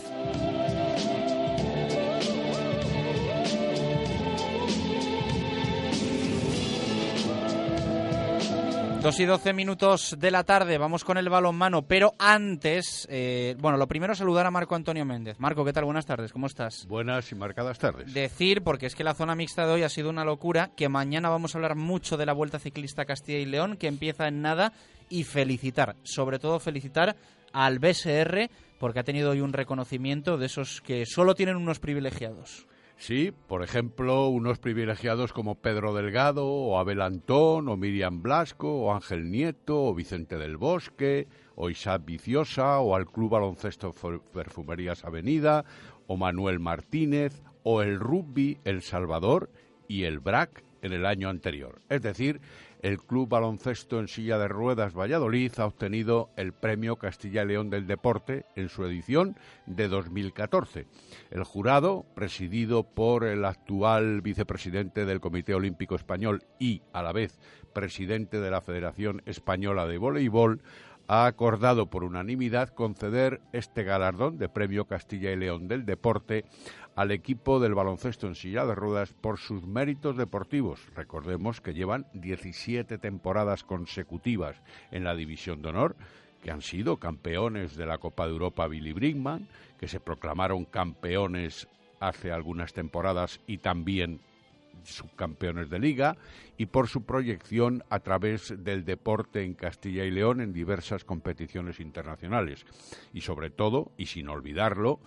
Dos 9.02 9.18
y 9.22 9.26
doce 9.26 9.54
minutos 9.54 10.18
de 10.20 10.30
la 10.30 10.44
tarde, 10.44 10.78
vamos 10.78 11.06
con 11.06 11.18
el 11.18 11.30
balonmano, 11.30 11.84
pero 11.84 12.16
antes, 12.20 13.08
eh, 13.10 13.56
bueno, 13.58 13.78
lo 13.78 13.88
primero 13.88 14.14
saludar 14.14 14.46
a 14.46 14.52
Marco 14.52 14.76
Antonio 14.76 15.06
Méndez. 15.06 15.40
Marco, 15.40 15.64
¿qué 15.64 15.72
tal? 15.72 15.86
Buenas 15.86 16.06
tardes, 16.06 16.34
¿cómo 16.34 16.48
estás? 16.48 16.86
Buenas 16.86 17.32
y 17.32 17.36
marcadas 17.36 17.80
tardes. 17.80 18.14
Decir, 18.14 18.62
porque 18.62 18.88
es 18.88 18.96
que 18.96 19.06
la 19.06 19.14
zona 19.14 19.36
mixta 19.36 19.66
de 19.66 19.72
hoy 19.72 19.84
ha 19.84 19.90
sido 19.90 20.10
una 20.10 20.26
locura, 20.26 20.72
que 20.76 20.90
mañana 20.90 21.30
vamos 21.30 21.56
a 21.56 21.60
hablar 21.60 21.76
mucho 21.76 22.18
de 22.18 22.26
la 22.26 22.34
Vuelta 22.34 22.60
Ciclista 22.60 23.06
Castilla 23.06 23.40
y 23.40 23.46
León, 23.46 23.78
que 23.78 23.88
empieza 23.88 24.28
en 24.28 24.42
nada, 24.42 24.74
y 25.08 25.24
felicitar, 25.24 25.96
sobre 26.04 26.38
todo 26.38 26.60
felicitar 26.60 27.16
al 27.54 27.80
BSR, 27.80 28.50
porque 28.80 29.00
ha 29.00 29.04
tenido 29.04 29.32
hoy 29.32 29.40
un 29.40 29.54
reconocimiento 29.54 30.38
de 30.38 30.48
esos 30.48 30.82
que 30.82 31.06
solo 31.06 31.36
tienen 31.36 31.56
unos 31.56 31.80
privilegiados. 31.80 32.68
Sí, 33.00 33.32
por 33.48 33.64
ejemplo, 33.64 34.28
unos 34.28 34.60
privilegiados 34.60 35.32
como 35.32 35.56
Pedro 35.56 35.94
Delgado, 35.94 36.46
o 36.46 36.78
Abel 36.78 37.02
Antón, 37.02 37.70
o 37.70 37.78
Miriam 37.78 38.22
Blasco, 38.22 38.70
o 38.70 38.94
Ángel 38.94 39.32
Nieto, 39.32 39.86
o 39.86 39.96
Vicente 39.96 40.38
del 40.38 40.58
Bosque, 40.58 41.30
o 41.56 41.70
Isaac 41.70 42.04
Viciosa, 42.04 42.78
o 42.80 42.96
al 42.96 43.06
Club 43.06 43.30
Baloncesto 43.30 43.96
Perfumerías 44.34 45.06
Avenida, 45.06 45.64
o 46.08 46.18
Manuel 46.18 46.60
Martínez, 46.60 47.42
o 47.64 47.82
el 47.82 48.02
Rugby 48.02 48.60
El 48.66 48.82
Salvador 48.82 49.50
y 49.88 50.04
el 50.04 50.20
BRAC 50.20 50.66
en 50.82 50.92
el 50.92 51.06
año 51.06 51.30
anterior. 51.30 51.82
Es 51.88 52.02
decir, 52.02 52.42
el 52.82 53.00
Club 53.00 53.30
Baloncesto 53.30 54.00
en 54.00 54.08
Silla 54.08 54.38
de 54.38 54.48
Ruedas 54.48 54.94
Valladolid 54.94 55.52
ha 55.58 55.66
obtenido 55.66 56.30
el 56.38 56.54
Premio 56.54 56.96
Castilla 56.96 57.44
y 57.44 57.48
León 57.48 57.70
del 57.70 57.88
Deporte 57.88 58.46
en 58.56 58.70
su 58.70 58.86
edición 58.86 59.36
de 59.66 59.88
2014. 59.88 60.88
El 61.32 61.44
jurado, 61.44 62.06
presidido 62.16 62.84
por 62.84 63.26
el 63.26 63.44
actual 63.46 64.22
vicepresidente 64.22 65.06
del 65.06 65.20
Comité 65.20 65.54
Olímpico 65.54 65.96
Español 65.96 66.44
y, 66.60 66.82
a 66.94 67.04
la 67.04 67.12
vez, 67.12 67.40
presidente 67.74 68.40
de 68.40 68.52
la 68.52 68.62
Federación 68.62 69.22
Española 69.26 69.86
de 69.86 69.98
Voleibol, 69.98 70.62
ha 71.10 71.26
acordado 71.26 71.90
por 71.90 72.04
unanimidad 72.04 72.70
conceder 72.70 73.42
este 73.52 73.84
galardón 73.84 74.38
de 74.38 74.48
Premio 74.48 74.86
Castilla 74.86 75.32
y 75.32 75.38
León 75.38 75.68
del 75.68 75.84
Deporte 75.84 76.46
al 77.00 77.12
equipo 77.12 77.62
del 77.62 77.76
baloncesto 77.76 78.28
en 78.28 78.36
silla 78.36 78.66
de 78.66 78.76
ruedas 78.76 79.14
por 79.14 79.38
sus 79.38 79.64
méritos 79.64 80.18
deportivos. 80.18 80.82
Recordemos 80.98 81.62
que 81.62 81.74
llevan 81.74 82.06
17 82.12 82.98
temporadas 82.98 83.64
consecutivas 83.64 84.58
en 84.92 85.06
la 85.06 85.16
División 85.16 85.62
de 85.62 85.70
Honor, 85.70 85.96
que 86.44 86.52
han 86.52 86.62
sido 86.62 86.98
campeones 86.98 87.78
de 87.78 87.86
la 87.86 88.00
Copa 88.00 88.26
de 88.26 88.34
Europa 88.34 88.68
Billy 88.68 88.92
Brinkman, 88.92 89.48
que 89.80 89.88
se 89.88 90.02
proclamaron 90.02 90.66
campeones 90.66 91.70
hace 92.02 92.34
algunas 92.34 92.74
temporadas 92.74 93.40
y 93.48 93.60
también 93.60 94.20
subcampeones 94.84 95.70
de 95.70 95.80
liga 95.80 96.18
y 96.58 96.66
por 96.66 96.90
su 96.90 97.04
proyección 97.04 97.82
a 97.90 98.02
través 98.02 98.54
del 98.66 98.84
deporte 98.84 99.44
en 99.44 99.54
Castilla 99.54 100.04
y 100.04 100.12
León 100.12 100.42
en 100.42 100.52
diversas 100.52 101.06
competiciones 101.06 101.80
internacionales 101.80 102.66
y 103.14 103.22
sobre 103.22 103.52
todo, 103.52 103.94
y 103.98 104.08
sin 104.08 104.28
olvidarlo, 104.28 105.00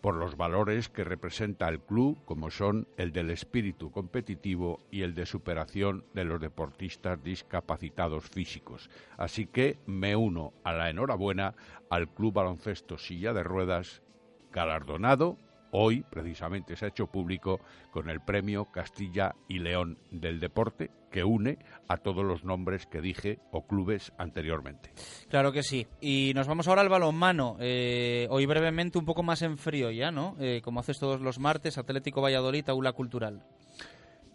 por 0.00 0.14
los 0.14 0.36
valores 0.36 0.88
que 0.88 1.04
representa 1.04 1.68
el 1.68 1.80
club, 1.80 2.18
como 2.24 2.50
son 2.50 2.88
el 2.96 3.12
del 3.12 3.30
espíritu 3.30 3.90
competitivo 3.90 4.80
y 4.90 5.02
el 5.02 5.14
de 5.14 5.26
superación 5.26 6.04
de 6.14 6.24
los 6.24 6.40
deportistas 6.40 7.22
discapacitados 7.22 8.24
físicos. 8.24 8.90
Así 9.16 9.46
que 9.46 9.78
me 9.86 10.16
uno 10.16 10.52
a 10.64 10.72
la 10.72 10.90
enhorabuena 10.90 11.54
al 11.90 12.08
Club 12.08 12.34
Baloncesto 12.34 12.98
Silla 12.98 13.32
de 13.32 13.42
Ruedas, 13.42 14.02
galardonado 14.52 15.36
hoy 15.70 16.04
precisamente 16.08 16.76
se 16.76 16.84
ha 16.84 16.88
hecho 16.88 17.06
público 17.06 17.60
con 17.90 18.10
el 18.10 18.20
premio 18.20 18.66
Castilla 18.66 19.34
y 19.48 19.58
León 19.58 19.98
del 20.10 20.40
Deporte, 20.40 20.90
que 21.10 21.24
une 21.24 21.58
a 21.88 21.96
todos 21.96 22.24
los 22.24 22.44
nombres 22.44 22.86
que 22.86 23.00
dije 23.00 23.38
o 23.50 23.66
clubes 23.66 24.12
anteriormente. 24.18 24.92
Claro 25.28 25.52
que 25.52 25.62
sí. 25.62 25.86
Y 26.00 26.32
nos 26.34 26.46
vamos 26.46 26.68
ahora 26.68 26.82
al 26.82 26.88
balonmano. 26.88 27.56
Eh, 27.60 28.26
hoy 28.30 28.46
brevemente 28.46 28.98
un 28.98 29.04
poco 29.04 29.22
más 29.22 29.42
en 29.42 29.58
frío 29.58 29.90
ya, 29.90 30.10
¿no? 30.10 30.36
Eh, 30.38 30.60
como 30.62 30.80
haces 30.80 30.98
todos 30.98 31.20
los 31.20 31.38
martes, 31.38 31.78
Atlético 31.78 32.20
Valladolid, 32.20 32.68
Aula 32.68 32.92
Cultural. 32.92 33.42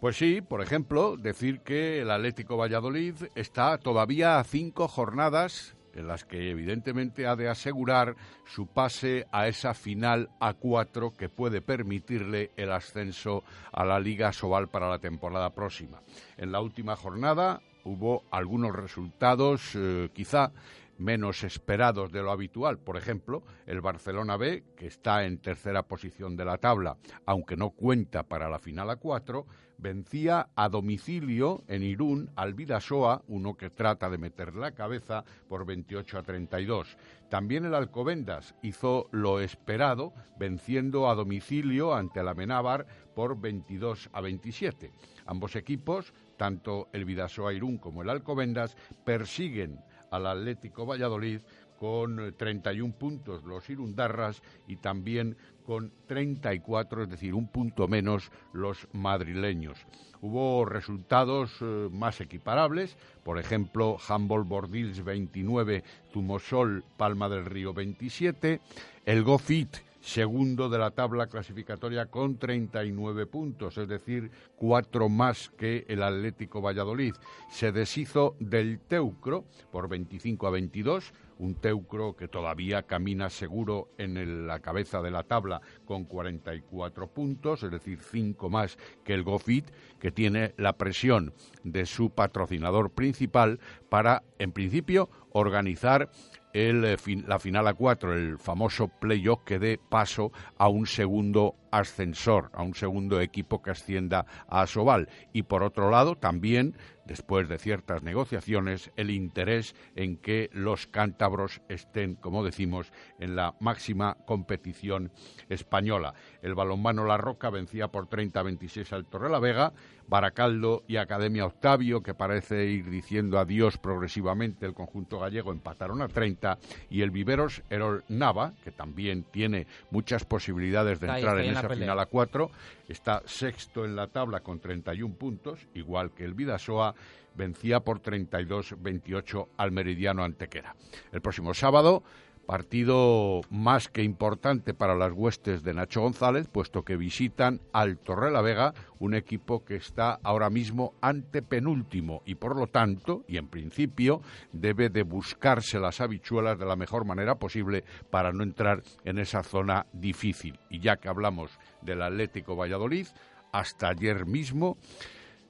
Pues 0.00 0.16
sí, 0.16 0.42
por 0.42 0.60
ejemplo, 0.60 1.16
decir 1.16 1.60
que 1.60 2.00
el 2.00 2.10
Atlético 2.10 2.56
Valladolid 2.56 3.14
está 3.34 3.78
todavía 3.78 4.38
a 4.38 4.44
cinco 4.44 4.86
jornadas 4.86 5.76
en 5.94 6.06
las 6.06 6.24
que 6.24 6.50
evidentemente 6.50 7.26
ha 7.26 7.36
de 7.36 7.48
asegurar 7.48 8.16
su 8.44 8.66
pase 8.66 9.26
a 9.32 9.48
esa 9.48 9.74
final 9.74 10.28
A4 10.40 11.16
que 11.16 11.28
puede 11.28 11.60
permitirle 11.60 12.50
el 12.56 12.72
ascenso 12.72 13.44
a 13.72 13.84
la 13.84 14.00
Liga 14.00 14.32
Sobal 14.32 14.68
para 14.68 14.88
la 14.88 14.98
temporada 14.98 15.50
próxima. 15.50 16.00
En 16.36 16.52
la 16.52 16.60
última 16.60 16.96
jornada 16.96 17.60
hubo 17.84 18.24
algunos 18.30 18.74
resultados 18.74 19.74
eh, 19.74 20.08
quizá 20.12 20.52
menos 20.98 21.44
esperados 21.44 22.12
de 22.12 22.22
lo 22.22 22.30
habitual. 22.30 22.78
Por 22.78 22.96
ejemplo, 22.96 23.42
el 23.66 23.80
Barcelona 23.80 24.36
B, 24.36 24.64
que 24.76 24.86
está 24.86 25.24
en 25.24 25.38
tercera 25.38 25.84
posición 25.84 26.36
de 26.36 26.44
la 26.44 26.58
tabla, 26.58 26.96
aunque 27.26 27.56
no 27.56 27.70
cuenta 27.70 28.24
para 28.24 28.48
la 28.48 28.58
final 28.58 28.90
a 28.90 28.96
cuatro, 28.96 29.46
vencía 29.78 30.48
a 30.54 30.68
domicilio 30.68 31.64
en 31.68 31.82
Irún 31.82 32.30
al 32.36 32.54
Vidasoa, 32.54 33.22
uno 33.28 33.56
que 33.56 33.70
trata 33.70 34.08
de 34.08 34.18
meter 34.18 34.54
la 34.54 34.72
cabeza 34.72 35.24
por 35.48 35.66
28 35.66 36.18
a 36.18 36.22
32. 36.22 36.96
También 37.28 37.64
el 37.64 37.74
Alcobendas 37.74 38.54
hizo 38.62 39.08
lo 39.10 39.40
esperado, 39.40 40.12
venciendo 40.38 41.08
a 41.08 41.14
domicilio 41.14 41.94
ante 41.94 42.20
el 42.20 42.28
Amenábar 42.28 42.86
por 43.14 43.40
22 43.40 44.10
a 44.12 44.20
27. 44.20 44.92
Ambos 45.26 45.56
equipos, 45.56 46.12
tanto 46.36 46.88
el 46.92 47.04
Vidasoa 47.04 47.52
Irún 47.52 47.78
como 47.78 48.02
el 48.02 48.10
Alcobendas, 48.10 48.76
persiguen 49.04 49.80
al 50.14 50.26
Atlético 50.26 50.86
Valladolid 50.86 51.40
con 51.78 52.34
31 52.36 52.94
puntos 52.94 53.44
los 53.44 53.68
Irundarras 53.68 54.42
y 54.66 54.76
también 54.76 55.36
con 55.66 55.92
34, 56.06 57.02
es 57.02 57.10
decir, 57.10 57.34
un 57.34 57.48
punto 57.48 57.88
menos 57.88 58.30
los 58.52 58.86
madrileños. 58.92 59.78
Hubo 60.20 60.64
resultados 60.64 61.50
eh, 61.60 61.88
más 61.90 62.20
equiparables, 62.20 62.96
por 63.22 63.38
ejemplo, 63.38 63.96
Humboldt 64.08 64.48
Bordils 64.48 65.04
29, 65.04 65.84
Tumosol 66.12 66.84
Palma 66.96 67.28
del 67.28 67.44
Río 67.44 67.74
27, 67.74 68.60
el 69.04 69.22
Gofit 69.22 69.76
segundo 70.04 70.68
de 70.68 70.76
la 70.76 70.90
tabla 70.90 71.28
clasificatoria 71.28 72.06
con 72.06 72.36
39 72.36 73.24
puntos, 73.26 73.78
es 73.78 73.88
decir, 73.88 74.30
cuatro 74.54 75.08
más 75.08 75.50
que 75.56 75.86
el 75.88 76.02
Atlético 76.02 76.60
Valladolid. 76.60 77.14
Se 77.48 77.72
deshizo 77.72 78.36
del 78.38 78.80
Teucro 78.80 79.46
por 79.72 79.88
25 79.88 80.46
a 80.46 80.50
22, 80.50 81.14
un 81.38 81.54
Teucro 81.54 82.14
que 82.16 82.28
todavía 82.28 82.82
camina 82.82 83.30
seguro 83.30 83.88
en 83.96 84.46
la 84.46 84.60
cabeza 84.60 85.00
de 85.00 85.10
la 85.10 85.22
tabla 85.22 85.62
con 85.86 86.04
44 86.04 87.06
puntos, 87.08 87.62
es 87.62 87.70
decir, 87.70 87.98
cinco 88.02 88.50
más 88.50 88.76
que 89.04 89.14
el 89.14 89.22
Gofit, 89.22 89.70
que 89.98 90.12
tiene 90.12 90.52
la 90.58 90.74
presión 90.74 91.32
de 91.62 91.86
su 91.86 92.10
patrocinador 92.10 92.90
principal 92.90 93.58
para, 93.88 94.22
en 94.38 94.52
principio, 94.52 95.08
organizar 95.32 96.10
el, 96.54 96.84
eh, 96.84 96.96
la 97.26 97.38
final 97.38 97.66
a 97.66 97.74
cuatro, 97.74 98.14
el 98.14 98.38
famoso 98.38 98.88
playoff 98.88 99.40
que 99.44 99.58
dé 99.58 99.78
paso 99.78 100.32
a 100.56 100.68
un 100.68 100.86
segundo 100.86 101.56
ascensor, 101.78 102.50
a 102.54 102.62
un 102.62 102.74
segundo 102.74 103.20
equipo 103.20 103.62
que 103.62 103.70
ascienda 103.70 104.26
a 104.48 104.62
Asobal. 104.62 105.08
Y 105.32 105.42
por 105.42 105.62
otro 105.62 105.90
lado, 105.90 106.16
también, 106.16 106.76
después 107.04 107.48
de 107.48 107.58
ciertas 107.58 108.02
negociaciones, 108.02 108.90
el 108.96 109.10
interés 109.10 109.74
en 109.96 110.16
que 110.16 110.50
los 110.52 110.86
cántabros 110.86 111.60
estén, 111.68 112.14
como 112.14 112.44
decimos, 112.44 112.92
en 113.18 113.36
la 113.36 113.54
máxima 113.60 114.16
competición 114.26 115.12
española. 115.48 116.14
El 116.42 116.54
balonmano 116.54 117.04
La 117.04 117.16
Roca 117.16 117.50
vencía 117.50 117.88
por 117.88 118.08
30-26 118.08 118.92
al 118.92 119.06
Torrelavega, 119.06 119.72
Baracaldo 120.06 120.84
y 120.86 120.96
Academia 120.96 121.46
Octavio, 121.46 122.02
que 122.02 122.14
parece 122.14 122.66
ir 122.66 122.90
diciendo 122.90 123.38
adiós 123.38 123.78
progresivamente 123.78 124.66
el 124.66 124.74
conjunto 124.74 125.18
gallego, 125.18 125.52
empataron 125.52 126.02
a 126.02 126.08
30 126.08 126.58
y 126.90 127.02
el 127.02 127.10
Viveros 127.10 127.62
Erol 127.70 128.04
Nava, 128.08 128.52
que 128.62 128.70
también 128.70 129.24
tiene 129.24 129.66
muchas 129.90 130.24
posibilidades 130.24 131.00
de 131.00 131.08
entrar 131.08 131.38
en, 131.40 131.52
esa 131.52 131.63
final 131.70 131.98
a 131.98 132.06
4, 132.06 132.50
está 132.88 133.22
sexto 133.26 133.84
en 133.84 133.96
la 133.96 134.08
tabla 134.08 134.40
con 134.40 134.60
31 134.60 135.14
puntos, 135.14 135.66
igual 135.74 136.12
que 136.12 136.24
el 136.24 136.34
Vidasoa, 136.34 136.94
vencía 137.34 137.80
por 137.80 138.00
32-28 138.00 139.48
al 139.56 139.72
Meridiano 139.72 140.24
Antequera. 140.24 140.74
El 141.12 141.20
próximo 141.20 141.54
sábado 141.54 142.02
Partido 142.46 143.40
más 143.48 143.88
que 143.88 144.02
importante 144.02 144.74
para 144.74 144.94
las 144.94 145.12
huestes 145.12 145.62
de 145.62 145.72
Nacho 145.72 146.02
González, 146.02 146.46
puesto 146.48 146.82
que 146.84 146.96
visitan 146.96 147.60
al 147.72 147.98
Vega, 148.42 148.74
un 148.98 149.14
equipo 149.14 149.64
que 149.64 149.76
está 149.76 150.20
ahora 150.22 150.50
mismo 150.50 150.92
ante 151.00 151.40
penúltimo 151.40 152.22
y 152.26 152.34
por 152.34 152.56
lo 152.56 152.66
tanto, 152.66 153.24
y 153.26 153.38
en 153.38 153.48
principio, 153.48 154.20
debe 154.52 154.90
de 154.90 155.04
buscarse 155.04 155.78
las 155.78 156.02
habichuelas 156.02 156.58
de 156.58 156.66
la 156.66 156.76
mejor 156.76 157.06
manera 157.06 157.36
posible 157.36 157.84
para 158.10 158.32
no 158.32 158.42
entrar 158.42 158.82
en 159.04 159.18
esa 159.18 159.42
zona 159.42 159.86
difícil. 159.92 160.58
Y 160.68 160.80
ya 160.80 160.96
que 160.96 161.08
hablamos 161.08 161.58
del 161.80 162.02
Atlético 162.02 162.56
Valladolid, 162.56 163.06
hasta 163.52 163.88
ayer 163.88 164.26
mismo 164.26 164.76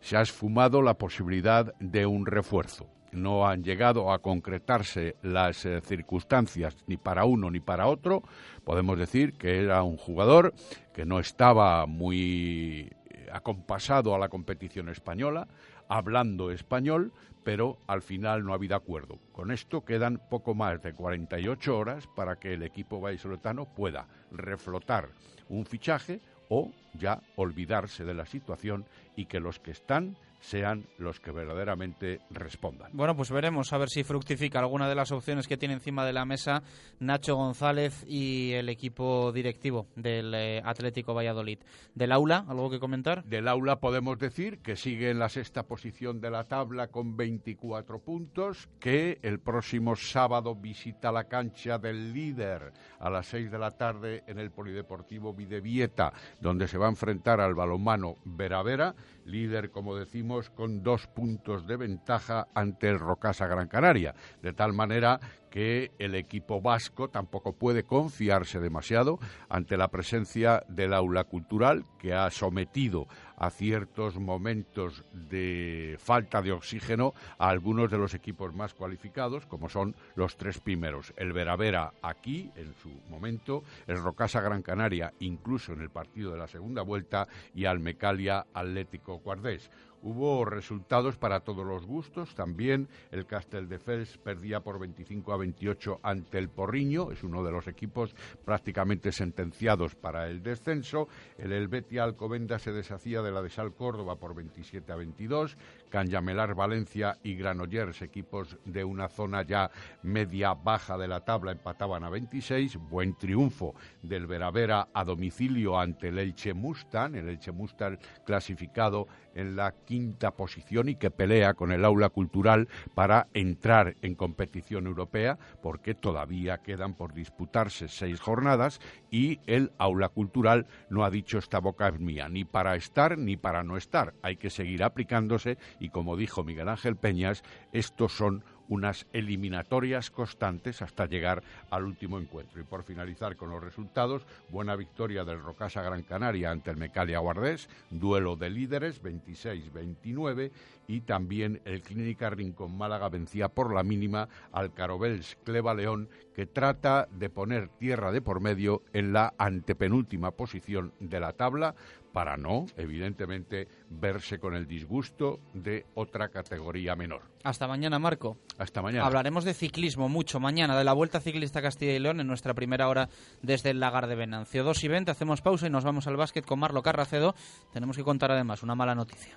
se 0.00 0.16
ha 0.16 0.22
esfumado 0.22 0.80
la 0.80 0.94
posibilidad 0.94 1.74
de 1.80 2.06
un 2.06 2.26
refuerzo 2.26 2.93
no 3.14 3.46
han 3.46 3.62
llegado 3.62 4.12
a 4.12 4.20
concretarse 4.20 5.16
las 5.22 5.64
eh, 5.64 5.80
circunstancias 5.80 6.76
ni 6.86 6.96
para 6.96 7.24
uno 7.24 7.50
ni 7.50 7.60
para 7.60 7.86
otro, 7.86 8.22
podemos 8.64 8.98
decir 8.98 9.34
que 9.34 9.62
era 9.62 9.82
un 9.82 9.96
jugador 9.96 10.54
que 10.92 11.04
no 11.04 11.20
estaba 11.20 11.86
muy 11.86 12.90
eh, 13.10 13.28
acompasado 13.32 14.14
a 14.14 14.18
la 14.18 14.28
competición 14.28 14.88
española, 14.88 15.48
hablando 15.88 16.50
español, 16.50 17.12
pero 17.44 17.78
al 17.86 18.02
final 18.02 18.44
no 18.44 18.52
ha 18.52 18.56
habido 18.56 18.74
acuerdo. 18.74 19.18
Con 19.32 19.50
esto 19.50 19.84
quedan 19.84 20.20
poco 20.30 20.54
más 20.54 20.82
de 20.82 20.94
48 20.94 21.78
horas 21.78 22.06
para 22.16 22.36
que 22.36 22.54
el 22.54 22.62
equipo 22.62 23.00
vallisoletano 23.00 23.66
pueda 23.66 24.06
reflotar 24.32 25.10
un 25.48 25.66
fichaje 25.66 26.20
o 26.48 26.70
ya 26.94 27.20
olvidarse 27.36 28.04
de 28.04 28.14
la 28.14 28.26
situación 28.26 28.86
y 29.16 29.26
que 29.26 29.40
los 29.40 29.58
que 29.60 29.70
están 29.70 30.16
sean 30.44 30.86
los 30.98 31.20
que 31.20 31.32
verdaderamente 31.32 32.20
respondan. 32.30 32.90
Bueno, 32.92 33.16
pues 33.16 33.30
veremos 33.30 33.72
a 33.72 33.78
ver 33.78 33.88
si 33.88 34.04
fructifica 34.04 34.58
alguna 34.58 34.88
de 34.88 34.94
las 34.94 35.10
opciones 35.10 35.48
que 35.48 35.56
tiene 35.56 35.74
encima 35.74 36.04
de 36.04 36.12
la 36.12 36.26
mesa 36.26 36.62
Nacho 37.00 37.34
González 37.36 38.04
y 38.06 38.52
el 38.52 38.68
equipo 38.68 39.32
directivo 39.32 39.86
del 39.96 40.34
eh, 40.34 40.60
Atlético 40.62 41.14
Valladolid. 41.14 41.60
¿Del 41.94 42.12
aula, 42.12 42.44
algo 42.46 42.68
que 42.68 42.78
comentar? 42.78 43.24
Del 43.24 43.48
aula 43.48 43.80
podemos 43.80 44.18
decir 44.18 44.58
que 44.58 44.76
sigue 44.76 45.08
en 45.08 45.18
la 45.18 45.30
sexta 45.30 45.62
posición 45.62 46.20
de 46.20 46.30
la 46.30 46.44
tabla 46.44 46.88
con 46.88 47.16
24 47.16 48.00
puntos, 48.00 48.68
que 48.78 49.20
el 49.22 49.40
próximo 49.40 49.96
sábado 49.96 50.54
visita 50.54 51.10
la 51.10 51.24
cancha 51.24 51.78
del 51.78 52.12
líder 52.12 52.72
a 52.98 53.08
las 53.08 53.28
6 53.28 53.50
de 53.50 53.58
la 53.58 53.70
tarde 53.70 54.24
en 54.26 54.38
el 54.38 54.50
Polideportivo 54.50 55.32
Videvieta, 55.32 56.12
donde 56.38 56.68
se 56.68 56.76
va 56.76 56.86
a 56.86 56.90
enfrentar 56.90 57.40
al 57.40 57.54
balonmano 57.54 58.16
Vera 58.24 58.62
Vera 58.62 58.94
líder, 59.24 59.70
como 59.70 59.96
decimos, 59.96 60.33
con 60.50 60.82
dos 60.82 61.06
puntos 61.06 61.66
de 61.66 61.76
ventaja 61.76 62.48
ante 62.54 62.88
el 62.88 62.98
Rocasa 62.98 63.46
Gran 63.46 63.68
Canaria, 63.68 64.14
de 64.42 64.52
tal 64.52 64.72
manera 64.72 65.20
que 65.54 65.92
el 66.00 66.16
equipo 66.16 66.60
vasco 66.60 67.08
tampoco 67.08 67.52
puede 67.52 67.84
confiarse 67.84 68.58
demasiado 68.58 69.20
ante 69.48 69.76
la 69.76 69.86
presencia 69.86 70.64
del 70.68 70.92
aula 70.92 71.22
cultural 71.22 71.84
que 72.00 72.12
ha 72.12 72.28
sometido 72.32 73.06
a 73.36 73.50
ciertos 73.50 74.18
momentos 74.18 75.04
de 75.12 75.96
falta 76.00 76.42
de 76.42 76.50
oxígeno 76.50 77.14
a 77.38 77.50
algunos 77.50 77.88
de 77.88 77.98
los 77.98 78.14
equipos 78.14 78.52
más 78.52 78.74
cualificados, 78.74 79.46
como 79.46 79.68
son 79.68 79.94
los 80.16 80.36
tres 80.36 80.58
primeros. 80.58 81.14
El 81.16 81.32
Veravera 81.32 81.92
aquí, 82.02 82.50
en 82.56 82.74
su 82.74 82.90
momento, 83.08 83.62
el 83.86 84.02
Rocasa 84.02 84.40
Gran 84.40 84.62
Canaria, 84.62 85.12
incluso 85.20 85.72
en 85.72 85.82
el 85.82 85.90
partido 85.90 86.32
de 86.32 86.38
la 86.38 86.48
segunda 86.48 86.82
vuelta, 86.82 87.28
y 87.54 87.66
Almecalia 87.66 88.46
Atlético 88.52 89.18
Guardés. 89.18 89.70
Hubo 90.06 90.44
resultados 90.44 91.16
para 91.16 91.40
todos 91.40 91.64
los 91.64 91.86
gustos. 91.86 92.34
También 92.34 92.88
el 93.10 93.24
Castel 93.24 93.70
de 93.70 93.78
Fels 93.78 94.18
perdía 94.18 94.60
por 94.60 94.78
25 94.78 95.32
a 95.32 95.38
28 95.38 96.00
ante 96.02 96.36
el 96.36 96.50
Porriño. 96.50 97.10
Es 97.10 97.24
uno 97.24 97.42
de 97.42 97.50
los 97.50 97.68
equipos 97.68 98.14
prácticamente 98.44 99.12
sentenciados 99.12 99.94
para 99.94 100.28
el 100.28 100.42
descenso. 100.42 101.08
El 101.38 101.52
Helvetia 101.52 102.04
Alcobenda 102.04 102.58
se 102.58 102.72
deshacía 102.72 103.22
de 103.22 103.32
la 103.32 103.40
de 103.40 103.48
Sal 103.48 103.72
Córdoba 103.72 104.16
por 104.16 104.34
27 104.34 104.92
a 104.92 104.96
22. 104.96 105.56
Canyamelar 105.94 106.56
Valencia 106.56 107.18
y 107.22 107.36
Granollers, 107.36 108.02
equipos 108.02 108.58
de 108.64 108.82
una 108.82 109.06
zona 109.06 109.42
ya 109.42 109.70
media-baja 110.02 110.98
de 110.98 111.06
la 111.06 111.20
tabla, 111.20 111.52
empataban 111.52 112.02
a 112.02 112.10
26. 112.10 112.78
Buen 112.78 113.16
triunfo 113.16 113.76
del 114.02 114.26
Veravera 114.26 114.88
a 114.92 115.04
domicilio 115.04 115.78
ante 115.78 116.08
el 116.08 116.18
Elche 116.18 116.52
Mustang. 116.52 117.14
El 117.14 117.28
Elche 117.28 117.52
Mustang 117.52 117.96
clasificado 118.26 119.06
en 119.36 119.54
la 119.54 119.72
quinta 119.84 120.32
posición 120.32 120.88
y 120.88 120.96
que 120.96 121.12
pelea 121.12 121.54
con 121.54 121.70
el 121.70 121.84
aula 121.84 122.08
cultural 122.08 122.68
para 122.94 123.28
entrar 123.32 123.96
en 124.02 124.16
competición 124.16 124.88
europea, 124.88 125.38
porque 125.62 125.94
todavía 125.94 126.58
quedan 126.58 126.94
por 126.94 127.14
disputarse 127.14 127.86
seis 127.86 128.18
jornadas 128.18 128.80
y 129.12 129.38
el 129.46 129.70
aula 129.78 130.08
cultural 130.08 130.66
no 130.90 131.04
ha 131.04 131.10
dicho 131.10 131.38
esta 131.38 131.60
boca 131.60 131.86
es 131.86 132.00
mía, 132.00 132.28
ni 132.28 132.44
para 132.44 132.74
estar 132.74 133.16
ni 133.16 133.36
para 133.36 133.62
no 133.62 133.76
estar. 133.76 134.14
Hay 134.22 134.36
que 134.36 134.50
seguir 134.50 134.82
aplicándose 134.82 135.56
como 135.88 136.16
dijo 136.16 136.44
Miguel 136.44 136.68
Ángel 136.68 136.96
Peñas, 136.96 137.42
estos 137.72 138.12
son 138.12 138.44
unas 138.68 139.06
eliminatorias 139.12 140.10
constantes 140.10 140.82
hasta 140.82 141.06
llegar 141.06 141.42
al 141.70 141.84
último 141.84 142.18
encuentro. 142.18 142.60
Y 142.60 142.64
por 142.64 142.82
finalizar 142.82 143.36
con 143.36 143.50
los 143.50 143.62
resultados, 143.62 144.26
buena 144.48 144.76
victoria 144.76 145.24
del 145.24 145.42
Rocasa 145.42 145.82
Gran 145.82 146.02
Canaria 146.02 146.50
ante 146.50 146.70
el 146.70 146.76
Mecalia 146.76 147.18
Guardés, 147.18 147.68
duelo 147.90 148.36
de 148.36 148.50
líderes 148.50 149.02
26-29 149.02 150.50
y 150.86 151.00
también 151.00 151.60
el 151.64 151.82
Clínica 151.82 152.30
Rincón 152.30 152.76
Málaga 152.76 153.08
vencía 153.08 153.48
por 153.48 153.72
la 153.74 153.82
mínima 153.82 154.28
al 154.52 154.72
Carobels 154.72 155.36
Cleva 155.44 155.74
León 155.74 156.08
que 156.34 156.46
trata 156.46 157.08
de 157.10 157.30
poner 157.30 157.68
tierra 157.68 158.12
de 158.12 158.20
por 158.20 158.40
medio 158.40 158.82
en 158.92 159.12
la 159.12 159.34
antepenúltima 159.38 160.32
posición 160.32 160.92
de 161.00 161.20
la 161.20 161.32
tabla 161.32 161.74
para 162.14 162.36
no, 162.36 162.66
evidentemente, 162.76 163.66
verse 163.90 164.38
con 164.38 164.54
el 164.54 164.68
disgusto 164.68 165.40
de 165.52 165.84
otra 165.94 166.28
categoría 166.28 166.94
menor. 166.94 167.22
Hasta 167.42 167.66
mañana, 167.66 167.98
Marco. 167.98 168.38
Hasta 168.56 168.80
mañana. 168.82 169.04
Hablaremos 169.04 169.44
de 169.44 169.52
ciclismo 169.52 170.08
mucho 170.08 170.38
mañana, 170.38 170.78
de 170.78 170.84
la 170.84 170.92
Vuelta 170.92 171.18
Ciclista 171.18 171.60
Castilla 171.60 171.92
y 171.92 171.98
León 171.98 172.20
en 172.20 172.28
nuestra 172.28 172.54
primera 172.54 172.88
hora 172.88 173.08
desde 173.42 173.70
el 173.70 173.80
Lagar 173.80 174.06
de 174.06 174.14
Venancio. 174.14 174.62
2 174.62 174.84
y 174.84 174.88
20, 174.88 175.10
hacemos 175.10 175.42
pausa 175.42 175.66
y 175.66 175.70
nos 175.70 175.82
vamos 175.82 176.06
al 176.06 176.16
básquet 176.16 176.46
con 176.46 176.60
Marlo 176.60 176.82
Carracedo. 176.82 177.34
Tenemos 177.72 177.96
que 177.96 178.04
contar 178.04 178.30
además 178.30 178.62
una 178.62 178.76
mala 178.76 178.94
noticia. 178.94 179.36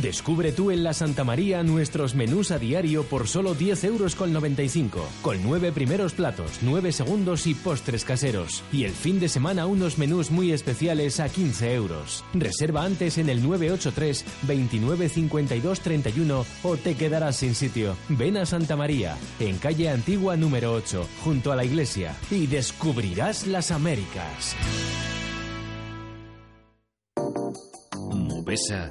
Descubre 0.00 0.52
tú 0.52 0.70
en 0.70 0.84
la 0.84 0.94
Santa 0.94 1.22
María 1.22 1.62
nuestros 1.62 2.14
menús 2.14 2.50
a 2.50 2.58
diario 2.58 3.04
por 3.04 3.28
solo 3.28 3.54
10 3.54 3.84
euros 3.84 4.14
con 4.14 4.32
95, 4.32 5.06
con 5.20 5.42
nueve 5.42 5.70
primeros 5.70 6.14
platos, 6.14 6.60
9 6.62 6.92
segundos 6.92 7.46
y 7.46 7.54
postres 7.54 8.04
caseros. 8.04 8.64
Y 8.72 8.84
el 8.84 8.92
fin 8.92 9.20
de 9.20 9.28
semana 9.28 9.66
unos 9.66 9.98
menús 9.98 10.30
muy 10.30 10.50
especiales 10.50 11.20
a 11.20 11.28
15 11.28 11.74
euros. 11.74 12.24
Reserva 12.32 12.84
antes 12.84 13.18
en 13.18 13.28
el 13.28 13.42
983 13.42 14.24
29 14.42 15.08
52 15.10 15.80
31 15.80 16.46
o 16.62 16.76
te 16.78 16.94
quedarás 16.94 17.36
sin 17.36 17.54
sitio. 17.54 17.94
Ven 18.08 18.38
a 18.38 18.46
Santa 18.46 18.76
María, 18.76 19.18
en 19.40 19.58
calle 19.58 19.90
Antigua 19.90 20.38
número 20.38 20.72
8, 20.72 21.06
junto 21.22 21.52
a 21.52 21.56
la 21.56 21.66
iglesia, 21.66 22.16
y 22.30 22.46
descubrirás 22.46 23.46
las 23.46 23.70
Américas. 23.70 24.56
Mubesa 28.10 28.90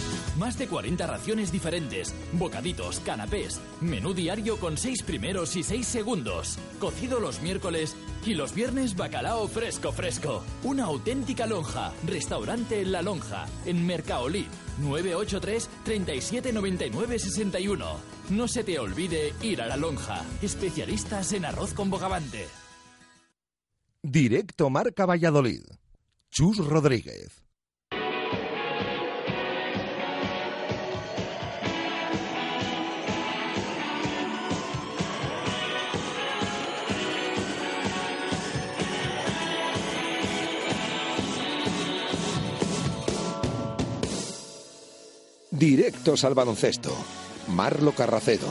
Más 0.41 0.57
de 0.57 0.65
40 0.65 1.05
raciones 1.05 1.51
diferentes, 1.51 2.15
bocaditos, 2.33 2.99
canapés, 3.01 3.61
menú 3.79 4.15
diario 4.15 4.57
con 4.57 4.75
6 4.75 5.03
primeros 5.03 5.55
y 5.55 5.61
6 5.61 5.85
segundos, 5.85 6.57
cocido 6.79 7.19
los 7.19 7.43
miércoles 7.43 7.95
y 8.25 8.33
los 8.33 8.55
viernes 8.55 8.95
bacalao 8.95 9.47
fresco 9.47 9.91
fresco. 9.91 10.43
Una 10.63 10.85
auténtica 10.85 11.45
lonja, 11.45 11.93
restaurante 12.07 12.83
La 12.85 13.03
Lonja, 13.03 13.45
en 13.67 13.85
Mercaolí, 13.85 14.47
983 14.79 15.69
3799 15.83 17.19
61. 17.19 17.85
No 18.31 18.47
se 18.47 18.63
te 18.63 18.79
olvide 18.79 19.35
ir 19.43 19.61
a 19.61 19.67
La 19.67 19.77
Lonja, 19.77 20.25
especialistas 20.41 21.33
en 21.33 21.45
arroz 21.45 21.75
con 21.75 21.91
bogavante. 21.91 22.47
Directo 24.01 24.71
Marca 24.71 25.05
Valladolid. 25.05 25.61
Chus 26.31 26.57
Rodríguez. 26.57 27.50
Directos 45.61 46.23
al 46.23 46.33
baloncesto. 46.33 46.89
Marlo 47.49 47.91
Carracedo. 47.91 48.47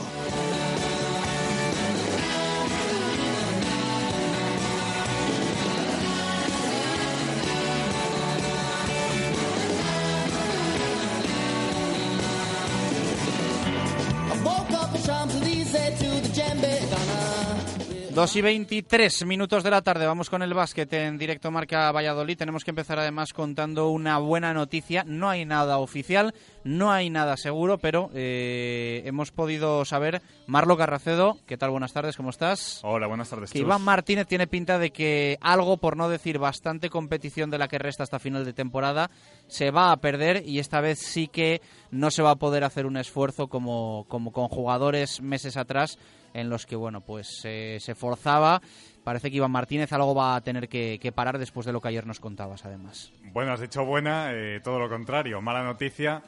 Dos 18.21 18.35
y 18.35 18.41
23 18.41 19.25
minutos 19.25 19.63
de 19.63 19.71
la 19.71 19.81
tarde, 19.81 20.05
vamos 20.05 20.29
con 20.29 20.43
el 20.43 20.53
básquet 20.53 20.93
en 20.93 21.17
directo 21.17 21.49
Marca 21.49 21.91
Valladolid. 21.91 22.37
Tenemos 22.37 22.63
que 22.63 22.69
empezar 22.69 22.99
además 22.99 23.33
contando 23.33 23.89
una 23.89 24.19
buena 24.19 24.53
noticia. 24.53 25.03
No 25.07 25.27
hay 25.27 25.43
nada 25.43 25.79
oficial, 25.79 26.35
no 26.63 26.91
hay 26.91 27.09
nada 27.09 27.35
seguro, 27.35 27.79
pero 27.79 28.11
eh, 28.13 29.01
hemos 29.05 29.31
podido 29.31 29.85
saber. 29.85 30.21
Marlo 30.45 30.77
Carracedo, 30.77 31.39
¿qué 31.47 31.57
tal? 31.57 31.71
Buenas 31.71 31.93
tardes, 31.93 32.15
¿cómo 32.15 32.29
estás? 32.29 32.81
Hola, 32.83 33.07
buenas 33.07 33.27
tardes. 33.27 33.51
Que 33.51 33.57
Iván 33.57 33.81
Martínez 33.81 34.27
tiene 34.27 34.45
pinta 34.45 34.77
de 34.77 34.91
que 34.91 35.39
algo, 35.41 35.77
por 35.77 35.97
no 35.97 36.07
decir 36.07 36.37
bastante 36.37 36.91
competición 36.91 37.49
de 37.49 37.57
la 37.57 37.67
que 37.67 37.79
resta 37.79 38.03
hasta 38.03 38.19
final 38.19 38.45
de 38.45 38.53
temporada, 38.53 39.09
se 39.47 39.71
va 39.71 39.91
a 39.91 39.97
perder 39.97 40.43
y 40.45 40.59
esta 40.59 40.79
vez 40.79 40.99
sí 40.99 41.27
que 41.27 41.59
no 41.89 42.11
se 42.11 42.21
va 42.21 42.31
a 42.31 42.35
poder 42.35 42.65
hacer 42.65 42.85
un 42.85 42.97
esfuerzo 42.97 43.47
como, 43.47 44.05
como 44.09 44.31
con 44.31 44.47
jugadores 44.47 45.21
meses 45.21 45.57
atrás 45.57 45.97
en 46.33 46.49
los 46.49 46.65
que 46.65 46.75
bueno 46.75 47.01
pues 47.01 47.41
eh, 47.45 47.77
se 47.79 47.95
forzaba. 47.95 48.61
Parece 49.03 49.31
que 49.31 49.37
Iván 49.37 49.51
Martínez 49.51 49.91
algo 49.93 50.13
va 50.13 50.35
a 50.35 50.41
tener 50.41 50.69
que, 50.69 50.99
que, 51.01 51.11
parar 51.11 51.39
después 51.39 51.65
de 51.65 51.73
lo 51.73 51.81
que 51.81 51.87
ayer 51.87 52.05
nos 52.05 52.19
contabas, 52.19 52.65
además. 52.65 53.11
Bueno, 53.33 53.51
has 53.51 53.59
dicho 53.59 53.83
buena, 53.83 54.31
eh, 54.31 54.59
todo 54.63 54.77
lo 54.77 54.89
contrario, 54.89 55.41
mala 55.41 55.63
noticia. 55.63 56.21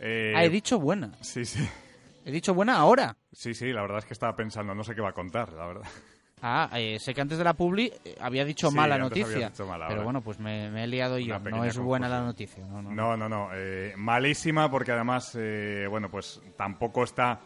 Eh... 0.00 0.32
Ah, 0.34 0.42
he 0.42 0.48
dicho 0.48 0.80
buena. 0.80 1.12
Sí, 1.20 1.44
sí. 1.44 1.68
He 2.24 2.32
dicho 2.32 2.54
buena 2.54 2.76
ahora. 2.76 3.16
Sí, 3.30 3.52
sí, 3.52 3.72
la 3.72 3.82
verdad 3.82 3.98
es 3.98 4.06
que 4.06 4.14
estaba 4.14 4.34
pensando, 4.34 4.74
no 4.74 4.82
sé 4.82 4.94
qué 4.94 5.02
va 5.02 5.10
a 5.10 5.14
contar, 5.14 5.52
la 5.52 5.66
verdad. 5.66 5.88
Ah, 6.46 6.68
eh, 6.74 6.98
sé 6.98 7.14
que 7.14 7.22
antes 7.22 7.38
de 7.38 7.44
la 7.44 7.54
publi 7.54 7.90
había 8.20 8.44
dicho 8.44 8.68
sí, 8.68 8.76
mala 8.76 8.98
noticia. 8.98 9.48
Dicho 9.48 9.66
mala, 9.66 9.88
pero 9.88 10.04
bueno, 10.04 10.20
pues 10.20 10.38
me, 10.38 10.70
me, 10.70 10.84
he 10.84 10.86
liado 10.86 11.18
yo. 11.18 11.38
No 11.38 11.64
es 11.64 11.78
buena 11.78 12.06
la 12.06 12.20
noticia. 12.20 12.62
No, 12.66 12.82
no, 12.82 12.90
no. 12.90 13.16
no, 13.16 13.28
no 13.30 13.48
eh, 13.54 13.94
malísima 13.96 14.70
porque 14.70 14.92
además, 14.92 15.34
eh, 15.40 15.86
bueno, 15.88 16.10
pues 16.10 16.42
tampoco 16.54 17.04
está 17.04 17.40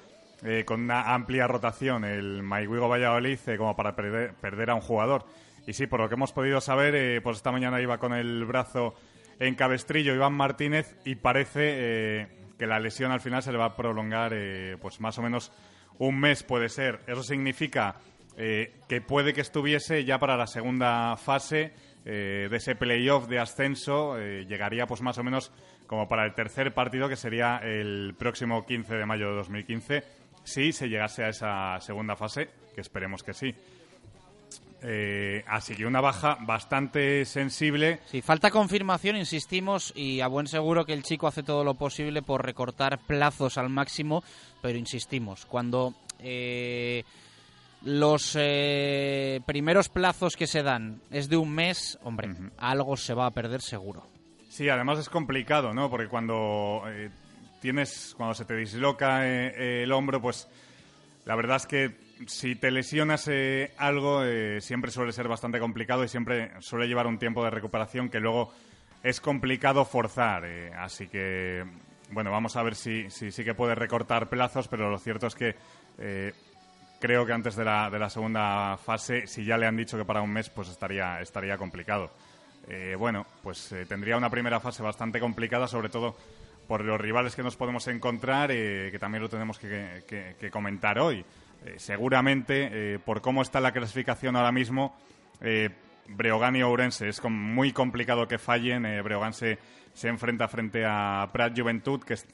eh, 0.44 0.64
con 0.64 0.82
una 0.82 1.14
amplia 1.14 1.48
rotación 1.48 2.04
el 2.04 2.44
Maiguigo 2.44 2.88
Valladolid 2.88 3.40
eh, 3.48 3.56
como 3.56 3.74
para 3.74 3.96
perder, 3.96 4.70
a 4.70 4.74
un 4.74 4.80
jugador. 4.80 5.24
Y 5.66 5.72
sí, 5.72 5.88
por 5.88 5.98
lo 5.98 6.08
que 6.08 6.14
hemos 6.14 6.32
podido 6.32 6.60
saber, 6.60 6.94
eh, 6.94 7.20
pues 7.20 7.38
esta 7.38 7.50
mañana 7.50 7.80
iba 7.80 7.98
con 7.98 8.12
el 8.12 8.44
brazo 8.44 8.94
en 9.40 9.56
cabestrillo 9.56 10.14
Iván 10.14 10.34
Martínez 10.34 10.96
y 11.04 11.16
parece 11.16 12.28
que 12.58 12.66
la 12.66 12.80
lesión 12.80 13.12
al 13.12 13.20
final 13.20 13.42
se 13.42 13.52
le 13.52 13.58
va 13.58 13.66
a 13.66 13.76
prolongar 13.76 14.32
pues 14.80 15.00
más 15.00 15.16
o 15.18 15.22
menos 15.22 15.52
un 15.98 16.18
mes 16.18 16.42
puede 16.42 16.68
ser. 16.68 17.00
Eso 17.06 17.22
significa 17.22 17.94
que 18.36 19.00
puede 19.06 19.32
que 19.32 19.40
estuviese 19.40 20.04
ya 20.04 20.18
para 20.18 20.36
la 20.36 20.48
segunda 20.48 21.16
fase 21.16 21.72
de 22.04 22.50
ese 22.50 22.74
playoff 22.74 23.28
de 23.28 23.38
ascenso. 23.38 24.18
llegaría 24.18 24.88
pues 24.88 25.02
más 25.02 25.18
o 25.18 25.22
menos 25.22 25.52
como 25.86 26.08
para 26.08 26.24
el 26.24 26.34
tercer 26.34 26.74
partido 26.74 27.08
que 27.08 27.14
sería 27.14 27.58
el 27.58 28.16
próximo 28.18 28.66
15 28.66 28.96
de 28.96 29.06
mayo 29.06 29.30
de 29.30 29.36
2015 29.36 30.02
si 30.48 30.72
se 30.72 30.88
llegase 30.88 31.24
a 31.24 31.28
esa 31.28 31.80
segunda 31.80 32.16
fase, 32.16 32.48
que 32.74 32.80
esperemos 32.80 33.22
que 33.22 33.34
sí. 33.34 33.54
Eh, 34.80 35.44
así 35.48 35.74
que 35.74 35.84
una 35.84 36.00
baja 36.00 36.38
bastante 36.40 37.24
sensible. 37.24 37.98
Sí, 38.06 38.22
falta 38.22 38.50
confirmación, 38.50 39.16
insistimos, 39.16 39.92
y 39.94 40.20
a 40.20 40.28
buen 40.28 40.46
seguro 40.46 40.84
que 40.84 40.92
el 40.92 41.02
chico 41.02 41.26
hace 41.26 41.42
todo 41.42 41.64
lo 41.64 41.74
posible 41.74 42.22
por 42.22 42.44
recortar 42.44 42.98
plazos 43.06 43.58
al 43.58 43.68
máximo, 43.68 44.22
pero 44.62 44.78
insistimos, 44.78 45.46
cuando 45.46 45.94
eh, 46.20 47.04
los 47.82 48.36
eh, 48.38 49.40
primeros 49.46 49.88
plazos 49.88 50.36
que 50.36 50.46
se 50.46 50.62
dan 50.62 51.00
es 51.10 51.28
de 51.28 51.36
un 51.36 51.52
mes, 51.52 51.98
hombre, 52.04 52.30
algo 52.56 52.96
se 52.96 53.14
va 53.14 53.26
a 53.26 53.32
perder 53.32 53.60
seguro. 53.60 54.06
Sí, 54.48 54.68
además 54.68 54.98
es 54.98 55.08
complicado, 55.08 55.74
¿no? 55.74 55.90
Porque 55.90 56.08
cuando 56.08 56.82
eh, 56.86 57.10
tienes, 57.60 58.14
cuando 58.16 58.34
se 58.34 58.44
te 58.44 58.56
disloca 58.56 59.26
eh, 59.26 59.82
el 59.82 59.92
hombro, 59.92 60.20
pues 60.20 60.48
la 61.24 61.36
verdad 61.36 61.56
es 61.56 61.66
que 61.66 62.08
si 62.26 62.56
te 62.56 62.70
lesionas 62.70 63.30
algo 63.76 64.22
siempre 64.60 64.90
suele 64.90 65.12
ser 65.12 65.28
bastante 65.28 65.60
complicado 65.60 66.02
y 66.02 66.08
siempre 66.08 66.50
suele 66.60 66.88
llevar 66.88 67.06
un 67.06 67.18
tiempo 67.18 67.44
de 67.44 67.50
recuperación 67.50 68.08
que 68.08 68.18
luego 68.18 68.52
es 69.04 69.20
complicado 69.20 69.84
forzar. 69.84 70.44
así 70.76 71.06
que, 71.06 71.64
bueno, 72.10 72.32
vamos 72.32 72.56
a 72.56 72.62
ver 72.62 72.74
si 72.74 73.08
sí 73.10 73.30
si, 73.30 73.44
que 73.44 73.54
puede 73.54 73.76
recortar 73.76 74.28
plazos, 74.28 74.66
pero 74.66 74.90
lo 74.90 74.98
cierto 74.98 75.28
es 75.28 75.34
que 75.36 75.54
creo 76.98 77.24
que 77.24 77.32
antes 77.32 77.56
de 77.56 77.64
la, 77.64 77.90
de 77.90 77.98
la 77.98 78.10
segunda 78.10 78.76
fase, 78.76 79.26
si 79.26 79.44
ya 79.44 79.56
le 79.56 79.66
han 79.66 79.76
dicho 79.76 79.96
que 79.96 80.04
para 80.04 80.22
un 80.22 80.32
mes, 80.32 80.50
pues 80.50 80.68
estaría, 80.68 81.20
estaría 81.20 81.56
complicado. 81.56 82.10
Eh, 82.68 82.96
bueno, 82.98 83.26
pues 83.42 83.72
eh, 83.72 83.86
tendría 83.86 84.16
una 84.16 84.30
primera 84.30 84.60
fase 84.60 84.82
bastante 84.82 85.20
complicada, 85.20 85.66
sobre 85.66 85.88
todo 85.88 86.16
por 86.68 86.84
los 86.84 87.00
rivales 87.00 87.34
que 87.34 87.42
nos 87.42 87.56
podemos 87.56 87.88
encontrar, 87.88 88.52
eh, 88.52 88.90
que 88.92 88.98
también 89.00 89.22
lo 89.22 89.28
tenemos 89.28 89.58
que, 89.58 90.04
comentar 90.52 91.00
hoy. 91.00 91.24
seguramente, 91.76 93.00
por 93.04 93.20
cómo 93.20 93.42
está 93.42 93.60
la 93.60 93.72
clasificación 93.72 94.36
ahora 94.36 94.52
mismo, 94.52 94.96
Breogán 96.06 96.54
y 96.54 96.62
Ourense 96.62 97.08
es 97.08 97.20
muy 97.24 97.72
complicado 97.72 98.28
que 98.28 98.38
fallen. 98.38 98.84
Breogán 99.02 99.32
se, 99.32 99.58
se, 99.92 100.08
enfrenta 100.08 100.46
frente 100.46 100.84
a 100.86 101.28
Prat 101.32 101.58
Juventud, 101.58 102.00
que 102.04 102.14
es 102.14 102.26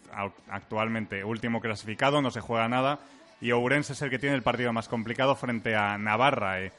actualmente 0.48 1.24
último 1.24 1.60
clasificado, 1.62 2.20
no 2.20 2.30
se 2.30 2.40
juega 2.40 2.68
nada 2.68 2.98
y 3.44 3.52
Ourense 3.52 3.92
es 3.92 4.00
el 4.00 4.08
que 4.08 4.18
tiene 4.18 4.36
el 4.36 4.42
partido 4.42 4.72
más 4.72 4.88
complicado 4.88 5.34
frente 5.36 5.74
a 5.74 5.98
Navarra, 5.98 6.62
eh, 6.62 6.72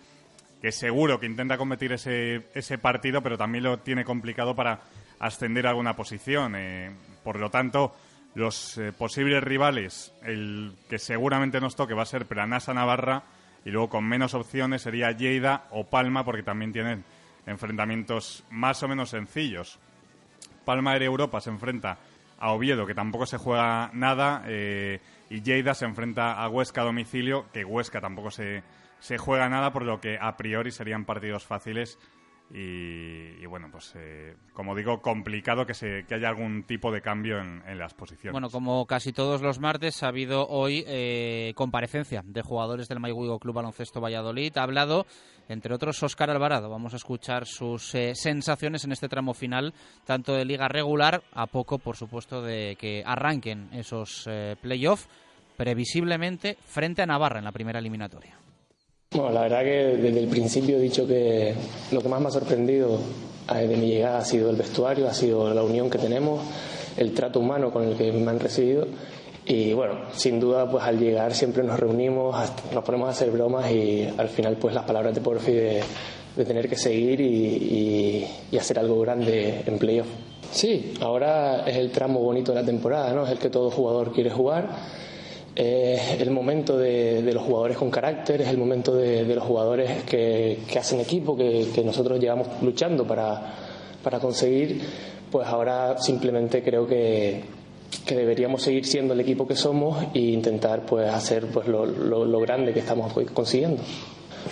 que 0.61 0.71
seguro 0.71 1.19
que 1.19 1.27
intenta 1.27 1.59
competir 1.59 1.91
ese, 1.91 2.47
ese 2.55 2.79
partido, 2.79 3.21
pero 3.21 3.37
también 3.37 3.63
lo 3.63 3.77
tiene 3.79 4.03
complicado 4.03 4.55
para 4.55 4.79
ascender 5.19 5.67
a 5.67 5.69
alguna 5.71 5.95
posición. 5.95 6.55
Eh. 6.55 6.91
por 7.23 7.39
lo 7.39 7.49
tanto, 7.49 7.95
los 8.35 8.77
eh, 8.77 8.91
posibles 8.91 9.43
rivales, 9.43 10.13
el 10.23 10.73
que 10.89 10.99
seguramente 10.99 11.59
nos 11.61 11.75
toque 11.75 11.93
va 11.93 12.03
a 12.03 12.07
ser 12.07 12.25
Planasa 12.25 12.73
Navarra 12.73 13.23
y 13.63 13.71
luego 13.71 13.89
con 13.89 14.03
menos 14.03 14.33
opciones 14.33 14.81
sería 14.81 15.11
Lleida 15.11 15.65
o 15.71 15.85
Palma 15.85 16.23
porque 16.23 16.43
también 16.43 16.71
tienen 16.71 17.03
enfrentamientos 17.45 18.43
más 18.49 18.83
o 18.83 18.87
menos 18.87 19.09
sencillos. 19.09 19.79
Palma 20.65 20.97
de 20.97 21.05
Europa 21.05 21.41
se 21.41 21.49
enfrenta 21.49 21.97
a 22.37 22.51
Oviedo, 22.51 22.85
que 22.85 22.95
tampoco 22.95 23.25
se 23.25 23.37
juega 23.37 23.89
nada 23.93 24.43
y 24.47 25.41
Lleida 25.41 25.73
se 25.73 25.85
enfrenta 25.85 26.33
a 26.33 26.49
Huesca 26.49 26.81
a 26.81 26.85
domicilio, 26.85 27.45
que 27.53 27.63
Huesca 27.63 28.01
tampoco 28.01 28.31
se, 28.31 28.63
se 28.99 29.17
juega 29.17 29.49
nada, 29.49 29.71
por 29.71 29.83
lo 29.83 30.01
que 30.01 30.17
a 30.19 30.35
priori 30.37 30.71
serían 30.71 31.05
partidos 31.05 31.45
fáciles 31.45 31.99
y, 32.51 33.45
bueno, 33.47 33.69
pues 33.71 33.93
eh, 33.95 34.35
como 34.53 34.75
digo, 34.75 35.01
complicado 35.01 35.65
que, 35.65 35.73
se, 35.73 36.05
que 36.07 36.15
haya 36.15 36.29
algún 36.29 36.63
tipo 36.63 36.91
de 36.91 37.01
cambio 37.01 37.39
en, 37.39 37.77
las 37.77 37.93
posiciones. 37.93 38.33
Bueno, 38.33 38.49
como 38.49 38.85
casi 38.85 39.11
todos 39.13 39.41
los 39.41 39.59
martes, 39.59 40.03
ha 40.03 40.09
habido 40.09 40.47
hoy 40.47 40.83
eh, 40.87 41.53
comparecencia 41.55 42.21
de 42.23 42.41
jugadores 42.43 42.87
del 42.87 42.99
Mayhuigo 42.99 43.39
Club 43.39 43.55
Baloncesto 43.55 43.99
Valladolid. 43.99 44.55
Ha 44.57 44.63
hablado, 44.63 45.07
entre 45.49 45.73
otros, 45.73 46.01
Óscar 46.03 46.29
Alvarado. 46.29 46.69
Vamos 46.69 46.93
a 46.93 46.97
escuchar 46.97 47.45
sus 47.47 47.95
eh, 47.95 48.13
sensaciones 48.13 48.83
en 48.85 48.91
este 48.91 49.09
tramo 49.09 49.33
final, 49.33 49.73
tanto 50.05 50.33
de 50.33 50.45
liga 50.45 50.67
regular, 50.67 51.23
a 51.33 51.47
poco, 51.47 51.79
por 51.79 51.97
supuesto, 51.97 52.43
de 52.43 52.77
que 52.79 53.03
arranquen 53.05 53.69
esos 53.73 54.29
playoffs, 54.61 55.09
previsiblemente 55.57 56.57
frente 56.63 57.01
a 57.01 57.05
Navarra 57.07 57.39
en 57.39 57.45
la 57.45 57.51
primera 57.51 57.79
eliminatoria. 57.79 58.44
Bueno, 59.11 59.31
la 59.31 59.41
verdad 59.43 59.63
que 59.63 59.97
desde 59.97 60.19
el 60.19 60.27
principio 60.27 60.77
he 60.77 60.81
dicho 60.81 61.07
que 61.07 61.53
lo 61.91 62.01
que 62.01 62.09
más 62.09 62.19
me 62.19 62.27
ha 62.27 62.31
sorprendido 62.31 62.99
eh, 63.53 63.67
de 63.67 63.77
mi 63.77 63.87
llegada 63.87 64.17
ha 64.17 64.25
sido 64.25 64.49
el 64.49 64.55
vestuario, 64.55 65.07
ha 65.07 65.13
sido 65.13 65.53
la 65.53 65.63
unión 65.63 65.89
que 65.89 65.97
tenemos, 65.97 66.41
el 66.97 67.13
trato 67.13 67.39
humano 67.39 67.71
con 67.71 67.83
el 67.83 67.95
que 67.95 68.11
me 68.11 68.29
han 68.29 68.39
recibido. 68.39 68.87
Y 69.45 69.73
bueno, 69.73 69.99
sin 70.13 70.39
duda, 70.39 70.69
pues 70.69 70.83
al 70.83 70.99
llegar 70.99 71.33
siempre 71.33 71.63
nos 71.63 71.79
reunimos, 71.79 72.35
nos 72.73 72.83
ponemos 72.83 73.07
a 73.07 73.11
hacer 73.11 73.29
bromas 73.29 73.71
y 73.71 74.07
al 74.17 74.27
final, 74.27 74.57
pues 74.57 74.73
las 74.73 74.83
palabras 74.83 75.13
de 75.13 75.21
Porfi 75.21 75.51
de, 75.51 75.83
tener 76.35 76.67
que 76.67 76.75
seguir 76.75 77.21
y, 77.21 78.27
y, 78.51 78.57
hacer 78.57 78.79
algo 78.79 78.99
grande 78.99 79.63
en 79.65 79.77
playoff. 79.77 80.07
Sí, 80.51 80.93
ahora 80.99 81.63
es 81.65 81.77
el 81.77 81.91
tramo 81.91 82.19
bonito 82.19 82.51
de 82.51 82.59
la 82.59 82.65
temporada, 82.65 83.13
¿no? 83.13 83.23
Es 83.23 83.31
el 83.31 83.37
que 83.37 83.49
todo 83.49 83.69
jugador 83.69 84.11
quiere 84.11 84.31
jugar 84.31 84.67
es 85.55 86.19
el 86.19 86.31
momento 86.31 86.77
de, 86.77 87.21
los 87.33 87.43
jugadores 87.43 87.77
con 87.77 87.89
carácter, 87.89 88.41
es 88.41 88.49
el 88.49 88.57
momento 88.57 88.95
de, 88.95 89.23
los 89.23 89.43
jugadores 89.43 90.03
que, 90.03 90.59
hacen 90.77 90.99
equipo, 90.99 91.35
que, 91.35 91.81
nosotros 91.83 92.19
llevamos 92.19 92.47
luchando 92.61 93.05
para, 93.05 94.19
conseguir, 94.21 94.81
pues 95.31 95.47
ahora 95.47 95.97
simplemente 95.97 96.61
creo 96.61 96.85
que, 96.85 97.43
deberíamos 98.07 98.61
seguir 98.61 98.85
siendo 98.85 99.13
el 99.13 99.21
equipo 99.21 99.47
que 99.47 99.55
somos 99.55 99.97
e 100.13 100.19
intentar 100.19 100.85
pues 100.85 101.09
hacer 101.09 101.47
pues 101.47 101.67
lo, 101.67 101.85
lo 101.85 102.39
grande 102.41 102.73
que 102.73 102.79
estamos 102.79 103.13
consiguiendo. 103.33 103.81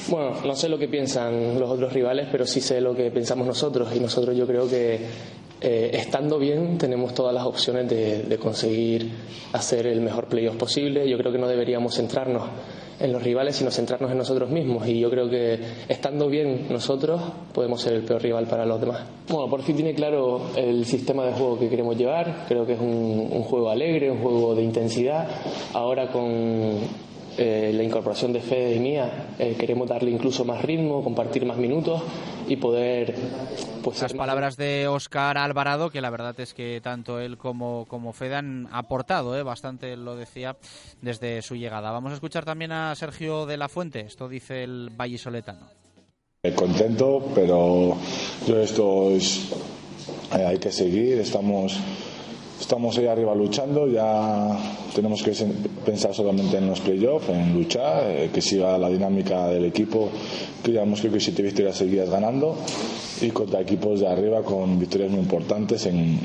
Bueno, 0.07 0.31
no 0.43 0.55
sé 0.55 0.69
lo 0.69 0.79
que 0.79 0.87
piensan 0.87 1.59
los 1.59 1.69
otros 1.69 1.93
rivales, 1.93 2.27
pero 2.31 2.47
sí 2.47 2.61
sé 2.61 2.81
lo 2.81 2.95
que 2.95 3.11
pensamos 3.11 3.45
nosotros 3.45 3.95
y 3.95 3.99
nosotros 3.99 4.35
yo 4.35 4.47
creo 4.47 4.67
que 4.67 4.99
eh, 5.65 5.91
estando 5.93 6.37
bien 6.37 6.77
tenemos 6.77 7.13
todas 7.13 7.33
las 7.33 7.45
opciones 7.45 7.87
de, 7.89 8.37
conseguir 8.37 9.09
hacer 9.53 9.87
el 9.87 10.01
mejor 10.01 10.27
playoff 10.27 10.57
posible. 10.57 11.09
Yo 11.09 11.17
creo 11.17 11.31
que 11.31 11.37
no 11.37 11.47
deberíamos 11.47 11.95
centrarnos 11.95 12.43
en 12.99 13.13
los 13.13 13.23
rivales, 13.23 13.55
sino 13.55 13.71
centrarnos 13.71 14.11
en 14.11 14.17
nosotros 14.17 14.49
mismos. 14.49 14.85
Y 14.87 14.99
yo 14.99 15.09
creo 15.09 15.29
que 15.29 15.57
estando 15.87 16.27
bien 16.27 16.67
nosotros 16.69 17.21
podemos 17.53 17.81
ser 17.81 17.93
el 17.93 18.03
peor 18.03 18.21
rival 18.21 18.45
para 18.47 18.65
los 18.65 18.81
demás. 18.81 19.03
Bueno, 19.29 19.49
por 19.49 19.61
fin 19.61 19.77
tiene 19.77 19.95
claro 19.95 20.41
el 20.57 20.85
sistema 20.85 21.25
de 21.25 21.31
juego 21.31 21.57
que 21.57 21.69
queremos 21.69 21.97
llevar. 21.97 22.45
Creo 22.49 22.65
que 22.65 22.73
es 22.73 22.79
un, 22.81 23.29
un 23.31 23.43
juego 23.43 23.69
alegre, 23.69 24.11
un 24.11 24.21
juego 24.21 24.55
de 24.55 24.63
intensidad. 24.63 25.29
Ahora 25.73 26.11
con 26.11 26.79
eh, 27.37 27.71
la 27.73 27.83
incorporación 27.83 28.33
de 28.33 28.41
Fede 28.41 28.75
y 28.75 28.79
mía, 28.79 29.35
eh, 29.39 29.55
queremos 29.57 29.89
darle 29.89 30.11
incluso 30.11 30.45
más 30.45 30.61
ritmo, 30.61 31.03
compartir 31.03 31.45
más 31.45 31.57
minutos 31.57 32.01
y 32.47 32.55
poder... 32.57 33.15
Pues, 33.83 34.01
Las 34.01 34.13
palabras 34.13 34.55
de 34.55 34.87
Oscar 34.87 35.37
Alvarado, 35.37 35.89
que 35.89 36.01
la 36.01 36.09
verdad 36.09 36.39
es 36.39 36.53
que 36.53 36.79
tanto 36.81 37.19
él 37.19 37.37
como, 37.37 37.85
como 37.87 38.13
Fede 38.13 38.35
han 38.35 38.69
aportado, 38.71 39.37
eh, 39.37 39.43
bastante 39.43 39.97
lo 39.97 40.15
decía, 40.15 40.55
desde 41.01 41.41
su 41.41 41.55
llegada. 41.55 41.91
Vamos 41.91 42.11
a 42.11 42.15
escuchar 42.15 42.45
también 42.45 42.71
a 42.71 42.95
Sergio 42.95 43.45
de 43.45 43.57
la 43.57 43.69
Fuente, 43.69 44.01
esto 44.01 44.29
dice 44.29 44.63
el 44.63 44.89
vallisoletano. 44.95 45.67
Contento, 46.55 47.31
pero 47.33 47.97
yo 48.45 48.59
esto 48.59 49.11
es... 49.11 49.53
hay 50.31 50.57
que 50.57 50.71
seguir, 50.71 51.19
estamos 51.19 51.79
Estamos 52.63 52.97
ahí 52.97 53.07
arriba 53.07 53.35
luchando, 53.35 53.89
ya 53.89 54.57
tenemos 54.95 55.21
que 55.21 55.33
pensar 55.85 56.13
solamente 56.13 56.57
en 56.57 56.67
los 56.67 56.79
playoffs, 56.79 57.27
en 57.27 57.53
luchar, 57.53 58.05
eh, 58.09 58.29
que 58.33 58.41
siga 58.41 58.77
la 58.77 58.87
dinámica 58.87 59.49
del 59.49 59.65
equipo, 59.65 60.09
que 60.63 60.71
llevamos 60.71 61.01
creo 61.01 61.11
que 61.11 61.19
siete 61.19 61.43
victorias 61.43 61.75
seguidas 61.75 62.09
ganando 62.09 62.55
y 63.21 63.31
contra 63.31 63.59
equipos 63.59 63.99
de 63.99 64.07
arriba 64.07 64.43
con 64.43 64.79
victorias 64.79 65.11
muy 65.11 65.19
importantes 65.19 65.85
en, 65.87 66.17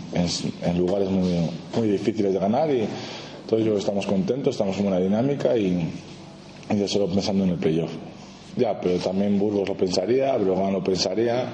lugares 0.78 1.09
muy, 1.10 1.89
difíciles 1.89 2.32
de 2.32 2.39
ganar 2.39 2.70
y 2.70 2.85
entonces 3.43 3.77
estamos 3.77 4.06
contentos, 4.06 4.55
estamos 4.55 4.78
en 4.78 4.86
una 4.86 5.01
dinámica 5.01 5.59
y, 5.59 5.90
y 6.70 6.89
solo 6.89 7.09
pensando 7.09 7.43
en 7.43 7.51
el 7.51 7.59
playoff. 7.59 7.90
Ya, 8.59 8.80
pero 8.80 8.98
también 8.98 9.39
Burgos 9.39 9.68
lo 9.68 9.76
pensaría, 9.76 10.36
Brogan 10.36 10.72
lo 10.72 10.82
pensaría, 10.82 11.47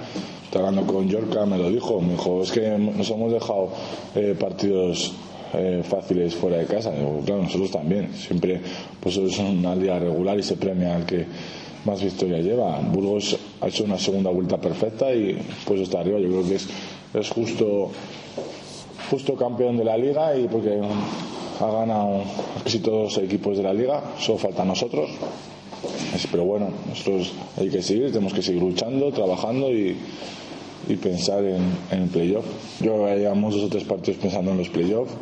hablando 0.54 0.86
con 0.86 1.06
Yorka, 1.06 1.44
me 1.44 1.58
lo 1.58 1.70
dijo, 1.70 2.00
me 2.00 2.12
dijo, 2.12 2.42
es 2.42 2.50
que 2.50 2.78
nos 2.78 3.10
hemos 3.10 3.30
dejado 3.30 3.68
eh, 4.14 4.34
partidos 4.38 5.12
eh, 5.52 5.82
fáciles 5.84 6.34
fuera 6.34 6.58
de 6.58 6.66
casa. 6.66 6.92
claro, 7.24 7.42
nosotros 7.42 7.70
también. 7.70 8.12
Siempre 8.14 8.60
pues 9.00 9.16
es 9.18 9.38
una 9.38 9.74
liga 9.74 9.98
regular 9.98 10.38
y 10.38 10.42
se 10.42 10.56
premia 10.56 10.96
al 10.96 11.04
que 11.04 11.26
más 11.84 12.02
victoria 12.02 12.38
lleva. 12.38 12.80
Burgos 12.80 13.36
ha 13.60 13.68
hecho 13.68 13.84
una 13.84 13.98
segunda 13.98 14.30
vuelta 14.30 14.56
perfecta 14.58 15.14
y 15.14 15.36
pues 15.66 15.80
está 15.80 16.00
arriba. 16.00 16.18
Yo 16.18 16.28
creo 16.28 16.48
que 16.48 16.54
es, 16.54 16.68
es 17.12 17.30
justo, 17.30 17.90
justo 19.10 19.36
campeón 19.36 19.76
de 19.76 19.84
la 19.84 19.96
liga 19.96 20.36
y 20.36 20.48
porque 20.48 20.80
ha 21.60 21.70
ganado 21.70 22.22
casi 22.64 22.80
todos 22.80 23.14
los 23.14 23.24
equipos 23.24 23.56
de 23.56 23.62
la 23.62 23.72
liga, 23.72 24.02
solo 24.18 24.38
falta 24.38 24.64
nosotros. 24.64 25.10
Pero 26.30 26.44
bueno, 26.44 26.68
nosotros 26.88 27.32
hay 27.56 27.68
que 27.68 27.82
seguir, 27.82 28.12
tenemos 28.12 28.32
que 28.32 28.42
seguir 28.42 28.62
luchando, 28.62 29.12
trabajando 29.12 29.72
y, 29.72 29.96
y 30.88 30.96
pensar 30.96 31.44
en, 31.44 31.62
el 31.90 32.08
playoff. 32.08 32.44
Yo 32.80 33.06
llevamos 33.14 33.54
dos 33.54 33.64
o 33.64 33.68
tres 33.68 33.84
partidos 33.84 34.20
pensando 34.20 34.52
en 34.52 34.58
los 34.58 34.68
playoffs. 34.68 35.12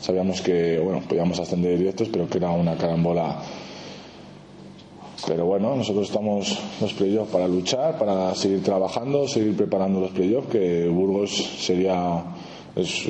Sabíamos 0.00 0.40
que 0.42 0.78
bueno, 0.78 1.00
podíamos 1.08 1.38
ascender 1.38 1.78
directos, 1.78 2.08
pero 2.12 2.28
que 2.28 2.38
era 2.38 2.50
una 2.50 2.76
carambola. 2.76 3.40
Pero 5.26 5.46
bueno, 5.46 5.74
nosotros 5.74 6.08
estamos 6.08 6.58
los 6.80 6.92
playoffs 6.92 7.32
para 7.32 7.48
luchar, 7.48 7.98
para 7.98 8.34
seguir 8.34 8.62
trabajando, 8.62 9.26
seguir 9.26 9.56
preparando 9.56 10.00
los 10.00 10.10
playoffs, 10.10 10.48
que 10.48 10.86
Burgos 10.88 11.30
sería 11.32 12.22
es, 12.76 13.06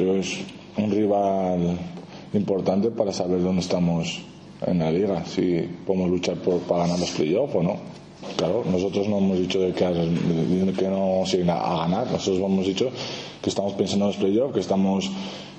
un 0.76 0.90
rival 0.90 1.78
importante 2.32 2.90
para 2.90 3.12
saber 3.12 3.42
dónde 3.42 3.62
estamos 3.62 4.20
en 4.66 4.78
la 4.78 4.90
liga, 4.90 5.24
si 5.24 5.68
podemos 5.86 6.10
luchar 6.10 6.36
por, 6.36 6.60
para 6.60 6.82
ganar 6.82 6.98
los 6.98 7.10
playoffs 7.10 7.54
o 7.54 7.62
no. 7.62 7.76
Claro, 8.36 8.64
nosotros 8.70 9.06
no 9.08 9.18
hemos 9.18 9.38
dicho 9.38 9.60
de 9.60 9.72
que, 9.72 9.84
que 10.78 10.88
no 10.88 11.22
siguen 11.26 11.50
a, 11.50 11.60
a 11.60 11.76
ganar, 11.80 12.10
nosotros 12.10 12.38
hemos 12.38 12.66
dicho 12.66 12.90
que 13.42 13.50
estamos 13.50 13.74
pensando 13.74 14.06
en 14.06 14.10
los 14.12 14.16
playoffs, 14.16 14.54
que 14.54 14.60
estamos 14.60 15.10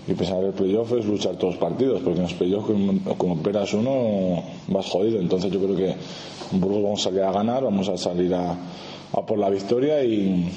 y 0.08 0.14
pensar 0.14 0.38
en 0.40 0.46
el 0.46 0.54
playoff 0.54 0.92
es 0.94 1.06
luchar 1.06 1.36
todos 1.36 1.56
los 1.56 1.62
partidos, 1.62 2.02
porque 2.02 2.18
en 2.18 2.24
los 2.24 2.34
playoffs 2.34 2.68
como, 2.68 3.18
como 3.18 3.36
esperas 3.36 3.74
uno 3.74 4.44
vas 4.68 4.86
jodido. 4.88 5.20
Entonces 5.20 5.52
yo 5.52 5.60
creo 5.60 5.76
que 5.76 5.96
en 6.52 6.62
Burgos 6.62 6.84
vamos 6.84 7.02
a 7.02 7.04
salir 7.04 7.22
a 7.22 7.32
ganar, 7.32 7.64
vamos 7.64 7.90
a 7.90 7.98
salir 7.98 8.34
a, 8.34 8.52
a 8.52 9.26
por 9.26 9.40
la 9.40 9.50
victoria 9.50 10.04
y, 10.04 10.52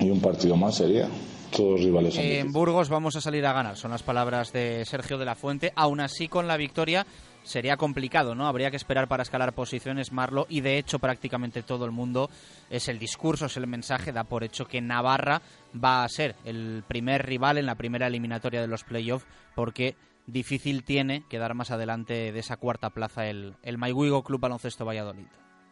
y 0.00 0.10
un 0.10 0.20
partido 0.20 0.56
más 0.56 0.76
sería. 0.76 1.08
Todos 1.56 1.80
rivales 1.80 2.14
En 2.18 2.52
Burgos 2.52 2.90
vamos 2.90 3.16
a 3.16 3.22
salir 3.22 3.46
a 3.46 3.54
ganar, 3.54 3.76
son 3.76 3.90
las 3.90 4.02
palabras 4.02 4.52
de 4.52 4.84
Sergio 4.84 5.16
de 5.16 5.24
la 5.24 5.34
Fuente. 5.34 5.72
Aún 5.76 6.00
así, 6.00 6.28
con 6.28 6.46
la 6.46 6.58
victoria 6.58 7.06
sería 7.42 7.76
complicado, 7.76 8.34
¿no? 8.34 8.46
Habría 8.46 8.70
que 8.70 8.76
esperar 8.76 9.08
para 9.08 9.22
escalar 9.22 9.52
posiciones 9.52 10.12
Marlo 10.12 10.46
y 10.48 10.60
de 10.60 10.78
hecho 10.78 10.98
prácticamente 10.98 11.62
todo 11.62 11.84
el 11.84 11.90
mundo 11.90 12.30
es 12.70 12.88
el 12.88 12.98
discurso, 12.98 13.46
es 13.46 13.56
el 13.56 13.66
mensaje, 13.66 14.12
da 14.12 14.24
por 14.24 14.44
hecho 14.44 14.66
que 14.66 14.80
Navarra 14.80 15.42
va 15.82 16.04
a 16.04 16.08
ser 16.08 16.36
el 16.44 16.84
primer 16.86 17.26
rival 17.26 17.58
en 17.58 17.66
la 17.66 17.76
primera 17.76 18.06
eliminatoria 18.06 18.60
de 18.60 18.68
los 18.68 18.84
playoffs 18.84 19.26
porque 19.54 19.96
difícil 20.26 20.84
tiene 20.84 21.24
quedar 21.28 21.54
más 21.54 21.70
adelante 21.70 22.32
de 22.32 22.38
esa 22.38 22.56
cuarta 22.56 22.90
plaza 22.90 23.26
el, 23.26 23.54
el 23.62 23.78
Club 23.78 24.40
Baloncesto 24.40 24.84
Valladolid. 24.84 25.26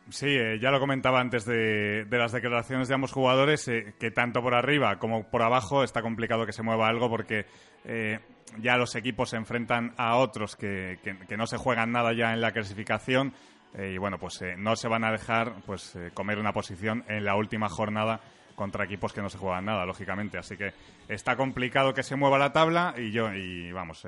Sí, 0.08 0.28
eh, 0.28 0.58
ya 0.60 0.70
lo 0.70 0.78
comentaba 0.78 1.20
antes 1.20 1.44
de, 1.44 2.04
de, 2.04 2.18
las 2.18 2.30
declaraciones 2.30 2.86
de 2.86 2.94
ambos 2.94 3.12
jugadores, 3.12 3.66
eh, 3.66 3.94
que 3.98 4.12
tanto 4.12 4.40
por 4.40 4.54
arriba 4.54 4.98
como 5.00 5.28
por 5.28 5.42
abajo 5.42 5.82
está 5.82 6.00
complicado 6.00 6.46
que 6.46 6.52
se 6.52 6.62
mueva 6.62 6.88
algo 6.88 7.10
porque 7.10 7.46
eh, 7.84 8.20
ya 8.60 8.76
los 8.76 8.94
equipos 8.94 9.30
se 9.30 9.36
enfrentan 9.36 9.94
a 9.96 10.16
otros 10.16 10.56
que, 10.56 10.98
que, 11.02 11.36
no 11.36 11.46
se 11.46 11.56
juegan 11.56 11.92
nada 11.92 12.12
ya 12.12 12.32
en 12.32 12.40
la 12.40 12.52
clasificación 12.52 13.32
y 13.78 13.98
bueno, 13.98 14.18
pues 14.18 14.40
no 14.56 14.74
se 14.74 14.88
van 14.88 15.04
a 15.04 15.12
dejar 15.12 15.52
pues 15.66 15.98
comer 16.14 16.38
una 16.38 16.52
posición 16.54 17.04
en 17.08 17.24
la 17.24 17.36
última 17.36 17.68
jornada 17.68 18.20
contra 18.54 18.84
equipos 18.84 19.12
que 19.12 19.20
no 19.20 19.28
se 19.28 19.36
juegan 19.36 19.66
nada, 19.66 19.84
lógicamente. 19.84 20.38
Así 20.38 20.56
que 20.56 20.72
está 21.08 21.36
complicado 21.36 21.92
que 21.92 22.02
se 22.02 22.16
mueva 22.16 22.38
la 22.38 22.54
tabla 22.54 22.94
y 22.96 23.10
yo 23.10 23.34
y 23.34 23.70
vamos, 23.72 24.06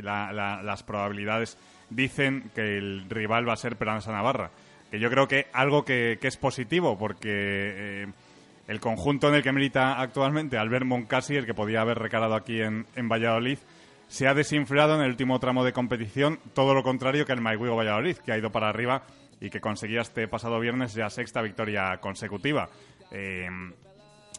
la, 0.00 0.32
la, 0.32 0.62
las 0.62 0.82
probabilidades 0.82 1.58
dicen 1.90 2.50
que 2.54 2.78
el 2.78 3.04
rival 3.10 3.46
va 3.46 3.52
a 3.52 3.56
ser 3.56 3.76
Peranza 3.76 4.12
Navarra 4.12 4.50
que 4.92 5.00
yo 5.00 5.08
creo 5.08 5.26
que 5.26 5.46
algo 5.54 5.86
que, 5.86 6.18
que 6.20 6.28
es 6.28 6.36
positivo, 6.36 6.98
porque 6.98 7.30
eh, 7.30 8.06
el 8.68 8.78
conjunto 8.78 9.30
en 9.30 9.36
el 9.36 9.42
que 9.42 9.50
milita 9.50 9.98
actualmente 9.98 10.58
Albert 10.58 10.84
Moncasi, 10.84 11.34
el 11.34 11.46
que 11.46 11.54
podía 11.54 11.80
haber 11.80 11.98
recalado 11.98 12.34
aquí 12.34 12.60
en, 12.60 12.84
en, 12.94 13.08
Valladolid, 13.08 13.56
se 14.12 14.28
ha 14.28 14.34
desinflado 14.34 14.94
en 14.94 15.00
el 15.00 15.08
último 15.12 15.40
tramo 15.40 15.64
de 15.64 15.72
competición, 15.72 16.38
todo 16.52 16.74
lo 16.74 16.82
contrario 16.82 17.24
que 17.24 17.32
el 17.32 17.40
Maiguigo 17.40 17.76
Valladolid, 17.76 18.18
que 18.18 18.30
ha 18.30 18.36
ido 18.36 18.52
para 18.52 18.68
arriba 18.68 19.04
y 19.40 19.48
que 19.48 19.62
conseguía 19.62 20.02
este 20.02 20.28
pasado 20.28 20.60
viernes 20.60 20.92
ya 20.92 21.08
sexta 21.08 21.40
victoria 21.40 21.96
consecutiva. 21.98 22.68
Eh, 23.10 23.48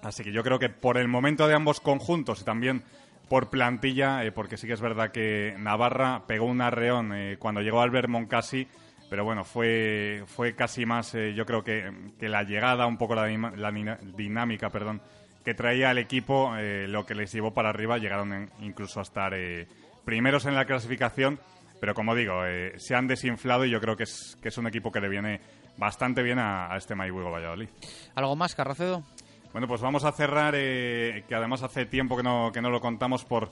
así 0.03 0.23
que 0.23 0.31
yo 0.31 0.43
creo 0.43 0.59
que 0.59 0.69
por 0.69 0.97
el 0.97 1.07
momento 1.07 1.47
de 1.47 1.55
ambos 1.55 1.79
conjuntos 1.79 2.41
y 2.41 2.43
también 2.45 2.83
por 3.27 3.49
plantilla, 3.49 4.23
eh, 4.23 4.31
porque 4.31 4.57
sí 4.57 4.67
que 4.67 4.73
es 4.73 4.81
verdad 4.81 5.11
que 5.11 5.55
Navarra 5.57 6.27
pegó 6.27 6.45
un 6.45 6.61
arreón 6.61 7.11
eh, 7.11 7.37
cuando 7.39 7.61
llegó 7.61 7.81
Albert 7.81 8.09
Moncasi, 8.09 8.67
pero 9.09 9.25
bueno, 9.25 9.43
fue, 9.43 10.23
fue 10.27 10.53
casi 10.53 10.85
más, 10.85 11.15
eh, 11.15 11.33
yo 11.33 11.47
creo 11.47 11.63
que, 11.63 11.91
que, 12.19 12.29
la 12.29 12.43
llegada, 12.43 12.85
un 12.85 12.99
poco 12.99 13.15
la, 13.15 13.27
la 13.27 13.71
dinámica, 13.71 14.69
perdón, 14.69 15.01
que 15.43 15.53
traía 15.53 15.89
al 15.89 15.97
equipo, 15.97 16.55
eh, 16.57 16.87
lo 16.87 17.05
que 17.05 17.15
les 17.15 17.31
llevó 17.31 17.53
para 17.53 17.69
arriba, 17.69 17.97
llegaron 17.97 18.33
en, 18.33 18.49
incluso 18.61 18.99
a 18.99 19.03
estar 19.03 19.33
eh, 19.33 19.67
primeros 20.05 20.45
en 20.45 20.55
la 20.55 20.65
clasificación, 20.65 21.39
pero 21.79 21.93
como 21.93 22.15
digo, 22.15 22.41
se 22.77 22.95
han 22.95 23.07
desinflado 23.07 23.65
y 23.65 23.69
yo 23.69 23.81
creo 23.81 23.97
que 23.97 24.03
es, 24.03 24.37
que 24.41 24.49
es 24.49 24.57
un 24.57 24.67
equipo 24.67 24.91
que 24.91 25.01
le 25.01 25.09
viene 25.09 25.41
bastante 25.77 26.23
bien 26.23 26.39
a, 26.39 26.73
a 26.73 26.77
este 26.77 26.95
Mayhuego 26.95 27.29
Valladolid. 27.29 27.67
¿Algo 28.15 28.35
más, 28.37 28.55
Carracedo? 28.55 29.03
Bueno, 29.51 29.67
pues 29.67 29.81
vamos 29.81 30.05
a 30.05 30.13
cerrar, 30.13 30.53
que 30.53 31.35
además 31.35 31.61
hace 31.61 31.85
tiempo 31.85 32.15
que 32.15 32.23
no, 32.23 32.51
que 32.53 32.61
no 32.61 32.69
lo 32.69 32.79
contamos 32.79 33.25
por 33.25 33.51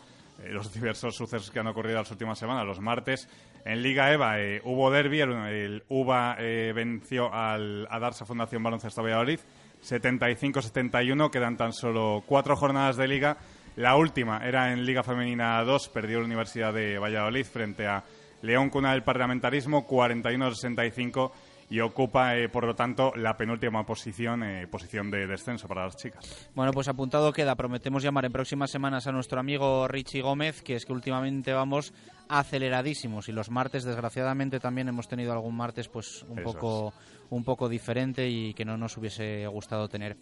los 0.50 0.74
diversos 0.74 1.16
sucesos 1.16 1.52
que 1.52 1.60
han 1.60 1.68
ocurrido 1.68 1.98
las 1.98 2.12
últimas 2.12 2.40
semanas. 2.40 2.66
Los 2.66 2.80
martes 2.80 3.28
en 3.66 3.82
Liga 3.82 4.12
EVA 4.12 4.40
eh, 4.40 4.62
hubo 4.64 4.92
derby, 4.92 5.22
el, 5.22 5.32
el 5.32 5.84
UBA 5.90 6.38
eh, 6.40 6.74
venció 6.74 7.34
al, 7.34 7.88
a 7.90 8.00
Darsa 8.00 8.26
Fundación 8.26 8.64
Baloncesto 8.64 9.04
Valladolid 9.04 9.40
75-71, 9.84 11.30
quedan 11.30 11.58
tan 11.58 11.74
solo 11.74 12.24
cuatro 12.26 12.56
jornadas 12.56 12.98
de 12.98 13.08
liga. 13.08 13.38
La 13.76 13.96
última 13.96 14.46
era 14.46 14.74
en 14.74 14.86
Liga 14.86 15.04
Femenina 15.04 15.64
2, 15.64 15.90
perdió 15.90 16.20
la 16.20 16.26
Universidad 16.26 16.74
de 16.74 17.00
Valladolid 17.00 17.46
frente 17.46 17.88
a 17.88 18.04
León 18.42 18.70
Cuna 18.70 18.92
del 18.92 19.04
Parlamentarismo 19.04 19.88
41-65 19.88 21.32
y 21.72 21.80
ocupa, 21.80 22.36
eh, 22.36 22.50
por 22.50 22.66
lo 22.66 22.76
tanto, 22.76 23.14
la 23.16 23.38
penúltima 23.38 23.86
posición, 23.86 24.44
eh, 24.44 24.68
posición 24.68 25.10
de 25.10 25.26
descenso 25.26 25.70
para 25.70 25.86
las 25.86 25.96
chicas. 25.96 26.50
Bueno, 26.54 26.74
pues 26.74 26.90
apuntado 26.90 27.32
queda. 27.32 27.56
Prometemos 27.56 28.04
llamar 28.04 28.26
en 28.26 28.34
próximas 28.34 28.70
semanas 28.70 29.08
a 29.08 29.14
nuestro 29.14 29.40
amigo 29.40 29.88
Richie 29.88 30.22
Gómez, 30.22 30.62
que 30.64 30.76
es 30.76 30.86
que 30.86 30.92
últimamente 30.92 31.54
vamos 31.54 31.94
aceleradísimos 32.28 33.30
y 33.30 33.32
los 33.32 33.50
martes, 33.50 33.86
desgraciadamente, 33.86 34.60
también 34.60 34.90
hemos 34.90 35.08
tenido 35.08 35.32
algún 35.32 35.56
martes 35.56 35.88
pues 35.88 36.24
un 36.24 36.44
poco 36.44 36.90
es. 36.90 37.21
Un 37.32 37.44
poco 37.44 37.68
diferente 37.68 38.30
y 38.30 38.54
que 38.54 38.66
no 38.66 38.78
nos 38.78 38.96
hubiese 38.98 39.48
gustado 39.48 39.90
tener. 39.90 40.18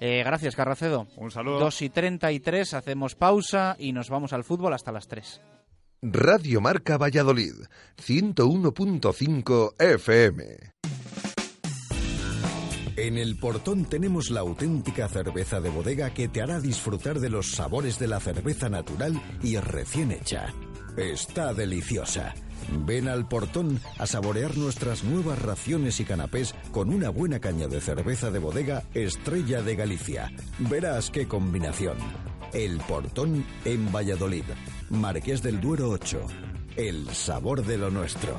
Eh, 0.00 0.22
gracias, 0.24 0.56
Carracedo. 0.56 1.06
Un 1.16 1.30
saludo. 1.30 1.60
2 1.60 1.82
y 1.82 1.90
33, 1.90 2.74
hacemos 2.74 3.14
pausa 3.14 3.76
y 3.78 3.92
nos 3.92 4.10
vamos 4.10 4.32
al 4.32 4.44
fútbol 4.44 4.72
hasta 4.72 4.90
las 4.90 5.06
3. 5.06 5.40
Radio 6.02 6.60
Marca 6.60 6.98
Valladolid, 6.98 7.54
101.5 7.96 9.74
FM. 9.78 10.44
En 12.96 13.18
el 13.18 13.36
portón 13.36 13.84
tenemos 13.84 14.30
la 14.30 14.40
auténtica 14.40 15.08
cerveza 15.08 15.60
de 15.60 15.68
bodega 15.68 16.14
que 16.14 16.28
te 16.28 16.40
hará 16.40 16.60
disfrutar 16.60 17.20
de 17.20 17.28
los 17.28 17.52
sabores 17.52 17.98
de 17.98 18.08
la 18.08 18.20
cerveza 18.20 18.70
natural 18.70 19.20
y 19.42 19.58
recién 19.58 20.12
hecha. 20.12 20.54
Está 20.96 21.52
deliciosa. 21.52 22.34
Ven 22.84 23.08
al 23.08 23.28
portón 23.28 23.80
a 23.98 24.06
saborear 24.06 24.56
nuestras 24.56 25.04
nuevas 25.04 25.40
raciones 25.40 26.00
y 26.00 26.04
canapés 26.04 26.54
con 26.72 26.90
una 26.90 27.10
buena 27.10 27.40
caña 27.40 27.68
de 27.68 27.80
cerveza 27.80 28.30
de 28.30 28.38
bodega 28.38 28.82
Estrella 28.94 29.62
de 29.62 29.76
Galicia. 29.76 30.32
Verás 30.58 31.10
qué 31.10 31.26
combinación. 31.26 31.96
El 32.52 32.78
portón 32.78 33.44
en 33.64 33.92
Valladolid. 33.92 34.44
Marqués 34.90 35.42
del 35.42 35.60
Duero 35.60 35.90
8. 35.90 36.26
El 36.76 37.08
sabor 37.10 37.64
de 37.64 37.78
lo 37.78 37.90
nuestro. 37.90 38.38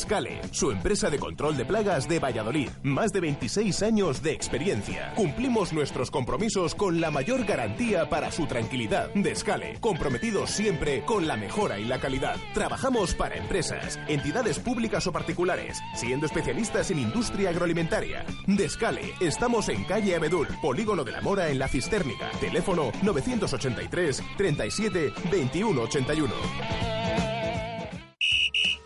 Descale, 0.00 0.40
su 0.50 0.70
empresa 0.70 1.10
de 1.10 1.18
control 1.18 1.58
de 1.58 1.66
plagas 1.66 2.08
de 2.08 2.18
Valladolid. 2.18 2.70
Más 2.82 3.12
de 3.12 3.20
26 3.20 3.82
años 3.82 4.22
de 4.22 4.32
experiencia. 4.32 5.12
Cumplimos 5.14 5.74
nuestros 5.74 6.10
compromisos 6.10 6.74
con 6.74 7.02
la 7.02 7.10
mayor 7.10 7.44
garantía 7.44 8.08
para 8.08 8.32
su 8.32 8.46
tranquilidad. 8.46 9.12
Descale, 9.12 9.78
comprometidos 9.78 10.52
siempre 10.52 11.04
con 11.04 11.28
la 11.28 11.36
mejora 11.36 11.78
y 11.78 11.84
la 11.84 12.00
calidad. 12.00 12.36
Trabajamos 12.54 13.14
para 13.14 13.36
empresas, 13.36 14.00
entidades 14.08 14.58
públicas 14.58 15.06
o 15.06 15.12
particulares, 15.12 15.78
siendo 15.94 16.24
especialistas 16.24 16.90
en 16.90 17.00
industria 17.00 17.50
agroalimentaria. 17.50 18.24
Descale, 18.46 19.12
estamos 19.20 19.68
en 19.68 19.84
calle 19.84 20.16
Abedul, 20.16 20.48
Polígono 20.62 21.04
de 21.04 21.12
la 21.12 21.20
Mora 21.20 21.50
en 21.50 21.58
la 21.58 21.68
Cistérnica. 21.68 22.30
Teléfono 22.40 22.90
983 23.02 24.22
37 24.38 25.12
21 25.30 25.82
81. 25.82 27.29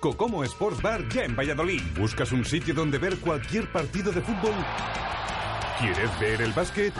Cocomo 0.05 0.45
Sports 0.45 0.83
Bar 0.83 1.09
ya 1.09 1.25
en 1.25 1.35
Valladolid. 1.35 1.81
¿Buscas 1.99 2.31
un 2.31 2.45
sitio 2.45 2.75
donde 2.75 2.99
ver 2.99 3.17
cualquier 3.21 3.73
partido 3.73 4.13
de 4.13 4.21
fútbol? 4.21 4.53
¿Quieres 5.81 6.21
ver 6.21 6.43
el 6.43 6.53
básquet? 6.53 6.93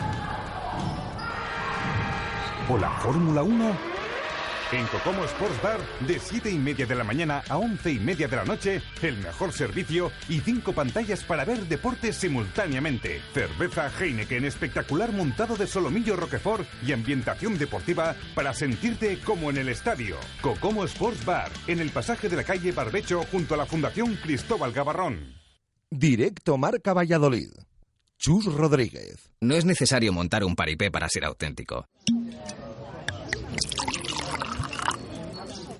¿O 2.67 2.79
la 2.79 2.89
Fórmula 2.89 3.43
1? 3.43 3.94
En 4.71 4.87
Cocomo 4.87 5.23
Sports 5.25 5.61
Bar, 5.61 5.79
de 6.07 6.19
7 6.19 6.49
y 6.49 6.57
media 6.57 6.87
de 6.87 6.95
la 6.95 7.03
mañana 7.03 7.43
a 7.47 7.57
11 7.57 7.91
y 7.91 7.99
media 7.99 8.27
de 8.27 8.35
la 8.35 8.45
noche, 8.45 8.81
el 9.03 9.15
mejor 9.17 9.53
servicio 9.53 10.11
y 10.27 10.39
cinco 10.39 10.73
pantallas 10.73 11.23
para 11.23 11.45
ver 11.45 11.67
deportes 11.67 12.15
simultáneamente. 12.15 13.21
Cerveza 13.33 13.91
Heineken 13.99 14.43
espectacular 14.43 15.11
montado 15.11 15.55
de 15.55 15.67
solomillo 15.67 16.15
Roquefort 16.15 16.67
y 16.85 16.93
ambientación 16.93 17.59
deportiva 17.59 18.15
para 18.33 18.53
sentirte 18.53 19.19
como 19.19 19.51
en 19.51 19.57
el 19.57 19.69
estadio. 19.69 20.17
Cocomo 20.41 20.83
Sports 20.85 21.23
Bar, 21.25 21.51
en 21.67 21.79
el 21.79 21.91
pasaje 21.91 22.27
de 22.27 22.35
la 22.35 22.43
calle 22.43 22.71
Barbecho 22.71 23.23
junto 23.31 23.53
a 23.53 23.57
la 23.57 23.67
Fundación 23.67 24.15
Cristóbal 24.15 24.71
Gavarrón. 24.71 25.35
Directo 25.91 26.57
Marca 26.57 26.93
Valladolid. 26.93 27.51
Chus 28.17 28.45
Rodríguez. 28.45 29.29
No 29.41 29.55
es 29.55 29.63
necesario 29.63 30.11
montar 30.11 30.43
un 30.43 30.55
paripé 30.55 30.89
para 30.89 31.07
ser 31.07 31.23
auténtico. 31.23 31.85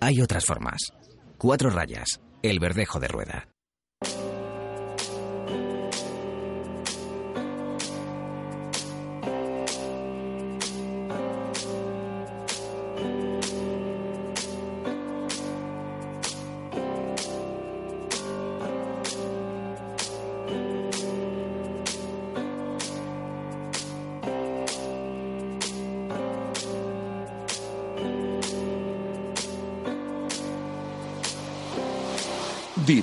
Hay 0.06 0.22
otras 0.22 0.45
formas. 0.45 0.94
Cuatro 1.40 1.72
rayas. 1.72 2.22
El 2.44 2.60
verdejo 2.60 2.99
de 2.99 3.07
rueda. 3.07 3.55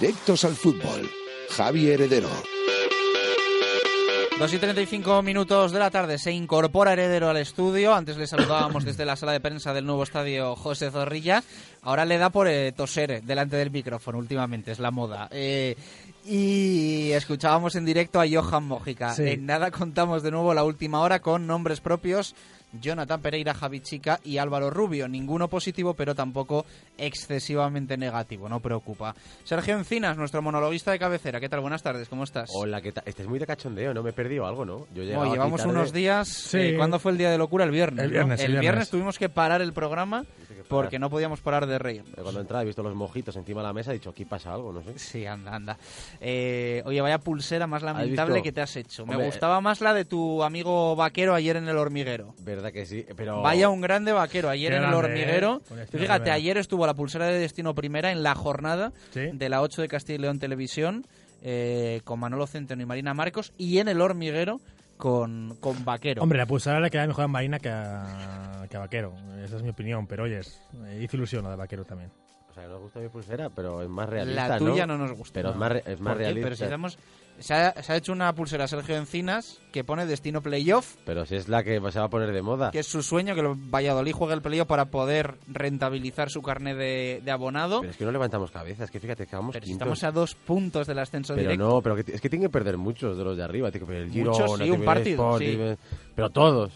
Directos 0.02 0.44
al 0.44 0.56
fútbol. 0.56 1.08
Javi 1.50 1.88
Heredero. 1.88 2.28
2 4.36 4.52
y 4.52 4.58
35 4.58 5.22
minutos 5.22 5.70
de 5.70 5.78
la 5.78 5.92
tarde 5.92 6.18
se 6.18 6.32
incorpora 6.32 6.94
Heredero 6.94 7.28
al 7.28 7.36
estudio. 7.36 7.94
Antes 7.94 8.16
le 8.16 8.26
saludábamos 8.26 8.84
desde 8.84 9.04
la 9.04 9.14
sala 9.14 9.30
de 9.30 9.38
prensa 9.38 9.72
del 9.72 9.86
nuevo 9.86 10.02
estadio 10.02 10.56
José 10.56 10.90
Zorrilla. 10.90 11.44
Ahora 11.82 12.04
le 12.04 12.18
da 12.18 12.30
por 12.30 12.48
eh, 12.48 12.72
toser 12.72 13.22
delante 13.22 13.54
del 13.54 13.70
micrófono 13.70 14.18
últimamente, 14.18 14.72
es 14.72 14.80
la 14.80 14.90
moda. 14.90 15.28
Eh, 15.30 15.76
y 16.24 17.12
escuchábamos 17.12 17.76
en 17.76 17.84
directo 17.84 18.20
a 18.20 18.26
Johan 18.28 18.64
Mójica. 18.64 19.14
Sí. 19.14 19.22
En 19.28 19.46
nada 19.46 19.70
contamos 19.70 20.24
de 20.24 20.32
nuevo 20.32 20.52
la 20.52 20.64
última 20.64 21.00
hora 21.00 21.20
con 21.22 21.46
nombres 21.46 21.80
propios. 21.80 22.34
Jonathan 22.80 23.20
Pereira, 23.20 23.54
Javi 23.54 23.80
Chica 23.80 24.20
y 24.24 24.38
Álvaro 24.38 24.70
Rubio. 24.70 25.08
Ninguno 25.08 25.48
positivo, 25.48 25.94
pero 25.94 26.14
tampoco 26.14 26.64
excesivamente 26.98 27.96
negativo, 27.96 28.48
no 28.48 28.60
preocupa. 28.60 29.14
Sergio 29.44 29.76
Encinas, 29.76 30.16
nuestro 30.16 30.42
monologuista 30.42 30.90
de 30.92 30.98
cabecera. 30.98 31.40
¿Qué 31.40 31.48
tal? 31.48 31.60
Buenas 31.60 31.82
tardes, 31.82 32.08
¿cómo 32.08 32.24
estás? 32.24 32.50
Hola, 32.54 32.80
¿qué 32.80 32.92
tal? 32.92 33.04
Este 33.06 33.22
es 33.22 33.28
muy 33.28 33.38
de 33.38 33.46
cachondeo, 33.46 33.92
¿no? 33.94 34.02
Me 34.02 34.10
he 34.10 34.12
perdido 34.12 34.46
algo, 34.46 34.64
¿no? 34.64 34.86
Yo 34.94 35.04
No, 35.04 35.32
llevamos 35.32 35.60
tarde. 35.62 35.74
unos 35.74 35.92
días. 35.92 36.28
Sí. 36.28 36.58
eh, 36.58 36.74
¿Cuándo 36.76 36.98
fue 36.98 37.12
el 37.12 37.18
día 37.18 37.30
de 37.30 37.38
locura? 37.38 37.64
El 37.64 37.70
viernes. 37.70 38.04
El 38.04 38.10
¿no? 38.10 38.14
viernes, 38.14 38.40
el 38.40 38.46
El 38.46 38.50
viernes 38.52 38.62
viernes. 38.62 38.90
tuvimos 38.90 39.18
que 39.18 39.28
parar 39.28 39.60
el 39.62 39.72
programa 39.72 40.24
porque 40.68 40.98
no 40.98 41.10
podíamos 41.10 41.40
parar 41.40 41.66
de 41.66 41.78
reír. 41.78 42.02
Pero 42.10 42.22
Cuando 42.22 42.40
entraba 42.40 42.62
he 42.62 42.66
visto 42.66 42.82
los 42.82 42.94
mojitos 42.94 43.36
encima 43.36 43.60
de 43.60 43.66
la 43.66 43.72
mesa 43.74 43.90
he 43.90 43.94
dicho, 43.94 44.10
aquí 44.10 44.24
pasa 44.24 44.54
algo, 44.54 44.72
no 44.72 44.82
sé. 44.82 44.98
Sí, 44.98 45.26
anda, 45.26 45.54
anda. 45.54 45.76
Eh, 46.20 46.82
oye, 46.86 47.00
vaya 47.00 47.18
pulsera 47.18 47.66
más 47.66 47.82
lamentable 47.82 48.42
que 48.42 48.52
te 48.52 48.60
has 48.62 48.74
hecho. 48.76 49.04
Me 49.04 49.16
gustaba 49.16 49.60
más 49.60 49.80
la 49.80 49.92
de 49.92 50.04
tu 50.04 50.42
amigo 50.42 50.96
vaquero 50.96 51.34
ayer 51.34 51.56
en 51.56 51.68
el 51.68 51.76
hormiguero. 51.76 52.34
Verdad 52.40 52.61
que 52.70 52.86
sí, 52.86 53.04
pero... 53.16 53.42
Vaya 53.42 53.68
un 53.70 53.80
grande 53.80 54.12
vaquero 54.12 54.48
ayer 54.50 54.70
Qué 54.70 54.76
en 54.76 54.84
el 54.84 54.90
grande, 54.90 55.06
hormiguero. 55.08 55.56
¿eh? 55.56 55.60
Tú 55.66 55.74
Destino 55.74 56.00
fíjate, 56.02 56.20
Primera. 56.20 56.34
ayer 56.34 56.58
estuvo 56.58 56.86
la 56.86 56.94
pulsera 56.94 57.26
de 57.26 57.38
Destino 57.40 57.74
Primera 57.74 58.12
en 58.12 58.22
la 58.22 58.34
jornada 58.34 58.92
Sí. 59.10 59.30
de 59.32 59.48
la 59.48 59.62
8 59.62 59.82
de 59.82 59.88
Castilla 59.88 60.18
y 60.18 60.22
León 60.22 60.38
Televisión 60.38 61.06
eh, 61.42 62.02
con 62.04 62.20
Manolo 62.20 62.46
Centeno 62.46 62.82
y 62.82 62.86
Marina 62.86 63.14
Marcos 63.14 63.52
y 63.58 63.78
en 63.78 63.88
el 63.88 64.00
hormiguero 64.00 64.60
con, 64.96 65.56
con 65.58 65.84
vaquero. 65.84 66.22
Hombre, 66.22 66.38
la 66.38 66.46
pulsera 66.46 66.78
le 66.78 66.88
queda 66.90 67.06
mejor 67.08 67.24
a 67.24 67.28
Marina 67.28 67.58
que 67.58 67.68
a, 67.70 68.66
que 68.70 68.76
a 68.76 68.80
Vaquero. 68.80 69.12
Esa 69.44 69.56
es 69.56 69.62
mi 69.64 69.70
opinión, 69.70 70.06
pero 70.06 70.22
oyes, 70.24 70.60
hizo 71.00 71.16
ilusión 71.16 71.42
la 71.42 71.50
de 71.50 71.56
Vaquero 71.56 71.84
también. 71.84 72.10
O 72.52 72.54
sea, 72.54 72.64
que 72.64 72.68
nos 72.68 72.80
gusta 72.82 73.00
mi 73.00 73.08
pulsera, 73.08 73.48
pero 73.48 73.82
es 73.82 73.88
más 73.88 74.08
realista, 74.08 74.46
La 74.48 74.58
tuya 74.58 74.86
no, 74.86 74.98
nos 74.98 75.12
gusta. 75.12 75.32
Pero 75.32 75.50
es 75.50 75.56
más, 75.56 75.72
es 75.86 76.00
más 76.00 76.16
realista. 76.18 76.44
Pero 76.46 76.56
si 76.56 76.64
estamos- 76.64 76.98
se, 77.38 77.54
ha, 77.54 77.82
se 77.82 77.92
ha 77.92 77.96
hecho 77.96 78.12
una 78.12 78.32
pulsera 78.34 78.68
Sergio 78.68 78.94
Encinas 78.94 79.58
que 79.72 79.84
pone 79.84 80.04
Destino 80.04 80.42
Playoff, 80.42 80.96
Pero 81.06 81.24
si 81.24 81.34
es 81.36 81.48
la 81.48 81.64
que 81.64 81.80
se 81.90 81.98
va 81.98 82.04
a 82.04 82.10
poner 82.10 82.30
de 82.30 82.42
moda. 82.42 82.70
que 82.70 82.80
es 82.80 82.86
su 82.86 83.02
sueño, 83.02 83.34
que 83.34 83.40
el 83.40 83.54
Valladolid 83.54 84.12
juegue 84.12 84.34
el 84.34 84.42
playoff 84.42 84.68
para 84.68 84.84
poder 84.84 85.38
rentabilizar 85.48 86.28
su 86.30 86.42
carnet 86.42 86.76
de, 86.76 87.22
de 87.24 87.30
abonado. 87.30 87.80
Pero 87.80 87.90
es 87.90 87.96
que 87.96 88.04
no 88.04 88.12
levantamos 88.12 88.50
cabeza, 88.50 88.84
es 88.84 88.90
que 88.90 89.00
fíjate 89.00 89.26
que 89.26 89.34
vamos 89.34 89.54
Pero 89.54 89.64
quintos. 89.64 89.80
estamos 89.86 90.04
a 90.04 90.10
dos 90.12 90.34
puntos 90.34 90.86
del 90.86 90.98
ascenso 90.98 91.34
Pero 91.34 91.48
directo. 91.52 91.64
no, 91.66 91.80
pero 91.80 91.96
que 91.96 92.12
es 92.12 92.20
que 92.20 92.28
tienen 92.28 92.48
que 92.48 92.52
perder 92.52 92.76
muchos 92.76 93.16
de 93.16 93.24
los 93.24 93.34
de 93.34 93.42
arriba. 93.42 93.70
Tío, 93.72 93.90
el 93.90 94.10
Girona, 94.10 94.38
Muchos, 94.38 94.58
sí, 94.58 94.70
un 94.70 94.84
partido, 94.84 95.38
sí. 95.38 95.58
Pero 96.14 96.28
todos. 96.28 96.70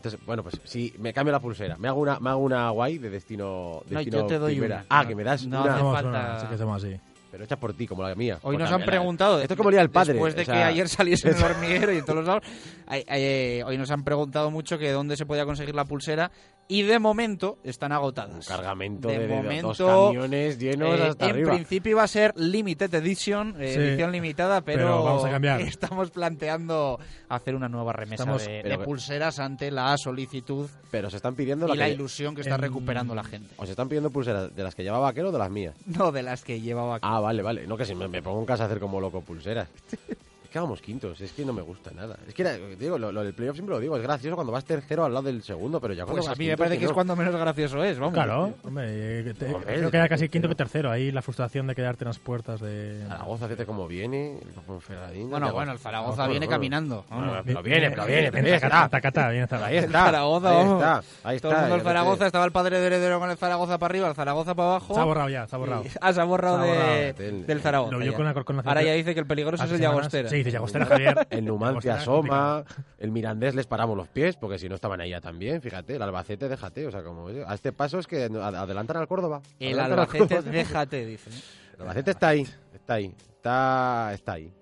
Entonces, 0.00 0.18
bueno, 0.24 0.42
pues 0.42 0.58
si 0.64 0.94
me 0.98 1.12
cambio 1.12 1.30
la 1.30 1.40
pulsera, 1.40 1.76
me 1.76 1.86
hago 1.86 2.00
una, 2.00 2.18
me 2.20 2.30
hago 2.30 2.40
una 2.42 2.70
guay 2.70 2.96
de 2.96 3.10
destino, 3.10 3.82
No, 3.84 3.96
destino 3.98 4.20
yo 4.20 4.26
te 4.26 4.38
doy 4.38 4.54
primera. 4.54 4.76
una. 4.76 4.86
Ah, 4.88 5.02
No, 5.02 5.08
que 5.10 5.14
me 5.14 5.24
das 5.24 5.46
no 5.46 5.60
una. 5.60 5.60
hace 5.60 5.70
Hacemos 5.74 5.94
falta- 5.94 6.08
una, 6.08 6.40
sí 6.40 6.46
que 6.46 6.54
hacemos 6.54 6.82
así. 6.84 7.00
Pero 7.30 7.44
hecha 7.44 7.56
por 7.58 7.72
ti, 7.74 7.86
como 7.86 8.02
la 8.02 8.14
mía. 8.14 8.38
Hoy 8.42 8.56
Pues 8.56 8.68
nos 8.70 8.72
han 8.80 8.84
preguntado. 8.86 9.40
Esto 9.40 9.54
es 9.54 9.56
como 9.56 9.68
el 9.68 9.74
día 9.74 9.80
del 9.82 9.90
padre. 9.90 10.14
Después 10.14 10.34
de 10.34 10.42
o 10.42 10.44
sea, 10.44 10.54
que 10.54 10.62
ayer 10.64 10.88
saliese 10.88 11.30
en 11.30 11.36
el 11.38 11.42
hormiguero 11.44 11.92
y 11.92 11.98
en 11.98 12.04
todos 12.04 12.16
los 12.16 12.26
lados. 12.26 12.42
ay- 12.86 13.04
ay, 13.08 13.22
eh, 13.22 13.62
hoy 13.64 13.78
nos 13.78 13.90
han 13.90 14.02
preguntado 14.02 14.50
mucho 14.50 14.78
que 14.78 14.90
dónde 14.90 15.16
se 15.16 15.26
podía 15.26 15.44
conseguir 15.44 15.74
la 15.74 15.84
pulsera. 15.84 16.30
Y 16.66 16.82
de 16.82 17.00
momento 17.00 17.58
están 17.64 17.90
agotadas. 17.90 18.46
cargamento 18.46 19.08
de, 19.08 19.18
de, 19.18 19.26
momento, 19.28 19.74
dos 19.74 20.06
camiones 20.06 20.56
llenos 20.56 21.00
eh, 21.00 21.02
hasta 21.08 21.24
en 21.26 21.30
arriba. 21.32 21.52
principio 21.54 21.90
iba 21.90 22.02
a 22.04 22.06
ser 22.08 22.32
limited 22.36 22.94
edition, 22.94 23.56
eh, 23.60 23.72
Sí, 23.74 23.80
edición 23.80 24.12
limitada, 24.12 24.60
pero, 24.60 24.78
pero 24.84 25.02
vamos 25.04 25.24
a 25.24 25.30
cambiar. 25.30 25.60
estamos 25.62 26.12
planteando 26.12 27.00
hacer 27.28 27.56
una 27.56 27.68
nueva 27.68 27.92
remesa 27.92 28.22
Estamos- 28.22 28.44
de, 28.46 28.78
pulseras 28.84 29.40
ante 29.40 29.72
la 29.72 29.96
solicitud 29.98 30.68
Pero 30.92 31.10
se 31.10 31.16
están 31.16 31.34
pidiendo 31.34 31.66
y 31.74 31.76
la 31.76 31.86
que- 31.86 31.92
ilusión 31.92 32.36
que 32.36 32.42
está 32.42 32.54
en- 32.54 32.60
recuperando 32.60 33.16
la 33.16 33.24
gente. 33.24 33.52
¿Os 33.56 33.68
están 33.68 33.88
pidiendo 33.88 34.10
pulseras 34.10 34.54
de 34.54 34.62
las 34.62 34.74
que 34.76 34.84
llevaba 34.84 35.06
vaquero 35.06 35.30
o 35.30 35.32
de 35.32 35.38
las 35.38 35.50
mías? 35.50 35.74
No 35.86 36.12
de 36.12 36.22
las 36.22 36.44
que 36.44 36.60
llevaba 36.60 36.96
aquí. 36.96 37.06
Ah, 37.08 37.19
vale, 37.20 37.42
vale. 37.42 37.66
No, 37.66 37.76
que 37.76 37.84
si 37.84 37.94
me, 37.94 38.22
pongo 38.22 38.40
en 38.40 38.46
casa 38.46 38.64
a 38.64 38.66
hacer 38.66 38.80
como 38.80 39.00
loco 39.00 39.22
pulseras. 39.22 39.68
Es 40.50 40.54
que 40.54 40.58
vamos 40.58 40.82
quintos, 40.82 41.20
es 41.20 41.30
que 41.30 41.44
no 41.44 41.52
me 41.52 41.62
gusta 41.62 41.92
nada. 41.92 42.16
Es 42.26 42.34
que, 42.34 42.42
era- 42.42 42.56
digo, 42.56 42.98
lo, 42.98 43.12
lo 43.12 43.22
del 43.22 43.32
playoff 43.34 43.54
siempre 43.54 43.72
lo 43.72 43.80
digo, 43.80 43.96
es 43.96 44.02
gracioso 44.02 44.34
cuando 44.34 44.52
vas 44.52 44.64
tercero 44.64 45.04
al 45.04 45.14
lado 45.14 45.26
del 45.26 45.44
segundo, 45.44 45.80
pero 45.80 45.94
ya 45.94 46.02
cuando 46.04 46.22
Pues 46.22 46.26
a 46.28 46.32
mí 46.32 46.38
me 46.38 46.44
quinto 46.46 46.58
parece 46.58 46.78
que 46.80 46.84
es 46.86 46.90
cuando 46.92 47.14
menos 47.14 47.36
gracioso 47.36 47.84
es, 47.84 48.00
vamos. 48.00 48.14
Claro, 48.14 48.52
hombre, 48.64 48.86
eh, 49.30 49.34
te- 49.38 49.54
Hombre, 49.54 49.76
creo 49.76 49.90
que 49.92 49.96
era 49.96 50.08
casi 50.08 50.28
quinto 50.28 50.48
que 50.48 50.56
tercero. 50.56 50.90
Ahí 50.90 51.12
la 51.12 51.22
frustración 51.22 51.68
de 51.68 51.76
quedarte 51.76 52.02
en 52.02 52.08
las 52.08 52.18
puertas 52.18 52.58
de... 52.60 53.04
Zaragoza, 53.06 53.44
fíjate 53.46 53.64
cómo 53.64 53.86
viene, 53.86 54.38
el 54.40 54.48
Ponferradina, 54.66 55.30
Bueno, 55.30 55.52
bueno, 55.52 55.70
el 55.70 55.78
Zaragoza 55.78 56.16
Bueno, 56.16 56.30
viene 56.32 56.46
bueno. 56.46 56.56
caminando. 56.58 57.04
Bueno, 57.08 57.26
vamos. 57.28 57.42
pero 57.46 57.62
viene, 57.62 57.90
pero 57.90 58.06
viene, 58.06 58.32
pero 58.32 58.44
ahí 58.46 58.52
Tacata, 58.54 58.76
está. 58.76 58.88
tacata, 58.88 59.28
viene 59.30 59.46
Zaragoza. 59.46 59.70
Ahí 59.70 59.76
está, 59.78 60.04
Zaragoza, 60.04 60.50
ahí 60.50 60.56
vamos. 60.56 60.82
está, 60.82 60.96
ahí 60.96 61.38
Todo 61.38 61.52
el 61.52 61.54
está, 61.54 61.60
mundo 61.60 61.74
el 61.76 61.82
Zaragoza, 61.82 62.26
estaba 62.26 62.44
el 62.44 62.50
padre 62.52 62.80
de 62.80 62.86
heredero 62.88 63.20
con 63.20 63.30
el 63.30 63.36
Zaragoza 63.36 63.78
para 63.78 63.92
arriba, 63.92 64.08
el 64.08 64.14
Zaragoza 64.16 64.54
para 64.56 64.68
abajo. 64.70 64.94
Se 64.94 65.00
ha 65.00 65.04
borrado 65.04 65.28
ya, 65.28 65.46
se 65.46 65.54
ha 65.54 65.58
borrado. 65.60 65.84
Y- 65.84 65.88
ah, 66.00 66.12
se 66.12 66.20
ha 66.20 66.24
borrado, 66.24 66.56
Se 66.64 66.70
ha 66.70 66.74
borrado. 66.74 66.92
de- 66.96 67.12
Del- 67.12 67.46
del 67.46 67.60
Zaragoza. 67.60 67.92
Lo 67.92 67.98
vio 67.98 68.10
ya. 68.10 68.16
con 68.16 68.26
una 68.26 68.34
corconación. 68.34 68.68
Ahora 68.68 68.82
ya 68.82 68.94
dice 68.94 69.14
que 69.14 69.20
el 69.20 69.26
peligroso 69.26 69.62
es 69.62 69.68
Hace 69.70 69.74
el 69.76 69.80
semanas. 69.80 69.96
Llagostera. 70.12 70.28
Sí, 70.28 70.39
dice 70.42 70.50
Llagostera, 70.52 70.84
Javier. 70.86 71.26
El 71.30 71.44
Numancia 71.44 71.92
Llagostera, 71.98 72.02
asoma, 72.58 72.64
el 72.98 73.10
Mirandés 73.10 73.54
les 73.54 73.66
paramos 73.66 73.96
los 73.96 74.08
pies, 74.08 74.36
porque 74.36 74.58
si 74.58 74.68
no 74.68 74.74
estaban 74.74 75.00
ahí 75.00 75.10
ya 75.10 75.20
también, 75.20 75.60
fíjate, 75.62 75.96
el 75.96 76.02
Albacete 76.02 76.48
déjate, 76.48 76.86
o 76.86 76.90
sea, 76.90 77.02
como 77.02 77.28
a 77.28 77.54
este 77.54 77.72
paso 77.72 77.98
es 77.98 78.06
que 78.06 78.24
ad- 78.24 78.54
adelantan 78.54 78.96
al 78.98 79.06
Córdoba. 79.08 79.40
El 79.58 79.78
Albacete, 79.80 80.18
Córdoba. 80.18 80.42
déjate, 80.50 81.06
dice. 81.06 81.30
El 81.74 81.80
Albacete 81.82 82.10
está 82.10 82.28
ahí, 82.28 82.46
está 82.74 82.94
ahí, 82.94 83.14
está, 83.36 84.10
está 84.14 84.32
ahí. 84.32 84.52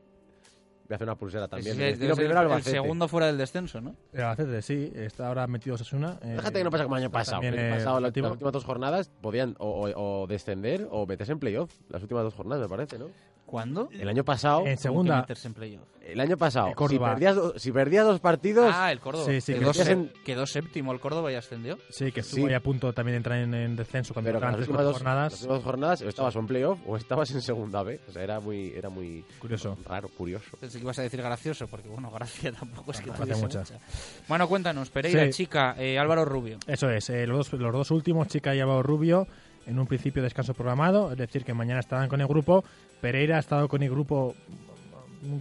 Voy 0.88 0.94
a 0.94 0.96
hacer 0.96 1.06
una 1.06 1.16
pulsera 1.16 1.48
también. 1.48 1.78
El, 1.78 2.62
segundo 2.62 3.08
fuera 3.08 3.26
del 3.26 3.36
descenso, 3.36 3.78
¿no? 3.78 3.94
El 4.10 4.22
Albacete, 4.22 4.62
sí, 4.62 4.90
está 4.94 5.28
ahora 5.28 5.46
metido 5.46 5.74
Osasuna. 5.74 6.18
eh, 6.22 6.28
Déjate 6.36 6.58
que 6.60 6.64
no 6.64 6.70
pasa 6.70 6.84
como 6.84 6.96
el 6.96 7.02
año 7.02 7.10
pasado. 7.10 7.42
también, 7.42 7.52
El 7.54 7.60
año 7.60 7.68
eh, 7.74 7.78
pasado, 7.78 8.00
las, 8.00 8.08
último. 8.08 8.26
las 8.28 8.32
últimas 8.32 8.52
dos 8.54 8.64
jornadas 8.64 9.10
podían 9.20 9.54
o, 9.58 9.68
o- 9.86 10.22
o 10.22 10.26
descender 10.26 10.88
o 10.90 11.04
meterse 11.06 11.32
en 11.32 11.40
playoff. 11.40 11.70
Las 11.90 12.00
últimas 12.00 12.24
dos 12.24 12.32
jornadas, 12.32 12.62
me 12.62 12.68
parece, 12.70 12.98
¿no? 12.98 13.10
¿Cuándo? 13.48 13.88
El 13.92 14.08
año 14.10 14.24
pasado. 14.24 14.58
En 14.58 14.64
¿Cómo 14.64 14.76
que 14.76 14.82
segunda. 14.82 15.26
en? 15.26 15.80
El 16.02 16.20
año 16.20 16.36
pasado. 16.36 16.68
El 16.68 16.88
Si 16.88 16.98
perdías, 16.98 17.34
do- 17.36 17.58
si 17.58 17.72
perdías 17.72 18.04
dos 18.06 18.20
partidos. 18.20 18.70
Ah, 18.74 18.92
el 18.92 19.00
Córdoba. 19.00 19.24
Sí, 19.24 19.40
sí, 19.40 19.54
quedó, 19.54 19.72
que- 19.72 19.84
sé- 19.84 20.08
quedó 20.24 20.46
séptimo 20.46 20.92
el 20.92 21.00
Córdoba 21.00 21.32
y 21.32 21.34
ascendió. 21.34 21.78
Sí, 21.90 22.12
que 22.12 22.20
estuvo 22.20 22.42
Sí. 22.42 22.48
ahí 22.48 22.54
a 22.54 22.60
punto 22.60 22.92
también 22.92 23.14
de 23.14 23.16
entrar 23.16 23.38
en, 23.38 23.54
en 23.54 23.74
descenso 23.76 24.12
cuando 24.12 24.28
Pero 24.30 24.40
las 24.40 24.58
últimas, 24.58 24.84
dos, 24.84 24.92
jornadas. 24.96 25.32
las 25.32 25.40
últimas 25.40 25.56
dos 25.58 25.64
jornadas 25.64 26.02
o 26.02 26.08
estabas 26.08 26.36
en 26.36 26.46
playoff 26.46 26.78
o 26.86 26.96
estabas 26.98 27.30
en 27.30 27.40
segunda 27.42 27.82
B. 27.82 28.00
O 28.06 28.12
sea, 28.12 28.22
era 28.22 28.38
muy, 28.40 28.72
era 28.76 28.90
muy 28.90 29.24
Curioso. 29.38 29.78
raro, 29.86 30.08
curioso. 30.08 30.56
Pensé 30.60 30.78
que 30.78 30.84
ibas 30.84 30.98
a 30.98 31.02
decir 31.02 31.22
gracioso, 31.22 31.66
porque 31.68 31.88
bueno, 31.88 32.10
gracia 32.10 32.52
tampoco 32.58 32.90
es 32.92 33.00
que 33.00 33.10
Hace 33.10 33.22
tuviese 33.22 33.40
muchas. 33.42 33.70
mucha. 33.72 33.84
Bueno, 34.28 34.46
cuéntanos, 34.48 34.90
Pereira, 34.90 35.24
Sí. 35.26 35.30
chica, 35.44 35.74
eh, 35.78 35.98
Álvaro 35.98 36.24
Rubio. 36.26 36.58
Eso 36.66 36.90
es, 36.90 37.08
eh, 37.10 37.26
los, 37.26 37.50
dos, 37.50 37.60
los 37.60 37.72
dos 37.72 37.90
últimos, 37.90 38.28
Chica 38.28 38.54
y 38.54 38.60
Álvaro 38.60 38.82
Rubio, 38.82 39.26
en 39.66 39.78
un 39.78 39.86
principio 39.86 40.22
descanso 40.22 40.54
programado, 40.54 41.12
es 41.12 41.18
decir, 41.18 41.44
que 41.44 41.52
mañana 41.52 41.80
estarán 41.80 42.08
con 42.08 42.22
el 42.22 42.26
grupo. 42.26 42.64
Pereira 43.00 43.36
ha 43.36 43.40
estado 43.40 43.68
con 43.68 43.82
el 43.82 43.90
grupo 43.90 44.34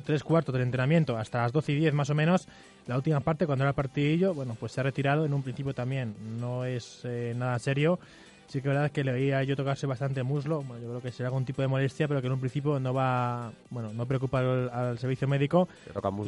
tres 0.05 0.23
cuartos 0.23 0.53
del 0.53 0.63
entrenamiento 0.63 1.17
hasta 1.17 1.41
las 1.43 1.51
12 1.51 1.71
y 1.73 1.75
10 1.75 1.93
más 1.93 2.09
o 2.09 2.15
menos. 2.15 2.47
La 2.87 2.95
última 2.95 3.19
parte, 3.19 3.45
cuando 3.45 3.63
era 3.63 3.69
el 3.69 3.75
partidillo, 3.75 4.33
bueno, 4.33 4.55
pues 4.59 4.71
se 4.71 4.79
ha 4.79 4.83
retirado. 4.83 5.25
En 5.25 5.33
un 5.33 5.43
principio 5.43 5.73
también 5.73 6.15
no 6.39 6.65
es 6.65 7.01
eh, 7.03 7.33
nada 7.35 7.59
serio. 7.59 7.99
Sí 8.47 8.61
que 8.61 8.69
es 8.69 8.73
verdad 8.73 8.91
que 8.91 9.03
le 9.03 9.11
veía 9.11 9.43
yo 9.43 9.57
tocarse 9.57 9.85
bastante 9.87 10.23
muslo. 10.23 10.61
Bueno, 10.61 10.81
yo 10.81 10.89
creo 10.89 11.01
que 11.01 11.11
será 11.11 11.27
algún 11.27 11.43
tipo 11.43 11.61
de 11.61 11.67
molestia, 11.67 12.07
pero 12.07 12.21
que 12.21 12.27
en 12.27 12.33
un 12.33 12.39
principio 12.39 12.79
no 12.79 12.93
va, 12.93 13.51
bueno, 13.69 13.91
no 13.91 14.05
preocupa 14.05 14.39
al, 14.39 14.69
al 14.69 14.97
servicio 14.99 15.27
médico 15.27 15.67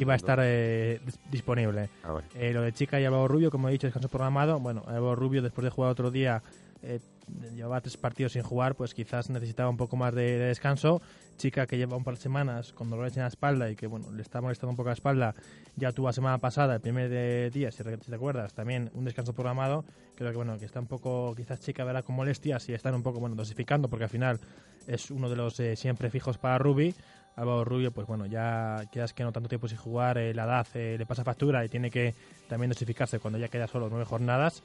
y 0.02 0.04
va 0.04 0.12
a 0.12 0.16
estar 0.16 0.38
eh, 0.42 1.00
dis- 1.06 1.18
disponible. 1.30 1.88
Ah. 2.04 2.20
Eh, 2.34 2.52
lo 2.52 2.60
de 2.60 2.74
Chica 2.74 3.00
y 3.00 3.06
Álvaro 3.06 3.26
Rubio, 3.26 3.50
como 3.50 3.70
he 3.70 3.72
dicho, 3.72 3.86
descanso 3.86 4.10
programado. 4.10 4.60
Bueno, 4.60 4.82
Álvaro 4.86 5.16
Rubio, 5.16 5.40
después 5.40 5.64
de 5.64 5.70
jugar 5.70 5.92
otro 5.92 6.10
día, 6.10 6.42
eh, 6.82 7.00
llevaba 7.56 7.80
tres 7.80 7.96
partidos 7.96 8.32
sin 8.32 8.42
jugar, 8.42 8.74
pues 8.74 8.92
quizás 8.92 9.30
necesitaba 9.30 9.70
un 9.70 9.78
poco 9.78 9.96
más 9.96 10.14
de, 10.14 10.22
de 10.38 10.44
descanso. 10.44 11.00
Chica 11.40 11.66
que 11.66 11.78
lleva 11.78 11.96
un 11.96 12.04
par 12.04 12.16
de 12.16 12.20
semanas 12.20 12.74
con 12.74 12.90
dolores 12.90 13.16
en 13.16 13.22
la 13.22 13.28
espalda 13.28 13.70
y 13.70 13.74
que 13.74 13.86
bueno 13.86 14.12
le 14.12 14.20
está 14.20 14.42
molestando 14.42 14.72
un 14.72 14.76
poco 14.76 14.90
la 14.90 14.94
espalda, 14.94 15.34
ya 15.74 15.90
tuvo 15.90 16.08
la 16.08 16.12
semana 16.12 16.36
pasada, 16.36 16.74
el 16.74 16.80
primer 16.82 17.50
día, 17.50 17.72
si 17.72 17.82
te 17.82 18.14
acuerdas, 18.14 18.52
también 18.52 18.90
un 18.92 19.06
descanso 19.06 19.32
programado. 19.32 19.86
Creo 20.16 20.30
que 20.30 20.36
bueno 20.36 20.58
que 20.58 20.66
está 20.66 20.80
un 20.80 20.86
poco, 20.86 21.34
quizás 21.34 21.60
Chica 21.60 21.82
verá 21.82 22.02
con 22.02 22.14
molestias 22.14 22.68
y 22.68 22.74
están 22.74 22.94
un 22.94 23.02
poco 23.02 23.20
bueno 23.20 23.34
dosificando 23.36 23.88
porque 23.88 24.04
al 24.04 24.10
final 24.10 24.38
es 24.86 25.10
uno 25.10 25.30
de 25.30 25.36
los 25.36 25.58
eh, 25.60 25.76
siempre 25.76 26.10
fijos 26.10 26.36
para 26.36 26.58
Ruby. 26.58 26.94
Álvaro 27.36 27.64
Rubio, 27.64 27.90
pues 27.90 28.06
bueno, 28.06 28.26
ya 28.26 28.84
quedas 28.92 29.14
que 29.14 29.22
no 29.22 29.32
tanto 29.32 29.48
tiempo 29.48 29.66
sin 29.66 29.78
jugar, 29.78 30.18
eh, 30.18 30.34
la 30.34 30.44
edad 30.44 30.66
eh, 30.74 30.96
le 30.98 31.06
pasa 31.06 31.24
factura 31.24 31.64
y 31.64 31.68
tiene 31.68 31.90
que 31.90 32.14
también 32.48 32.68
dosificarse 32.68 33.18
cuando 33.18 33.38
ya 33.38 33.48
queda 33.48 33.66
solo 33.66 33.88
nueve 33.88 34.04
jornadas. 34.04 34.62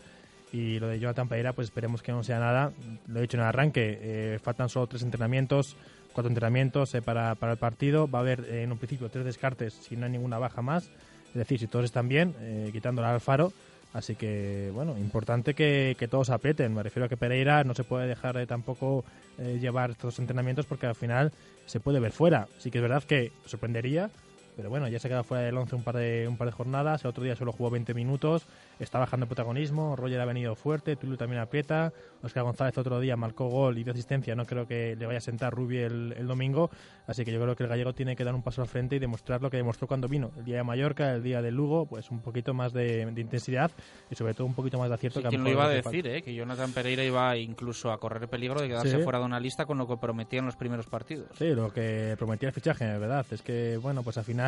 Y 0.52 0.80
lo 0.80 0.88
de 0.88 1.00
Jonathan 1.00 1.28
Pereira, 1.28 1.54
pues 1.54 1.68
esperemos 1.68 2.02
que 2.02 2.12
no 2.12 2.24
sea 2.24 2.40
nada. 2.40 2.72
Lo 3.08 3.20
he 3.20 3.24
dicho 3.24 3.38
en 3.38 3.42
el 3.42 3.48
arranque, 3.48 4.00
eh, 4.02 4.40
faltan 4.42 4.70
solo 4.70 4.88
tres 4.88 5.04
entrenamientos, 5.04 5.76
cuatro 6.16 6.30
entrenamientos 6.30 6.96
eh, 6.96 7.02
para, 7.04 7.36
para 7.36 7.52
el 7.52 7.60
partido. 7.60 8.10
Va 8.10 8.20
a 8.20 8.22
haber 8.22 8.40
eh, 8.46 8.64
en 8.64 8.72
un 8.72 8.80
principio 8.80 9.10
tres 9.10 9.26
descartes 9.26 9.74
si 9.74 9.96
no 9.96 10.06
hay 10.06 10.12
ninguna 10.14 10.40
baja 10.40 10.64
más. 10.64 10.90
Es 11.28 11.36
decir, 11.36 11.60
si 11.60 11.68
todos 11.68 11.86
están 11.86 12.08
bien, 12.08 12.34
eh, 12.40 12.70
quitándola 12.72 13.10
al 13.10 13.16
Alfaro. 13.16 13.52
Así 13.96 14.16
que, 14.16 14.72
bueno, 14.74 14.98
importante 14.98 15.54
que, 15.54 15.96
que 15.98 16.10
todos 16.10 16.30
aprieten. 16.30 16.74
Me 16.74 16.84
refiero 16.84 17.06
a 17.06 17.10
que 17.10 17.16
Pereira 17.16 17.64
no 17.64 17.74
se 17.74 17.86
puede 17.86 18.08
dejar 18.08 18.36
de 18.36 18.46
tampoco 18.46 19.06
eh, 19.38 19.58
llevar 19.62 19.92
estos 19.92 20.20
entrenamientos 20.20 20.66
porque 20.66 20.86
al 20.86 20.96
final 20.96 21.32
se 21.66 21.80
puede 21.80 22.02
ver 22.02 22.12
fuera. 22.12 22.48
Sí 22.58 22.72
que 22.72 22.80
es 22.80 22.82
verdad 22.82 23.04
que 23.04 23.32
sorprendería, 23.46 24.10
pero 24.56 24.70
bueno, 24.70 24.88
ya 24.88 25.00
se 25.00 25.08
ha 25.08 25.10
quedado 25.10 25.24
fuera 25.24 25.44
del 25.44 25.58
11 25.58 25.76
un 25.76 25.84
par 25.84 25.96
de, 25.98 26.28
un 26.28 26.38
par 26.38 26.48
de 26.48 26.52
jornadas. 26.52 27.04
El 27.04 27.10
otro 27.10 27.24
día 27.24 27.36
solo 27.36 27.52
jugó 27.52 27.70
20 27.70 27.94
minutos. 27.94 28.46
Está 28.80 29.00
bajando 29.00 29.26
el 29.26 29.28
protagonismo. 29.28 29.96
Roger 29.96 30.20
ha 30.22 30.26
venido 30.26 30.56
fuerte. 30.56 30.96
Tulu 30.96 31.18
también 31.18 31.42
aprieta. 31.42 31.94
Oscar 32.24 32.44
González 32.44 32.78
otro 32.78 33.00
día 33.00 33.16
marcó 33.16 33.48
gol 33.50 33.78
y 33.78 33.84
dio 33.84 33.94
asistencia. 33.94 34.36
No 34.36 34.46
creo 34.46 34.68
que 34.68 34.96
le 34.96 35.06
vaya 35.06 35.20
a 35.20 35.22
sentar 35.22 35.54
Rubi 35.54 35.78
el, 35.78 36.14
el 36.18 36.28
domingo. 36.28 36.70
Así 37.08 37.24
que 37.24 37.32
yo 37.32 37.40
creo 37.42 37.56
que 37.56 37.64
el 37.64 37.70
gallego 37.70 37.94
tiene 37.94 38.16
que 38.16 38.24
dar 38.24 38.34
un 38.34 38.42
paso 38.42 38.62
al 38.62 38.68
frente 38.68 38.96
y 38.96 39.00
demostrar 39.00 39.42
lo 39.42 39.50
que 39.50 39.58
demostró 39.58 39.88
cuando 39.88 40.08
vino. 40.08 40.32
El 40.38 40.46
día 40.46 40.58
de 40.58 40.64
Mallorca, 40.64 41.14
el 41.14 41.22
día 41.24 41.42
de 41.42 41.52
Lugo, 41.52 41.86
pues 41.86 42.10
un 42.10 42.22
poquito 42.22 42.54
más 42.54 42.74
de, 42.74 43.06
de 43.06 43.22
intensidad 43.22 43.72
y 44.10 44.16
sobre 44.16 44.34
todo 44.34 44.48
un 44.48 44.54
poquito 44.56 44.80
más 44.80 44.90
de 44.90 44.96
acierto. 44.96 45.20
Sí, 45.20 45.24
que 45.24 45.28
a 45.28 45.30
¿Quién 45.30 45.44
lo 45.44 45.50
iba 45.52 45.66
a 45.66 45.70
decir, 45.70 46.08
eh? 46.08 46.22
Que 46.22 46.34
Jonathan 46.34 46.72
Pereira 46.72 47.04
iba 47.04 47.38
incluso 47.38 47.92
a 47.92 48.00
correr 48.00 48.28
peligro 48.28 48.60
de 48.62 48.68
quedarse 48.70 48.98
Sí. 48.98 49.04
fuera 49.04 49.20
de 49.20 49.26
una 49.26 49.40
lista 49.40 49.66
con 49.66 49.78
lo 49.78 49.88
que 49.88 49.98
prometía 49.98 50.40
en 50.40 50.46
los 50.46 50.56
primeros 50.56 50.88
partidos. 50.88 51.28
Sí, 51.38 51.50
lo 51.54 51.72
que 51.72 52.16
prometía 52.18 52.50
el 52.50 52.54
fichaje, 52.56 52.86
de 52.86 52.98
verdad. 52.98 53.26
Es 53.32 53.42
que, 53.42 53.78
bueno, 53.78 54.02
pues 54.02 54.18
al 54.18 54.24
final 54.24 54.45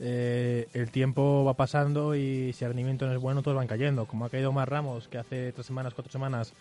eh, 0.00 0.68
el 0.72 0.90
tiempo 0.90 1.44
va 1.44 1.54
pasando 1.54 2.14
y 2.14 2.52
si 2.52 2.64
el 2.64 2.70
rendimiento 2.70 3.06
no 3.06 3.12
es 3.12 3.20
bueno, 3.20 3.42
todos 3.42 3.56
van 3.56 3.66
cayendo. 3.66 4.06
Como 4.06 4.24
ha 4.24 4.30
caído 4.30 4.50
Omar 4.50 4.70
Ramos, 4.70 5.08
que 5.08 5.18
hace 5.18 5.52
tres 5.52 5.66
semanas, 5.66 5.94
cuatro 5.94 6.10
semanas 6.12 6.52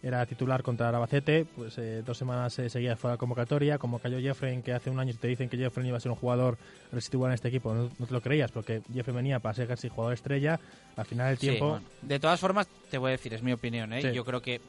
era 0.00 0.24
titular 0.26 0.62
contra 0.62 0.88
el 0.90 0.94
Albacete, 0.94 1.44
pues 1.44 1.76
eh, 1.78 2.02
dos 2.06 2.16
semanas 2.16 2.56
eh, 2.60 2.70
seguía 2.70 2.94
fuera 2.96 3.14
de 3.14 3.18
convocatoria. 3.18 3.78
Como 3.78 3.98
cayó 3.98 4.20
Jeffrey, 4.20 4.62
que 4.62 4.72
hace 4.72 4.90
un 4.90 5.00
año 5.00 5.12
te 5.20 5.26
dicen 5.26 5.48
que 5.48 5.56
Jeffrey 5.56 5.88
iba 5.88 5.96
a 5.96 6.00
ser 6.00 6.12
un 6.12 6.16
jugador 6.18 6.56
residual 6.92 7.30
en 7.30 7.34
este 7.34 7.48
equipo, 7.48 7.74
no, 7.74 7.90
no 7.98 8.06
te 8.06 8.12
lo 8.12 8.20
creías, 8.20 8.52
porque 8.52 8.80
Jeffrey 8.94 9.14
venía 9.16 9.40
para 9.40 9.54
ser 9.54 9.66
casi 9.66 9.88
jugador 9.88 10.14
estrella. 10.14 10.60
Al 10.96 11.04
final 11.04 11.32
el 11.32 11.38
Sí, 11.38 11.48
tiempo... 11.48 11.70
bueno. 11.70 11.84
De 12.02 12.20
todas 12.20 12.38
formas, 12.38 12.68
te 12.90 12.98
voy 12.98 13.08
a 13.08 13.12
decir, 13.12 13.34
es 13.34 13.42
mi 13.42 13.52
opinión, 13.52 13.92
¿eh? 13.92 14.02
Sí. 14.02 14.12
Yo 14.12 14.24
creo 14.24 14.40
que 14.40 14.60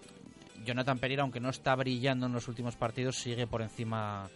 Jonathan 0.65 0.97
Pereira, 0.97 1.21
aunque 1.21 1.39
no 1.39 1.49
está 1.49 1.75
brillando 1.75 2.25
en 2.25 2.33
los 2.33 2.47
últimos 2.47 2.75
partidos, 2.75 3.15
sigue 3.17 3.45
por 3.45 3.61
encima 3.61 4.29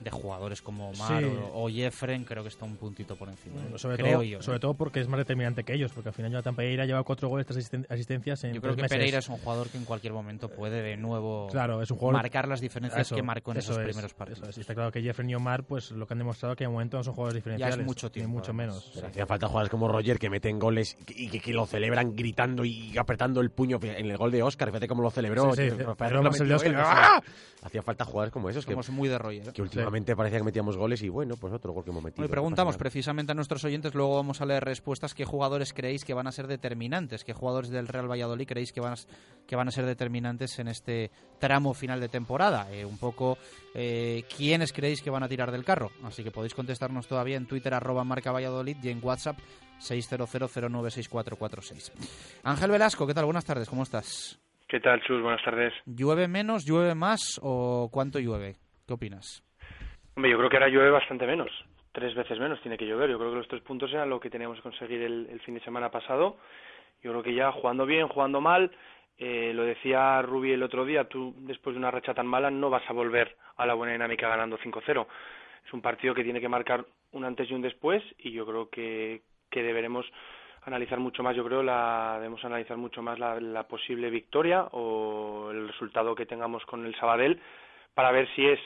de 0.00 0.10
jugadores 0.10 0.62
como 0.62 0.90
Omar 0.90 1.22
Sí. 1.22 1.28
o, 1.52 1.64
o 1.64 1.68
Jeffren, 1.70 2.24
creo 2.24 2.42
que 2.42 2.48
está 2.48 2.64
un 2.64 2.76
puntito 2.76 3.16
por 3.16 3.28
encima. 3.28 3.56
¿eh? 3.60 3.78
Sobre, 3.78 3.96
creo 3.98 4.12
todo, 4.14 4.22
yo. 4.22 4.38
¿eh? 4.38 4.42
sobre 4.42 4.58
todo 4.58 4.74
porque 4.74 5.00
es 5.00 5.08
más 5.08 5.18
determinante 5.18 5.62
que 5.62 5.74
ellos, 5.74 5.92
porque 5.92 6.08
al 6.08 6.14
final 6.14 6.30
Jonathan 6.32 6.54
Pereira 6.56 6.86
lleva 6.86 7.02
cuatro 7.02 7.28
goles, 7.28 7.46
tres 7.46 7.58
asisten- 7.70 7.86
asistencias 7.90 8.42
en 8.44 8.54
Yo 8.54 8.60
creo 8.60 8.72
tres 8.72 8.76
que 8.76 8.82
meses. 8.82 8.96
Pereira 8.98 9.18
es 9.18 9.28
un 9.28 9.36
jugador 9.38 9.68
que 9.68 9.78
en 9.78 9.84
cualquier 9.84 10.12
momento 10.14 10.48
puede 10.48 10.80
de 10.82 10.96
nuevo 10.96 11.48
Claro, 11.50 11.82
es 11.82 11.90
un 11.90 11.98
jugador 11.98 12.22
marcar 12.22 12.48
las 12.48 12.60
diferencias 12.60 13.02
Eso, 13.02 13.14
que 13.14 13.22
marcó 13.22 13.52
en 13.52 13.58
eso 13.58 13.72
esos 13.72 13.82
es, 13.82 13.88
primeros 13.88 14.14
partidos. 14.14 14.48
es. 14.48 14.58
Está 14.58 14.74
claro 14.74 14.90
que 14.90 15.02
Jeffrey 15.02 15.30
y 15.30 15.34
Omar, 15.34 15.64
pues 15.64 15.90
lo 15.90 16.06
que 16.06 16.14
han 16.14 16.18
demostrado 16.18 16.56
que 16.56 16.64
de 16.64 16.68
momento 16.68 16.96
no 16.96 17.04
son 17.04 17.14
jugadores 17.14 17.34
diferenciales. 17.36 17.84
mucho 17.84 18.06
ni 18.06 18.12
tiempo, 18.12 18.32
mucho 18.32 18.52
menos. 18.54 18.90
Pero 18.94 19.06
hacía 19.08 19.26
falta 19.26 19.46
jugadores 19.48 19.70
como 19.70 19.86
Roger 19.88 20.18
que 20.18 20.30
meten 20.30 20.58
goles 20.58 20.96
y 21.08 21.28
que, 21.28 21.40
que 21.40 21.52
lo 21.52 21.66
celebran 21.66 22.16
gritando 22.16 22.64
y 22.64 22.96
apretando 22.96 23.40
el 23.42 23.50
puño 23.50 23.78
en 23.82 24.10
el 24.10 24.16
gol 24.16 24.30
de 24.30 24.42
Oscar. 24.42 24.68
Fíjate 24.68 24.88
cómo 24.88 25.02
lo 25.02 25.10
celebró. 25.10 25.54
Sí, 25.54 25.68
sí, 25.70 25.76
que 25.76 25.84
que- 25.84 26.76
¡Ah! 26.76 27.22
Hacía 27.62 27.82
falta 27.82 28.04
jugadores 28.06 28.32
como 28.32 28.48
esos 28.48 28.64
que, 28.64 28.72
Somos 28.72 28.88
muy 28.90 29.08
de 29.08 29.18
Roger. 29.18 29.48
¿eh? 29.48 29.52
que 29.52 29.60
últimamente 29.60 29.89
parecía 29.90 30.38
que 30.38 30.44
metíamos 30.44 30.76
goles 30.76 31.02
y 31.02 31.08
bueno, 31.08 31.34
pues 31.40 31.52
otro 31.52 31.72
gol 31.72 31.84
que 31.84 31.90
hemos 31.90 32.02
metido. 32.02 32.22
No 32.22 32.30
preguntamos 32.30 32.76
precisamente 32.76 33.32
a 33.32 33.34
nuestros 33.34 33.64
oyentes, 33.64 33.94
luego 33.94 34.16
vamos 34.16 34.40
a 34.40 34.46
leer 34.46 34.64
respuestas. 34.64 35.14
¿Qué 35.14 35.24
jugadores 35.24 35.72
creéis 35.72 36.04
que 36.04 36.14
van 36.14 36.26
a 36.26 36.32
ser 36.32 36.46
determinantes? 36.46 37.24
¿Qué 37.24 37.32
jugadores 37.32 37.70
del 37.70 37.88
Real 37.88 38.10
Valladolid 38.10 38.46
creéis 38.46 38.72
que 38.72 38.80
van 38.80 38.94
a, 38.94 38.96
que 39.46 39.56
van 39.56 39.68
a 39.68 39.70
ser 39.70 39.86
determinantes 39.86 40.58
en 40.58 40.68
este 40.68 41.10
tramo 41.38 41.74
final 41.74 42.00
de 42.00 42.08
temporada? 42.08 42.70
Eh, 42.72 42.84
un 42.84 42.98
poco, 42.98 43.38
eh, 43.74 44.24
¿quiénes 44.36 44.72
creéis 44.72 45.02
que 45.02 45.10
van 45.10 45.22
a 45.22 45.28
tirar 45.28 45.50
del 45.50 45.64
carro? 45.64 45.90
Así 46.04 46.24
que 46.24 46.30
podéis 46.30 46.54
contestarnos 46.54 47.06
todavía 47.06 47.36
en 47.36 47.46
Twitter, 47.46 47.74
arroba 47.74 48.04
marca 48.04 48.32
Valladolid 48.32 48.76
y 48.82 48.90
en 48.90 49.00
WhatsApp 49.02 49.38
600096446. 49.80 51.92
Ángel 52.44 52.70
Velasco, 52.70 53.06
¿qué 53.06 53.14
tal? 53.14 53.24
Buenas 53.24 53.44
tardes, 53.44 53.68
¿cómo 53.68 53.82
estás? 53.82 54.38
¿Qué 54.68 54.78
tal, 54.78 55.02
Chus? 55.02 55.20
Buenas 55.20 55.42
tardes. 55.44 55.72
¿Llueve 55.84 56.28
menos, 56.28 56.64
llueve 56.64 56.94
más 56.94 57.40
o 57.42 57.88
cuánto 57.90 58.20
llueve? 58.20 58.54
¿Qué 58.86 58.94
opinas? 58.94 59.42
Yo 60.28 60.38
creo 60.38 60.50
que 60.50 60.56
ahora 60.56 60.68
llueve 60.68 60.90
bastante 60.90 61.26
menos. 61.26 61.50
Tres 61.92 62.14
veces 62.14 62.38
menos 62.38 62.60
tiene 62.60 62.76
que 62.76 62.86
llover. 62.86 63.10
Yo 63.10 63.18
creo 63.18 63.30
que 63.30 63.38
los 63.38 63.48
tres 63.48 63.62
puntos 63.62 63.92
eran 63.92 64.10
lo 64.10 64.20
que 64.20 64.30
teníamos 64.30 64.58
que 64.58 64.62
conseguir 64.62 65.02
el, 65.02 65.28
el 65.30 65.40
fin 65.40 65.54
de 65.54 65.60
semana 65.60 65.90
pasado. 65.90 66.36
Yo 67.02 67.10
creo 67.12 67.22
que 67.22 67.34
ya 67.34 67.52
jugando 67.52 67.86
bien, 67.86 68.08
jugando 68.08 68.40
mal, 68.40 68.70
eh, 69.22 69.52
lo 69.54 69.64
decía 69.64 70.22
Rubi 70.22 70.52
el 70.52 70.62
otro 70.62 70.86
día, 70.86 71.04
tú 71.04 71.34
después 71.40 71.74
de 71.74 71.78
una 71.78 71.90
racha 71.90 72.14
tan 72.14 72.26
mala 72.26 72.50
no 72.50 72.70
vas 72.70 72.88
a 72.88 72.94
volver 72.94 73.36
a 73.58 73.66
la 73.66 73.74
buena 73.74 73.92
dinámica 73.92 74.28
ganando 74.28 74.58
5-0. 74.58 75.06
Es 75.66 75.72
un 75.74 75.82
partido 75.82 76.14
que 76.14 76.24
tiene 76.24 76.40
que 76.40 76.48
marcar 76.48 76.86
un 77.12 77.24
antes 77.26 77.50
y 77.50 77.54
un 77.54 77.60
después 77.60 78.02
y 78.18 78.32
yo 78.32 78.46
creo 78.46 78.70
que, 78.70 79.20
que 79.50 79.62
deberemos 79.62 80.06
analizar 80.62 80.98
mucho 81.00 81.22
más, 81.22 81.36
yo 81.36 81.44
creo, 81.44 81.62
la, 81.62 82.14
debemos 82.16 82.42
analizar 82.46 82.78
mucho 82.78 83.02
más 83.02 83.18
la, 83.18 83.38
la 83.40 83.68
posible 83.68 84.08
victoria 84.08 84.62
o 84.72 85.50
el 85.50 85.68
resultado 85.68 86.14
que 86.14 86.24
tengamos 86.24 86.64
con 86.64 86.86
el 86.86 86.94
Sabadell 86.96 87.40
para 87.94 88.12
ver 88.12 88.26
si 88.34 88.46
es 88.46 88.60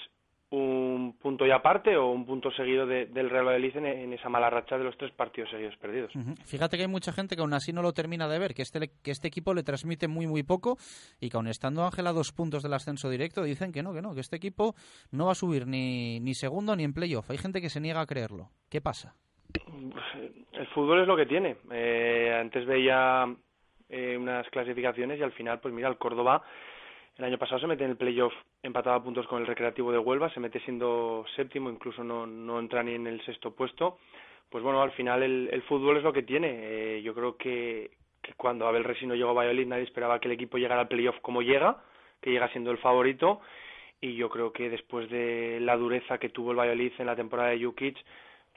un 0.55 1.16
punto 1.20 1.47
y 1.47 1.51
aparte 1.51 1.97
o 1.97 2.09
un 2.10 2.24
punto 2.24 2.51
seguido 2.52 2.86
de- 2.86 3.06
del 3.06 3.28
Real 3.31 3.44
Valladolid 3.47 3.76
en, 3.76 3.86
en 3.86 4.12
esa 4.12 4.28
mala 4.28 4.48
racha 4.51 4.78
de 4.78 4.85
los 4.85 4.97
tres 4.97 5.12
partidos 5.12 5.51
seguidos 5.51 5.76
perdidos. 5.76 6.12
Fíjate 6.44 6.76
que 6.76 6.82
hay 6.85 6.89
mucha 6.89 7.12
gente 7.12 7.36
que 7.36 7.43
aún 7.43 7.52
así 7.55 7.72
no 7.72 7.82
lo 7.82 7.93
termina 7.93 8.28
de 8.28 8.39
ver, 8.39 8.55
que 8.55 8.62
este, 8.62 8.90
que 9.02 9.10
este 9.10 9.28
equipo 9.28 9.52
le 9.55 9.62
transmite 9.62 10.09
muy 10.09 10.26
muy 10.26 10.43
poco 10.43 10.76
y 11.20 11.28
que 11.31 11.36
aun 11.36 11.48
estando 11.48 11.85
Ángel 11.85 12.06
a 12.06 12.12
dos 12.12 12.32
puntos 12.32 12.62
del 12.62 12.72
ascenso 12.74 13.10
directo 13.10 13.43
dicen 13.43 13.72
que 13.72 13.82
no, 13.82 13.93
que 13.93 14.02
no, 14.02 14.14
que 14.14 14.20
este 14.20 14.36
equipo 14.36 14.74
no 15.10 15.26
va 15.26 15.32
a 15.32 15.35
subir 15.36 15.66
ni, 15.66 16.20
ni 16.20 16.35
segundo 16.35 16.74
ni 16.76 16.85
en 16.85 16.93
playoff. 16.94 17.31
Hay 17.31 17.39
gente 17.39 17.60
que 17.60 17.68
se 17.68 17.81
niega 17.81 18.01
a 18.01 18.06
creerlo. 18.06 18.51
¿Qué 18.70 18.81
pasa? 18.81 19.14
El 20.52 20.66
fútbol 20.68 21.02
es 21.02 21.06
lo 21.09 21.16
que 21.16 21.26
tiene. 21.26 21.56
Eh, 21.72 22.36
antes 22.40 22.66
veía 22.66 23.24
eh, 23.89 24.16
unas 24.16 24.48
clasificaciones 24.51 25.18
y 25.18 25.22
al 25.22 25.32
final, 25.32 25.60
pues 25.60 25.72
mira, 25.74 25.89
el 25.89 25.97
Córdoba 25.98 26.43
el 27.16 27.24
año 27.24 27.39
pasado 27.39 27.61
se 27.61 27.66
mete 27.66 27.85
en 27.85 27.91
el 27.91 27.97
playoff 27.97 28.35
empatado 28.62 28.97
a 28.97 29.03
puntos 29.03 29.27
con 29.28 29.41
el 29.41 29.47
Recreativo 29.47 29.93
de 29.93 29.99
Huelva, 29.99 30.31
se 30.31 30.41
mete 30.41 30.59
siendo 30.61 31.24
séptimo, 31.36 31.70
incluso 31.70 32.03
no, 32.03 32.27
no 32.27 32.59
entra 32.59 32.82
ni 32.82 32.95
en 32.95 33.07
el 33.07 33.24
sexto 33.24 33.55
puesto. 33.55 33.99
Pues 34.51 34.65
bueno, 34.65 34.82
al 34.82 34.93
final 34.93 35.23
el, 35.23 35.49
el 35.53 35.62
fútbol 35.62 35.97
es 35.97 36.03
lo 36.03 36.12
que 36.12 36.23
tiene. 36.23 36.49
Eh, 36.53 37.03
yo 37.03 37.15
creo 37.15 37.36
que, 37.36 37.93
cuando 38.36 38.66
Abel 38.66 38.85
Resino 38.85 39.15
llegó 39.15 39.31
a 39.31 39.35
Valladolid 39.35 39.66
nadie 39.66 39.85
esperaba 39.85 40.19
que 40.19 40.28
el 40.28 40.35
equipo 40.35 40.59
llegara 40.59 40.82
al 40.82 40.89
playoff 40.89 41.20
como 41.20 41.43
llega, 41.43 41.82
que 42.20 42.31
llega 42.31 42.49
siendo 42.49 42.70
el 42.70 42.78
favorito. 42.78 43.41
Y 44.01 44.16
yo 44.16 44.28
creo 44.28 44.53
que 44.53 44.69
después 44.69 45.09
de 45.09 45.59
la 45.61 45.77
dureza 45.77 46.19
que 46.19 46.28
tuvo 46.28 46.51
el 46.51 46.59
Valladolid 46.59 46.93
en 46.99 47.07
la 47.07 47.16
temporada 47.16 47.51
de 47.51 47.65
Jukic, 47.65 47.97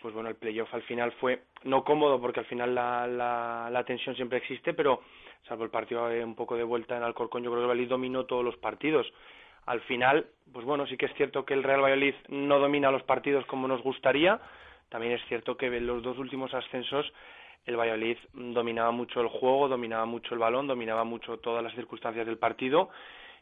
pues 0.02 0.14
bueno, 0.14 0.30
el 0.30 0.36
playoff 0.36 0.74
al 0.74 0.84
final 0.84 1.12
fue 1.14 1.44
no 1.64 1.84
cómodo 1.84 2.20
porque 2.20 2.40
al 2.40 2.46
final 2.46 2.74
la, 2.76 3.08
la, 3.08 3.70
la 3.72 3.84
tensión 3.84 4.16
siempre 4.16 4.40
existe, 4.40 4.74
pero 4.74 5.02
salvo 5.47 5.64
el 5.64 5.69
partido 5.69 6.09
eh, 6.09 6.23
un 6.23 6.35
poco 6.35 6.55
de 6.55 6.64
vuelta 6.64 6.97
en 6.97 7.03
Alcorcón, 7.03 7.43
yo 7.43 7.51
creo 7.51 7.61
que 7.61 7.64
el 7.64 7.69
Valladolid 7.69 7.89
dominó 7.89 8.26
todos 8.26 8.43
los 8.43 8.57
partidos. 8.57 9.11
Al 9.65 9.81
final, 9.81 10.27
pues 10.53 10.65
bueno, 10.65 10.88
sí 10.88 10.95
que 10.95 11.07
es 11.07 11.14
cierto 11.15 11.45
que 11.45 11.53
el 11.53 11.64
Real 11.64 11.81
Valladolid 11.81 12.15
no 12.30 12.59
domina 12.59 12.91
los 12.91 13.03
partidos 13.03 13.45
como 13.45 13.68
nos 13.68 13.81
gustaría, 13.81 14.39
también 14.89 15.14
es 15.14 15.22
cierto 15.27 15.57
que 15.57 15.68
en 15.68 15.85
los 15.88 16.01
dos 16.01 16.18
últimos 16.18 16.53
ascensos 16.53 17.11
el 17.65 17.76
Valladolid 17.76 18.18
dominaba 18.34 18.91
mucho 18.91 19.19
el 19.19 19.27
juego, 19.27 19.68
dominaba 19.68 20.05
mucho 20.05 20.34
el 20.34 20.39
balón, 20.39 20.68
dominaba 20.68 21.03
mucho 21.03 21.38
todas 21.39 21.61
las 21.61 21.73
circunstancias 21.76 22.26
del 22.26 22.38
partido 22.38 22.89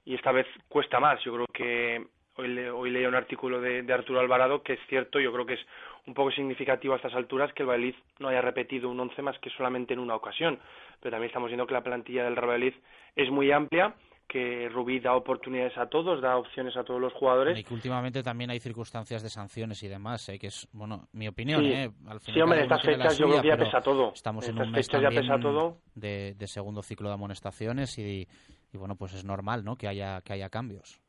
y 0.03 0.15
esta 0.15 0.31
vez 0.31 0.47
cuesta 0.67 0.99
más. 0.99 1.23
Yo 1.23 1.33
creo 1.33 1.47
que 1.53 2.07
hoy, 2.37 2.47
le, 2.47 2.69
hoy 2.69 2.89
leía 2.89 3.07
un 3.07 3.15
artículo 3.15 3.61
de, 3.61 3.83
de, 3.83 3.93
Arturo 3.93 4.19
Alvarado 4.19 4.61
que 4.63 4.73
es 4.73 4.79
cierto, 4.87 5.19
yo 5.19 5.31
creo 5.31 5.45
que 5.45 5.53
es 5.53 5.65
un 6.07 6.13
poco 6.13 6.31
significativo 6.31 6.93
a 6.93 6.97
estas 6.97 7.13
alturas 7.13 7.51
que 7.53 7.63
el 7.63 7.69
Valladolid 7.69 7.95
no 8.19 8.27
haya 8.29 8.41
repetido 8.41 8.89
un 8.89 8.99
once 8.99 9.21
más 9.21 9.37
que 9.39 9.49
solamente 9.51 9.93
en 9.93 9.99
una 9.99 10.15
ocasión, 10.15 10.59
pero 10.99 11.11
también 11.11 11.29
estamos 11.29 11.49
viendo 11.49 11.67
que 11.67 11.73
la 11.73 11.83
plantilla 11.83 12.23
del 12.23 12.35
Valladolid 12.35 12.73
es 13.15 13.29
muy 13.31 13.51
amplia 13.51 13.95
que 14.27 14.69
Rubí 14.69 14.99
da 14.99 15.15
oportunidades 15.15 15.77
a 15.77 15.87
todos, 15.87 16.21
da 16.21 16.37
opciones 16.37 16.75
a 16.75 16.83
todos 16.83 16.99
los 16.99 17.13
jugadores. 17.13 17.57
Y 17.59 17.63
que 17.63 17.73
últimamente 17.73 18.23
también 18.23 18.49
hay 18.49 18.59
circunstancias 18.59 19.21
de 19.21 19.29
sanciones 19.29 19.81
y 19.83 19.87
demás, 19.87 20.27
¿eh? 20.29 20.39
que 20.39 20.47
es, 20.47 20.67
bueno, 20.73 21.07
mi 21.13 21.27
opinión, 21.27 21.61
sí. 21.61 21.71
¿eh? 21.71 21.91
Al 22.07 22.19
final 22.19 22.33
sí, 22.33 22.41
hombre, 22.41 22.61
estas 22.63 22.81
fechas 22.81 23.17
yo 23.17 23.27
creo 23.27 23.41
que 23.41 23.47
ya 23.49 23.57
pesa 23.57 23.81
todo. 23.81 24.13
Estamos 24.13 24.47
en, 24.49 24.57
en 24.57 24.63
un 24.63 24.71
mes 24.71 24.87
ya 24.87 25.09
pesa 25.09 25.39
todo. 25.39 25.77
De, 25.93 26.33
de, 26.33 26.47
segundo 26.47 26.81
ciclo 26.81 27.09
de 27.09 27.13
amonestaciones 27.13 27.97
y, 27.99 28.27
y, 28.73 28.77
bueno, 28.77 28.95
pues 28.95 29.13
es 29.13 29.25
normal, 29.25 29.63
¿no?, 29.63 29.75
que 29.75 29.87
haya, 29.87 30.21
que 30.21 30.33
haya 30.33 30.49
cambios. 30.49 31.04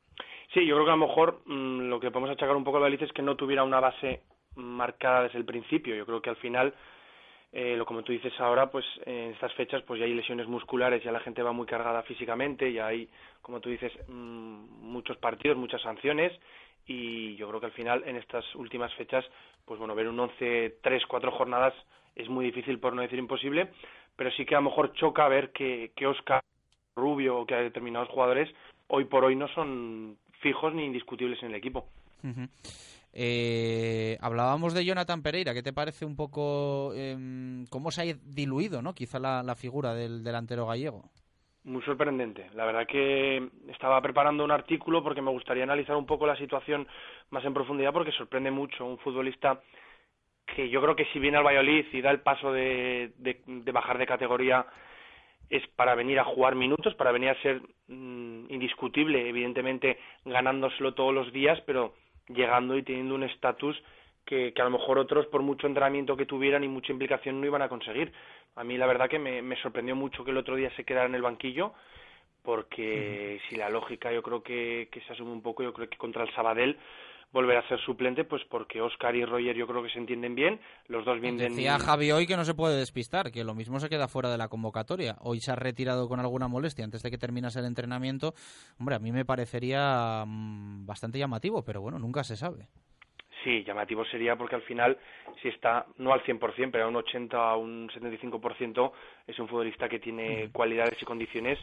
Sí, 0.57 0.65
yo 0.65 0.75
creo 0.77 0.87
que 0.87 0.93
a 0.93 0.97
lo 0.97 1.07
mejor 1.07 1.43
mmm, 1.45 1.91
lo 1.91 2.01
que 2.01 2.11
podemos 2.11 2.31
achacar 2.31 2.57
un 2.57 2.65
poco 2.65 2.79
a 2.79 2.81
Valladolid 2.81 3.03
es 3.03 3.13
que 3.13 3.21
no 3.21 3.37
tuviera 3.37 3.63
una 3.63 3.79
base 3.79 4.23
marcada 4.55 5.25
desde 5.25 5.37
el 5.37 5.45
principio. 5.45 5.95
Yo 5.95 6.07
creo 6.07 6.23
que 6.23 6.31
al 6.31 6.37
final 6.37 6.73
eh, 7.53 7.77
lo 7.77 7.85
como 7.85 8.03
tú 8.03 8.13
dices 8.13 8.33
ahora, 8.41 8.71
pues 8.71 8.87
en 9.05 9.33
estas 9.33 9.53
fechas 9.53 9.83
pues 9.83 10.01
ya 10.01 10.07
hay 10.07 10.15
lesiones 10.15 10.49
musculares, 10.49 11.05
ya 11.05 11.13
la 11.13 11.21
gente 11.21 11.43
va 11.43 11.53
muy 11.53 11.67
cargada 11.67 12.03
físicamente, 12.05 12.73
ya 12.73 12.87
hay, 12.87 13.07
como 13.43 13.61
tú 13.61 13.69
dices, 13.69 13.93
mmm, 14.09 14.81
muchos 14.81 15.19
partidos, 15.19 15.59
muchas 15.59 15.83
sanciones 15.83 16.33
y 16.87 17.37
yo 17.37 17.49
creo 17.49 17.61
que 17.61 17.67
al 17.67 17.73
final 17.73 18.03
en 18.07 18.17
estas 18.17 18.43
últimas 18.55 18.95
fechas, 18.95 19.27
pues 19.67 19.79
bueno, 19.79 19.95
ver 19.95 20.09
un 20.09 20.19
11, 20.19 20.79
3, 20.81 21.03
4 21.07 21.33
jornadas 21.33 21.75
es 22.15 22.31
muy 22.31 22.47
difícil 22.47 22.79
por 22.79 22.95
no 22.95 23.03
decir 23.03 23.19
imposible, 23.19 23.73
pero 24.17 24.31
sí 24.31 24.47
que 24.47 24.55
a 24.55 24.61
lo 24.61 24.71
mejor 24.71 24.95
choca 24.95 25.29
ver 25.29 25.53
que, 25.53 25.93
que 25.95 26.07
Oscar 26.07 26.41
Rubio 26.97 27.41
o 27.41 27.47
que 27.47 27.57
determinados 27.57 28.09
jugadores 28.09 28.49
hoy 28.89 29.05
por 29.05 29.25
hoy 29.25 29.37
no 29.37 29.49
son 29.49 30.17
fijos 30.41 30.75
ni 30.75 30.85
indiscutibles 30.85 31.43
en 31.43 31.51
el 31.51 31.55
equipo. 31.57 31.87
Uh 32.23 32.29
-huh. 32.29 32.49
Eh, 33.19 34.19
hablábamos 34.21 34.75
de 34.75 34.85
Jonathan 34.85 35.23
Pereira, 35.23 35.55
¿qué 35.55 35.63
te 35.63 35.73
parece 35.73 36.05
un 36.05 36.17
poco 36.17 36.93
eh, 36.95 37.17
cómo 37.71 37.91
se 37.91 38.03
ha 38.03 38.15
diluido, 38.23 38.83
no? 38.83 38.95
Quizá 38.95 39.19
la, 39.19 39.43
la, 39.43 39.55
figura 39.55 39.95
del 39.95 40.23
delantero 40.23 40.67
gallego. 40.67 41.03
Muy 41.65 41.83
sorprendente. 41.83 42.51
La 42.55 42.67
verdad 42.67 42.87
que 42.87 43.49
estaba 43.69 44.03
preparando 44.03 44.45
un 44.45 44.51
artículo 44.51 45.03
porque 45.03 45.23
me 45.23 45.31
gustaría 45.31 45.63
analizar 45.65 45.97
un 45.97 46.05
poco 46.05 46.27
la 46.27 46.37
situación 46.37 46.87
más 47.31 47.43
en 47.47 47.55
profundidad 47.55 47.95
porque 47.95 48.13
sorprende 48.13 48.51
mucho 48.51 48.85
un 48.85 48.99
futbolista 48.99 49.63
que 50.45 50.69
yo 50.69 50.83
creo 50.83 50.95
que 50.95 51.07
si 51.07 51.19
viene 51.19 51.39
al 51.39 51.45
Valladolid 51.47 51.87
y 51.93 52.03
da 52.03 52.11
el 52.11 52.21
paso 52.21 52.53
de, 52.53 53.13
de, 53.17 53.41
de 53.47 53.73
bajar 53.73 53.97
de 53.97 54.07
categoría 54.07 54.67
es 55.51 55.67
para 55.77 55.95
venir 55.95 56.19
a 56.19 56.25
jugar 56.25 56.55
minutos, 56.55 56.95
para 56.95 57.13
venir 57.13 57.31
a 57.31 57.43
ser 57.43 57.61
mmm, 57.89 58.47
indiscutible, 58.51 59.29
evidentemente 59.29 59.99
ganándoselo 60.25 60.95
todos 60.95 61.15
los 61.15 61.33
días, 61.33 61.61
pero 61.67 61.95
llegando 62.29 62.77
y 62.77 62.83
teniendo 62.83 63.15
un 63.15 63.23
estatus 63.23 63.81
que, 64.25 64.53
que, 64.53 64.61
a 64.61 64.65
lo 64.65 64.73
mejor 64.73 64.99
otros, 64.99 65.27
por 65.27 65.43
mucho 65.43 65.67
entrenamiento 65.67 66.17
que 66.17 66.27
tuvieran 66.27 66.65
y 66.65 66.69
mucha 66.69 66.93
implicación, 66.93 67.41
no 67.41 67.47
iban 67.47 67.63
a 67.63 67.69
conseguir. 67.69 68.13
A 68.57 68.65
mí 68.65 68.77
la 68.77 68.87
verdad 68.87 69.09
que 69.09 69.19
me, 69.19 69.43
me 69.43 69.57
sorprendió 69.57 69.95
mucho 69.95 70.25
que 70.25 70.33
el 70.33 70.37
otro 70.37 70.57
día 70.57 70.71
se 70.75 70.85
quedara 70.85 71.07
en 71.07 71.15
el 71.15 71.23
banquillo, 71.23 71.73
porque 72.43 73.41
si 73.49 73.57
la 73.57 73.71
lógica 73.71 74.13
yo 74.13 74.23
creo 74.23 74.43
que, 74.43 74.89
que 74.91 75.01
se 75.03 75.13
asume 75.13 75.33
un 75.33 75.43
poco, 75.43 75.63
yo 75.63 75.73
creo 75.73 75.89
que 75.89 75.97
contra 75.97 76.25
el 76.25 76.33
Sabadell 76.33 76.77
volver 77.37 77.59
a 77.59 77.69
ser 77.69 77.79
suplente, 77.81 78.25
pues 78.25 78.43
porque 78.49 78.81
Oscar 78.81 79.15
y 79.15 79.23
Roger 79.23 79.55
yo 79.55 79.67
creo 79.67 79.83
que 79.83 79.91
se 79.91 79.99
entienden 79.99 80.35
bien, 80.35 80.59
los 80.89 81.05
dos 81.05 81.21
vienen... 81.21 81.51
Decía 81.51 81.79
Javi 81.79 82.11
hoy 82.11 82.27
que 82.27 82.35
no 82.35 82.47
se 82.47 82.55
puede 82.55 82.79
despistar, 82.79 83.31
que 83.31 83.45
lo 83.45 83.55
mismo 83.55 83.79
se 83.79 83.91
queda 83.91 84.09
fuera 84.09 84.31
de 84.31 84.39
la 84.39 84.49
convocatoria. 84.49 85.17
Hoy 85.21 85.41
se 85.41 85.53
ha 85.53 85.55
retirado 85.55 86.09
con 86.09 86.19
alguna 86.19 86.49
molestia 86.49 86.87
antes 86.87 87.03
de 87.03 87.11
que 87.11 87.19
terminase 87.19 87.59
el 87.61 87.67
entrenamiento. 87.67 88.33
Hombre, 88.81 88.95
a 88.95 88.99
mí 88.99 89.13
me 89.13 89.27
parecería 89.27 90.25
mmm, 90.27 90.87
bastante 90.87 91.19
llamativo, 91.19 91.63
pero 91.63 91.83
bueno, 91.83 91.99
nunca 91.99 92.25
se 92.25 92.37
sabe. 92.37 92.69
Sí, 93.45 93.63
llamativo 93.65 94.07
sería 94.07 94.35
porque 94.35 94.55
al 94.55 94.63
final, 94.63 94.97
si 95.43 95.49
está 95.49 95.85
no 95.99 96.15
al 96.15 96.23
100%, 96.23 96.71
pero 96.73 96.87
a 96.87 96.89
un 96.89 96.97
80 96.97 97.37
a 97.37 97.57
un 97.57 97.91
75%, 97.91 98.93
es 99.27 99.39
un 99.39 99.47
futbolista 99.47 99.91
que 99.91 99.99
tiene 99.99 100.49
cualidades 100.53 101.01
y 101.03 101.05
condiciones 101.05 101.59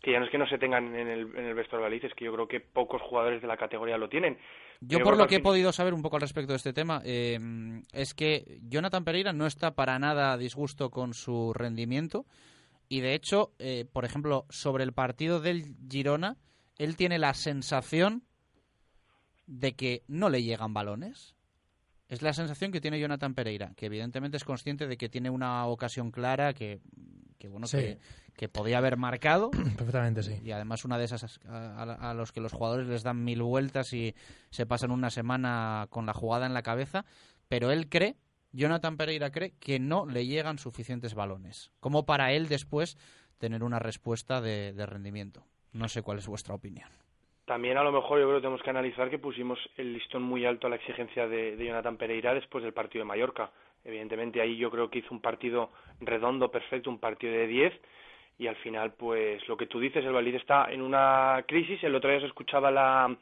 que 0.00 0.12
ya 0.12 0.18
no 0.18 0.26
es 0.26 0.30
que 0.30 0.38
no 0.38 0.46
se 0.46 0.58
tengan 0.58 0.94
en 0.94 1.08
el, 1.08 1.20
en 1.36 1.44
el 1.44 1.54
vestuario 1.54 1.84
Valladolid, 1.84 2.04
es 2.04 2.14
que 2.14 2.24
yo 2.24 2.32
creo 2.32 2.46
que 2.48 2.60
pocos 2.60 3.02
jugadores 3.02 3.42
de 3.42 3.48
la 3.48 3.56
categoría 3.56 3.98
lo 3.98 4.08
tienen. 4.08 4.38
Yo, 4.80 5.00
por 5.00 5.16
lo 5.16 5.26
que 5.26 5.36
he 5.36 5.40
podido 5.40 5.72
saber 5.72 5.92
un 5.92 6.02
poco 6.02 6.16
al 6.16 6.22
respecto 6.22 6.52
de 6.52 6.56
este 6.58 6.72
tema, 6.72 7.02
eh, 7.04 7.38
es 7.92 8.14
que 8.14 8.60
Jonathan 8.62 9.04
Pereira 9.04 9.32
no 9.32 9.46
está 9.46 9.74
para 9.74 9.98
nada 9.98 10.32
a 10.32 10.38
disgusto 10.38 10.90
con 10.90 11.14
su 11.14 11.52
rendimiento 11.52 12.26
y 12.88 13.00
de 13.00 13.14
hecho, 13.14 13.52
eh, 13.58 13.86
por 13.92 14.04
ejemplo, 14.04 14.46
sobre 14.50 14.84
el 14.84 14.92
partido 14.92 15.40
del 15.40 15.74
Girona, 15.90 16.36
él 16.78 16.96
tiene 16.96 17.18
la 17.18 17.34
sensación 17.34 18.22
de 19.46 19.74
que 19.74 20.02
no 20.06 20.30
le 20.30 20.42
llegan 20.42 20.74
balones. 20.74 21.34
Es 22.08 22.22
la 22.22 22.32
sensación 22.32 22.72
que 22.72 22.80
tiene 22.80 23.00
Jonathan 23.00 23.34
Pereira, 23.34 23.72
que 23.76 23.86
evidentemente 23.86 24.36
es 24.36 24.44
consciente 24.44 24.86
de 24.86 24.96
que 24.96 25.08
tiene 25.08 25.28
una 25.28 25.66
ocasión 25.66 26.10
clara 26.10 26.54
que, 26.54 26.80
que 27.38 27.48
bueno, 27.48 27.66
Sí. 27.66 27.76
que, 27.78 27.98
que 28.38 28.48
podía 28.48 28.78
haber 28.78 28.96
marcado. 28.96 29.50
Perfectamente, 29.76 30.22
sí. 30.22 30.40
Y 30.42 30.52
además 30.52 30.84
una 30.86 30.96
de 30.96 31.04
esas 31.04 31.40
a, 31.46 31.82
a- 31.82 32.10
a 32.10 32.14
los 32.14 32.32
que 32.32 32.40
los 32.40 32.52
jugadores 32.54 32.86
les 32.86 33.02
dan 33.02 33.22
mil 33.22 33.42
vueltas 33.42 33.92
y 33.92 34.14
se 34.48 34.64
pasan 34.64 34.90
una 34.92 35.10
semana 35.10 35.86
con 35.90 36.06
la 36.06 36.14
jugada 36.14 36.46
en 36.46 36.54
la 36.54 36.62
cabeza. 36.62 37.04
Pero 37.48 37.70
él 37.70 37.88
cree, 37.90 38.14
Jonathan 38.52 38.96
Pereira 38.96 39.30
cree, 39.30 39.52
que 39.60 39.78
no 39.78 40.06
le 40.06 40.24
llegan 40.26 40.58
suficientes 40.58 41.14
balones. 41.14 41.70
Como 41.80 42.06
para 42.06 42.32
él 42.32 42.48
después 42.48 42.96
tener 43.38 43.62
una 43.62 43.78
respuesta 43.78 44.40
de, 44.40 44.72
de 44.72 44.86
rendimiento. 44.86 45.44
No 45.72 45.88
sé 45.88 46.02
cuál 46.02 46.18
es 46.18 46.26
vuestra 46.28 46.54
opinión. 46.54 46.88
También 47.44 47.78
a 47.78 47.82
lo 47.82 47.92
mejor 47.92 48.18
yo 48.20 48.26
creo 48.26 48.36
que 48.36 48.42
tenemos 48.42 48.62
que 48.62 48.70
analizar 48.70 49.08
que 49.10 49.18
pusimos 49.18 49.58
el 49.76 49.94
listón 49.94 50.22
muy 50.22 50.44
alto 50.44 50.66
a 50.66 50.70
la 50.70 50.76
exigencia 50.76 51.26
de, 51.26 51.56
de 51.56 51.66
Jonathan 51.66 51.96
Pereira 51.96 52.34
después 52.34 52.62
del 52.62 52.74
partido 52.74 53.02
de 53.04 53.08
Mallorca. 53.08 53.50
Evidentemente 53.84 54.40
ahí 54.42 54.56
yo 54.58 54.70
creo 54.70 54.90
que 54.90 54.98
hizo 54.98 55.14
un 55.14 55.22
partido 55.22 55.70
redondo, 56.00 56.50
perfecto, 56.50 56.90
un 56.90 56.98
partido 56.98 57.32
de 57.32 57.46
10 57.46 57.72
y 58.38 58.46
al 58.46 58.56
final 58.56 58.92
pues 58.92 59.46
lo 59.48 59.56
que 59.56 59.66
tú 59.66 59.80
dices, 59.80 60.04
el 60.04 60.12
Valladolid 60.12 60.36
está 60.36 60.66
en 60.72 60.82
una 60.82 61.44
crisis. 61.46 61.82
El 61.82 61.94
otro 61.94 62.10
día 62.10 62.20
se 62.20 62.26
escuchaba 62.26 62.70
la, 62.70 63.14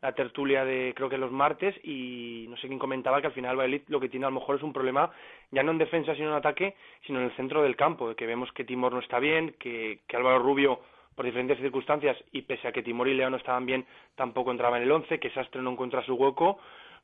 la 0.00 0.12
tertulia 0.12 0.64
de 0.64 0.92
creo 0.96 1.08
que 1.08 1.18
los 1.18 1.30
martes 1.30 1.74
y 1.84 2.46
no 2.48 2.56
sé 2.56 2.66
quién 2.68 2.78
comentaba 2.78 3.20
que 3.20 3.26
al 3.28 3.32
final 3.34 3.52
el 3.52 3.56
Valladolid 3.58 3.82
lo 3.88 4.00
que 4.00 4.08
tiene 4.08 4.26
a 4.26 4.30
lo 4.30 4.40
mejor 4.40 4.56
es 4.56 4.62
un 4.62 4.72
problema 4.72 5.10
ya 5.50 5.62
no 5.62 5.72
en 5.72 5.78
defensa 5.78 6.14
sino 6.14 6.28
en 6.28 6.34
ataque, 6.34 6.74
sino 7.06 7.18
en 7.20 7.26
el 7.26 7.36
centro 7.36 7.62
del 7.62 7.76
campo, 7.76 8.14
que 8.14 8.26
vemos 8.26 8.50
que 8.52 8.64
Timor 8.64 8.92
no 8.94 9.00
está 9.00 9.18
bien, 9.18 9.54
que, 9.58 10.00
que 10.08 10.16
Álvaro 10.16 10.38
Rubio 10.38 10.80
por 11.14 11.26
diferentes 11.26 11.58
circunstancias 11.58 12.16
y 12.32 12.40
pese 12.40 12.66
a 12.68 12.72
que 12.72 12.82
Timor 12.82 13.06
y 13.08 13.14
Leo 13.14 13.28
no 13.28 13.36
estaban 13.36 13.66
bien, 13.66 13.84
tampoco 14.16 14.50
entraba 14.50 14.78
en 14.78 14.84
el 14.84 14.90
11, 14.92 15.20
que 15.20 15.28
Sastre 15.30 15.60
no 15.60 15.72
encuentra 15.72 16.02
su 16.06 16.14
hueco, 16.14 16.58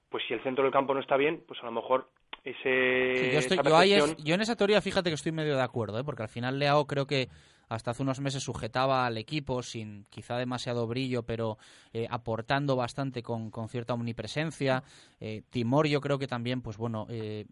pues 0.09 0.25
si 0.27 0.33
el 0.33 0.43
centro 0.43 0.65
del 0.65 0.73
campo 0.73 0.95
no 0.95 1.01
está 1.01 1.19
bien, 1.19 1.43
pues 1.47 1.61
a 1.63 1.67
lo 1.67 1.73
mejor 1.73 2.09
ese 2.43 3.15
Sí, 3.17 3.31
yo, 3.33 3.39
estoy- 3.41 3.59
esa 3.59 3.69
yo 3.69 3.77
ahí 3.77 3.93
es- 3.93 4.03
percepción- 4.03 4.25
yo 4.27 4.35
en 4.35 4.41
esa 4.41 4.57
teoría, 4.57 4.81
fíjate 4.81 5.11
que 5.11 5.15
estoy 5.15 5.33
medio 5.33 5.57
de 5.57 5.63
acuerdo, 5.63 5.99
¿eh? 6.01 6.05
porque 6.05 6.23
al 6.23 6.29
final 6.31 6.59
Leao 6.59 6.87
creo 6.87 7.07
que 7.07 7.29
hasta 7.69 7.91
hace 7.91 8.03
unos 8.03 8.21
meses 8.21 8.43
sujetaba 8.43 9.07
al 9.07 9.19
equipo 9.19 9.63
sin 9.63 10.05
quizá 10.11 10.37
demasiado 10.37 10.87
brillo, 10.87 11.25
pero 11.25 11.59
eh, 11.93 12.07
aportando 12.11 12.77
bastante 12.77 13.23
con, 13.23 13.51
con 13.51 13.69
cierta 13.69 13.95
omnipresencia. 13.95 14.83
Eh, 15.21 15.43
Timor 15.51 15.87
yo 15.87 16.01
creo 16.01 16.19
que 16.19 16.27
también, 16.27 16.63
pues 16.63 16.77
bueno, 16.77 17.07
eh, 17.09 17.47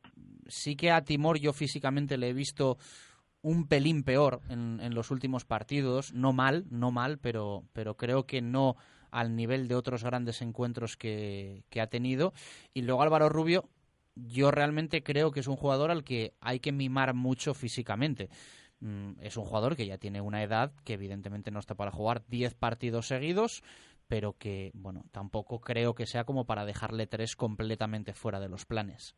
sí 0.47 0.77
que 0.77 0.91
a 0.91 1.05
Timor 1.05 1.39
yo 1.39 1.53
físicamente 1.53 2.17
le 2.17 2.31
he 2.31 2.33
visto 2.33 2.79
un 3.43 3.69
pelín 3.69 4.03
peor 4.03 4.41
en, 4.49 4.81
en 4.81 4.95
los 4.95 5.11
últimos 5.11 5.45
partidos, 5.45 6.13
no 6.13 6.33
mal, 6.33 6.65
no 6.71 6.91
mal, 6.91 7.19
pero, 7.19 7.65
pero 7.73 7.97
creo 7.97 8.27
que 8.27 8.41
no 8.43 8.77
al 9.11 9.37
nivel 9.37 9.69
de 9.69 9.77
otros 9.77 10.03
grandes 10.03 10.43
encuentros 10.43 10.97
que, 10.97 11.63
que 11.71 11.81
ha 11.81 11.87
tenido. 11.87 12.33
Y 12.75 12.83
luego 12.83 13.03
Álvaro 13.03 13.29
Rubio, 13.29 13.69
yo 14.17 14.51
realmente 14.51 15.03
creo 15.03 15.31
que 15.31 15.41
es 15.41 15.47
un 15.47 15.57
jugador 15.57 15.91
al 15.91 16.03
que 16.03 16.35
hay 16.41 16.59
que 16.59 16.73
mimar 16.73 17.15
mucho 17.15 17.55
físicamente. 17.55 18.31
Mm, 18.87 19.19
Es 19.21 19.37
un 19.37 19.45
jugador 19.45 19.77
que 19.77 19.87
ya 19.87 19.99
tiene 19.99 20.21
una 20.21 20.45
edad 20.45 20.71
que 20.85 20.95
evidentemente 20.95 21.51
no 21.51 21.59
está 21.59 21.75
para 21.75 21.91
jugar 21.91 22.23
10 22.29 22.55
partidos 22.55 23.09
seguidos, 23.09 23.65
pero 24.09 24.35
que, 24.39 24.71
bueno, 24.75 25.03
tampoco 25.13 25.61
creo 25.61 25.95
que 25.95 26.07
sea 26.07 26.23
como 26.23 26.47
para 26.47 26.65
dejarle 26.65 27.09
tres 27.09 27.35
completamente 27.35 28.13
fuera 28.13 28.39
de 28.39 28.49
los 28.49 28.65
planes. 28.65 29.17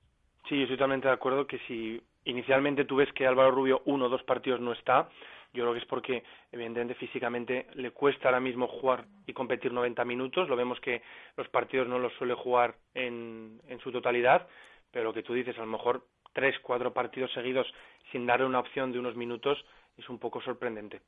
Sí, 0.48 0.56
yo 0.56 0.62
estoy 0.62 0.78
totalmente 0.78 1.08
de 1.08 1.14
acuerdo 1.14 1.46
que 1.46 1.58
si 1.68 2.00
inicialmente 2.24 2.86
tú 2.86 2.96
ves 2.96 3.12
que 3.12 3.26
Álvaro 3.26 3.50
Rubio 3.50 3.82
uno 3.84 4.06
o 4.06 4.08
dos 4.08 4.22
partidos 4.22 4.60
no 4.60 4.72
está, 4.72 5.10
yo 5.52 5.64
creo 5.64 5.74
que 5.74 5.80
es 5.80 5.86
porque 5.86 6.22
evidentemente 6.50 6.94
físicamente 6.94 7.66
le 7.74 7.90
cuesta 7.90 8.28
ahora 8.28 8.40
mismo 8.40 8.68
jugar 8.68 9.04
y 9.26 9.34
competir 9.34 9.72
90 9.72 10.02
minutos. 10.06 10.48
Lo 10.48 10.56
vemos 10.56 10.80
que 10.80 11.02
los 11.36 11.48
partidos 11.48 11.88
no 11.88 11.98
los 11.98 12.14
suele 12.14 12.32
jugar 12.32 12.76
en, 12.94 13.60
en 13.68 13.78
su 13.80 13.92
totalidad, 13.92 14.48
pero 14.90 15.04
lo 15.04 15.12
que 15.12 15.22
tú 15.22 15.34
dices, 15.34 15.56
a 15.58 15.60
lo 15.60 15.66
mejor 15.66 16.06
tres, 16.32 16.54
cuatro 16.62 16.92
partidos 16.92 17.32
seguidos 17.32 17.66
sin 18.12 18.26
darle 18.26 18.46
una 18.46 18.60
opción 18.60 18.92
de 18.92 18.98
unos 18.98 19.16
minutos 19.16 19.58
es 19.96 20.08
un 20.08 20.18
poco 20.18 20.40
sorprendente. 20.40 21.00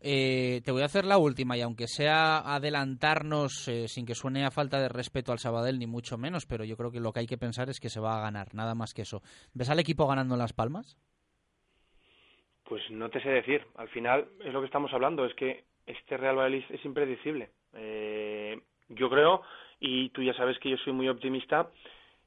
Eh, 0.00 0.60
te 0.64 0.72
voy 0.72 0.82
a 0.82 0.86
hacer 0.86 1.04
la 1.04 1.18
última 1.18 1.56
y 1.56 1.62
aunque 1.62 1.86
sea 1.86 2.38
adelantarnos 2.38 3.66
eh, 3.68 3.88
sin 3.88 4.04
que 4.04 4.14
suene 4.14 4.44
a 4.44 4.50
falta 4.50 4.78
de 4.78 4.88
respeto 4.88 5.32
al 5.32 5.38
Sabadell 5.38 5.78
ni 5.78 5.86
mucho 5.86 6.18
menos, 6.18 6.46
pero 6.46 6.64
yo 6.64 6.76
creo 6.76 6.90
que 6.90 7.00
lo 7.00 7.12
que 7.12 7.20
hay 7.20 7.26
que 7.26 7.38
pensar 7.38 7.70
es 7.70 7.80
que 7.80 7.88
se 7.88 8.00
va 8.00 8.18
a 8.18 8.22
ganar, 8.22 8.54
nada 8.54 8.74
más 8.74 8.92
que 8.92 9.02
eso. 9.02 9.22
¿Ves 9.54 9.70
al 9.70 9.80
equipo 9.80 10.06
ganando 10.06 10.34
en 10.34 10.40
Las 10.40 10.52
Palmas? 10.52 10.98
Pues 12.64 12.82
no 12.90 13.08
te 13.08 13.22
sé 13.22 13.30
decir. 13.30 13.66
Al 13.76 13.88
final 13.88 14.28
es 14.44 14.52
lo 14.52 14.60
que 14.60 14.66
estamos 14.66 14.92
hablando, 14.92 15.24
es 15.24 15.34
que 15.34 15.64
este 15.86 16.16
Real 16.16 16.36
Valladolid 16.36 16.64
es 16.70 16.84
impredecible. 16.84 17.50
Eh, 17.72 18.60
yo 18.88 19.08
creo, 19.08 19.42
y 19.80 20.10
tú 20.10 20.22
ya 20.22 20.34
sabes 20.34 20.58
que 20.58 20.70
yo 20.70 20.76
soy 20.78 20.92
muy 20.92 21.08
optimista. 21.08 21.70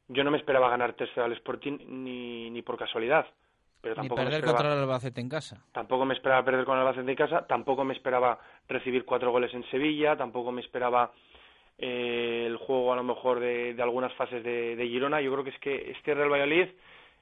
Yo 0.07 0.23
no 0.23 0.31
me 0.31 0.37
esperaba 0.37 0.69
ganar 0.69 0.93
tercero 0.93 1.25
al 1.25 1.33
Sporting 1.33 1.77
ni, 1.87 2.49
ni 2.49 2.61
por 2.61 2.77
casualidad. 2.77 3.27
Pero 3.81 3.95
Ni 3.95 4.09
tampoco 4.09 4.19
me 4.19 4.25
perder 4.25 4.39
esperaba- 4.39 4.57
contra 4.57 4.73
el 4.73 4.79
Albacete 4.81 5.21
en 5.21 5.29
casa. 5.29 5.61
Tampoco 5.71 6.05
me 6.05 6.13
esperaba 6.13 6.43
perder 6.43 6.65
con 6.65 6.75
el 6.77 6.81
Albacete 6.81 7.09
en 7.11 7.15
casa, 7.17 7.47
tampoco 7.47 7.83
me 7.83 7.93
esperaba 7.93 8.39
recibir 8.67 9.05
cuatro 9.05 9.31
goles 9.31 9.53
en 9.53 9.63
Sevilla, 9.69 10.17
tampoco 10.17 10.51
me 10.51 10.61
esperaba 10.61 11.11
eh, 11.77 12.43
el 12.45 12.57
juego 12.57 12.91
a 12.91 12.95
lo 12.97 13.03
mejor 13.03 13.39
de, 13.39 13.73
de 13.73 13.81
algunas 13.81 14.13
fases 14.13 14.43
de, 14.43 14.75
de 14.75 14.87
Girona. 14.87 15.21
Yo 15.21 15.31
creo 15.31 15.43
que 15.43 15.51
es 15.51 15.59
que 15.59 15.91
este 15.91 16.13
Real 16.13 16.29
Valladolid 16.31 16.67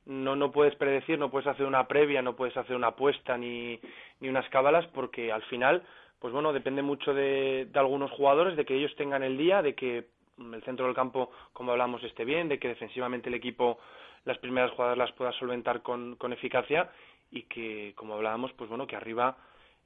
no, 0.05 0.35
no 0.35 0.51
puedes 0.51 0.73
predecir, 0.75 1.19
no 1.19 1.29
puedes 1.29 1.47
hacer 1.47 1.65
una 1.65 1.87
previa, 1.87 2.21
no 2.21 2.35
puedes 2.35 2.57
hacer 2.57 2.75
una 2.75 2.87
apuesta 2.87 3.37
ni, 3.37 3.79
ni 4.19 4.29
unas 4.29 4.47
cábalas 4.49 4.87
porque 4.95 5.31
al 5.31 5.43
final, 5.43 5.83
pues 6.19 6.33
bueno, 6.33 6.53
depende 6.53 6.81
mucho 6.81 7.13
de, 7.13 7.67
de 7.71 7.79
algunos 7.79 8.09
jugadores, 8.11 8.55
de 8.57 8.65
que 8.65 8.75
ellos 8.75 8.95
tengan 8.95 9.21
el 9.21 9.37
día, 9.37 9.61
de 9.61 9.75
que 9.75 10.07
el 10.39 10.63
centro 10.63 10.85
del 10.85 10.95
campo, 10.95 11.29
como 11.53 11.71
hablamos, 11.71 12.03
esté 12.03 12.23
bien, 12.25 12.47
de 12.47 12.57
que 12.57 12.67
defensivamente 12.69 13.29
el 13.29 13.35
equipo 13.35 13.77
las 14.27 14.37
primeras 14.39 14.71
jugadas 14.71 14.97
las 14.97 15.11
pueda 15.13 15.31
solventar 15.33 15.81
con, 15.81 16.15
con 16.17 16.33
eficacia 16.33 16.91
y 17.31 17.43
que, 17.43 17.93
como 17.95 18.15
hablábamos, 18.15 18.51
pues 18.53 18.69
bueno, 18.69 18.85
que 18.85 18.95
arriba 18.95 19.37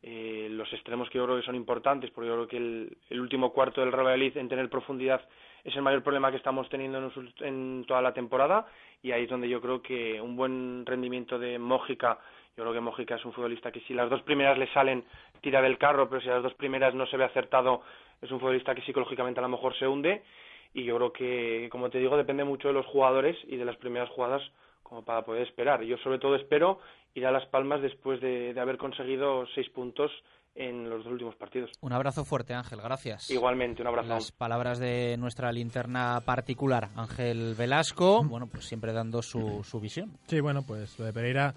eh, 0.02 0.48
los 0.50 0.72
extremos 0.74 1.10
que 1.10 1.20
yo 1.20 1.26
creo 1.26 1.38
que 1.38 1.46
son 1.46 1.56
importantes, 1.56 2.10
porque 2.10 2.28
yo 2.28 2.34
creo 2.34 2.48
que 2.48 2.58
el, 2.58 2.98
el 3.10 3.22
último 3.22 3.54
cuarto 3.54 3.82
del 3.82 3.92
Real 3.92 4.08
Valladolid 4.08 4.38
en 4.38 4.50
tener 4.50 4.68
profundidad 4.68 5.22
es 5.64 5.76
el 5.76 5.84
mayor 5.84 6.02
problema 6.02 6.32
que 6.32 6.38
estamos 6.38 6.68
teniendo 6.70 6.98
en, 6.98 7.34
en 7.46 7.86
toda 7.88 8.02
la 8.02 8.14
temporada 8.14 8.66
y 9.04 9.12
ahí 9.12 9.24
es 9.24 9.30
donde 9.30 9.48
yo 9.48 9.62
creo 9.62 9.82
que 9.82 10.20
un 10.20 10.36
buen 10.36 10.86
rendimiento 10.88 11.38
de 11.38 11.60
Mójica, 11.60 12.18
yo 12.58 12.64
creo 12.64 12.74
que 12.74 12.82
Mójica 12.82 13.16
es 13.16 13.26
un 13.26 13.34
futbolista 13.34 13.72
que 13.72 13.82
si 13.82 13.94
las 13.94 14.10
dos 14.10 14.24
primeras 14.24 14.58
le 14.58 14.68
salen 14.74 15.06
tira 15.42 15.62
del 15.62 15.78
carro, 15.78 16.10
pero 16.10 16.22
si 16.22 16.30
las 16.30 16.42
dos 16.42 16.56
primeras 16.56 16.96
no 16.96 17.06
se 17.06 17.18
ve 17.18 17.24
acertado 17.24 17.84
es 18.22 18.32
un 18.32 18.40
futbolista 18.40 18.74
que 18.74 18.82
psicológicamente 18.82 19.40
a 19.40 19.44
lo 19.44 19.50
mejor 19.50 19.78
se 19.78 19.88
hunde 19.88 20.24
y 20.74 20.84
yo 20.84 20.96
creo 20.98 21.14
que, 21.14 21.70
como 21.72 21.90
te 21.90 22.00
digo, 22.00 22.18
depende 22.18 22.44
mucho 22.44 22.70
de 22.70 22.74
los 22.74 22.86
jugadores 22.86 23.38
y 23.48 23.58
de 23.58 23.66
las 23.66 23.78
primeras 23.78 24.10
jugadas 24.10 24.42
como 24.84 25.04
para 25.04 25.24
poder 25.24 25.44
esperar. 25.48 25.84
Yo 25.84 25.98
sobre 25.98 26.20
todo 26.20 26.36
espero 26.36 26.80
ir 27.14 27.26
a 27.26 27.32
Las 27.32 27.46
Palmas 27.48 27.82
después 27.82 28.22
de, 28.22 28.54
de 28.54 28.60
haber 28.60 28.78
conseguido 28.78 29.46
seis 29.56 29.70
puntos 29.70 30.12
en 30.56 30.90
los 30.90 31.04
dos 31.04 31.14
últimos 31.14 31.36
partidos. 31.36 31.72
Un 31.82 31.94
abrazo 31.94 32.26
fuerte, 32.26 32.54
Ángel, 32.54 32.80
gracias. 32.82 33.30
Igualmente, 33.30 33.82
un 33.82 33.88
abrazo. 33.88 34.10
Las 34.10 34.32
palabras 34.32 34.80
de 34.80 35.16
nuestra 35.18 35.52
linterna 35.52 36.22
particular, 36.26 36.90
Ángel 36.96 37.56
Velasco, 37.58 38.24
bueno, 38.24 38.48
pues 38.48 38.66
siempre 38.66 38.92
dando 38.92 39.22
su, 39.22 39.64
su 39.64 39.80
visión. 39.80 40.12
Sí, 40.28 40.40
bueno, 40.42 40.64
pues 40.66 41.00
lo 41.00 41.06
de 41.06 41.14
Pereira 41.14 41.54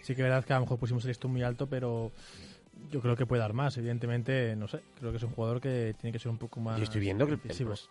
sí 0.00 0.14
que 0.14 0.22
es 0.22 0.28
verdad 0.28 0.44
que 0.44 0.52
a 0.52 0.56
lo 0.56 0.62
mejor 0.62 0.78
pusimos 0.78 1.04
el 1.04 1.08
listón 1.08 1.32
muy 1.32 1.42
alto, 1.42 1.66
pero 1.66 2.10
yo 2.90 3.00
creo 3.00 3.16
que 3.16 3.26
puede 3.26 3.40
dar 3.40 3.52
más. 3.52 3.76
Evidentemente, 3.76 4.54
no 4.56 4.68
sé, 4.68 4.80
creo 4.98 5.10
que 5.10 5.18
es 5.18 5.22
un 5.22 5.30
jugador 5.30 5.60
que 5.60 5.94
tiene 5.98 6.12
que 6.12 6.18
ser 6.18 6.30
un 6.30 6.38
poco 6.38 6.60
más. 6.60 6.78
Yo 6.78 6.84
estoy 6.84 7.00
viendo 7.00 7.26
que 7.26 7.32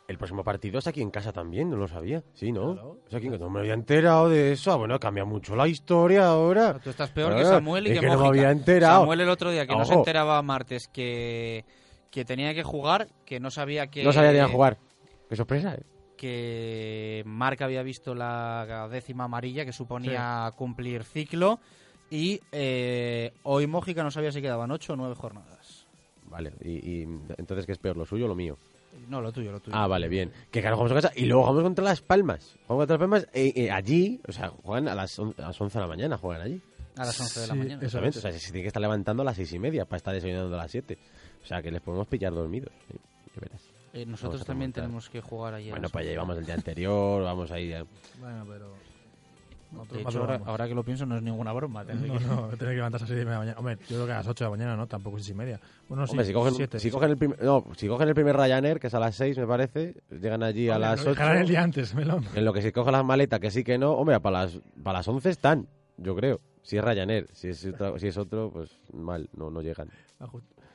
el, 0.07 0.17
próximo 0.17 0.43
partido 0.43 0.79
es 0.79 0.87
aquí 0.87 1.01
en 1.01 1.11
casa 1.11 1.31
también, 1.31 1.69
no 1.69 1.77
lo 1.77 1.87
sabía. 1.87 2.23
Sí, 2.33 2.51
¿no? 2.51 2.97
Es 3.07 3.13
aquí 3.13 3.27
en 3.27 3.33
casa. 3.33 3.43
No 3.45 3.49
me 3.49 3.59
había 3.59 3.73
enterado 3.73 4.29
de 4.29 4.53
eso. 4.53 4.71
Ah, 4.71 4.75
bueno, 4.75 4.99
cambia 4.99 5.25
mucho 5.25 5.55
la 5.55 5.67
historia 5.67 6.27
ahora. 6.27 6.79
Tú 6.79 6.89
estás 6.89 7.09
peor 7.09 7.33
Ah, 7.33 7.37
que 7.37 7.45
Samuel 7.45 7.87
y 7.87 7.91
es 7.91 7.99
que, 7.99 8.05
que 8.05 8.11
no 8.11 8.21
me 8.21 8.27
había 8.27 8.51
enterado. 8.51 9.01
Samuel 9.01 9.21
el 9.21 9.29
otro 9.29 9.51
día 9.51 9.65
que 9.65 9.75
no 9.75 9.85
se 9.85 9.93
enteraba 9.93 10.41
martes 10.41 10.87
que, 10.87 11.65
que 12.09 12.25
tenía 12.25 12.53
que 12.53 12.63
jugar, 12.63 13.07
que 13.25 13.39
no 13.39 13.51
sabía 13.51 13.87
que... 13.87 14.03
No 14.03 14.13
sabía 14.13 14.31
ni 14.31 14.39
a 14.39 14.47
jugar. 14.47 14.77
Qué 15.29 15.35
sorpresa, 15.35 15.75
¿eh? 15.75 15.83
que 16.23 17.21
Marc 17.25 17.61
había 17.63 17.83
visto 17.83 18.15
la 18.15 18.87
décima 18.89 19.25
amarilla 19.25 19.65
que 19.65 19.73
suponía 19.73 20.49
cumplir 20.55 21.03
ciclo 21.03 21.59
y 22.15 22.39
eh, 22.51 23.33
hoy 23.43 23.65
Mójica 23.67 24.03
no 24.03 24.11
sabía 24.11 24.31
si 24.31 24.41
quedaban 24.41 24.69
ocho 24.71 24.93
o 24.93 24.95
nueve 24.95 25.15
jornadas. 25.15 25.87
Vale, 26.29 26.53
y, 26.63 26.71
y 26.71 27.01
entonces, 27.37 27.65
¿qué 27.65 27.71
es 27.73 27.77
peor, 27.79 27.97
lo 27.97 28.05
suyo 28.05 28.25
o 28.25 28.27
lo 28.27 28.35
mío? 28.35 28.57
No, 29.09 29.19
lo 29.21 29.31
tuyo, 29.31 29.51
lo 29.51 29.59
tuyo. 29.59 29.75
Ah, 29.75 29.87
vale, 29.87 30.07
bien. 30.07 30.31
Que 30.51 30.61
claro, 30.61 30.75
jugamos 30.77 30.91
en 30.97 31.01
casa 31.09 31.19
y 31.19 31.25
luego 31.25 31.43
jugamos 31.43 31.63
contra 31.63 31.83
Las 31.85 32.01
Palmas. 32.01 32.55
Jugamos 32.67 32.81
contra 32.87 32.93
Las 32.95 32.99
Palmas 32.99 33.27
eh, 33.33 33.51
eh, 33.55 33.71
allí, 33.71 34.19
o 34.27 34.31
sea, 34.31 34.49
juegan 34.49 34.87
a 34.87 34.95
las, 34.95 35.17
on- 35.19 35.33
a 35.39 35.41
las 35.47 35.59
11 35.59 35.77
de 35.77 35.81
la 35.81 35.87
mañana, 35.87 36.17
juegan 36.17 36.41
allí. 36.43 36.61
A 36.95 37.05
las 37.05 37.19
11 37.19 37.39
de 37.41 37.47
la 37.47 37.53
Sí, 37.53 37.59
mañana. 37.59 37.75
eso 37.77 37.85
Exactamente, 37.97 38.17
o 38.19 38.21
sea, 38.21 38.31
se 38.31 38.51
tiene 38.51 38.61
que 38.61 38.67
estar 38.67 38.81
levantando 38.81 39.21
a 39.23 39.25
las 39.25 39.35
seis 39.35 39.51
y 39.53 39.57
media 39.59 39.85
para 39.85 39.97
estar 39.97 40.13
desayunando 40.13 40.53
a 40.55 40.59
las 40.59 40.71
7. 40.71 40.97
O 41.43 41.45
sea, 41.47 41.61
que 41.63 41.71
les 41.71 41.81
podemos 41.81 42.07
pillar 42.07 42.31
dormidos. 42.33 42.71
sí, 42.87 42.95
ya 43.35 43.41
verás. 43.41 43.61
Eh, 43.93 44.05
nosotros 44.05 44.33
Vamos 44.33 44.41
a 44.41 44.45
también 44.45 44.71
tenemos 44.73 45.09
que 45.09 45.21
jugar 45.21 45.53
ayer. 45.55 45.71
Bueno, 45.71 45.89
pues 45.89 46.05
ya 46.05 46.11
llevamos 46.11 46.37
el 46.37 46.45
día 46.45 46.55
anterior, 46.55 47.23
vamos 47.23 47.51
a 47.51 47.59
ir... 47.59 47.75
a- 47.75 47.85
Bueno, 48.19 48.45
pero. 48.47 48.73
De 49.91 50.01
hecho, 50.01 50.19
ahora, 50.21 50.41
ahora 50.45 50.67
que 50.67 50.75
lo 50.75 50.83
pienso, 50.83 51.05
no 51.05 51.17
es 51.17 51.23
ninguna 51.23 51.51
broma. 51.53 51.83
tener 51.85 52.07
No, 52.07 52.17
que- 52.19 52.25
no, 52.25 52.47
tener 52.49 52.73
que 52.73 52.75
levantarse 52.75 53.05
a 53.05 53.07
las 53.07 53.15
6 53.15 53.25
de 53.25 53.31
la 53.31 53.37
mañana. 53.39 53.57
Hombre, 53.59 53.77
yo 53.81 53.87
creo 53.95 54.05
que 54.05 54.11
a 54.11 54.15
las 54.17 54.27
8 54.27 54.43
de 54.43 54.49
la 54.51 54.57
mañana, 54.57 54.75
¿no? 54.77 54.87
Tampoco 54.87 55.17
seis 55.17 55.29
y 55.29 55.33
media. 55.33 55.59
Bueno, 55.87 56.03
Hombre, 56.03 56.23
sí, 56.25 56.27
si 56.29 56.33
cogen, 56.33 56.53
siete, 56.55 56.79
si, 56.79 56.87
sí. 56.87 56.91
cogen 56.91 57.09
el 57.11 57.17
primer, 57.17 57.43
no, 57.43 57.65
si 57.75 57.87
cogen 57.87 58.07
el 58.07 58.15
primer 58.15 58.35
Ryanair, 58.37 58.79
que 58.79 58.87
es 58.87 58.93
a 58.93 58.99
las 58.99 59.15
6, 59.15 59.37
me 59.37 59.47
parece, 59.47 59.95
llegan 60.11 60.43
allí 60.43 60.69
a 60.69 60.75
Hombre, 60.75 60.89
las 60.89 60.99
lo 61.05 61.11
8. 61.11 61.19
dejarán 61.19 61.41
el 61.41 61.47
día 61.47 61.63
antes, 61.63 61.93
melón. 61.95 62.25
En 62.35 62.45
lo 62.45 62.53
que 62.53 62.61
se 62.61 62.71
coge 62.71 62.91
las 62.91 63.03
maletas, 63.05 63.39
que 63.39 63.51
sí 63.51 63.63
que 63.63 63.77
no, 63.77 63.91
hombre, 63.93 64.19
para 64.19 64.43
las, 64.43 64.59
para 64.83 64.99
las 64.99 65.07
11 65.07 65.29
están, 65.29 65.67
yo 65.97 66.15
creo. 66.15 66.39
Si 66.61 66.77
es 66.77 66.83
Ryanair, 66.83 67.27
si 67.33 67.49
es, 67.49 67.65
otro, 67.65 67.99
si 67.99 68.07
es 68.07 68.17
otro, 68.17 68.49
pues 68.51 68.79
mal, 68.93 69.29
no, 69.35 69.49
no 69.49 69.61
llegan. 69.61 69.89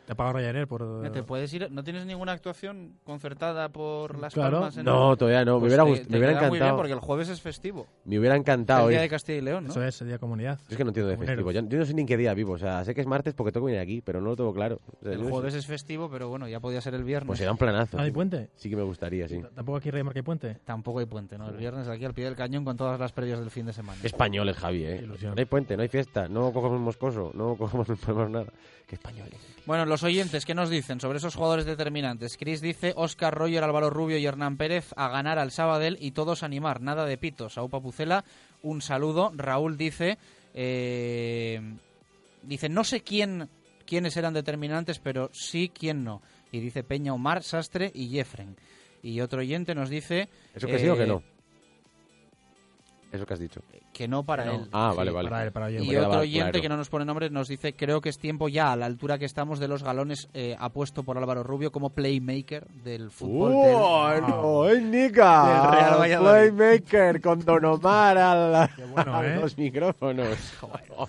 Te 0.08 0.12
ha 0.12 0.16
pagado 0.16 0.38
Ryanair 0.38 0.66
por. 0.66 1.10
¿Te 1.12 1.22
puedes 1.22 1.52
ir? 1.52 1.70
¿No 1.70 1.84
tienes 1.84 2.06
ninguna 2.06 2.32
actuación 2.32 2.94
concertada 3.04 3.68
por 3.68 4.18
Las 4.18 4.32
Claro. 4.32 4.56
Palmas? 4.60 4.78
en 4.78 4.86
No, 4.86 5.12
el- 5.12 5.18
todavía 5.18 5.44
no, 5.44 5.56
me 5.56 5.60
Pues 5.60 5.68
hubiera 5.74 5.84
te- 5.84 5.90
gust- 5.90 6.04
te 6.06 6.10
me 6.12 6.16
hubiera 6.16 6.32
queda 6.32 6.48
muy 6.48 6.56
bien 6.56 6.62
encantado. 6.62 6.76
porque 6.78 6.92
el 6.94 7.00
jueves 7.00 7.28
es 7.28 7.42
festivo. 7.42 7.86
Me 8.06 8.18
hubiera 8.18 8.34
encantado 8.34 8.84
El 8.84 8.88
día 8.92 8.98
ir. 9.00 9.02
de 9.02 9.08
Castilla 9.10 9.38
y 9.38 9.40
León, 9.42 9.64
¿no? 9.64 9.70
Eso 9.70 9.82
es, 9.84 10.00
el 10.00 10.06
día 10.06 10.14
de 10.14 10.18
comunidad. 10.18 10.58
Yo 10.60 10.64
es 10.70 10.76
que 10.78 10.84
no 10.84 10.88
entiendo 10.90 11.10
de 11.10 11.18
festivo. 11.18 11.52
Yo, 11.52 11.60
yo 11.60 11.78
no 11.78 11.84
sé 11.84 11.92
ni 11.92 12.00
en 12.00 12.06
qué 12.06 12.16
día 12.16 12.32
vivo. 12.32 12.54
O 12.54 12.58
sea, 12.58 12.82
sé 12.86 12.94
que 12.94 13.02
es 13.02 13.06
martes 13.06 13.34
porque 13.34 13.52
tengo 13.52 13.66
que 13.66 13.72
venir 13.72 13.82
aquí, 13.82 14.00
pero 14.00 14.22
no 14.22 14.28
lo 14.30 14.36
tengo 14.36 14.54
claro. 14.54 14.80
O 14.98 15.04
sea, 15.04 15.12
El 15.12 15.18
no 15.18 15.24
sé. 15.26 15.30
jueves 15.30 15.52
es 15.52 15.66
festivo, 15.66 16.08
pero 16.10 16.30
bueno, 16.30 16.48
ya 16.48 16.58
podía 16.58 16.80
ser 16.80 16.94
el 16.94 17.04
viernes. 17.04 17.26
Pues 17.26 17.38
será 17.40 17.52
un 17.52 17.58
planazo. 17.58 17.98
¿Ah, 17.98 18.04
hay 18.04 18.10
puente? 18.10 18.48
Sí 18.56 18.70
que 18.70 18.76
me 18.76 18.84
gustaría, 18.84 19.28
sí. 19.28 19.42
Tampoco 19.54 19.76
aquí 19.76 19.90
Rey 19.90 20.02
Marca 20.02 20.20
hay 20.20 20.22
puente. 20.24 20.54
Tampoco 20.64 21.00
hay 21.00 21.06
puente, 21.06 21.36
¿no? 21.36 21.50
El 21.50 21.58
viernes 21.58 21.86
aquí 21.86 22.06
al 22.06 22.14
pie 22.14 22.24
del 22.24 22.34
cañón 22.34 22.64
con 22.64 22.78
todas 22.78 22.98
las 22.98 23.12
previas 23.12 23.40
del 23.40 23.50
fin 23.50 23.66
de 23.66 23.74
semana. 23.74 24.00
Españoles, 24.02 24.56
Javi, 24.56 24.84
¿eh? 24.86 25.06
No 25.06 25.34
hay 25.36 25.44
puente, 25.44 25.76
no 25.76 25.82
hay 25.82 25.88
fiesta, 25.88 26.28
no 26.28 26.50
cogemos 26.50 26.80
moscoso, 26.80 27.30
no 27.34 27.56
cogemos 27.56 27.86
no 28.08 28.28
nada. 28.30 28.46
Qué 28.88 28.94
españoles. 28.94 29.38
Bueno, 29.66 29.84
los 29.84 30.02
oyentes, 30.02 30.46
¿qué 30.46 30.54
nos 30.54 30.70
dicen 30.70 30.98
sobre 30.98 31.18
esos 31.18 31.34
jugadores 31.34 31.66
determinantes? 31.66 32.38
Chris 32.38 32.62
dice, 32.62 32.94
Oscar 32.96 33.34
Roger, 33.34 33.62
Álvaro 33.62 33.90
Rubio 33.90 34.16
y 34.16 34.24
Hernán 34.24 34.56
Pérez 34.56 34.94
a 34.96 35.08
ganar 35.08 35.38
al 35.38 35.50
Sabadell 35.50 35.98
y 36.00 36.12
todos 36.12 36.42
animar, 36.42 36.80
nada 36.80 37.04
de 37.04 37.18
pitos. 37.18 37.58
A 37.58 37.62
Upa 37.62 37.80
Pucela, 37.80 38.24
un 38.62 38.80
saludo. 38.80 39.30
Raúl 39.36 39.76
dice, 39.76 40.16
eh, 40.54 41.60
dice, 42.42 42.70
no 42.70 42.82
sé 42.82 43.02
quién, 43.02 43.50
quiénes 43.84 44.16
eran 44.16 44.32
determinantes, 44.32 45.00
pero 45.00 45.28
sí 45.34 45.70
quién 45.72 46.02
no. 46.02 46.22
Y 46.50 46.60
dice 46.60 46.82
Peña 46.82 47.12
Omar, 47.12 47.42
Sastre 47.42 47.92
y 47.94 48.08
Jeffren. 48.08 48.56
Y 49.02 49.20
otro 49.20 49.40
oyente 49.40 49.74
nos 49.74 49.90
dice... 49.90 50.30
¿Eso 50.54 50.66
que 50.66 50.78
sí 50.78 50.88
o 50.88 50.96
que 50.96 51.02
eh, 51.02 51.08
no? 51.08 51.22
Eso 53.10 53.24
que 53.24 53.32
has 53.34 53.40
dicho. 53.40 53.62
Que 53.92 54.06
no 54.06 54.22
para 54.22 54.44
no. 54.44 54.52
él. 54.52 54.68
Ah, 54.70 54.90
Sí, 54.92 54.96
vale, 54.98 55.10
vale. 55.10 55.30
para 55.30 55.44
él, 55.44 55.52
para. 55.52 55.70
Y 55.70 55.96
otro 55.96 56.20
oyente 56.20 56.50
claro. 56.50 56.62
que 56.62 56.68
no 56.68 56.76
nos 56.76 56.90
pone 56.90 57.04
nombre 57.06 57.30
nos 57.30 57.48
dice, 57.48 57.72
creo 57.72 58.02
que 58.02 58.10
es 58.10 58.18
tiempo 58.18 58.48
ya, 58.48 58.72
a 58.72 58.76
la 58.76 58.84
altura 58.86 59.16
que 59.18 59.24
estamos 59.24 59.58
de 59.58 59.66
los 59.68 59.82
galones, 59.82 60.28
eh, 60.34 60.54
apuesto 60.58 61.02
por 61.04 61.16
Álvaro 61.16 61.42
Rubio 61.42 61.72
como 61.72 61.88
playmaker 61.90 62.66
del 62.84 63.10
fútbol. 63.10 63.52
del- 63.52 64.22
¡Bueno! 64.22 64.68
¡Es 64.68 64.82
Nica! 64.82 65.62
Del 65.62 65.72
Real 65.80 66.00
Valladolid. 66.00 66.52
Playmaker 66.54 67.20
con 67.22 67.44
Don 67.44 67.64
Omar 67.64 68.18
a, 68.18 68.34
la- 68.34 68.70
bueno, 68.92 69.16
a 69.16 69.26
¿eh? 69.26 69.40
los 69.40 69.56
micrófonos. 69.56 70.36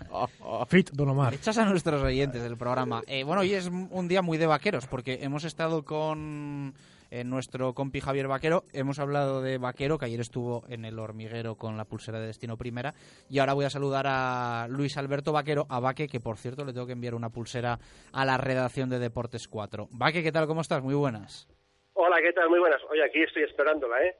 Fit, 0.69 0.91
Don 0.91 1.09
Omar. 1.09 1.33
Echas 1.33 1.57
a 1.57 1.65
nuestros 1.65 2.01
oyentes 2.01 2.41
del 2.41 2.55
programa. 2.57 3.01
Eh, 3.07 3.23
bueno, 3.23 3.41
hoy 3.41 3.53
es 3.53 3.67
un 3.67 4.07
día 4.07 4.21
muy 4.21 4.37
de 4.37 4.47
vaqueros, 4.47 4.87
porque 4.87 5.19
hemos 5.21 5.43
estado 5.43 5.83
con 5.83 6.73
eh, 7.11 7.23
nuestro 7.23 7.73
compi 7.73 7.99
Javier 7.99 8.27
Vaquero, 8.27 8.63
hemos 8.73 8.99
hablado 8.99 9.41
de 9.41 9.57
Vaquero, 9.57 9.97
que 9.97 10.05
ayer 10.05 10.19
estuvo 10.19 10.63
en 10.69 10.85
el 10.85 10.99
hormiguero 10.99 11.55
con 11.55 11.77
la 11.77 11.85
pulsera 11.85 12.19
de 12.19 12.27
Destino 12.27 12.57
Primera, 12.57 12.93
y 13.29 13.39
ahora 13.39 13.53
voy 13.53 13.65
a 13.65 13.69
saludar 13.69 14.05
a 14.07 14.67
Luis 14.69 14.97
Alberto 14.97 15.31
Vaquero, 15.31 15.65
a 15.69 15.79
Vaque, 15.79 16.07
que 16.07 16.19
por 16.19 16.37
cierto 16.37 16.65
le 16.65 16.73
tengo 16.73 16.85
que 16.85 16.93
enviar 16.93 17.15
una 17.15 17.29
pulsera 17.29 17.79
a 18.13 18.25
la 18.25 18.37
redacción 18.37 18.89
de 18.89 18.99
Deportes 18.99 19.47
4. 19.47 19.87
Vaque, 19.91 20.23
¿qué 20.23 20.31
tal? 20.31 20.47
¿Cómo 20.47 20.61
estás? 20.61 20.83
Muy 20.83 20.95
buenas. 20.95 21.47
Hola, 21.93 22.17
¿qué 22.21 22.31
tal? 22.33 22.49
Muy 22.49 22.59
buenas. 22.59 22.81
Oye, 22.89 23.03
aquí 23.03 23.21
estoy 23.21 23.43
esperándola, 23.43 24.01
¿eh? 24.03 24.15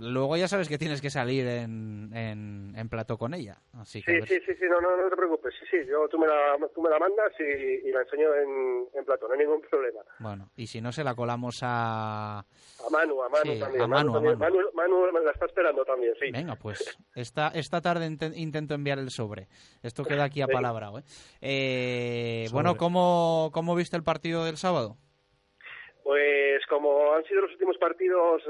Luego 0.00 0.36
ya 0.36 0.48
sabes 0.48 0.68
que 0.68 0.78
tienes 0.78 1.00
que 1.00 1.10
salir 1.10 1.46
en, 1.46 2.10
en, 2.14 2.72
en 2.76 2.88
plató 2.88 3.16
con 3.18 3.34
ella. 3.34 3.58
Así 3.74 4.02
que 4.02 4.10
a 4.10 4.14
Sí, 4.14 4.20
ver 4.20 4.28
sí, 4.28 4.34
sí, 4.46 4.52
sí, 4.58 4.64
no, 4.68 4.80
no, 4.80 4.96
no 4.96 5.08
te 5.08 5.16
preocupes. 5.16 5.54
Sí, 5.60 5.66
sí, 5.70 5.76
yo, 5.88 6.08
tú, 6.08 6.18
me 6.18 6.26
la, 6.26 6.56
tú 6.74 6.82
me 6.82 6.90
la 6.90 6.98
mandas 6.98 7.32
y, 7.38 7.88
y 7.88 7.92
la 7.92 8.00
enseño 8.02 8.34
en, 8.34 8.88
en 8.98 9.04
plató, 9.04 9.28
no 9.28 9.34
hay 9.34 9.40
ningún 9.40 9.60
problema. 9.62 10.00
Bueno, 10.18 10.50
y 10.56 10.66
si 10.66 10.80
no, 10.80 10.90
se 10.92 11.04
la 11.04 11.14
colamos 11.14 11.58
a... 11.62 12.38
A 12.40 12.90
Manu, 12.90 13.22
a 13.22 13.28
Manu 13.28 13.52
Sí, 13.52 13.60
también. 13.60 13.82
a 13.82 13.86
Manu, 13.86 14.10
a 14.10 14.14
también. 14.14 14.38
Manu. 14.38 14.56
Manu 14.74 15.12
me 15.12 15.20
la 15.20 15.30
está 15.30 15.46
esperando 15.46 15.84
también, 15.84 16.14
sí. 16.20 16.30
Venga, 16.32 16.56
pues 16.56 16.98
esta, 17.14 17.48
esta 17.48 17.80
tarde 17.80 18.06
inte- 18.06 18.32
intento 18.36 18.74
enviar 18.74 18.98
el 18.98 19.10
sobre. 19.10 19.48
Esto 19.82 20.04
queda 20.04 20.24
aquí 20.24 20.40
Venga. 20.40 20.52
apalabrado. 20.52 20.98
¿eh? 20.98 21.04
Eh, 21.40 22.46
bueno, 22.52 22.76
¿cómo, 22.76 23.50
¿cómo 23.52 23.74
viste 23.74 23.96
el 23.96 24.02
partido 24.02 24.44
del 24.44 24.56
sábado? 24.56 24.96
Pues 26.06 26.64
como 26.66 27.14
han 27.14 27.24
sido 27.24 27.40
los 27.40 27.50
últimos 27.50 27.76
partidos 27.78 28.40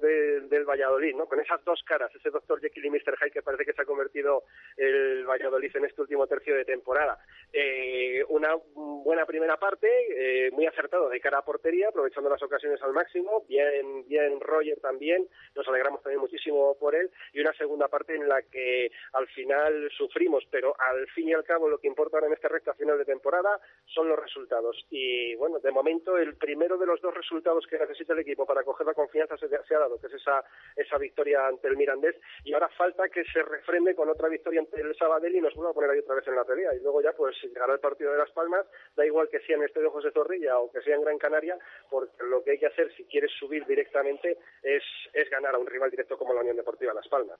del 0.00 0.64
Valladolid, 0.64 1.14
¿no? 1.14 1.26
Con 1.26 1.38
esas 1.38 1.64
dos 1.64 1.80
caras, 1.84 2.12
ese 2.12 2.28
Dr. 2.28 2.60
Jekyll 2.60 2.86
y 2.86 2.90
Mr. 2.90 3.16
Hyde 3.16 3.30
que 3.30 3.42
parece 3.42 3.64
que 3.64 3.72
se 3.72 3.82
ha 3.82 3.84
convertido 3.84 4.42
el 4.76 5.24
Valladolid 5.24 5.70
en 5.76 5.84
este 5.84 6.00
último 6.00 6.26
tercio 6.26 6.56
de 6.56 6.64
temporada. 6.64 7.16
Eh, 7.52 8.24
una 8.30 8.56
buena 8.74 9.24
primera 9.26 9.56
parte, 9.58 9.86
eh, 9.88 10.50
muy 10.50 10.66
acertado 10.66 11.08
de 11.08 11.20
cara 11.20 11.38
a 11.38 11.44
portería, 11.44 11.90
aprovechando 11.90 12.30
las 12.30 12.42
ocasiones 12.42 12.82
al 12.82 12.92
máximo. 12.92 13.44
Bien, 13.48 14.04
bien 14.08 14.40
Roger 14.40 14.80
también, 14.80 15.24
nos 15.54 15.68
alegramos 15.68 16.02
también 16.02 16.20
muchísimo 16.20 16.76
por 16.80 16.96
él. 16.96 17.12
Y 17.32 17.38
una 17.38 17.52
segunda 17.52 17.86
parte 17.86 18.16
en 18.16 18.28
la 18.28 18.42
que 18.42 18.90
al 19.12 19.28
final 19.28 19.88
sufrimos, 19.96 20.42
pero 20.50 20.74
al 20.80 21.06
fin 21.10 21.28
y 21.28 21.32
al 21.32 21.44
cabo 21.44 21.68
lo 21.68 21.78
que 21.78 21.86
importa 21.86 22.16
ahora 22.16 22.26
en 22.26 22.32
esta 22.32 22.48
recta 22.48 22.74
final 22.74 22.98
de 22.98 23.04
temporada 23.04 23.60
son 23.86 24.08
los 24.08 24.18
resultados. 24.18 24.84
Y 24.90 25.36
bueno, 25.36 25.60
de 25.60 25.70
momento 25.70 26.18
el 26.18 26.36
primero 26.36 26.76
de 26.76 26.87
los 26.88 27.00
dos 27.00 27.14
resultados 27.14 27.66
que 27.66 27.78
necesita 27.78 28.14
el 28.14 28.20
equipo 28.20 28.46
para 28.46 28.64
coger 28.64 28.86
la 28.86 28.94
confianza 28.94 29.36
se, 29.36 29.46
ha 29.46 29.78
dado, 29.78 30.00
que 30.00 30.06
es 30.06 30.14
esa, 30.14 30.42
esa 30.74 30.98
victoria 30.98 31.46
ante 31.46 31.68
el 31.68 31.76
Mirandés. 31.76 32.16
Y 32.44 32.54
ahora 32.54 32.68
falta 32.70 33.08
que 33.08 33.24
se 33.24 33.42
refrende 33.42 33.94
con 33.94 34.08
otra 34.08 34.28
victoria 34.28 34.60
ante 34.60 34.80
el 34.80 34.96
Sabadell 34.96 35.36
y 35.36 35.40
nos 35.40 35.54
vuelva 35.54 35.70
a 35.70 35.74
poner 35.74 35.90
ahí 35.90 35.98
otra 35.98 36.16
vez 36.16 36.26
en 36.26 36.36
la 36.36 36.44
pelea. 36.44 36.74
Y 36.74 36.80
luego 36.80 37.02
ya 37.02 37.12
pues 37.12 37.36
llegará 37.42 37.74
el 37.74 37.80
partido 37.80 38.12
de 38.12 38.18
Las 38.18 38.30
Palmas, 38.30 38.66
da 38.96 39.06
igual 39.06 39.28
que 39.28 39.40
sea 39.40 39.56
en 39.56 39.64
este 39.64 39.80
de 39.80 39.88
José 39.88 40.10
Zorrilla 40.10 40.58
o 40.58 40.70
que 40.72 40.80
sea 40.80 40.96
en 40.96 41.02
Gran 41.02 41.18
Canaria, 41.18 41.58
porque 41.90 42.22
lo 42.24 42.42
que 42.42 42.52
hay 42.52 42.58
que 42.58 42.66
hacer 42.66 42.92
si 42.96 43.04
quieres 43.04 43.30
subir 43.38 43.66
directamente 43.66 44.38
es, 44.62 44.82
es 45.12 45.30
ganar 45.30 45.54
a 45.54 45.58
un 45.58 45.66
rival 45.66 45.90
directo 45.90 46.16
como 46.16 46.34
la 46.34 46.40
Unión 46.40 46.56
Deportiva 46.56 46.94
Las 46.94 47.08
Palmas. 47.08 47.38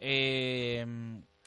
Eh, 0.00 0.84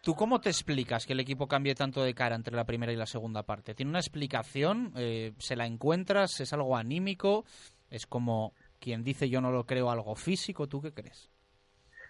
¿Tú 0.05 0.13
cómo 0.13 0.39
te 0.39 0.49
explicas 0.49 1.07
que 1.07 1.13
el 1.13 1.19
equipo 1.19 1.47
cambie 1.47 1.73
tanto 1.73 2.03
de 2.03 2.13
cara 2.13 2.35
entre 2.35 2.55
la 2.55 2.63
primera 2.63 2.93
y 2.93 2.95
la 2.95 3.07
segunda 3.07 3.41
parte? 3.41 3.73
¿Tiene 3.73 3.89
una 3.89 3.97
explicación? 3.97 4.93
Eh, 4.95 5.31
¿Se 5.39 5.55
la 5.55 5.65
encuentras? 5.65 6.39
¿Es 6.39 6.53
algo 6.53 6.77
anímico? 6.77 7.43
¿Es 7.89 8.05
como 8.05 8.53
quien 8.79 9.03
dice 9.03 9.29
yo 9.29 9.41
no 9.41 9.49
lo 9.49 9.63
creo 9.63 9.89
algo 9.89 10.13
físico? 10.13 10.67
¿Tú 10.67 10.79
qué 10.79 10.93
crees? 10.93 11.31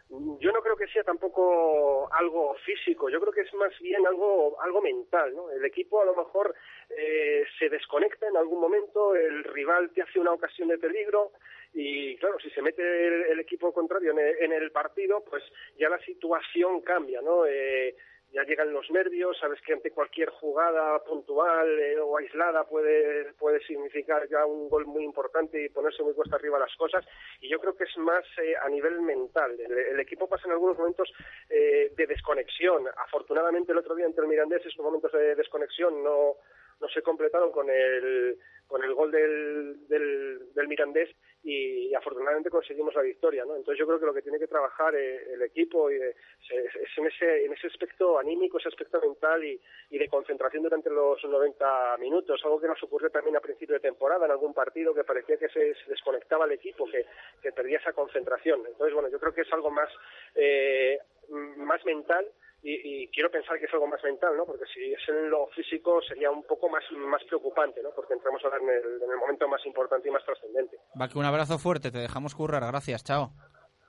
Yo 0.10 0.52
no 0.52 0.62
creo 0.62 0.76
que 0.76 0.88
sea 0.88 1.04
tampoco 1.04 2.14
algo 2.14 2.56
físico, 2.66 3.10
yo 3.10 3.20
creo 3.22 3.34
que 3.34 3.42
es 3.42 3.54
más 3.56 3.72
bien 3.80 4.06
algo, 4.06 4.62
algo 4.62 4.82
mental, 4.82 5.34
¿no? 5.34 5.50
El 5.50 5.64
equipo 5.66 6.02
a 6.02 6.06
lo 6.06 6.16
mejor 6.16 6.54
eh, 6.90 7.44
se 7.58 7.70
desconecta 7.70 8.28
en 8.28 8.38
algún 8.38 8.60
momento, 8.60 9.16
el 9.16 9.44
rival 9.46 9.90
te 9.92 10.04
hace 10.04 10.20
una 10.20 10.34
ocasión 10.34 10.68
de 10.68 10.78
peligro 10.78 11.32
y 11.76 12.16
claro, 12.18 12.40
si 12.40 12.50
se 12.52 12.62
mete 12.62 12.82
el, 12.82 13.24
el 13.32 13.40
equipo 13.42 13.74
contrario 13.74 14.12
en 14.12 14.20
el, 14.20 14.36
en 14.40 14.54
el 14.54 14.72
partido, 14.72 15.24
pues 15.30 15.44
ya 15.78 15.90
la 15.90 16.00
situación 16.00 16.82
cambia, 16.82 17.22
¿no? 17.22 17.46
Eh, 17.46 17.94
ya 18.36 18.44
llegan 18.44 18.74
los 18.74 18.90
nervios, 18.92 19.38
sabes 19.40 19.62
que 19.62 19.74
ante 19.74 19.92
cualquier 19.92 20.30
jugada 20.30 21.02
puntual 21.06 21.80
eh, 21.80 21.98
o 22.00 22.18
aislada 22.18 22.66
puede, 22.66 23.34
puede 23.34 23.62
significar 23.66 24.28
ya 24.30 24.46
un 24.46 24.68
gol 24.68 24.86
muy 24.86 25.04
importante 25.04 25.64
y 25.64 25.70
ponerse 25.70 26.04
muy 26.04 26.14
cuesta 26.14 26.36
arriba 26.36 26.60
las 26.60 26.76
cosas. 26.76 27.06
Y 27.40 27.50
yo 27.50 27.60
creo 27.60 27.76
que 27.76 27.86
es 27.86 27.98
más 27.98 28.26
eh, 28.42 28.56
a 28.62 28.68
nivel 28.68 29.02
mental. 29.02 29.58
El, 29.60 29.72
el, 29.72 30.00
equipo 30.00 30.28
pasa 30.28 30.48
en 30.48 30.52
algunos 30.52 30.78
momentos 30.78 31.12
eh, 31.50 31.92
de 31.96 32.08
desconexión. 32.08 32.86
Afortunadamente 33.06 33.72
el 33.72 33.78
otro 33.78 33.96
día 33.96 34.06
entre 34.06 34.24
el 34.24 34.30
Mirandés 34.30 34.66
esos 34.66 34.84
momentos 34.84 35.12
de 35.14 35.36
desconexión 35.36 36.04
no, 36.04 36.36
no 36.80 36.88
se 36.90 37.02
completaron 37.02 37.52
con 37.52 37.70
el 37.70 38.38
con 38.68 38.84
el 38.84 38.94
gol 38.94 39.12
del, 39.12 39.88
del, 39.88 40.54
del 40.54 40.68
Mirandés 40.68 41.10
y, 41.44 41.94
afortunadamente 41.94 42.50
conseguimos 42.50 42.96
la 42.96 43.04
victoria, 43.04 43.46
¿no? 43.46 43.56
Entonces 43.56 43.80
yo 43.80 43.86
creo 43.86 44.00
que 44.00 44.06
lo 44.06 44.14
que 44.14 44.24
tiene 44.24 44.40
que 44.40 44.48
trabajar 44.48 44.96
eh, 44.96 45.34
el 45.34 45.42
equipo 45.44 45.92
y, 45.92 45.96
eh, 45.96 46.16
es 46.50 46.98
en 46.98 47.06
ese, 47.06 47.46
en 47.46 47.54
ese 47.54 47.68
aspecto 47.68 48.18
anímico, 48.18 48.58
ese 48.58 48.70
aspecto 48.70 49.00
mental 49.00 49.44
y, 49.44 49.62
y, 49.92 49.98
de 49.98 50.10
concentración 50.10 50.64
durante 50.64 50.90
los 50.90 51.24
90 51.24 51.98
minutos, 52.00 52.42
algo 52.44 52.60
que 52.60 52.68
nos 52.68 52.82
ocurrió 52.84 53.10
también 53.10 53.38
a 53.38 53.42
principio 53.42 53.76
de 53.76 53.82
temporada 53.82 54.26
en 54.26 54.32
algún 54.32 54.54
partido 54.54 54.94
que 54.94 55.04
parecía 55.04 55.38
que 55.38 55.50
se, 55.50 55.76
se 55.76 55.90
desconectaba 55.90 56.46
el 56.46 56.54
equipo, 56.54 56.86
que, 56.86 57.06
que, 57.42 57.52
perdía 57.52 57.78
esa 57.78 57.94
concentración. 57.94 58.62
Entonces, 58.66 58.94
bueno, 58.94 59.10
yo 59.10 59.20
creo 59.20 59.34
que 59.34 59.42
es 59.42 59.54
algo 59.54 59.70
más, 59.70 59.90
eh, 60.34 60.98
más 61.30 61.86
mental 61.86 62.26
y, 62.66 63.04
y, 63.04 63.08
quiero 63.10 63.30
pensar 63.30 63.60
que 63.60 63.66
es 63.66 63.74
algo 63.74 63.86
más 63.86 64.04
mental, 64.04 64.36
¿no? 64.36 64.44
Porque 64.44 64.66
si 64.74 64.92
es 64.92 65.00
en 65.08 65.30
lo 65.30 65.46
físico 65.56 66.02
sería 66.02 66.32
un 66.32 66.44
poco 66.44 66.68
más, 66.68 66.84
más 66.98 67.24
preocupante, 67.26 67.82
¿no? 67.84 67.92
Porque 67.96 68.16
entramos 68.16 68.44
ahora 68.44 68.58
en 68.58 68.70
el, 68.70 69.04
en 69.04 69.12
el 69.12 69.18
momento 69.18 69.48
más 69.48 69.64
importante 69.68 70.10
y 70.10 70.12
más 70.12 70.26
trascendente. 70.26 70.80
Va, 71.00 71.08
que 71.08 71.20
un 71.20 71.26
abrazo 71.26 71.60
fuerte, 71.60 71.92
te 71.92 72.00
dejamos 72.00 72.34
currar, 72.34 72.66
gracias, 72.66 73.04
chao. 73.04 73.30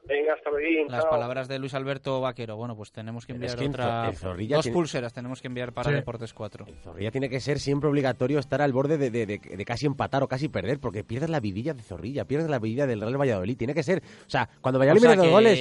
Venga, 0.06 0.34
hasta 0.34 0.50
luego. 0.50 0.88
Las 0.88 1.02
chao. 1.02 1.10
palabras 1.10 1.48
de 1.48 1.58
Luis 1.58 1.74
Alberto 1.74 2.20
Vaquero. 2.20 2.56
Bueno, 2.56 2.76
pues 2.76 2.92
tenemos 2.92 3.26
que 3.26 3.32
enviar 3.32 3.50
es 3.50 3.56
que 3.56 3.68
otra. 3.68 4.12
Dos 4.12 4.36
tiene... 4.38 4.72
pulseras 4.72 5.12
tenemos 5.12 5.40
que 5.40 5.48
enviar 5.48 5.72
para 5.72 5.90
sí. 5.90 5.96
Deportes 5.96 6.32
4. 6.32 6.66
El 6.68 6.76
Zorrilla 6.76 7.10
tiene 7.10 7.28
que 7.28 7.40
ser 7.40 7.58
siempre 7.58 7.88
obligatorio 7.88 8.38
estar 8.38 8.62
al 8.62 8.72
borde 8.72 8.98
de, 8.98 9.10
de, 9.10 9.26
de, 9.26 9.38
de, 9.38 9.64
casi 9.64 9.86
empatar 9.86 10.22
o 10.22 10.28
casi 10.28 10.48
perder, 10.48 10.78
porque 10.78 11.02
pierdes 11.02 11.30
la 11.30 11.40
vidilla 11.40 11.74
de 11.74 11.82
Zorrilla, 11.82 12.24
pierdes 12.24 12.48
la 12.48 12.58
vidilla 12.58 12.86
del 12.86 13.00
Real 13.00 13.20
Valladolid. 13.20 13.56
Tiene 13.56 13.74
que 13.74 13.82
ser. 13.82 14.02
O 14.26 14.30
sea, 14.30 14.48
cuando 14.60 14.78
Valladolid 14.78 15.00
o 15.00 15.02
sea 15.02 15.10
mete 15.10 15.22
que... 15.22 15.26
dos 15.26 15.34
goles. 15.34 15.58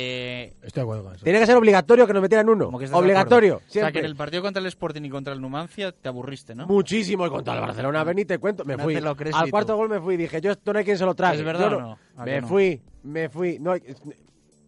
Estoy 0.64 0.82
de 0.82 0.82
acuerdo 0.82 1.04
con 1.04 1.16
eso. 1.16 1.24
Tiene 1.24 1.40
que 1.40 1.46
ser 1.46 1.58
obligatorio 1.58 2.08
que 2.08 2.14
nos 2.14 2.22
metieran 2.22 2.50
uno. 2.50 2.70
Obligatorio. 2.94 3.58
O 3.58 3.70
sea, 3.70 3.92
que 3.92 4.00
en 4.00 4.06
el 4.06 4.16
partido 4.16 4.44
contra 4.44 4.60
el 4.60 4.68
Sporting 4.68 5.04
y 5.04 5.10
contra 5.10 5.34
el 5.34 5.42
Numancia 5.42 5.92
te 5.92 6.10
aburriste, 6.10 6.56
¿no? 6.56 6.68
Muchísimo. 6.68 7.26
Y 7.26 7.30
contra 7.30 7.56
el 7.56 7.62
Barcelona, 7.62 8.04
ven 8.04 8.20
y 8.20 8.26
te 8.26 8.38
cuento. 8.38 8.64
Me 8.66 8.78
fui. 8.78 8.96
Al 8.96 9.50
cuarto 9.50 9.76
gol 9.76 9.90
me 9.90 10.00
fui. 10.00 10.18
Dije, 10.18 10.40
yo 10.42 10.52
esto 10.52 10.72
no 10.72 10.80
hay 10.80 10.86
quien 10.86 10.98
se 10.98 11.06
lo 11.06 11.16
trague. 11.16 11.38
¿Es 11.38 11.44
verdad 11.44 11.72
no, 11.72 11.78
o 11.78 11.82
no? 11.82 12.26
Me 12.26 12.42
fui, 12.42 12.82
me 13.04 13.30
fui. 13.30 13.58
No, 13.60 13.74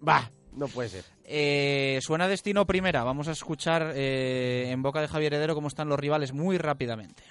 bah. 0.02 0.32
No 0.58 0.68
puede 0.68 0.90
ser. 0.90 1.06
Eh, 1.24 2.00
suena 2.02 2.28
destino 2.28 2.66
primera. 2.66 3.04
Vamos 3.04 3.28
a 3.28 3.32
escuchar 3.32 3.94
eh, 3.96 4.70
en 4.72 4.82
boca 4.82 5.02
de 5.02 5.08
Javier 5.08 5.34
Heredero 5.34 5.54
cómo 5.54 5.68
están 5.68 5.88
los 5.88 6.00
rivales 6.00 6.34
muy 6.34 6.58
rápidamente. 6.58 7.24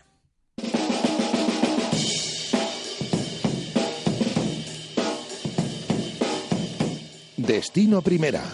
Destino 7.36 8.00
primera. 8.00 8.44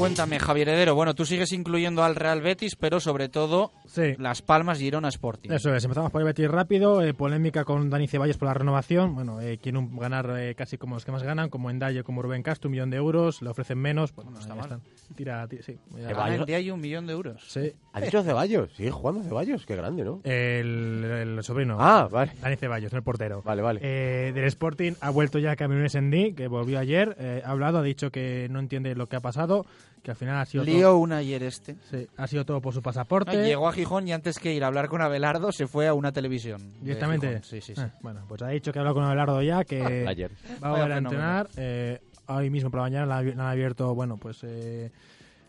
Cuéntame, 0.00 0.38
Javier 0.38 0.70
Heredero. 0.70 0.94
Bueno, 0.94 1.14
tú 1.14 1.26
sigues 1.26 1.52
incluyendo 1.52 2.02
al 2.02 2.16
Real 2.16 2.40
Betis, 2.40 2.74
pero 2.74 3.00
sobre 3.00 3.28
todo 3.28 3.70
sí. 3.90 4.14
Las 4.18 4.42
Palmas 4.42 4.78
Girona 4.78 5.08
Sporting. 5.08 5.50
Eso 5.50 5.74
es, 5.74 5.84
empezamos 5.84 6.10
por 6.10 6.20
el 6.20 6.26
Betis 6.26 6.48
rápido. 6.48 7.02
Eh, 7.02 7.14
polémica 7.14 7.64
con 7.64 7.90
Dani 7.90 8.06
Ceballos 8.08 8.36
por 8.36 8.48
la 8.48 8.54
renovación. 8.54 9.14
Bueno, 9.14 9.40
eh, 9.40 9.58
quiere 9.58 9.78
ganar 9.92 10.34
eh, 10.38 10.54
casi 10.54 10.78
como 10.78 10.94
los 10.94 11.04
que 11.04 11.12
más 11.12 11.22
ganan, 11.22 11.50
como 11.50 11.70
Endayo, 11.70 12.04
como 12.04 12.22
Rubén 12.22 12.42
Castro, 12.42 12.68
un 12.68 12.72
millón 12.72 12.90
de 12.90 12.96
euros. 12.96 13.42
Le 13.42 13.50
ofrecen 13.50 13.78
menos. 13.78 14.12
Pues, 14.12 14.28
no 14.28 14.38
está 14.38 14.54
mal. 14.54 14.64
Están. 14.64 14.80
Tira, 15.14 15.46
tira, 15.48 15.62
sí. 15.62 15.78
Ceballos. 15.96 16.48
hay 16.48 16.70
un 16.70 16.80
millón 16.80 17.06
de 17.06 17.12
euros. 17.12 17.42
Sí. 17.48 17.72
¿Ha 17.92 18.00
dicho 18.00 18.22
Ceballos? 18.22 18.72
Sigue 18.74 18.90
jugando 18.90 19.22
Ceballos, 19.22 19.66
qué 19.66 19.76
grande, 19.76 20.04
¿no? 20.04 20.20
El, 20.24 21.04
el 21.04 21.42
sobrino. 21.42 21.76
Ah, 21.80 22.08
vale. 22.10 22.32
Dani 22.40 22.56
Ceballos, 22.56 22.92
no 22.92 22.98
el 22.98 23.04
portero. 23.04 23.42
Vale, 23.42 23.62
vale. 23.62 23.80
Eh, 23.82 24.32
del 24.32 24.44
Sporting 24.44 24.92
ha 25.00 25.10
vuelto 25.10 25.38
ya 25.38 25.56
Camerún 25.56 25.88
Sendí, 25.88 26.32
que 26.32 26.48
volvió 26.48 26.78
ayer. 26.78 27.16
Eh, 27.18 27.42
ha 27.44 27.50
hablado, 27.50 27.78
ha 27.78 27.82
dicho 27.82 28.10
que 28.10 28.48
no 28.50 28.60
entiende 28.60 28.94
lo 28.94 29.08
que 29.08 29.16
ha 29.16 29.20
pasado 29.20 29.66
que 30.02 30.10
al 30.10 30.16
final 30.16 30.38
ha 30.38 30.46
sido 30.46 30.64
Lío 30.64 30.88
todo, 30.88 30.98
un 30.98 31.12
ayer 31.12 31.42
este. 31.42 31.76
Sí, 31.90 32.06
ha 32.16 32.26
sido 32.26 32.44
todo 32.44 32.60
por 32.60 32.72
su 32.74 32.82
pasaporte. 32.82 33.36
No, 33.36 33.42
llegó 33.44 33.68
a 33.68 33.72
Gijón 33.72 34.08
y 34.08 34.12
antes 34.12 34.38
que 34.38 34.52
ir 34.52 34.64
a 34.64 34.68
hablar 34.68 34.88
con 34.88 35.02
Abelardo 35.02 35.52
se 35.52 35.66
fue 35.66 35.88
a 35.88 35.94
una 35.94 36.12
televisión. 36.12 36.60
Directamente. 36.80 37.42
Sí, 37.42 37.60
sí, 37.60 37.74
sí. 37.74 37.80
Eh, 37.80 37.90
bueno, 38.00 38.24
pues 38.28 38.42
ha 38.42 38.48
dicho 38.48 38.72
que 38.72 38.78
ha 38.78 38.82
hablado 38.82 38.94
con 38.94 39.04
Abelardo 39.04 39.42
ya, 39.42 39.64
que 39.64 39.82
ayer. 40.08 40.30
va 40.62 40.68
a 40.68 40.70
volver 40.72 40.92
a 40.92 40.98
entrenar. 40.98 41.48
Eh, 41.56 42.00
hoy 42.26 42.50
mismo 42.50 42.70
por 42.70 42.78
la 42.80 42.84
mañana 42.84 43.22
le 43.22 43.32
han 43.32 43.40
abierto, 43.40 43.94
bueno, 43.94 44.16
pues... 44.16 44.38
Eh, 44.44 44.90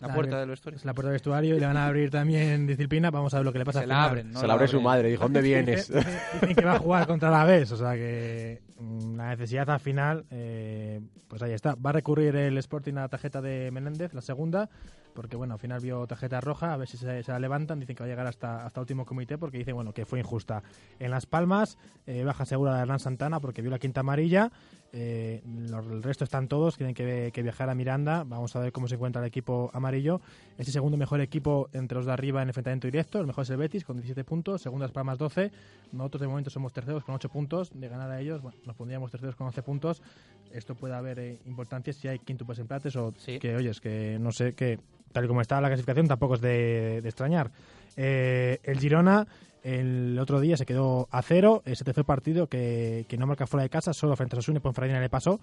la 0.01 0.13
puerta 0.13 0.39
del 0.39 0.49
vestuario. 0.49 0.77
Es 0.77 0.85
la 0.85 0.93
puerta 0.93 1.09
del 1.09 1.15
vestuario 1.15 1.55
y 1.55 1.59
le 1.59 1.65
van 1.65 1.77
a 1.77 1.85
abrir 1.85 2.09
también 2.09 2.67
disciplina. 2.67 3.11
Vamos 3.11 3.33
a 3.33 3.37
ver 3.37 3.45
lo 3.45 3.53
que 3.53 3.59
le 3.59 3.65
pasa. 3.65 3.81
Se 3.81 3.87
la 3.87 4.03
abren, 4.03 4.31
¿no? 4.31 4.39
Se 4.39 4.47
la 4.47 4.53
abre 4.53 4.67
su 4.67 4.81
madre. 4.81 5.09
Dijo, 5.09 5.23
¿dónde 5.23 5.41
vienes? 5.43 5.91
Dicen 5.91 6.55
que 6.55 6.65
va 6.65 6.73
a 6.73 6.79
jugar 6.79 7.07
contra 7.07 7.29
la 7.29 7.45
vez. 7.45 7.71
O 7.71 7.77
sea 7.77 7.93
que 7.93 8.61
la 9.15 9.29
necesidad 9.29 9.69
al 9.69 9.79
final, 9.79 10.25
eh, 10.31 10.99
pues 11.27 11.41
ahí 11.41 11.53
está. 11.53 11.75
Va 11.75 11.91
a 11.91 11.93
recurrir 11.93 12.35
el 12.35 12.57
Sporting 12.57 12.93
a 12.93 13.01
la 13.01 13.09
tarjeta 13.09 13.41
de 13.41 13.69
Menéndez, 13.71 14.13
la 14.13 14.21
segunda, 14.21 14.69
porque 15.13 15.35
bueno, 15.35 15.53
al 15.53 15.59
final 15.59 15.79
vio 15.81 16.07
tarjeta 16.07 16.41
roja, 16.41 16.73
a 16.73 16.77
ver 16.77 16.87
si 16.87 16.97
se, 16.97 17.23
se 17.23 17.31
la 17.31 17.39
levantan. 17.39 17.79
Dicen 17.79 17.95
que 17.95 18.03
va 18.03 18.07
a 18.07 18.09
llegar 18.09 18.27
hasta, 18.27 18.65
hasta 18.65 18.81
último 18.81 19.05
comité 19.05 19.37
porque 19.37 19.59
dicen, 19.59 19.75
bueno, 19.75 19.93
que 19.93 20.05
fue 20.05 20.19
injusta. 20.19 20.63
En 20.99 21.11
Las 21.11 21.25
Palmas, 21.25 21.77
eh, 22.07 22.23
baja 22.23 22.45
segura 22.45 22.75
de 22.75 22.81
Hernán 22.81 22.99
Santana 22.99 23.39
porque 23.39 23.61
vio 23.61 23.71
la 23.71 23.79
quinta 23.79 23.99
amarilla. 23.99 24.51
Eh, 24.93 25.41
el 25.45 26.03
resto 26.03 26.25
están 26.25 26.47
todos, 26.47 26.75
tienen 26.75 26.93
que, 26.93 27.31
que, 27.33 27.41
viajar 27.41 27.69
a 27.69 27.75
Miranda. 27.75 28.23
Vamos 28.25 28.55
a 28.55 28.59
ver 28.59 28.71
cómo 28.71 28.87
se 28.87 28.95
encuentra 28.95 29.21
el 29.21 29.27
equipo 29.27 29.71
amarillo. 29.73 30.19
Es 30.57 30.67
el 30.67 30.73
segundo 30.73 30.97
mejor 30.97 31.21
equipo 31.21 31.69
entre 31.71 31.95
los 31.95 32.05
de 32.05 32.11
arriba 32.11 32.41
en 32.41 32.49
enfrentamiento 32.49 32.87
directo. 32.87 33.19
El 33.19 33.27
mejor 33.27 33.43
es 33.43 33.49
el 33.51 33.57
Betis 33.57 33.85
con 33.85 33.95
17 33.95 34.23
puntos, 34.23 34.61
segundas 34.61 34.91
Palmas 34.91 35.17
12. 35.17 35.51
Nosotros 35.93 36.21
de 36.21 36.27
momento 36.27 36.49
somos 36.49 36.73
terceros 36.73 37.03
con 37.03 37.15
8 37.15 37.29
puntos. 37.29 37.71
De 37.73 37.87
ganar 37.87 38.11
a 38.11 38.19
ellos, 38.19 38.41
bueno, 38.41 38.57
nos 38.65 38.75
pondríamos 38.75 39.11
terceros 39.11 39.35
con 39.35 39.47
11 39.47 39.63
puntos. 39.63 40.01
Esto 40.51 40.75
puede 40.75 40.93
haber 40.93 41.19
eh, 41.19 41.39
importancia 41.45 41.93
si 41.93 42.07
hay 42.09 42.19
quintuples 42.19 42.59
empates 42.59 42.95
o 42.97 43.13
sí. 43.17 43.39
que, 43.39 43.55
oyes, 43.55 43.79
que 43.79 44.17
no 44.19 44.31
sé, 44.31 44.53
que 44.53 44.79
tal 45.13 45.25
y 45.25 45.27
como 45.27 45.41
está 45.41 45.61
la 45.61 45.67
clasificación 45.67 46.07
tampoco 46.07 46.35
es 46.35 46.41
de, 46.41 46.99
de 47.01 47.09
extrañar. 47.09 47.51
Eh, 47.95 48.59
el 48.63 48.79
Girona 48.79 49.27
el 49.63 50.17
otro 50.19 50.39
día 50.39 50.57
se 50.57 50.65
quedó 50.65 51.07
a 51.11 51.21
cero, 51.21 51.61
ese 51.65 51.83
tercer 51.83 52.05
partido 52.05 52.47
que, 52.47 53.05
que 53.07 53.17
no 53.17 53.27
marca 53.27 53.47
fuera 53.47 53.63
de 53.63 53.69
casa, 53.69 53.93
solo 53.93 54.15
frente 54.15 54.35
a 54.35 54.37
Sosuna 54.37 54.57
y 54.57 54.61
Ponferradina 54.61 54.99
le 54.99 55.09
pasó. 55.09 55.39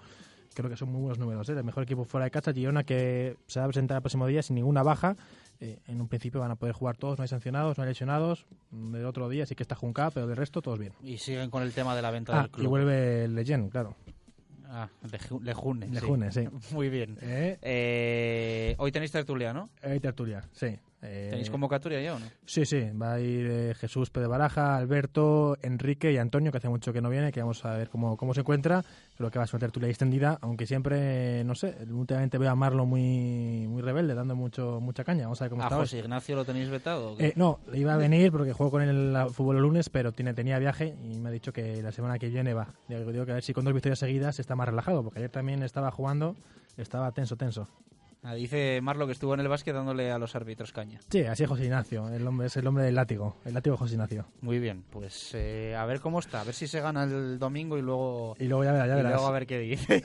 Creo 0.53 0.69
que 0.69 0.75
son 0.75 0.91
muy 0.91 1.01
buenos 1.01 1.19
números, 1.19 1.47
¿eh? 1.49 1.53
el 1.53 1.63
mejor 1.63 1.83
equipo 1.83 2.03
fuera 2.05 2.25
de 2.25 2.31
casa, 2.31 2.51
Girona 2.51 2.83
que 2.83 3.37
se 3.45 3.59
va 3.59 3.65
a 3.65 3.69
presentar 3.69 3.97
el 3.97 4.01
próximo 4.01 4.25
día 4.27 4.41
sin 4.41 4.55
ninguna 4.55 4.81
baja. 4.83 5.15
Eh, 5.61 5.77
en 5.87 5.99
un 6.01 6.07
principio 6.07 6.39
van 6.39 6.51
a 6.51 6.55
poder 6.55 6.73
jugar 6.73 6.97
todos, 6.97 7.17
no 7.17 7.21
hay 7.21 7.27
sancionados, 7.27 7.77
no 7.77 7.83
hay 7.83 7.89
lesionados. 7.89 8.45
Del 8.71 9.05
otro 9.05 9.29
día 9.29 9.45
sí 9.45 9.55
que 9.55 9.63
está 9.63 9.75
Junca, 9.75 10.09
pero 10.09 10.25
del 10.25 10.37
resto 10.37 10.61
todos 10.61 10.79
bien. 10.79 10.93
Y 11.03 11.17
siguen 11.17 11.49
con 11.49 11.63
el 11.63 11.71
tema 11.73 11.95
de 11.95 12.01
la 12.01 12.11
venta 12.11 12.37
ah, 12.37 12.41
del 12.43 12.51
club. 12.51 12.63
Y 12.63 12.67
vuelve 12.67 13.25
el 13.25 13.35
Legend, 13.35 13.69
claro. 13.71 13.95
Ah, 14.71 14.87
Leju- 15.03 15.41
Lejune. 15.41 15.87
sí. 15.87 15.93
Lejune, 15.93 16.31
sí. 16.31 16.47
Muy 16.73 16.89
bien. 16.89 17.17
¿Eh? 17.21 17.57
Eh, 17.61 18.75
hoy 18.79 18.91
tenéis 18.91 19.11
tertulia, 19.11 19.53
¿no? 19.53 19.69
Hay 19.83 19.99
tertulia, 19.99 20.43
sí. 20.51 20.77
Eh, 21.01 21.27
¿Tenéis 21.29 21.49
convocatoria 21.49 22.01
ya 22.01 22.15
o 22.15 22.19
no? 22.19 22.25
Sí, 22.45 22.65
sí, 22.65 22.89
va 23.01 23.13
a 23.13 23.19
ir 23.21 23.47
eh, 23.49 23.73
Jesús 23.75 24.09
Pérez 24.09 24.27
Baraja, 24.27 24.75
Alberto, 24.75 25.57
Enrique 25.61 26.11
y 26.11 26.17
Antonio, 26.17 26.51
que 26.51 26.57
hace 26.57 26.67
mucho 26.67 26.91
que 26.91 27.01
no 27.01 27.09
viene, 27.09 27.31
que 27.31 27.39
vamos 27.39 27.63
a 27.63 27.77
ver 27.77 27.89
cómo, 27.89 28.17
cómo 28.17 28.33
se 28.33 28.41
encuentra. 28.41 28.83
Creo 29.15 29.31
que 29.31 29.39
va 29.39 29.43
a 29.43 29.47
ser 29.47 29.55
una 29.55 29.61
tertulia 29.61 29.89
extendida, 29.89 30.37
aunque 30.41 30.65
siempre, 30.65 31.43
no 31.45 31.55
sé, 31.55 31.75
últimamente 31.89 32.37
veo 32.37 32.51
a 32.51 32.55
Marlo 32.55 32.85
muy, 32.85 33.65
muy 33.67 33.81
rebelde, 33.81 34.13
dando 34.13 34.35
mucho 34.35 34.79
mucha 34.81 35.03
caña. 35.03 35.23
Vamos 35.23 35.41
a 35.41 35.45
ver 35.45 35.51
cómo 35.51 35.63
¿A 35.63 35.65
está 35.65 35.77
hoy. 35.77 35.81
José 35.83 35.99
Ignacio 35.99 36.35
lo 36.35 36.45
tenéis 36.45 36.69
vetado? 36.69 37.15
Eh, 37.17 37.33
no, 37.35 37.59
iba 37.73 37.93
a 37.93 37.97
venir 37.97 38.31
porque 38.31 38.51
juego 38.51 38.71
con 38.71 38.81
él 38.81 38.89
el 38.89 39.29
fútbol 39.29 39.55
el 39.55 39.61
lunes, 39.61 39.89
pero 39.89 40.11
tiene, 40.11 40.33
tenía 40.33 40.59
viaje 40.59 40.95
y 41.01 41.19
me 41.19 41.29
ha 41.29 41.31
dicho 41.31 41.53
que 41.53 41.81
la 41.81 41.91
semana 41.93 42.19
que 42.19 42.27
viene 42.27 42.53
va. 42.53 42.73
Digo, 42.89 43.11
digo 43.11 43.25
que 43.25 43.31
a 43.31 43.35
ver 43.35 43.43
si 43.43 43.53
con 43.53 43.63
dos 43.63 43.73
victorias 43.73 43.99
seguidas 43.99 44.39
está 44.39 44.55
más 44.55 44.67
relajado, 44.67 45.03
porque 45.03 45.19
ayer 45.19 45.29
también 45.29 45.63
estaba 45.63 45.91
jugando, 45.91 46.35
estaba 46.77 47.11
tenso, 47.11 47.37
tenso. 47.37 47.69
Ah, 48.21 48.33
dice 48.35 48.81
Marlo 48.81 49.05
que 49.05 49.13
estuvo 49.13 49.33
en 49.33 49.39
el 49.39 49.47
básquet 49.47 49.73
dándole 49.73 50.11
a 50.11 50.17
los 50.17 50.35
árbitros 50.35 50.73
caña. 50.73 50.99
Sí, 51.09 51.21
así 51.23 51.43
es 51.43 51.49
José 51.49 51.63
Ignacio, 51.65 52.09
el 52.09 52.27
hombre, 52.27 52.47
es 52.47 52.57
el 52.57 52.67
hombre 52.67 52.83
del 52.83 52.95
látigo, 52.95 53.37
el 53.45 53.53
látigo 53.53 53.75
de 53.75 53.79
José 53.79 53.93
Ignacio. 53.93 54.25
Muy 54.41 54.59
bien, 54.59 54.83
pues 54.89 55.31
eh, 55.35 55.73
a 55.77 55.85
ver 55.85 56.01
cómo 56.01 56.19
está, 56.19 56.41
a 56.41 56.43
ver 56.43 56.53
si 56.53 56.67
se 56.67 56.81
gana 56.81 57.03
el 57.05 57.39
domingo 57.39 57.77
y 57.77 57.81
luego... 57.81 58.35
Y 58.37 58.45
luego 58.45 58.65
ya 58.65 58.73
verás, 58.73 58.87
ya 58.87 58.93
y 58.93 58.97
verás. 58.97 59.11
luego 59.13 59.27
a 59.27 59.31
ver 59.31 59.47
qué 59.47 59.59
dice. 59.59 60.03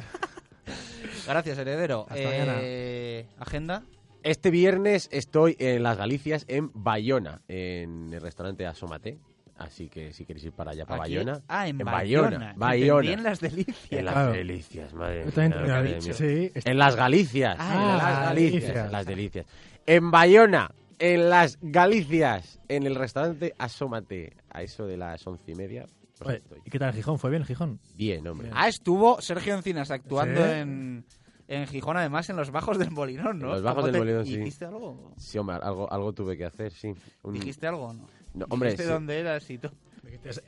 Gracias, 1.26 1.58
heredero. 1.58 2.06
Hasta 2.08 2.22
mañana. 2.24 2.54
Eh, 2.60 3.26
¿Agenda? 3.38 3.82
Este 4.22 4.50
viernes 4.50 5.08
estoy 5.12 5.56
en 5.58 5.82
las 5.82 5.98
Galicias, 5.98 6.44
en 6.48 6.70
Bayona, 6.72 7.42
en 7.48 8.12
el 8.12 8.20
restaurante 8.20 8.64
Asómate. 8.66 9.18
Así 9.56 9.88
que 9.88 10.12
si 10.12 10.24
queréis 10.24 10.46
ir 10.46 10.52
para 10.52 10.72
allá, 10.72 10.84
para 10.84 11.04
Aquí- 11.04 11.14
Bayona. 11.16 11.40
Ah, 11.46 11.68
en 11.68 11.78
Bayona. 11.78 12.28
Bayona. 12.30 12.54
Bayona. 12.56 13.12
En 13.12 13.22
las 13.22 13.40
delicias. 13.40 13.76
En 13.92 14.04
las 14.04 14.14
Claro. 14.14 14.32
delicias, 14.32 14.94
madre 14.94 15.24
mía, 15.24 16.00
sí, 16.12 16.52
En 16.64 16.78
las 16.78 16.96
Galicias. 16.96 17.56
Ah, 17.60 17.74
en 17.74 17.88
las 17.88 18.02
las 18.02 18.20
Galicias. 18.26 18.62
delicias. 18.62 18.92
Las 18.92 19.06
delicias. 19.06 19.46
En 19.86 20.10
Bayona, 20.10 20.70
en 20.98 21.30
las 21.30 21.58
Galicias, 21.60 22.58
en 22.68 22.86
el 22.86 22.94
restaurante 22.96 23.54
Asómate, 23.58 24.32
a 24.50 24.62
eso 24.62 24.86
de 24.86 24.96
las 24.96 25.24
once 25.26 25.52
y 25.52 25.54
media. 25.54 25.86
pues 26.18 26.28
Oye, 26.28 26.36
estoy. 26.38 26.58
¿Y 26.64 26.70
qué 26.70 26.78
tal 26.78 26.92
Gijón? 26.92 27.18
¿Fue 27.18 27.30
bien 27.30 27.44
Gijón? 27.44 27.78
Bien, 27.96 28.26
hombre. 28.26 28.50
Ah, 28.52 28.68
estuvo 28.68 29.20
Sergio 29.20 29.54
Encinas 29.54 29.90
actuando 29.90 30.44
Sí. 30.44 30.50
en, 30.52 31.04
en 31.48 31.66
Gijón, 31.66 31.96
además 31.96 32.28
en 32.30 32.36
los 32.36 32.50
bajos 32.50 32.78
del 32.78 32.90
Molinón, 32.90 33.38
¿no? 33.40 33.48
Los 33.48 33.62
bajos 33.62 33.82
¿Cómo 33.82 33.92
del 33.92 33.98
Molinón, 34.00 34.24
sí. 34.26 34.36
¿Dijiste 34.38 34.64
algo? 34.64 35.12
Sí, 35.16 35.38
hombre, 35.38 35.56
algo, 35.62 35.92
algo 35.92 36.12
tuve 36.12 36.36
que 36.36 36.44
hacer, 36.44 36.72
sí. 36.72 36.92
Un- 37.22 37.34
¿Dijiste 37.34 37.66
algo 37.66 37.86
o 37.86 37.92
no? 37.92 38.08
No, 38.34 38.46
hombre, 38.50 38.70
¿Dijiste 38.70 38.84
sí. 38.84 38.92
dónde 38.92 39.18
eras 39.18 39.48
y 39.50 39.58
todo? 39.58 39.72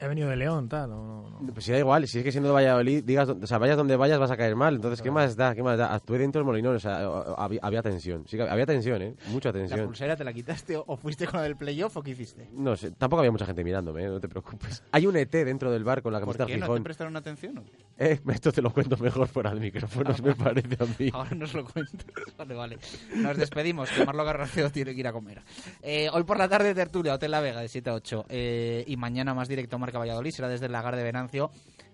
He 0.01 0.09
venido 0.09 0.29
de 0.31 0.37
León, 0.37 0.69
tal. 0.69 0.91
o 0.93 0.95
no, 1.29 1.41
no. 1.41 1.53
Pues 1.53 1.65
si 1.67 1.73
da 1.73 1.79
igual, 1.79 2.07
si 2.09 2.19
es 2.19 2.25
que 2.25 2.33
siendo 2.33 2.49
de 2.49 2.55
Valladolid, 2.55 3.05
digas, 3.05 3.29
o 3.29 3.47
sea, 3.47 3.59
vayas 3.59 3.77
donde 3.77 3.95
vayas 3.97 4.19
vas 4.19 4.31
a 4.31 4.37
caer 4.37 4.57
mal. 4.57 4.77
Entonces, 4.77 5.03
¿qué 5.03 5.11
más 5.11 5.37
da? 5.37 5.55
¿Qué 5.55 5.63
más 5.63 5.77
da? 5.79 5.93
Actué 5.95 6.19
dentro 6.19 6.41
del 6.41 6.47
molinón, 6.47 6.77
o 6.77 6.81
sea, 6.81 7.07
había, 7.37 7.61
había 7.63 7.83
tensión. 7.83 8.25
Sí, 8.27 8.41
había 8.41 8.65
tensión, 8.67 9.03
¿eh? 9.03 9.15
Mucha 9.29 9.51
¿La 9.51 9.53
tensión. 9.55 9.87
pulsera 9.87 10.17
te 10.17 10.25
la 10.25 10.33
quitaste 10.33 10.77
o- 10.77 10.97
fuiste 10.97 11.27
con 11.27 11.37
la 11.37 11.43
del 11.43 11.57
playoff 11.57 11.97
o 11.97 12.03
qué 12.03 12.13
hiciste? 12.13 12.49
No 12.53 12.77
sé, 12.77 12.91
tampoco 12.93 13.21
había 13.21 13.31
mucha 13.33 13.45
gente 13.47 13.63
mirándome, 13.65 14.05
¿eh? 14.05 14.09
no 14.09 14.19
te 14.21 14.29
preocupes. 14.29 14.83
Hay 14.93 15.07
un 15.07 15.17
ET 15.17 15.31
dentro 15.45 15.71
del 15.71 15.85
bar 15.85 16.01
con 16.03 16.13
la 16.13 16.21
¿Por 16.21 16.37
camiseta 16.37 16.47
qué? 16.47 16.53
del 16.53 16.61
¿No 16.69 16.75
te 16.75 16.81
prestaron 16.81 17.17
atención 17.17 17.59
o 17.59 17.65
qué? 17.65 17.73
Eh, 17.99 18.21
esto 18.33 18.53
te 18.53 18.63
lo 18.63 18.71
cuento 18.73 18.97
mejor 18.99 19.27
fuera 19.29 19.55
de 19.55 19.61
micrófonos, 19.61 20.23
me 20.23 20.35
parece 20.35 20.77
a 20.83 20.87
mí. 20.99 21.11
Ahora 21.13 21.35
nos 21.35 21.53
lo 21.55 21.65
cuentas. 21.65 22.07
Vale, 22.39 22.55
vale. 22.55 22.79
Nos 23.15 23.37
despedimos, 23.37 23.91
que 23.91 24.05
Marlo 24.05 24.25
Garrafeo 24.25 24.71
tiene 24.71 24.95
que 24.95 25.01
ir 25.01 25.07
a 25.09 25.13
comer. 25.13 25.43
Eh, 25.83 26.09
hoy 26.13 26.23
por 26.25 26.39
la 26.39 26.49
tarde 26.49 26.75
tertulia, 26.75 27.15
Hotel 27.15 27.31
La 27.31 27.41
Vega 27.41 27.61
de 27.61 27.69
7 27.69 27.91
a 27.91 27.95
8. 27.95 28.27
Eh, 28.29 28.85
y 28.87 28.97
mañana 28.97 29.33
más 29.35 29.49
directo 29.67 29.79
Marca 29.79 29.99
Valladolid 29.99 30.31
será 30.31 30.49
desde 30.49 30.67
el 30.67 30.73
Lagar 30.73 30.95
de 30.95 31.03
Venancio 31.03 31.51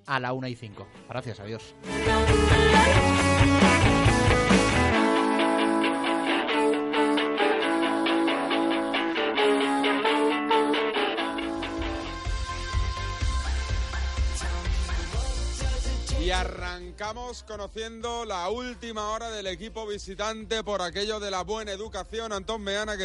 a 0.07 0.21
la 0.21 0.33
1 0.35 0.49
y 0.49 0.57
5. 0.57 0.87
Gracias, 1.09 1.41
adiós. 1.41 1.75
Y 16.21 16.31
arrancamos 16.31 17.43
conociendo 17.43 18.25
la 18.25 18.49
última 18.49 19.11
hora 19.11 19.31
del 19.31 19.49
equipo 19.49 19.87
visitante 19.87 20.63
por 20.63 20.81
aquello 20.83 21.19
de 21.19 21.31
la 21.31 21.43
buena 21.43 21.73
educación. 21.73 22.33
Antón 22.33 22.63
Meana, 22.63 22.97
que 22.97 23.01